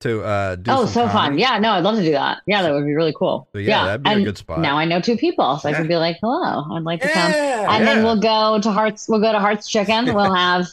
to 0.05 0.23
uh, 0.23 0.55
do. 0.57 0.71
oh, 0.71 0.87
some 0.87 1.09
so 1.09 1.13
fun. 1.13 1.37
Yeah, 1.39 1.59
no, 1.59 1.73
I'd 1.73 1.83
love 1.85 1.97
to 1.97 2.03
do 2.03 2.13
that. 2.13 2.39
Yeah, 2.47 2.63
that 2.63 2.73
would 2.73 2.87
be 2.87 2.95
really 2.95 3.13
cool. 3.19 3.49
So, 3.53 3.59
yeah, 3.59 3.85
that'd 3.85 4.03
be 4.05 4.11
a 4.11 4.25
good 4.25 4.39
spot. 4.39 4.61
Now 4.61 4.79
I 4.79 4.85
know 4.85 5.01
two 5.01 5.17
people, 5.17 5.59
so 5.59 5.69
I 5.69 5.73
Yeah. 5.73 5.79
can 5.79 5.89
be 5.89 5.97
like, 5.97 6.17
hello, 6.23 6.65
I'd 6.77 6.83
like 6.85 7.01
to 7.03 7.09
come. 7.09 7.33
Yeah. 7.33 7.67
And 7.77 7.87
then 7.87 8.03
we'll 8.05 8.21
go 8.21 8.61
to 8.63 8.71
Hart's. 8.71 9.09
We'll 9.09 9.21
go 9.21 9.33
to 9.33 9.41
Hart's 9.41 9.69
Chicken. 9.69 10.15
We'll 10.15 10.33
have 10.35 10.67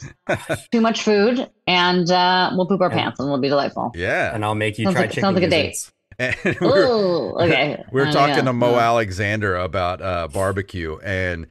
too 0.70 0.80
much 0.80 1.02
food, 1.02 1.50
and 1.66 2.10
uh, 2.10 2.52
we'll 2.54 2.66
poop 2.66 2.80
our 2.80 2.88
And- 2.90 2.98
pants, 2.98 3.18
and 3.20 3.26
it'll 3.28 3.38
be 3.40 3.48
delightful. 3.48 3.90
Yeah. 3.94 4.34
and 4.34 4.44
I'll 4.44 4.54
make 4.54 4.78
you 4.78 4.84
Sounds 4.86 4.94
try 4.94 5.02
like- 5.02 5.10
chicken 5.10 5.22
sounds 5.22 5.34
like 5.34 5.44
a 5.44 5.50
date. 5.50 5.90
And 6.18 6.36
we 6.44 6.66
were- 6.66 6.76
Ooh, 6.86 7.36
okay. 7.40 7.82
we 7.90 8.00
were 8.00 8.06
Uh, 8.06 8.12
talking 8.12 8.36
yeah. 8.36 8.42
to 8.42 8.52
Mo 8.52 8.76
Alexander 8.76 9.56
about 9.56 10.00
uh, 10.00 10.28
barbecue, 10.28 10.98
and 11.02 11.46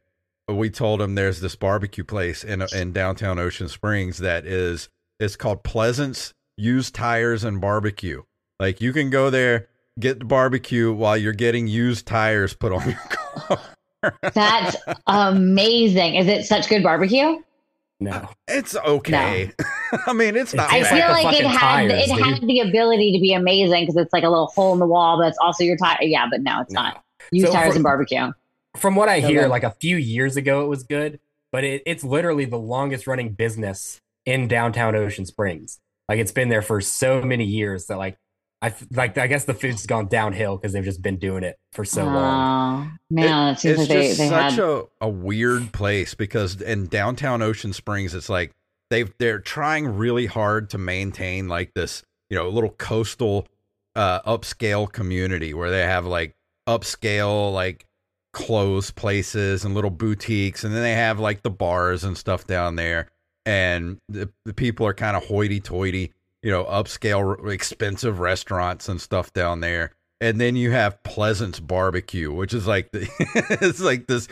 we 0.47 0.69
told 0.69 1.01
him 1.01 1.15
there's 1.15 1.39
this 1.41 1.55
barbecue 1.55 2.03
place 2.03 2.43
in 2.43 2.61
in 2.75 2.91
downtown 2.93 3.39
Ocean 3.39 3.67
Springs 3.69 4.17
that 4.19 4.45
is 4.45 4.89
it's 5.19 5.35
called 5.35 5.63
Pleasant's 5.63 6.33
Used 6.61 6.93
Tires 6.93 7.43
and 7.43 7.59
Barbecue. 7.59 8.21
Like 8.59 8.81
you 8.81 8.93
can 8.93 9.09
go 9.09 9.31
there, 9.31 9.67
get 9.99 10.19
the 10.19 10.25
barbecue 10.25 10.93
while 10.93 11.17
you're 11.17 11.33
getting 11.33 11.65
used 11.67 12.05
tires 12.05 12.53
put 12.53 12.71
on 12.71 12.87
your 12.87 12.99
car. 13.09 13.59
That's 14.33 14.75
amazing. 15.07 16.15
Is 16.15 16.27
it 16.27 16.45
such 16.45 16.69
good 16.69 16.83
barbecue? 16.83 17.41
No. 17.99 18.11
Uh, 18.11 18.27
it's 18.47 18.75
okay. 18.75 19.51
I 20.07 20.13
mean, 20.13 20.35
it's 20.35 20.53
not. 20.53 20.71
It 20.73 20.83
I 20.85 20.89
feel 20.89 21.07
like 21.09 21.23
like, 21.25 21.39
it 21.39 21.45
had 21.45 21.59
tires, 21.59 21.93
it 22.09 22.15
dude. 22.15 22.25
had 22.25 22.41
the 22.41 22.59
ability 22.61 23.13
to 23.13 23.19
be 23.19 23.33
amazing 23.33 23.83
because 23.83 23.95
it's 23.97 24.13
like 24.13 24.23
a 24.23 24.29
little 24.29 24.47
hole 24.47 24.73
in 24.73 24.79
the 24.79 24.87
wall, 24.87 25.17
but 25.19 25.27
it's 25.29 25.37
also 25.39 25.63
your 25.63 25.77
tire. 25.77 25.97
Yeah, 26.01 26.25
but 26.29 26.41
no, 26.41 26.61
it's 26.61 26.71
No. 26.73 26.81
not. 26.83 27.03
Use 27.31 27.47
So 27.47 27.53
tires 27.53 27.69
for- 27.71 27.75
and 27.77 27.83
barbecue. 27.83 28.31
From 28.77 28.95
what 28.95 29.09
I 29.09 29.19
So 29.21 29.27
hear, 29.27 29.41
good. 29.43 29.49
like 29.49 29.63
a 29.63 29.71
few 29.71 29.97
years 29.97 30.37
ago, 30.37 30.63
it 30.63 30.67
was 30.67 30.83
good, 30.83 31.19
but 31.51 31.63
it, 31.63 31.83
it's 31.85 32.03
literally 32.03 32.45
the 32.45 32.57
longest 32.57 33.05
running 33.05 33.33
business 33.33 33.99
in 34.25 34.47
downtown 34.47 34.95
Ocean 34.95 35.25
Springs. 35.25 35.79
Like 36.11 36.19
it's 36.19 36.33
been 36.33 36.49
there 36.49 36.61
for 36.61 36.81
so 36.81 37.21
many 37.21 37.45
years 37.45 37.85
that 37.85 37.97
like 37.97 38.17
I 38.61 38.67
f- 38.67 38.85
like 38.91 39.17
I 39.17 39.27
guess 39.27 39.45
the 39.45 39.53
food's 39.53 39.85
gone 39.85 40.07
downhill 40.07 40.57
because 40.57 40.73
they've 40.73 40.83
just 40.83 41.01
been 41.01 41.15
doing 41.15 41.45
it 41.45 41.57
for 41.71 41.85
so 41.85 42.03
long. 42.03 42.91
Oh 42.91 42.97
man, 43.09 43.53
it, 43.53 43.59
seems 43.59 43.79
it's 43.79 43.79
like 43.79 43.87
they, 43.87 44.07
just 44.07 44.19
they 44.19 44.27
such 44.27 44.51
had. 44.55 44.59
a, 44.59 44.83
a 44.99 45.07
weird 45.07 45.71
place 45.71 46.13
because 46.13 46.61
in 46.61 46.87
downtown 46.87 47.41
Ocean 47.41 47.71
Springs, 47.71 48.13
it's 48.13 48.27
like 48.27 48.51
they've 48.89 49.09
they're 49.19 49.39
trying 49.39 49.87
really 49.87 50.25
hard 50.25 50.69
to 50.71 50.77
maintain 50.77 51.47
like 51.47 51.73
this, 51.75 52.03
you 52.29 52.35
know, 52.35 52.49
little 52.49 52.71
coastal 52.71 53.47
uh 53.95 54.19
upscale 54.23 54.91
community 54.91 55.53
where 55.53 55.71
they 55.71 55.83
have 55.83 56.05
like 56.05 56.35
upscale 56.67 57.53
like 57.53 57.85
clothes 58.33 58.91
places 58.91 59.63
and 59.63 59.75
little 59.75 59.89
boutiques 59.89 60.65
and 60.65 60.75
then 60.75 60.81
they 60.81 60.93
have 60.93 61.21
like 61.21 61.41
the 61.41 61.49
bars 61.49 62.03
and 62.03 62.17
stuff 62.17 62.45
down 62.45 62.75
there 62.75 63.07
and 63.45 63.97
the, 64.09 64.29
the 64.45 64.53
people 64.53 64.85
are 64.85 64.93
kind 64.93 65.17
of 65.17 65.25
hoity-toity 65.25 66.11
you 66.43 66.51
know 66.51 66.63
upscale 66.65 67.51
expensive 67.51 68.19
restaurants 68.19 68.87
and 68.87 69.01
stuff 69.01 69.33
down 69.33 69.59
there 69.59 69.91
and 70.21 70.39
then 70.39 70.55
you 70.55 70.69
have 70.69 71.01
Pleasant's 71.01 71.59
Barbecue, 71.59 72.31
which 72.31 72.53
is 72.53 72.67
like 72.67 72.91
the, 72.91 73.09
it's 73.59 73.79
like 73.79 74.05
this 74.05 74.27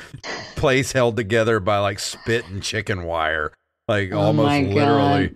place 0.55 0.91
held 0.91 1.17
together 1.17 1.59
by 1.59 1.79
like 1.79 1.97
spit 1.97 2.47
and 2.47 2.61
chicken 2.61 3.03
wire, 3.03 3.51
like 3.87 4.11
Oh 4.13 4.19
almost 4.19 4.71
literally. 4.71 5.35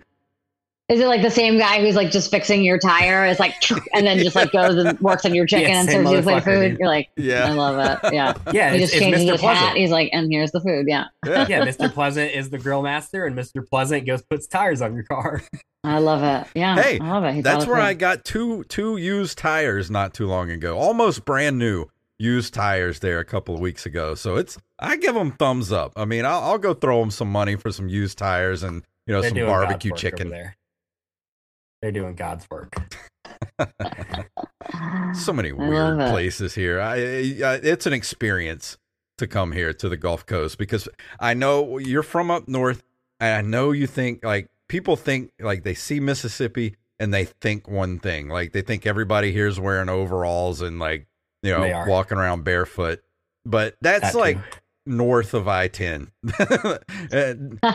Is 0.90 1.00
it 1.00 1.06
like 1.06 1.22
the 1.22 1.30
same 1.30 1.56
guy 1.58 1.80
who's 1.80 1.96
like 1.96 2.10
just 2.10 2.30
fixing 2.30 2.62
your 2.62 2.78
tire? 2.78 3.24
It's 3.24 3.40
like, 3.40 3.54
and 3.94 4.06
then 4.06 4.18
just 4.18 4.36
like 4.36 4.52
goes 4.52 4.74
and 4.76 5.00
works 5.00 5.24
on 5.24 5.34
your 5.34 5.46
chicken 5.46 5.70
Yeah, 5.70 5.80
and 5.80 5.88
serves 5.90 6.10
you 6.10 6.20
plate 6.20 6.44
food. 6.44 6.68
dude. 6.72 6.78
You're 6.78 6.88
like, 6.88 7.08
yeah, 7.16 7.46
I 7.46 7.50
love 7.52 8.00
it. 8.02 8.12
Yeah. 8.12 8.34
Yeah, 8.52 8.74
He 8.74 8.82
it's, 8.82 8.92
just 8.92 8.94
it's 8.94 9.02
changes 9.02 9.22
Mr. 9.22 9.32
his 9.32 9.40
hat. 9.40 9.56
Pleasant. 9.56 9.78
He's 9.78 9.90
like, 9.90 10.10
and 10.12 10.30
here's 10.30 10.50
the 10.52 10.60
food. 10.60 10.84
Yeah. 10.86 11.06
yeah. 11.26 11.46
yeah, 11.48 11.64
Mr. 11.64 11.90
Pleasant 11.90 12.32
is 12.32 12.50
the 12.50 12.58
grill 12.58 12.82
master, 12.82 13.24
and 13.24 13.34
Mr. 13.34 13.66
Pleasant 13.66 14.06
goes 14.06 14.20
puts 14.20 14.46
tires 14.46 14.82
on 14.82 14.92
your 14.94 15.04
car. 15.04 15.42
I 15.84 15.98
love 16.00 16.22
it. 16.22 16.50
Yeah. 16.54 16.76
Hey, 16.80 16.98
I 17.00 17.08
love 17.12 17.24
it. 17.24 17.34
He 17.34 17.40
That's 17.40 17.66
where 17.66 17.78
of 17.78 17.84
I 17.84 17.94
got 17.94 18.24
two 18.26 18.64
two 18.64 18.98
used 18.98 19.38
tires 19.38 19.90
not 19.90 20.12
too 20.12 20.26
long 20.26 20.50
ago, 20.50 20.76
almost 20.78 21.24
brand 21.24 21.58
new 21.58 21.86
used 22.18 22.52
tires 22.52 23.00
there 23.00 23.20
a 23.20 23.24
couple 23.24 23.54
of 23.54 23.60
weeks 23.62 23.86
ago. 23.86 24.14
So 24.14 24.36
it's 24.36 24.58
I 24.78 24.96
give 24.96 25.14
them 25.14 25.32
thumbs 25.32 25.72
up. 25.72 25.92
I 25.96 26.04
mean, 26.04 26.26
I'll, 26.26 26.42
I'll 26.42 26.58
go 26.58 26.74
throw 26.74 27.00
them 27.00 27.10
some 27.10 27.32
money 27.32 27.56
for 27.56 27.70
some 27.72 27.88
used 27.88 28.18
tires 28.18 28.62
and 28.62 28.82
you 29.06 29.14
know 29.14 29.22
They're 29.22 29.30
some 29.30 29.46
barbecue 29.46 29.92
chicken. 29.94 30.28
there. 30.28 30.56
They're 31.84 31.92
doing 31.92 32.14
God's 32.14 32.48
work. 32.48 32.74
so 35.14 35.34
many 35.34 35.52
weird 35.52 35.98
places 35.98 36.54
here. 36.54 36.80
I, 36.80 36.94
I, 36.94 37.60
it's 37.62 37.84
an 37.84 37.92
experience 37.92 38.78
to 39.18 39.26
come 39.26 39.52
here 39.52 39.74
to 39.74 39.90
the 39.90 39.98
Gulf 39.98 40.24
Coast 40.24 40.56
because 40.56 40.88
I 41.20 41.34
know 41.34 41.76
you're 41.76 42.02
from 42.02 42.30
up 42.30 42.48
north, 42.48 42.82
and 43.20 43.36
I 43.36 43.42
know 43.46 43.72
you 43.72 43.86
think 43.86 44.24
like 44.24 44.48
people 44.66 44.96
think 44.96 45.32
like 45.38 45.62
they 45.62 45.74
see 45.74 46.00
Mississippi 46.00 46.76
and 46.98 47.12
they 47.12 47.26
think 47.26 47.68
one 47.68 47.98
thing, 47.98 48.28
like 48.28 48.52
they 48.52 48.62
think 48.62 48.86
everybody 48.86 49.30
here's 49.30 49.60
wearing 49.60 49.90
overalls 49.90 50.62
and 50.62 50.78
like 50.78 51.06
you 51.42 51.50
know 51.50 51.84
walking 51.86 52.16
around 52.16 52.44
barefoot, 52.44 53.02
but 53.44 53.76
that's 53.82 54.14
That 54.14 54.18
like 54.18 54.36
too. 54.36 54.58
north 54.86 55.34
of 55.34 55.48
I 55.48 55.68
ten, 55.68 56.12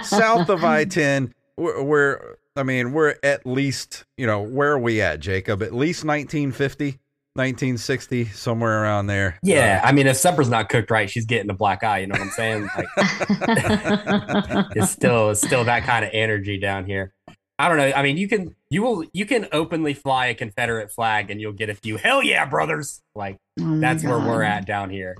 south 0.01 0.49
of 0.49 0.63
I 0.63 0.85
ten. 0.85 1.31
We're, 1.57 1.83
we're, 1.83 2.35
I 2.59 2.63
mean, 2.63 2.91
we're 2.91 3.15
at 3.23 3.45
least, 3.45 4.03
you 4.17 4.27
know, 4.27 4.41
where 4.41 4.71
are 4.73 4.79
we 4.79 5.01
at, 5.01 5.19
Jacob? 5.21 5.63
At 5.63 5.73
least 5.73 6.03
1950, 6.03 6.99
1960, 7.35 8.25
somewhere 8.25 8.83
around 8.83 9.07
there. 9.07 9.39
Yeah, 9.41 9.81
uh, 9.83 9.87
I 9.87 9.91
mean, 9.93 10.07
if 10.07 10.17
supper's 10.17 10.49
not 10.49 10.67
cooked 10.67 10.91
right, 10.91 11.09
she's 11.09 11.25
getting 11.25 11.49
a 11.49 11.53
black 11.53 11.83
eye. 11.83 11.99
You 11.99 12.07
know 12.07 12.13
what 12.13 12.21
I'm 12.21 12.29
saying? 12.31 12.69
Like, 12.75 12.87
it's 14.75 14.91
still 14.91 15.29
it's 15.29 15.41
still 15.45 15.63
that 15.63 15.83
kind 15.83 16.03
of 16.03 16.11
energy 16.13 16.59
down 16.59 16.85
here. 16.85 17.13
I 17.57 17.67
don't 17.67 17.77
know. 17.77 17.91
I 17.95 18.03
mean, 18.03 18.17
you 18.17 18.27
can 18.27 18.55
you 18.69 18.81
will 18.83 19.05
you 19.13 19.25
can 19.25 19.47
openly 19.51 19.93
fly 19.93 20.27
a 20.27 20.33
Confederate 20.33 20.91
flag 20.91 21.29
and 21.31 21.39
you'll 21.41 21.53
get 21.53 21.69
a 21.69 21.75
few 21.75 21.97
hell 21.97 22.23
yeah 22.23 22.45
brothers. 22.45 23.01
Like 23.15 23.37
Oh 23.59 23.63
my 23.63 23.79
that's 23.79 24.03
where 24.03 24.19
we're 24.19 24.43
at 24.43 24.65
down 24.65 24.89
here. 24.89 25.17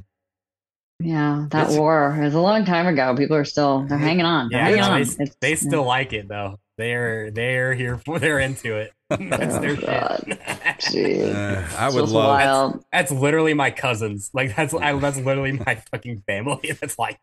Yeah, 1.01 1.47
that 1.51 1.63
It's- 1.67 1.77
war 1.77 2.15
it 2.19 2.23
was 2.23 2.33
a 2.33 2.39
long 2.41 2.65
time 2.65 2.87
ago. 2.87 3.15
People 3.15 3.35
are 3.37 3.45
still 3.45 3.85
they're 3.87 3.97
hanging 3.97 4.25
on. 4.25 4.49
They're 4.49 4.59
Yeah, 4.59 4.65
hanging 4.85 5.09
on. 5.09 5.15
they, 5.17 5.31
they 5.41 5.55
still 5.55 5.83
like 5.83 6.11
it 6.13 6.27
though. 6.27 6.59
They're 6.79 7.29
they're 7.29 7.73
here 7.73 7.97
for 7.97 8.19
they're 8.19 8.39
into 8.39 8.77
it. 8.77 8.93
That's 9.09 9.55
Oh, 9.55 9.59
their 9.59 9.75
God. 9.75 10.39
shit. 10.79 11.35
Uh, 11.35 11.67
I 11.77 11.89
would 11.89 11.99
just 12.03 12.13
love. 12.13 12.25
wild. 12.39 12.85
that's 12.89 13.11
literally 13.11 13.53
my 13.53 13.69
cousins. 13.69 14.31
Like 14.33 14.55
that's 14.55 14.73
I, 14.73 14.93
that's 14.97 15.17
literally 15.17 15.51
my 15.51 15.75
fucking 15.91 16.23
family. 16.25 16.71
That's 16.79 16.97
like 16.97 17.19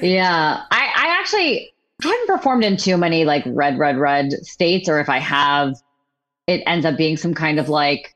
Yeah, 0.00 0.62
I, 0.70 0.92
I 0.96 1.18
actually 1.20 1.72
haven't 2.02 2.26
performed 2.26 2.64
in 2.64 2.78
too 2.78 2.96
many 2.96 3.26
like 3.26 3.42
red, 3.46 3.78
red, 3.78 3.98
red 3.98 4.32
states, 4.46 4.88
or 4.88 4.98
if 4.98 5.10
I 5.10 5.18
have, 5.18 5.74
it 6.46 6.62
ends 6.66 6.86
up 6.86 6.96
being 6.96 7.18
some 7.18 7.34
kind 7.34 7.60
of 7.60 7.68
like 7.68 8.14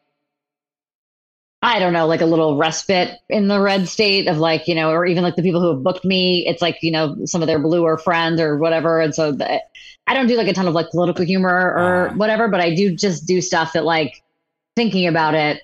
I 1.62 1.78
don't 1.78 1.92
know, 1.92 2.06
like 2.06 2.20
a 2.22 2.26
little 2.26 2.56
respite 2.56 3.18
in 3.28 3.48
the 3.48 3.60
red 3.60 3.88
state 3.88 4.28
of 4.28 4.38
like, 4.38 4.68
you 4.68 4.74
know, 4.74 4.90
or 4.90 5.04
even 5.04 5.24
like 5.24 5.36
the 5.36 5.42
people 5.42 5.60
who 5.60 5.74
have 5.74 5.82
booked 5.82 6.04
me, 6.04 6.46
it's 6.46 6.62
like, 6.62 6.78
you 6.82 6.92
know, 6.92 7.16
some 7.24 7.42
of 7.42 7.48
their 7.48 7.58
bluer 7.58 7.98
friends 7.98 8.40
or 8.40 8.56
whatever. 8.56 9.00
And 9.00 9.14
so 9.14 9.32
the, 9.32 9.60
I 10.06 10.14
don't 10.14 10.26
do 10.26 10.36
like 10.36 10.48
a 10.48 10.52
ton 10.52 10.68
of 10.68 10.74
like 10.74 10.90
political 10.90 11.24
humor 11.24 11.48
or 11.76 12.08
Ah. 12.10 12.14
whatever, 12.14 12.48
but 12.48 12.60
I 12.60 12.74
do 12.74 12.94
just 12.94 13.26
do 13.26 13.40
stuff 13.40 13.72
that 13.72 13.84
like 13.84 14.22
thinking 14.76 15.06
about 15.06 15.34
it. 15.34 15.62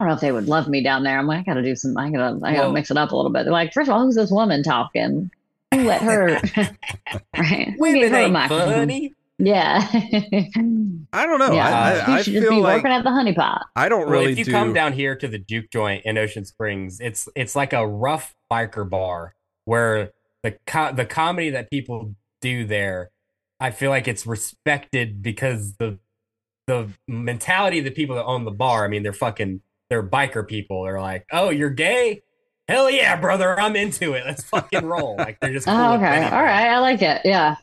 I 0.00 0.04
don't 0.04 0.08
know 0.08 0.14
if 0.14 0.20
they 0.20 0.32
would 0.32 0.48
love 0.48 0.66
me 0.68 0.82
down 0.82 1.02
there. 1.04 1.18
I'm 1.18 1.26
like, 1.26 1.40
I 1.40 1.42
gotta 1.42 1.62
do 1.62 1.76
some, 1.76 1.96
I 1.96 2.10
gotta, 2.10 2.36
I 2.44 2.52
gotta 2.54 2.58
Well- 2.68 2.72
mix 2.72 2.90
it 2.90 2.96
up 2.96 3.12
a 3.12 3.16
little 3.16 3.30
bit. 3.30 3.44
They're 3.44 3.52
like, 3.52 3.72
first 3.72 3.88
of 3.88 3.94
all, 3.94 4.02
who's 4.04 4.16
this 4.16 4.30
woman 4.30 4.62
talking? 4.62 5.30
Who 5.74 5.82
let 5.84 6.02
her? 6.02 6.40
right. 7.38 7.74
Women 7.78 8.14
a 8.14 8.16
ain't 8.16 8.32
microphone? 8.32 8.72
funny. 8.72 9.14
Yeah. 9.38 9.86
I 9.92 11.26
don't 11.26 11.38
know. 11.38 11.52
yeah. 11.52 11.68
I, 11.68 12.12
I, 12.12 12.14
I 12.14 12.16
you 12.18 12.22
should 12.22 12.32
just 12.34 12.46
feel 12.46 12.56
be 12.56 12.60
like 12.62 12.76
working 12.82 12.92
at 12.92 13.02
the 13.04 13.10
honeypot. 13.10 13.62
I 13.76 13.88
don't 13.88 14.02
Well, 14.02 14.20
really 14.20 14.32
if 14.32 14.38
you 14.38 14.44
do. 14.44 14.50
come 14.52 14.72
down 14.72 14.92
here 14.92 15.16
to 15.16 15.26
the 15.28 15.38
Juke 15.38 15.70
Joint 15.70 16.04
in 16.04 16.16
Ocean 16.18 16.44
Springs, 16.44 17.00
it's 17.00 17.28
it's 17.34 17.56
like 17.56 17.72
a 17.72 17.86
rough 17.86 18.34
biker 18.50 18.88
bar 18.88 19.34
where 19.64 20.12
the 20.42 20.56
co- 20.66 20.92
the 20.92 21.04
comedy 21.06 21.50
that 21.50 21.70
people 21.70 22.14
do 22.40 22.64
there, 22.64 23.10
I 23.62 23.70
feel 23.70 23.90
like 23.90 24.08
it's 24.08 24.26
respected 24.26 25.22
because 25.22 25.76
the 25.76 26.00
the 26.66 26.88
mentality 27.06 27.78
of 27.78 27.84
the 27.84 27.92
people 27.92 28.16
that 28.16 28.24
own 28.24 28.44
the 28.44 28.50
bar. 28.50 28.84
I 28.84 28.88
mean, 28.88 29.04
they're 29.04 29.12
fucking 29.12 29.60
they're 29.88 30.02
biker 30.02 30.46
people. 30.46 30.82
They're 30.82 31.00
like, 31.00 31.26
oh, 31.30 31.50
you're 31.50 31.70
gay. 31.70 32.22
Hell 32.66 32.90
yeah, 32.90 33.14
brother! 33.20 33.58
I'm 33.60 33.76
into 33.76 34.14
it. 34.14 34.24
Let's 34.26 34.42
fucking 34.42 34.84
roll. 34.86 35.16
Like 35.16 35.38
they're 35.40 35.52
just 35.52 35.68
oh, 35.68 35.70
cool 35.70 35.80
Oh, 35.80 35.94
okay. 35.94 36.24
All 36.24 36.42
right. 36.42 36.68
I 36.68 36.80
like 36.80 37.02
it. 37.02 37.22
Yeah. 37.24 37.56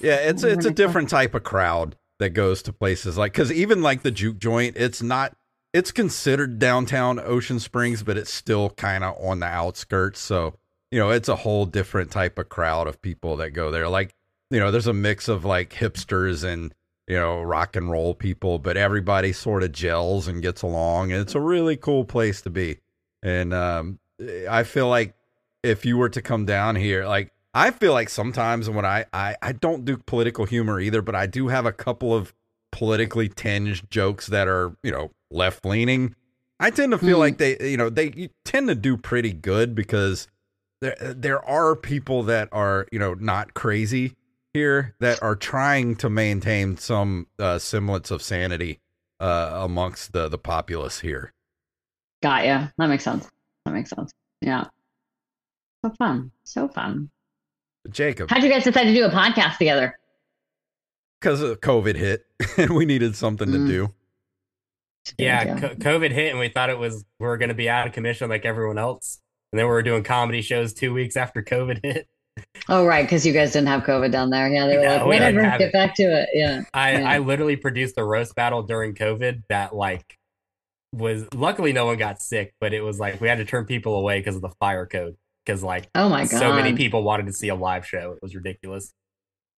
Yeah, 0.00 0.16
it's 0.16 0.44
it's 0.44 0.66
a 0.66 0.70
different 0.70 1.08
type 1.08 1.34
of 1.34 1.42
crowd 1.42 1.96
that 2.18 2.30
goes 2.30 2.62
to 2.64 2.72
places 2.74 3.16
like 3.16 3.32
because 3.32 3.50
even 3.50 3.80
like 3.80 4.02
the 4.02 4.10
juke 4.10 4.38
joint, 4.38 4.76
it's 4.76 5.02
not. 5.02 5.34
It's 5.72 5.90
considered 5.90 6.58
downtown 6.58 7.18
Ocean 7.18 7.60
Springs, 7.60 8.02
but 8.02 8.18
it's 8.18 8.32
still 8.32 8.70
kind 8.70 9.04
of 9.04 9.16
on 9.22 9.40
the 9.40 9.46
outskirts. 9.46 10.20
So 10.20 10.54
you 10.90 10.98
know, 10.98 11.10
it's 11.10 11.28
a 11.28 11.36
whole 11.36 11.64
different 11.64 12.10
type 12.10 12.38
of 12.38 12.50
crowd 12.50 12.86
of 12.86 13.00
people 13.00 13.36
that 13.36 13.50
go 13.50 13.70
there. 13.70 13.88
Like 13.88 14.14
you 14.50 14.58
know, 14.60 14.70
there's 14.70 14.86
a 14.86 14.92
mix 14.92 15.28
of 15.28 15.44
like 15.44 15.70
hipsters 15.74 16.44
and 16.44 16.74
you 17.06 17.16
know 17.16 17.40
rock 17.42 17.76
and 17.76 17.90
roll 17.90 18.14
people, 18.14 18.58
but 18.58 18.76
everybody 18.76 19.32
sort 19.32 19.62
of 19.62 19.72
gels 19.72 20.28
and 20.28 20.42
gets 20.42 20.62
along, 20.62 21.12
and 21.12 21.20
it's 21.20 21.34
a 21.34 21.40
really 21.40 21.76
cool 21.76 22.04
place 22.04 22.40
to 22.42 22.50
be. 22.50 22.78
And 23.22 23.52
um, 23.52 23.98
I 24.48 24.62
feel 24.62 24.88
like 24.88 25.14
if 25.62 25.84
you 25.84 25.96
were 25.98 26.08
to 26.10 26.22
come 26.22 26.44
down 26.46 26.76
here, 26.76 27.06
like 27.06 27.32
I 27.54 27.70
feel 27.70 27.92
like 27.92 28.08
sometimes 28.08 28.70
when 28.70 28.84
I, 28.84 29.06
I 29.12 29.36
I 29.42 29.52
don't 29.52 29.84
do 29.84 29.96
political 29.96 30.44
humor 30.44 30.80
either, 30.80 31.02
but 31.02 31.14
I 31.14 31.26
do 31.26 31.48
have 31.48 31.66
a 31.66 31.72
couple 31.72 32.14
of 32.14 32.32
politically 32.70 33.28
tinged 33.28 33.90
jokes 33.90 34.26
that 34.28 34.46
are 34.48 34.76
you 34.82 34.90
know 34.92 35.10
left 35.30 35.64
leaning. 35.64 36.14
I 36.60 36.70
tend 36.70 36.92
to 36.92 36.98
feel 36.98 37.16
Hmm. 37.16 37.20
like 37.20 37.38
they 37.38 37.56
you 37.60 37.76
know 37.76 37.88
they 37.90 38.30
tend 38.44 38.68
to 38.68 38.74
do 38.74 38.96
pretty 38.96 39.32
good 39.32 39.74
because 39.74 40.28
there 40.80 40.96
there 41.00 41.44
are 41.44 41.74
people 41.74 42.22
that 42.24 42.48
are 42.52 42.86
you 42.92 42.98
know 42.98 43.14
not 43.14 43.54
crazy 43.54 44.14
here 44.54 44.94
that 45.00 45.22
are 45.22 45.36
trying 45.36 45.96
to 45.96 46.08
maintain 46.10 46.76
some 46.76 47.26
uh, 47.38 47.58
semblance 47.58 48.10
of 48.10 48.22
sanity 48.22 48.80
uh, 49.20 49.50
amongst 49.62 50.12
the 50.12 50.28
the 50.28 50.38
populace 50.38 51.00
here. 51.00 51.32
Got 52.22 52.46
ya. 52.46 52.68
That 52.78 52.88
makes 52.88 53.04
sense. 53.04 53.28
That 53.64 53.72
makes 53.72 53.90
sense. 53.90 54.10
Yeah. 54.40 54.64
So 55.84 55.92
fun. 55.98 56.30
So 56.44 56.68
fun. 56.68 57.10
Jacob, 57.90 58.28
How'd 58.30 58.42
you 58.42 58.50
guys 58.50 58.64
decide 58.64 58.84
to 58.84 58.94
do 58.94 59.04
a 59.04 59.10
podcast 59.10 59.58
together? 59.58 59.98
because 61.20 61.40
COVID 61.40 61.96
hit 61.96 62.26
and 62.56 62.70
we 62.76 62.84
needed 62.86 63.16
something 63.16 63.50
to 63.50 63.58
Mm. 63.58 63.66
do. 63.68 63.94
Yeah, 65.16 65.58
co- 65.58 65.74
COVID 65.74 66.12
hit, 66.12 66.30
and 66.30 66.38
we 66.38 66.48
thought 66.48 66.68
it 66.70 66.78
was 66.78 67.04
we 67.18 67.26
are 67.26 67.38
going 67.38 67.48
to 67.48 67.54
be 67.54 67.68
out 67.68 67.86
of 67.86 67.92
commission 67.94 68.28
like 68.28 68.44
everyone 68.44 68.76
else, 68.78 69.18
and 69.52 69.58
then 69.58 69.64
we 69.66 69.70
were 69.70 69.82
doing 69.82 70.02
comedy 70.04 70.42
shows 70.42 70.74
two 70.74 70.92
weeks 70.92 71.16
after 71.16 71.42
COVID 71.42 71.80
hit. 71.82 72.06
Oh, 72.68 72.84
right. 72.86 73.04
Because 73.04 73.26
you 73.26 73.32
guys 73.32 73.52
didn't 73.52 73.68
have 73.68 73.82
COVID 73.82 74.10
down 74.12 74.30
there. 74.30 74.48
Yeah. 74.48 74.66
They 74.66 74.76
were 74.76 74.82
No, 74.84 74.88
like, 74.96 75.02
we 75.04 75.08
whatever. 75.08 75.42
have 75.44 75.58
Get 75.58 75.68
it. 75.68 75.72
back 75.72 75.94
to 75.96 76.02
it. 76.02 76.28
Yeah. 76.34 76.62
I 76.74 76.92
Yeah. 76.98 77.10
I 77.10 77.18
literally 77.18 77.56
produced 77.56 77.96
a 77.98 78.04
roast 78.04 78.34
battle 78.34 78.62
during 78.62 78.94
COVID 78.94 79.42
that 79.48 79.74
like 79.74 80.16
was 80.94 81.26
luckily 81.34 81.72
no 81.72 81.86
one 81.86 81.96
got 81.98 82.20
sick, 82.22 82.52
but 82.60 82.72
it 82.72 82.80
was 82.82 82.98
like 82.98 83.20
we 83.20 83.28
had 83.28 83.38
to 83.38 83.44
turn 83.44 83.64
people 83.66 83.94
away 83.96 84.20
because 84.20 84.36
of 84.36 84.42
the 84.42 84.50
fire 84.60 84.86
code 84.86 85.16
because 85.44 85.62
like 85.62 85.88
Oh, 85.94 86.08
my 86.08 86.22
God. 86.22 86.38
so 86.38 86.52
many 86.52 86.74
people 86.76 87.02
wanted 87.02 87.26
to 87.26 87.32
see 87.32 87.48
a 87.48 87.54
live 87.54 87.86
show. 87.86 88.12
It 88.12 88.18
was 88.22 88.34
ridiculous. 88.34 88.92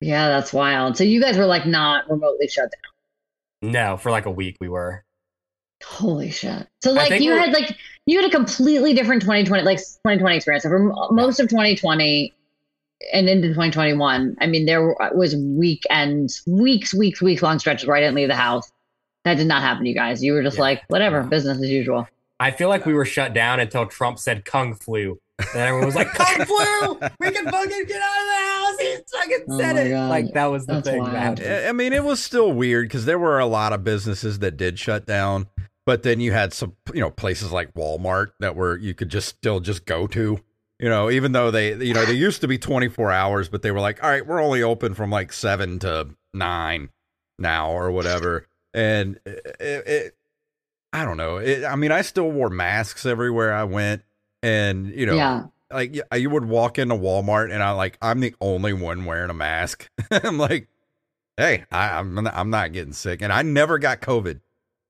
Yeah. 0.01 0.29
That's 0.29 0.53
wild. 0.53 0.97
So 0.97 1.05
you 1.05 1.21
guys 1.21 1.37
were 1.37 1.47
like 1.47 1.67
not 1.67 2.09
remotely 2.11 2.49
shut 2.49 2.71
down. 2.71 3.73
No, 3.73 3.97
for 3.97 4.11
like 4.11 4.27
a 4.27 4.31
week 4.31 4.57
we 4.61 4.69
were. 4.69 5.05
Holy 5.85 6.31
shit. 6.31 6.67
So 6.83 6.93
like 6.93 7.21
you 7.21 7.33
had 7.33 7.53
like 7.53 7.77
you 8.07 8.21
had 8.21 8.29
a 8.29 8.31
completely 8.35 8.93
different 8.93 9.23
2020 9.23 9.63
like 9.65 9.79
2020 9.79 10.37
experience. 10.37 10.63
So 10.65 10.69
for 10.69 10.77
m- 10.91 11.15
most 11.15 11.41
of 11.41 11.49
2020 11.49 12.35
and 13.13 13.29
into 13.29 13.49
2021, 13.49 14.37
I 14.41 14.47
mean 14.47 14.67
there 14.67 14.95
was 15.15 15.37
weekends, 15.37 16.43
weeks, 16.47 16.95
weeks, 16.95 17.21
weeks 17.23 17.43
long 17.43 17.59
stretches 17.59 17.87
where 17.87 17.97
I 17.97 18.01
didn't 18.01 18.15
leave 18.17 18.29
the 18.29 18.35
house. 18.37 18.71
That 19.25 19.37
did 19.37 19.47
not 19.47 19.63
happen 19.63 19.85
to 19.85 19.89
you 19.89 19.95
guys. 19.95 20.23
You 20.23 20.33
were 20.33 20.43
just 20.43 20.57
Yeah. 20.57 20.63
like 20.63 20.83
whatever, 20.89 21.23
business 21.23 21.59
as 21.59 21.69
usual. 21.69 22.09
I 22.39 22.51
feel 22.51 22.69
like 22.71 22.87
we 22.87 22.95
were 22.95 23.05
shut 23.05 23.35
down 23.35 23.61
until 23.61 23.85
Trump 23.87 24.19
said 24.19 24.45
Kung 24.45 24.75
flu. 24.75 25.19
And 25.39 25.49
everyone 25.57 25.87
was 25.87 25.95
like, 25.95 26.09
Kung 26.13 26.47
flu! 26.47 27.01
We 27.19 27.31
can 27.31 27.45
fucking 27.51 27.85
get 27.87 28.03
out 28.03 28.21
of 28.21 28.27
the 28.27 28.41
house! 28.47 28.79
He 28.79 28.97
fucking 29.19 29.45
Oh 29.51 29.59
said 29.59 29.77
it! 29.87 29.91
God. 29.91 30.09
Like 30.11 30.33
that 30.35 30.47
was 30.47 30.67
the 30.67 30.75
That's 30.75 30.89
thing 30.89 30.99
wild. 31.01 31.13
that 31.13 31.19
happened. 31.39 31.47
I 31.67 31.69
I 31.69 31.73
mean, 31.73 31.93
it 31.93 32.05
was 32.05 32.23
still 32.23 32.53
weird 32.53 32.89
because 32.89 33.05
there 33.07 33.19
were 33.19 33.39
a 33.39 33.47
lot 33.47 33.73
of 33.73 33.83
businesses 33.85 34.39
that 34.41 34.57
did 34.57 34.79
shut 34.79 35.07
down, 35.07 35.47
but 35.87 36.03
then 36.03 36.21
you 36.21 36.33
had 36.33 36.53
some, 36.53 36.77
you 36.95 37.01
know, 37.01 37.11
places 37.11 37.53
like 37.53 37.73
Walmart 37.75 38.29
that 38.41 38.55
were 38.57 38.77
you 38.79 38.93
could 38.95 39.09
just 39.09 39.29
still 39.29 39.61
just 39.61 39.85
go 39.87 40.07
to. 40.09 40.41
You 40.81 40.89
know, 40.89 41.11
even 41.11 41.33
though 41.33 41.51
they, 41.51 41.75
you 41.75 41.93
know, 41.93 42.07
they 42.07 42.15
used 42.15 42.41
to 42.41 42.49
be 42.49 42.57
24 42.57 43.13
hours, 43.13 43.51
but 43.51 43.61
they 43.61 43.71
were 43.71 43.81
like, 43.81 44.03
all 44.03 44.09
right, 44.09 44.27
we're 44.27 44.43
only 44.43 44.63
open 44.63 44.95
from 44.95 45.11
like 45.11 45.31
seven 45.31 45.79
to 45.81 46.09
nine 46.33 46.89
now 47.39 47.71
or 47.71 47.91
whatever. 47.91 48.47
And 48.73 49.21
it, 49.27 49.59
it 49.61 50.17
I 50.91 51.05
don't 51.05 51.19
know. 51.19 51.37
It, 51.37 51.67
I 51.67 51.77
mean, 51.77 51.93
I 51.93 52.01
still 52.01 52.31
wore 52.31 52.49
masks 52.49 53.05
everywhere 53.05 53.53
I 53.53 53.65
went. 53.65 54.03
And, 54.43 54.87
you 54.87 55.05
know, 55.05 55.17
yeah. 55.17 55.45
like 55.71 55.95
you 56.17 56.31
would 56.31 56.47
walk 56.47 56.79
into 56.79 56.95
Walmart 56.95 57.53
and 57.53 57.63
I 57.63 57.73
like 57.73 57.99
I'm 58.01 58.21
the 58.21 58.35
only 58.41 58.73
one 58.73 59.05
wearing 59.05 59.29
a 59.29 59.35
mask. 59.35 59.87
I'm 60.11 60.39
like, 60.39 60.67
hey, 61.37 61.67
I, 61.71 61.99
I'm 61.99 62.15
not, 62.15 62.35
I'm 62.35 62.49
not 62.49 62.73
getting 62.73 62.95
sick, 62.95 63.21
and 63.21 63.31
I 63.31 63.43
never 63.43 63.79
got 63.79 64.01
COVID. 64.01 64.41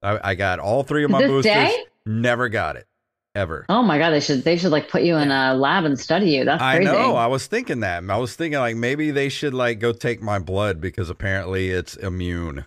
I, 0.05 0.21
I 0.23 0.35
got 0.37 0.61
all 0.61 0.85
three 0.85 1.03
of 1.03 1.11
my 1.11 1.19
this 1.19 1.29
boosters. 1.29 1.53
day? 1.53 1.85
Never 2.07 2.49
got 2.49 2.77
it 2.77 2.87
ever. 3.35 3.67
Oh 3.69 3.83
my 3.83 3.99
god, 3.99 4.11
they 4.11 4.21
should 4.21 4.45
they 4.45 4.57
should 4.57 4.73
like 4.73 4.89
put 4.89 5.03
you 5.03 5.17
in 5.17 5.31
a 5.31 5.55
lab 5.55 5.85
and 5.85 5.99
study 5.99 6.31
you. 6.31 6.45
That's 6.45 6.63
I 6.63 6.77
crazy. 6.77 6.93
know. 6.93 7.17
I 7.17 7.27
was 7.27 7.47
thinking 7.47 7.81
that. 7.81 8.03
I 8.09 8.17
was 8.17 8.35
thinking 8.37 8.59
like 8.61 8.77
maybe 8.77 9.11
they 9.11 9.29
should 9.29 9.55
like 9.55 9.79
go 9.79 9.93
take 9.93 10.23
my 10.23 10.39
blood 10.39 10.81
because 10.81 11.11
apparently 11.11 11.71
it's 11.71 11.97
immune. 11.97 12.65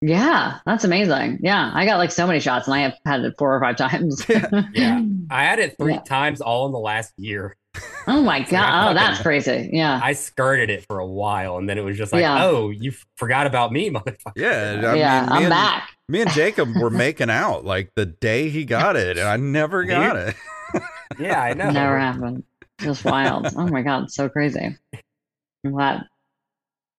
Yeah, 0.00 0.58
that's 0.66 0.84
amazing. 0.84 1.38
Yeah, 1.40 1.70
I 1.72 1.86
got 1.86 1.96
like 1.96 2.12
so 2.12 2.26
many 2.26 2.38
shots, 2.40 2.66
and 2.66 2.74
I 2.74 2.80
have 2.80 2.94
had 3.06 3.20
it 3.24 3.34
four 3.38 3.54
or 3.56 3.60
five 3.60 3.76
times. 3.76 4.22
Yeah. 4.74 5.02
I 5.30 5.44
had 5.44 5.58
it 5.58 5.76
three 5.78 5.94
Yeah. 5.94 6.00
times 6.00 6.40
all 6.42 6.66
in 6.66 6.72
the 6.72 6.78
last 6.78 7.12
year. 7.16 7.56
Oh 8.06 8.20
my 8.22 8.36
I 8.46 8.50
god! 8.50 8.90
Oh, 8.90 8.94
that's 8.94 9.22
crazy. 9.22 9.70
Yeah. 9.72 9.98
I 10.02 10.12
skirted 10.12 10.68
it 10.68 10.84
for 10.86 10.98
a 10.98 11.06
while, 11.06 11.56
and 11.56 11.66
then 11.68 11.78
it 11.78 11.84
was 11.84 11.96
just 11.96 12.12
like, 12.12 12.20
Yeah. 12.20 12.44
oh, 12.44 12.68
you 12.70 12.92
forgot 13.16 13.46
about 13.46 13.72
me, 13.72 13.88
motherfucker. 13.90 14.32
Yeah, 14.36 14.82
I 14.84 14.94
yeah, 14.94 15.20
mean, 15.22 15.28
I'm 15.32 15.42
and, 15.44 15.50
back. 15.50 15.90
Me 16.08 16.20
and 16.20 16.30
Jacob 16.30 16.68
were 16.76 16.90
making 17.06 17.30
out 17.30 17.64
like 17.64 17.90
the 17.96 18.06
day 18.06 18.48
he 18.50 18.64
got 18.64 18.96
it, 18.96 19.16
and 19.18 19.26
I 19.28 19.36
never 19.36 19.84
got 19.84 20.16
it. 20.16 20.34
Yeah, 21.18 21.40
I 21.40 21.54
know. 21.54 21.70
Never 21.70 21.96
happened. 21.98 22.42
Just 22.80 23.04
wild. 23.04 23.46
oh 23.56 23.68
my 23.68 23.82
god, 23.82 24.10
so 24.10 24.28
crazy. 24.28 24.76
I'm 25.64 25.70
glad. 25.70 26.02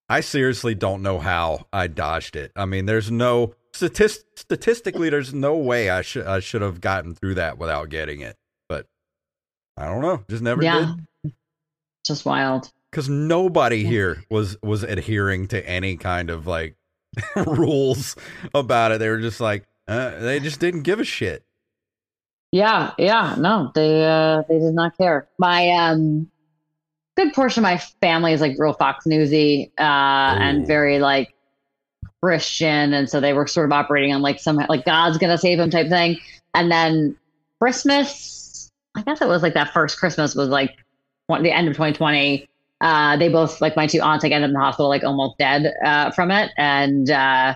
I 0.08 0.22
seriously 0.22 0.74
don't 0.74 1.01
know 1.01 1.20
how 1.20 1.66
I 1.74 1.88
dodged 1.88 2.38
it. 2.38 2.51
I 2.56 2.66
mean, 2.66 2.86
there's 2.86 3.12
no 3.12 3.56
statist- 3.74 4.24
statistically, 4.38 5.10
there's 5.10 5.34
no 5.34 5.58
way 5.58 5.89
I 5.89 6.01
should 6.01 6.26
I 6.28 6.39
should 6.39 6.62
have 6.62 6.80
gotten 6.80 7.14
through 7.14 7.34
that 7.36 7.58
without 7.58 7.89
getting 7.89 8.22
it. 8.22 8.38
But 8.70 8.86
I 9.76 9.88
don't 9.88 10.01
know, 10.01 10.24
just 10.30 10.43
never 10.43 10.64
yeah. 10.64 10.93
did. 11.24 11.34
Just 12.06 12.26
wild. 12.26 12.72
Because 12.91 13.10
nobody 13.10 13.80
Yeah. 13.80 13.89
here 13.89 14.24
was 14.30 14.56
was 14.64 14.84
adhering 14.84 15.47
to 15.49 15.68
any 15.68 15.97
kind 15.97 16.30
of 16.30 16.47
like 16.47 16.76
rules 17.47 18.16
about 18.53 18.91
it. 18.91 18.99
They 18.99 19.09
were 19.09 19.20
just 19.20 19.39
like 19.39 19.66
uh, 19.88 20.20
they 20.20 20.39
just 20.39 20.59
didn't 20.59 20.84
give 20.84 20.99
a 20.99 21.03
shit. 21.03 21.43
Yeah, 22.51 22.93
yeah. 22.97 23.36
No, 23.38 23.72
they 23.76 24.05
uh 24.05 24.43
they 24.47 24.59
did 24.59 24.74
not 24.74 24.97
care. 24.97 25.28
My 25.38 25.70
um 25.72 26.30
good 27.18 27.34
portion 27.34 27.61
of 27.61 27.63
my 27.63 27.78
family 28.01 28.34
is 28.34 28.41
like 28.41 28.55
real 28.57 28.74
Fox 28.74 29.05
Newsy 29.05 29.72
uh 29.78 29.84
Ooh. 29.84 30.41
and 30.41 30.68
very 30.68 30.99
like 30.99 31.34
Christian, 32.22 32.93
and 32.93 33.09
so 33.09 33.20
they 33.20 33.34
were 33.34 33.47
sort 33.47 33.66
of 33.66 33.74
operating 33.74 34.13
on 34.13 34.22
like 34.22 34.39
some 34.39 34.57
like 34.70 34.86
God's 34.86 35.18
gonna 35.18 35.38
save 35.38 35.59
him 35.59 35.70
type 35.70 35.89
thing. 35.89 36.18
And 36.53 36.72
then 36.72 37.18
Christmas, 37.59 38.72
I 38.95 39.01
guess 39.01 39.22
it 39.22 39.28
was 39.28 39.43
like 39.43 39.53
that 39.53 39.74
first 39.74 39.99
Christmas 39.99 40.36
was 40.36 40.49
like 40.49 40.78
the 41.28 41.51
end 41.51 41.68
of 41.68 41.74
2020. 41.74 42.47
Uh, 42.86 43.17
they 43.17 43.29
both 43.29 43.61
like 43.61 43.75
my 43.75 43.88
two 43.88 43.99
aunts 43.99 44.21
like 44.23 44.31
ended 44.31 44.47
up 44.47 44.49
in 44.49 44.53
the 44.53 44.59
hospital 44.59 44.89
like 44.89 45.03
almost 45.03 45.39
dead 45.39 45.73
uh, 45.83 46.11
from 46.11 46.29
it, 46.29 46.51
and 46.55 47.09
uh, 47.09 47.55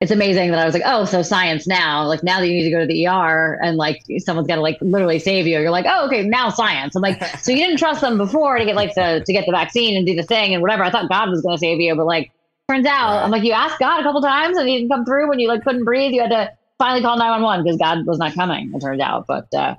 it's 0.00 0.10
amazing 0.10 0.50
that 0.50 0.58
I 0.58 0.64
was 0.64 0.72
like, 0.72 0.84
oh, 0.86 1.04
so 1.04 1.20
science 1.20 1.66
now. 1.66 2.06
Like 2.06 2.22
now 2.22 2.40
that 2.40 2.46
you 2.46 2.54
need 2.54 2.64
to 2.64 2.70
go 2.70 2.80
to 2.80 2.86
the 2.86 3.06
ER 3.06 3.58
and 3.62 3.76
like 3.76 4.02
someone's 4.20 4.48
got 4.48 4.54
to 4.54 4.62
like 4.62 4.78
literally 4.80 5.18
save 5.18 5.46
you. 5.46 5.60
You're 5.60 5.70
like, 5.70 5.84
oh, 5.86 6.06
okay, 6.06 6.22
now 6.22 6.48
science. 6.48 6.96
I'm 6.96 7.02
like, 7.02 7.22
so 7.40 7.52
you 7.52 7.58
didn't 7.58 7.76
trust 7.76 8.00
them 8.00 8.16
before 8.16 8.56
to 8.56 8.64
get 8.64 8.74
like 8.74 8.94
the 8.94 9.22
to 9.26 9.32
get 9.34 9.44
the 9.44 9.52
vaccine 9.52 9.94
and 9.94 10.06
do 10.06 10.16
the 10.16 10.22
thing 10.22 10.54
and 10.54 10.62
whatever. 10.62 10.84
I 10.84 10.90
thought 10.90 11.10
God 11.10 11.28
was 11.28 11.42
going 11.42 11.54
to 11.54 11.60
save 11.60 11.78
you, 11.78 11.94
but 11.94 12.06
like 12.06 12.32
turns 12.66 12.86
out, 12.86 13.16
right. 13.16 13.24
I'm 13.24 13.30
like, 13.30 13.44
you 13.44 13.52
asked 13.52 13.78
God 13.78 14.00
a 14.00 14.02
couple 14.02 14.22
times 14.22 14.56
and 14.56 14.66
he 14.66 14.78
didn't 14.78 14.90
come 14.90 15.04
through 15.04 15.28
when 15.28 15.38
you 15.38 15.48
like 15.48 15.64
couldn't 15.64 15.84
breathe. 15.84 16.12
You 16.12 16.22
had 16.22 16.30
to 16.30 16.50
finally 16.78 17.02
call 17.02 17.18
911 17.18 17.64
because 17.64 17.76
God 17.76 18.06
was 18.06 18.18
not 18.18 18.32
coming. 18.32 18.72
It 18.74 18.80
turned 18.80 19.02
out, 19.02 19.26
but 19.26 19.52
uh, 19.52 19.74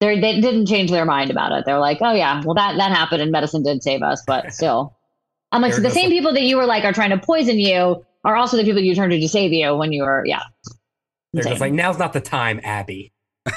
they 0.00 0.18
they 0.18 0.40
didn't 0.40 0.66
change 0.66 0.90
their 0.90 1.04
mind 1.04 1.30
about 1.30 1.52
it. 1.52 1.64
They're 1.64 1.78
like, 1.78 1.98
oh 2.00 2.12
yeah, 2.12 2.42
well 2.44 2.54
that 2.54 2.76
that 2.78 2.90
happened 2.90 3.22
and 3.22 3.30
medicine 3.30 3.62
did 3.62 3.82
save 3.82 4.02
us, 4.02 4.22
but 4.26 4.52
still. 4.54 4.96
I'm 5.52 5.62
like, 5.62 5.72
so 5.72 5.80
the 5.80 5.90
same 5.90 6.10
people 6.10 6.32
that 6.32 6.42
you 6.42 6.56
were 6.56 6.66
like 6.66 6.84
are 6.84 6.92
trying 6.92 7.10
to 7.10 7.18
poison 7.18 7.58
you 7.58 8.04
are 8.24 8.36
also 8.36 8.56
the 8.56 8.62
people 8.62 8.80
you 8.80 8.94
turn 8.94 9.10
to 9.10 9.18
to 9.18 9.28
save 9.28 9.52
you 9.52 9.74
when 9.74 9.92
you 9.92 10.02
were, 10.02 10.24
yeah. 10.24 10.42
They're 11.32 11.42
just 11.44 11.60
like, 11.60 11.72
now's 11.72 11.98
not 11.98 12.12
the 12.12 12.20
time, 12.20 12.60
Abby. 12.62 13.12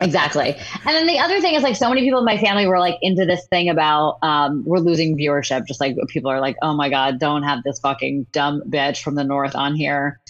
exactly. 0.00 0.54
And 0.84 0.94
then 0.94 1.06
the 1.06 1.18
other 1.18 1.40
thing 1.40 1.54
is 1.54 1.62
like 1.64 1.74
so 1.74 1.88
many 1.88 2.02
people 2.02 2.20
in 2.20 2.24
my 2.24 2.38
family 2.38 2.68
were 2.68 2.78
like 2.78 2.98
into 3.02 3.24
this 3.24 3.46
thing 3.48 3.68
about 3.68 4.18
um 4.22 4.62
we're 4.64 4.78
losing 4.78 5.16
viewership. 5.16 5.66
Just 5.66 5.80
like 5.80 5.96
people 6.08 6.30
are 6.30 6.40
like, 6.40 6.56
oh 6.62 6.74
my 6.74 6.88
God, 6.88 7.18
don't 7.18 7.42
have 7.42 7.64
this 7.64 7.80
fucking 7.80 8.26
dumb 8.32 8.62
bitch 8.68 9.02
from 9.02 9.16
the 9.16 9.24
north 9.24 9.56
on 9.56 9.74
here 9.74 10.20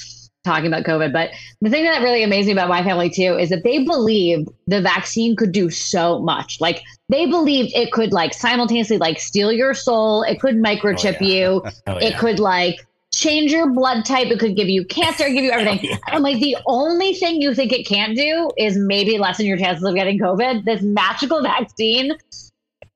talking 0.45 0.67
about 0.67 0.85
COVID. 0.85 1.13
But 1.13 1.31
the 1.61 1.71
thing 1.71 1.85
that 1.85 2.03
really 2.03 2.23
amazed 2.23 2.47
me 2.47 2.53
about 2.53 2.69
my 2.69 2.83
family 2.83 3.11
too 3.11 3.37
is 3.39 3.49
that 3.51 3.65
they 3.65 3.85
believed 3.85 4.49
the 4.67 4.81
vaccine 4.81 5.37
could 5.37 5.53
do 5.53 5.71
so 5.71 6.21
much. 6.21 6.61
Like 6.61 6.83
they 7.09 7.27
believed 7.27 7.73
it 7.75 7.93
could 7.93 8.13
like 8.13 8.35
simultaneously 8.35 8.99
like 8.99 9.19
steal 9.19 9.53
your 9.53 9.75
soul, 9.75 10.23
it 10.23 10.41
could 10.41 10.57
microchip 10.57 11.17
oh, 11.21 11.25
yeah. 11.25 11.35
you, 11.35 11.65
oh, 11.87 11.97
it 11.97 12.17
could 12.19 12.39
like 12.39 12.87
change 13.13 13.53
your 13.53 13.71
blood 13.71 14.05
type, 14.05 14.27
it 14.29 14.39
could 14.39 14.57
give 14.57 14.69
you 14.69 14.85
cancer, 14.85 15.29
give 15.29 15.45
you 15.45 15.51
oh, 15.55 15.59
everything. 15.59 15.81
oh, 15.85 15.89
yeah. 15.91 15.99
I'm 16.15 16.23
like, 16.23 16.41
the 16.41 16.57
only 16.67 17.15
thing 17.15 17.41
you 17.41 17.55
think 17.55 17.73
it 17.73 17.87
can't 17.87 18.17
do 18.17 18.51
is 18.59 18.77
maybe 18.77 19.19
lessen 19.19 19.47
your 19.47 19.57
chances 19.57 19.85
of 19.85 19.95
getting 19.95 20.19
COVID. 20.19 20.65
This 20.65 20.83
magical 20.83 21.43
vaccine 21.43 22.13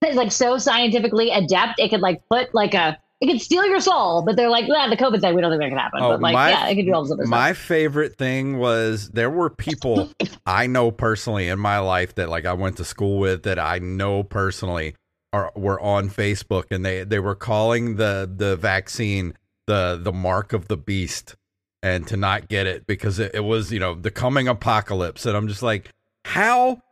is 0.07 0.17
like 0.17 0.33
so 0.33 0.59
scientifically 0.59 1.31
adept, 1.31 1.81
it 1.81 1.89
could 1.89 2.01
like 2.01 2.23
put 2.29 2.55
like 2.55 2.75
a 2.75 2.99
it 3.21 3.27
could 3.27 3.41
steal 3.41 3.67
your 3.67 3.81
soul, 3.81 4.23
but 4.23 4.37
they're 4.37 4.51
like, 4.51 4.67
yeah, 4.69 4.89
the 4.89 4.97
COVID 4.97 5.21
thing, 5.21 5.35
we 5.35 5.41
don't 5.41 5.51
think 5.51 5.61
that 5.61 5.71
can 5.71 5.79
happen. 5.79 6.01
Oh, 6.03 6.11
but 6.11 6.21
like, 6.21 6.35
my, 6.35 6.51
yeah, 6.51 6.69
it 6.69 6.77
could 6.77 6.87
do 6.87 6.95
all 6.95 7.03
this 7.03 7.13
other 7.13 7.25
stuff. 7.25 7.31
My 7.31 7.53
favorite 7.53 8.17
thing 8.17 8.59
was 8.59 9.11
there 9.11 9.31
were 9.31 9.51
people 9.51 10.11
I 10.47 10.69
know 10.69 10.91
personally 10.91 11.49
in 11.49 11.59
my 11.59 11.79
life 11.81 12.15
that 12.15 12.29
like 12.29 12.47
I 12.47 12.53
went 12.53 12.77
to 12.77 12.85
school 12.85 13.19
with 13.19 13.43
that 13.43 13.59
I 13.59 13.81
know 13.81 14.23
personally 14.23 14.95
are 15.33 15.53
were 15.57 15.81
on 15.81 16.09
Facebook 16.09 16.65
and 16.71 16.85
they 16.85 17.05
they 17.05 17.19
were 17.19 17.35
calling 17.35 17.97
the 17.97 18.31
the 18.35 18.57
vaccine 18.57 19.35
the 19.67 19.99
the 20.01 20.13
mark 20.13 20.53
of 20.53 20.69
the 20.69 20.77
beast 20.77 21.37
and 21.83 22.07
to 22.07 22.17
not 22.17 22.49
get 22.49 22.67
it 22.67 22.87
because 22.87 23.19
it, 23.19 23.33
it 23.35 23.41
was 23.41 23.73
you 23.73 23.79
know 23.79 23.95
the 23.95 24.11
coming 24.11 24.49
apocalypse 24.49 25.27
and 25.27 25.37
I'm 25.37 25.49
just 25.49 25.63
like 25.63 25.91
how 26.25 26.83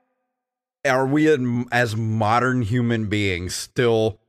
are 0.84 1.06
we 1.06 1.28
as 1.72 1.96
modern 1.96 2.62
human 2.62 3.06
beings 3.06 3.54
still 3.54 4.20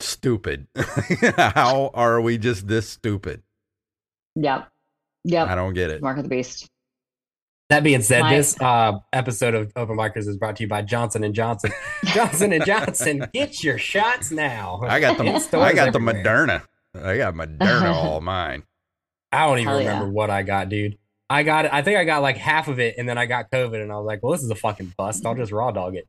stupid. 0.00 0.66
How 1.36 1.90
are 1.94 2.20
we 2.20 2.38
just 2.38 2.66
this 2.68 2.88
stupid? 2.88 3.42
Yep. 4.34 4.68
Yep. 5.24 5.48
I 5.48 5.54
don't 5.54 5.74
get 5.74 5.90
it. 5.90 6.02
Mark 6.02 6.18
of 6.18 6.24
the 6.24 6.28
Beast. 6.28 6.70
That 7.68 7.82
being 7.82 8.02
said, 8.02 8.20
My, 8.20 8.36
this 8.36 8.60
uh, 8.60 8.98
episode 9.12 9.54
of 9.54 9.72
Open 9.74 9.96
Micers 9.96 10.28
is 10.28 10.36
brought 10.36 10.54
to 10.56 10.62
you 10.62 10.68
by 10.68 10.82
Johnson 10.82 11.24
and 11.24 11.34
Johnson. 11.34 11.72
Johnson 12.04 12.52
and 12.52 12.64
Johnson, 12.64 13.26
get 13.32 13.64
your 13.64 13.76
shots 13.76 14.30
now. 14.30 14.80
I 14.84 15.00
got 15.00 15.18
the 15.18 15.24
I 15.58 15.72
got 15.72 15.88
everywhere. 15.88 16.14
the 16.14 16.28
Moderna. 16.28 16.62
I 16.94 17.16
got 17.16 17.34
Moderna 17.34 17.92
all 17.92 18.20
mine. 18.20 18.62
I 19.32 19.46
don't 19.46 19.58
even 19.58 19.68
Hell 19.68 19.78
remember 19.78 20.04
yeah. 20.04 20.12
what 20.12 20.30
I 20.30 20.44
got, 20.44 20.68
dude. 20.68 20.96
I 21.28 21.42
got 21.42 21.64
it. 21.64 21.72
I 21.74 21.82
think 21.82 21.98
I 21.98 22.04
got 22.04 22.22
like 22.22 22.36
half 22.36 22.68
of 22.68 22.78
it, 22.78 22.94
and 22.98 23.08
then 23.08 23.18
I 23.18 23.26
got 23.26 23.50
COVID, 23.50 23.82
and 23.82 23.90
I 23.90 23.96
was 23.96 24.06
like, 24.06 24.22
"Well, 24.22 24.30
this 24.30 24.44
is 24.44 24.50
a 24.50 24.54
fucking 24.54 24.94
bust. 24.96 25.26
I'll 25.26 25.34
just 25.34 25.50
raw 25.50 25.72
dog 25.72 25.96
it." 25.96 26.06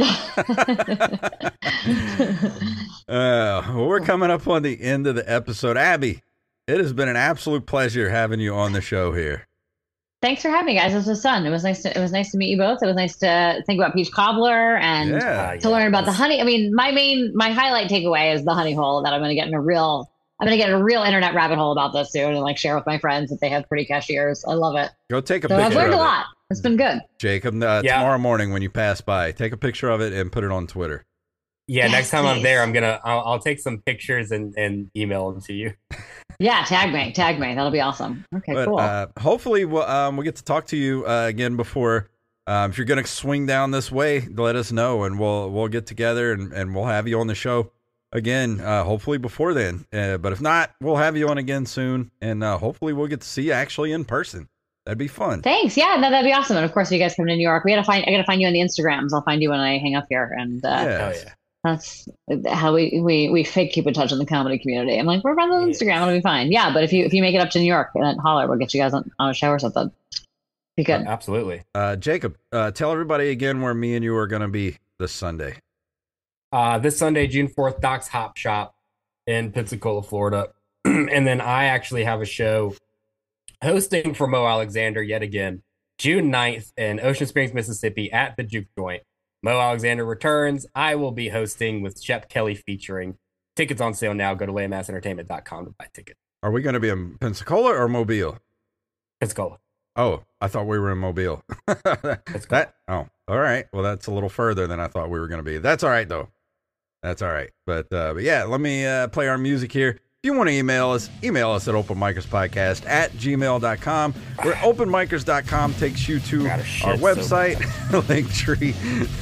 uh, 3.08 3.72
we're 3.76 4.00
coming 4.00 4.30
up 4.30 4.48
on 4.48 4.62
the 4.62 4.80
end 4.80 5.06
of 5.06 5.14
the 5.14 5.30
episode. 5.30 5.76
Abby, 5.76 6.22
it 6.66 6.78
has 6.78 6.92
been 6.92 7.08
an 7.08 7.16
absolute 7.16 7.66
pleasure 7.66 8.10
having 8.10 8.40
you 8.40 8.54
on 8.54 8.72
the 8.72 8.80
show 8.80 9.12
here. 9.12 9.46
Thanks 10.22 10.42
for 10.42 10.48
having 10.48 10.66
me, 10.66 10.74
guys. 10.74 10.92
This 10.92 11.06
was 11.06 11.22
fun. 11.22 11.46
It 11.46 11.50
was 11.50 11.64
nice. 11.64 11.82
To, 11.82 11.96
it 11.96 12.00
was 12.00 12.12
nice 12.12 12.30
to 12.32 12.38
meet 12.38 12.50
you 12.50 12.58
both. 12.58 12.82
It 12.82 12.86
was 12.86 12.96
nice 12.96 13.16
to 13.18 13.62
think 13.66 13.78
about 13.78 13.94
peach 13.94 14.12
cobbler 14.12 14.76
and 14.76 15.10
yeah, 15.10 15.56
to 15.56 15.58
yeah, 15.62 15.68
learn 15.68 15.88
about 15.88 16.04
the 16.04 16.12
honey. 16.12 16.40
I 16.40 16.44
mean, 16.44 16.74
my 16.74 16.92
main, 16.92 17.32
my 17.34 17.50
highlight 17.50 17.88
takeaway 17.88 18.34
is 18.34 18.44
the 18.44 18.52
honey 18.52 18.74
hole 18.74 19.02
that 19.02 19.14
I'm 19.14 19.20
going 19.20 19.30
to 19.30 19.34
get 19.34 19.48
in 19.48 19.54
a 19.54 19.60
real. 19.60 20.10
I'm 20.38 20.46
going 20.46 20.58
to 20.58 20.62
get 20.62 20.70
a 20.70 20.82
real 20.82 21.02
internet 21.02 21.34
rabbit 21.34 21.58
hole 21.58 21.72
about 21.72 21.92
this 21.92 22.12
soon 22.12 22.32
and 22.32 22.40
like 22.40 22.56
share 22.56 22.74
with 22.74 22.86
my 22.86 22.98
friends 22.98 23.30
that 23.30 23.40
they 23.40 23.50
have 23.50 23.68
pretty 23.68 23.84
cashiers. 23.84 24.44
I 24.46 24.54
love 24.54 24.76
it. 24.76 24.90
Go 25.10 25.20
take 25.20 25.44
a 25.44 25.48
so 25.48 25.56
picture. 25.56 25.66
I've 25.66 25.74
learned 25.74 25.94
a 25.94 25.98
lot. 25.98 26.26
It's 26.50 26.60
been 26.60 26.76
good. 26.76 27.00
Jacob, 27.18 27.62
uh, 27.62 27.82
yeah. 27.84 27.98
tomorrow 27.98 28.18
morning 28.18 28.52
when 28.52 28.60
you 28.60 28.70
pass 28.70 29.00
by, 29.00 29.30
take 29.30 29.52
a 29.52 29.56
picture 29.56 29.88
of 29.88 30.00
it 30.00 30.12
and 30.12 30.32
put 30.32 30.42
it 30.42 30.50
on 30.50 30.66
Twitter. 30.66 31.04
Yeah, 31.68 31.84
yes, 31.84 31.92
next 31.92 32.10
time 32.10 32.24
please. 32.24 32.30
I'm 32.30 32.42
there, 32.42 32.62
I'm 32.62 32.72
gonna 32.72 33.00
I'll, 33.04 33.20
I'll, 33.20 33.38
take 33.38 33.60
some 33.60 33.78
pictures 33.82 34.32
and 34.32 34.52
and 34.56 34.90
email 34.96 35.30
them 35.30 35.40
to 35.42 35.52
you. 35.52 35.72
Yeah, 36.42 36.64
tag 36.64 36.90
me, 36.90 37.12
tag 37.12 37.38
me. 37.38 37.54
That'll 37.54 37.70
be 37.70 37.82
awesome. 37.82 38.24
Okay, 38.34 38.54
but, 38.54 38.64
cool. 38.64 38.78
Uh, 38.78 39.08
hopefully, 39.18 39.66
we'll 39.66 39.82
um, 39.82 40.16
we'll 40.16 40.24
get 40.24 40.36
to 40.36 40.44
talk 40.44 40.68
to 40.68 40.76
you 40.76 41.04
uh, 41.06 41.26
again 41.26 41.54
before. 41.54 42.08
Um, 42.46 42.70
if 42.70 42.78
you're 42.78 42.86
gonna 42.86 43.06
swing 43.06 43.44
down 43.44 43.72
this 43.72 43.92
way, 43.92 44.20
let 44.22 44.56
us 44.56 44.72
know, 44.72 45.04
and 45.04 45.20
we'll 45.20 45.50
we'll 45.50 45.68
get 45.68 45.84
together 45.84 46.32
and, 46.32 46.50
and 46.54 46.74
we'll 46.74 46.86
have 46.86 47.06
you 47.06 47.20
on 47.20 47.26
the 47.26 47.34
show 47.34 47.72
again. 48.10 48.58
Uh, 48.58 48.84
hopefully 48.84 49.18
before 49.18 49.52
then, 49.52 49.84
uh, 49.92 50.16
but 50.16 50.32
if 50.32 50.40
not, 50.40 50.74
we'll 50.80 50.96
have 50.96 51.14
you 51.14 51.28
on 51.28 51.36
again 51.36 51.66
soon, 51.66 52.10
and 52.22 52.42
uh, 52.42 52.56
hopefully 52.56 52.94
we'll 52.94 53.06
get 53.06 53.20
to 53.20 53.28
see 53.28 53.42
you 53.42 53.52
actually 53.52 53.92
in 53.92 54.06
person. 54.06 54.48
That'd 54.86 54.98
be 54.98 55.08
fun. 55.08 55.42
Thanks. 55.42 55.76
Yeah, 55.76 55.96
no, 55.96 56.10
that'd 56.10 56.24
be 56.24 56.32
awesome. 56.32 56.56
And 56.56 56.64
of 56.64 56.72
course, 56.72 56.88
if 56.88 56.92
you 56.92 56.98
guys 56.98 57.14
come 57.14 57.26
to 57.26 57.36
New 57.36 57.42
York, 57.42 57.64
we 57.64 57.72
gotta 57.72 57.84
find. 57.84 58.04
I 58.06 58.10
gotta 58.10 58.24
find 58.24 58.40
you 58.40 58.46
on 58.46 58.52
the 58.52 58.60
Instagrams. 58.60 59.10
I'll 59.12 59.22
find 59.22 59.42
you 59.42 59.50
when 59.50 59.60
I 59.60 59.78
hang 59.78 59.94
up 59.94 60.06
here. 60.08 60.34
And 60.38 60.64
uh, 60.64 60.68
yeah. 60.68 61.12
yeah. 61.12 61.32
That's 61.62 62.08
how 62.50 62.74
we, 62.74 63.00
we 63.02 63.28
we 63.28 63.44
fake 63.44 63.72
keep 63.72 63.86
in 63.86 63.92
touch 63.92 64.12
in 64.12 64.18
the 64.18 64.24
comedy 64.24 64.58
community. 64.58 64.98
I'm 64.98 65.04
like, 65.04 65.22
we're 65.22 65.34
friends 65.34 65.52
on 65.52 65.68
Instagram, 65.68 66.00
it'll 66.00 66.14
be 66.14 66.22
fine. 66.22 66.50
Yeah, 66.50 66.72
but 66.72 66.84
if 66.84 66.92
you 66.92 67.04
if 67.04 67.12
you 67.12 67.20
make 67.20 67.34
it 67.34 67.40
up 67.40 67.50
to 67.50 67.58
New 67.58 67.66
York, 67.66 67.90
then 67.94 68.16
holler, 68.16 68.48
we'll 68.48 68.58
get 68.58 68.72
you 68.72 68.80
guys 68.80 68.94
on, 68.94 69.10
on 69.18 69.30
a 69.30 69.34
show 69.34 69.50
or 69.50 69.58
something. 69.58 69.92
Be 70.76 70.84
good. 70.84 71.06
Uh, 71.06 71.10
absolutely. 71.10 71.62
Uh, 71.74 71.96
Jacob, 71.96 72.38
uh, 72.52 72.70
tell 72.70 72.92
everybody 72.92 73.28
again 73.28 73.60
where 73.60 73.74
me 73.74 73.94
and 73.94 74.02
you 74.02 74.16
are 74.16 74.26
going 74.26 74.42
to 74.42 74.48
be 74.48 74.78
this 74.98 75.12
Sunday. 75.12 75.56
Uh, 76.52 76.78
this 76.78 76.96
Sunday, 76.96 77.26
June 77.26 77.48
4th, 77.48 77.80
Doc's 77.80 78.08
Hop 78.08 78.36
Shop 78.38 78.74
in 79.26 79.52
Pensacola, 79.52 80.02
Florida. 80.02 80.48
and 80.84 81.26
then 81.26 81.40
I 81.40 81.64
actually 81.64 82.04
have 82.04 82.22
a 82.22 82.24
show 82.24 82.74
hosting 83.62 84.14
for 84.14 84.26
Mo 84.26 84.46
Alexander 84.46 85.02
yet 85.02 85.22
again, 85.22 85.62
June 85.98 86.30
9th 86.32 86.72
in 86.76 87.00
Ocean 87.00 87.26
Springs, 87.26 87.52
Mississippi 87.52 88.10
at 88.10 88.36
the 88.36 88.42
Juke 88.42 88.68
Joint. 88.76 89.02
Mo 89.42 89.58
Alexander 89.58 90.04
returns. 90.04 90.66
I 90.74 90.94
will 90.96 91.12
be 91.12 91.28
hosting 91.28 91.82
with 91.82 92.00
Shep 92.00 92.28
Kelly 92.28 92.54
featuring. 92.54 93.16
Tickets 93.56 93.80
on 93.80 93.94
sale 93.94 94.14
now. 94.14 94.34
Go 94.34 94.46
to 94.46 94.52
landmassentertainment.com 94.52 95.64
to 95.66 95.70
buy 95.78 95.86
tickets. 95.92 96.18
Are 96.42 96.50
we 96.50 96.62
going 96.62 96.74
to 96.74 96.80
be 96.80 96.88
in 96.88 97.18
Pensacola 97.18 97.74
or 97.74 97.88
Mobile? 97.88 98.38
Pensacola. 99.20 99.58
Oh, 99.96 100.22
I 100.40 100.48
thought 100.48 100.66
we 100.66 100.78
were 100.78 100.92
in 100.92 100.98
Mobile. 100.98 101.42
that 101.66 102.74
oh, 102.88 103.08
all 103.28 103.38
right. 103.38 103.66
Well, 103.72 103.82
that's 103.82 104.06
a 104.06 104.10
little 104.10 104.28
further 104.28 104.66
than 104.66 104.80
I 104.80 104.86
thought 104.86 105.10
we 105.10 105.18
were 105.18 105.28
going 105.28 105.44
to 105.44 105.50
be. 105.50 105.58
That's 105.58 105.84
all 105.84 105.90
right 105.90 106.08
though. 106.08 106.28
That's 107.02 107.22
all 107.22 107.32
right. 107.32 107.50
But 107.66 107.92
uh, 107.92 108.14
but 108.14 108.22
yeah, 108.22 108.44
let 108.44 108.60
me 108.60 108.86
uh, 108.86 109.08
play 109.08 109.28
our 109.28 109.38
music 109.38 109.72
here. 109.72 110.00
If 110.22 110.26
you 110.26 110.34
want 110.34 110.50
to 110.50 110.54
email 110.54 110.90
us, 110.90 111.08
email 111.24 111.50
us 111.52 111.66
at 111.66 111.74
openmicerspodcast 111.74 112.86
at 112.86 113.10
gmail.com. 113.12 114.12
Where 114.42 114.54
openmicers.com 114.56 115.74
takes 115.78 116.06
you 116.06 116.20
to 116.20 116.46
our 116.46 116.96
website, 116.96 117.56
so 117.90 118.02
linktree 118.02 118.74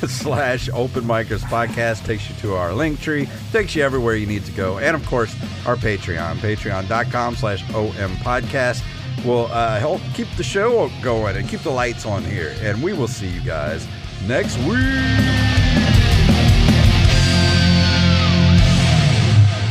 slash 0.09 0.69
openmicerspodcast 0.71 2.05
takes 2.05 2.29
you 2.29 2.35
to 2.41 2.55
our 2.57 2.73
link 2.73 3.01
tree, 3.01 3.29
takes 3.53 3.77
you 3.77 3.85
everywhere 3.85 4.17
you 4.17 4.27
need 4.27 4.45
to 4.47 4.51
go. 4.51 4.79
And 4.79 4.97
of 4.97 5.07
course, 5.07 5.33
our 5.67 5.77
Patreon, 5.77 6.39
patreon.com 6.39 7.37
slash 7.37 7.63
ompodcast 7.67 8.83
will 9.25 9.47
uh, 9.53 9.79
help 9.79 10.01
keep 10.15 10.27
the 10.37 10.43
show 10.43 10.91
going 11.01 11.37
and 11.37 11.49
keep 11.49 11.61
the 11.61 11.71
lights 11.71 12.07
on 12.07 12.25
here. 12.25 12.57
And 12.59 12.83
we 12.83 12.93
will 12.93 13.07
see 13.07 13.29
you 13.29 13.43
guys 13.43 13.87
next 14.27 14.59
week. 14.65 15.88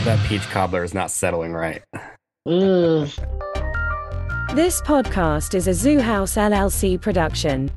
That 0.08 0.26
peach 0.26 0.50
cobbler 0.50 0.86
is 0.86 0.94
not 0.94 1.12
settling 1.12 1.52
right. 1.52 1.84
Mm. 2.48 3.14
This 4.56 4.80
podcast 4.80 5.54
is 5.54 5.68
a 5.68 5.74
Zoo 5.74 6.00
House 6.00 6.36
LLC 6.36 7.00
production. 7.02 7.70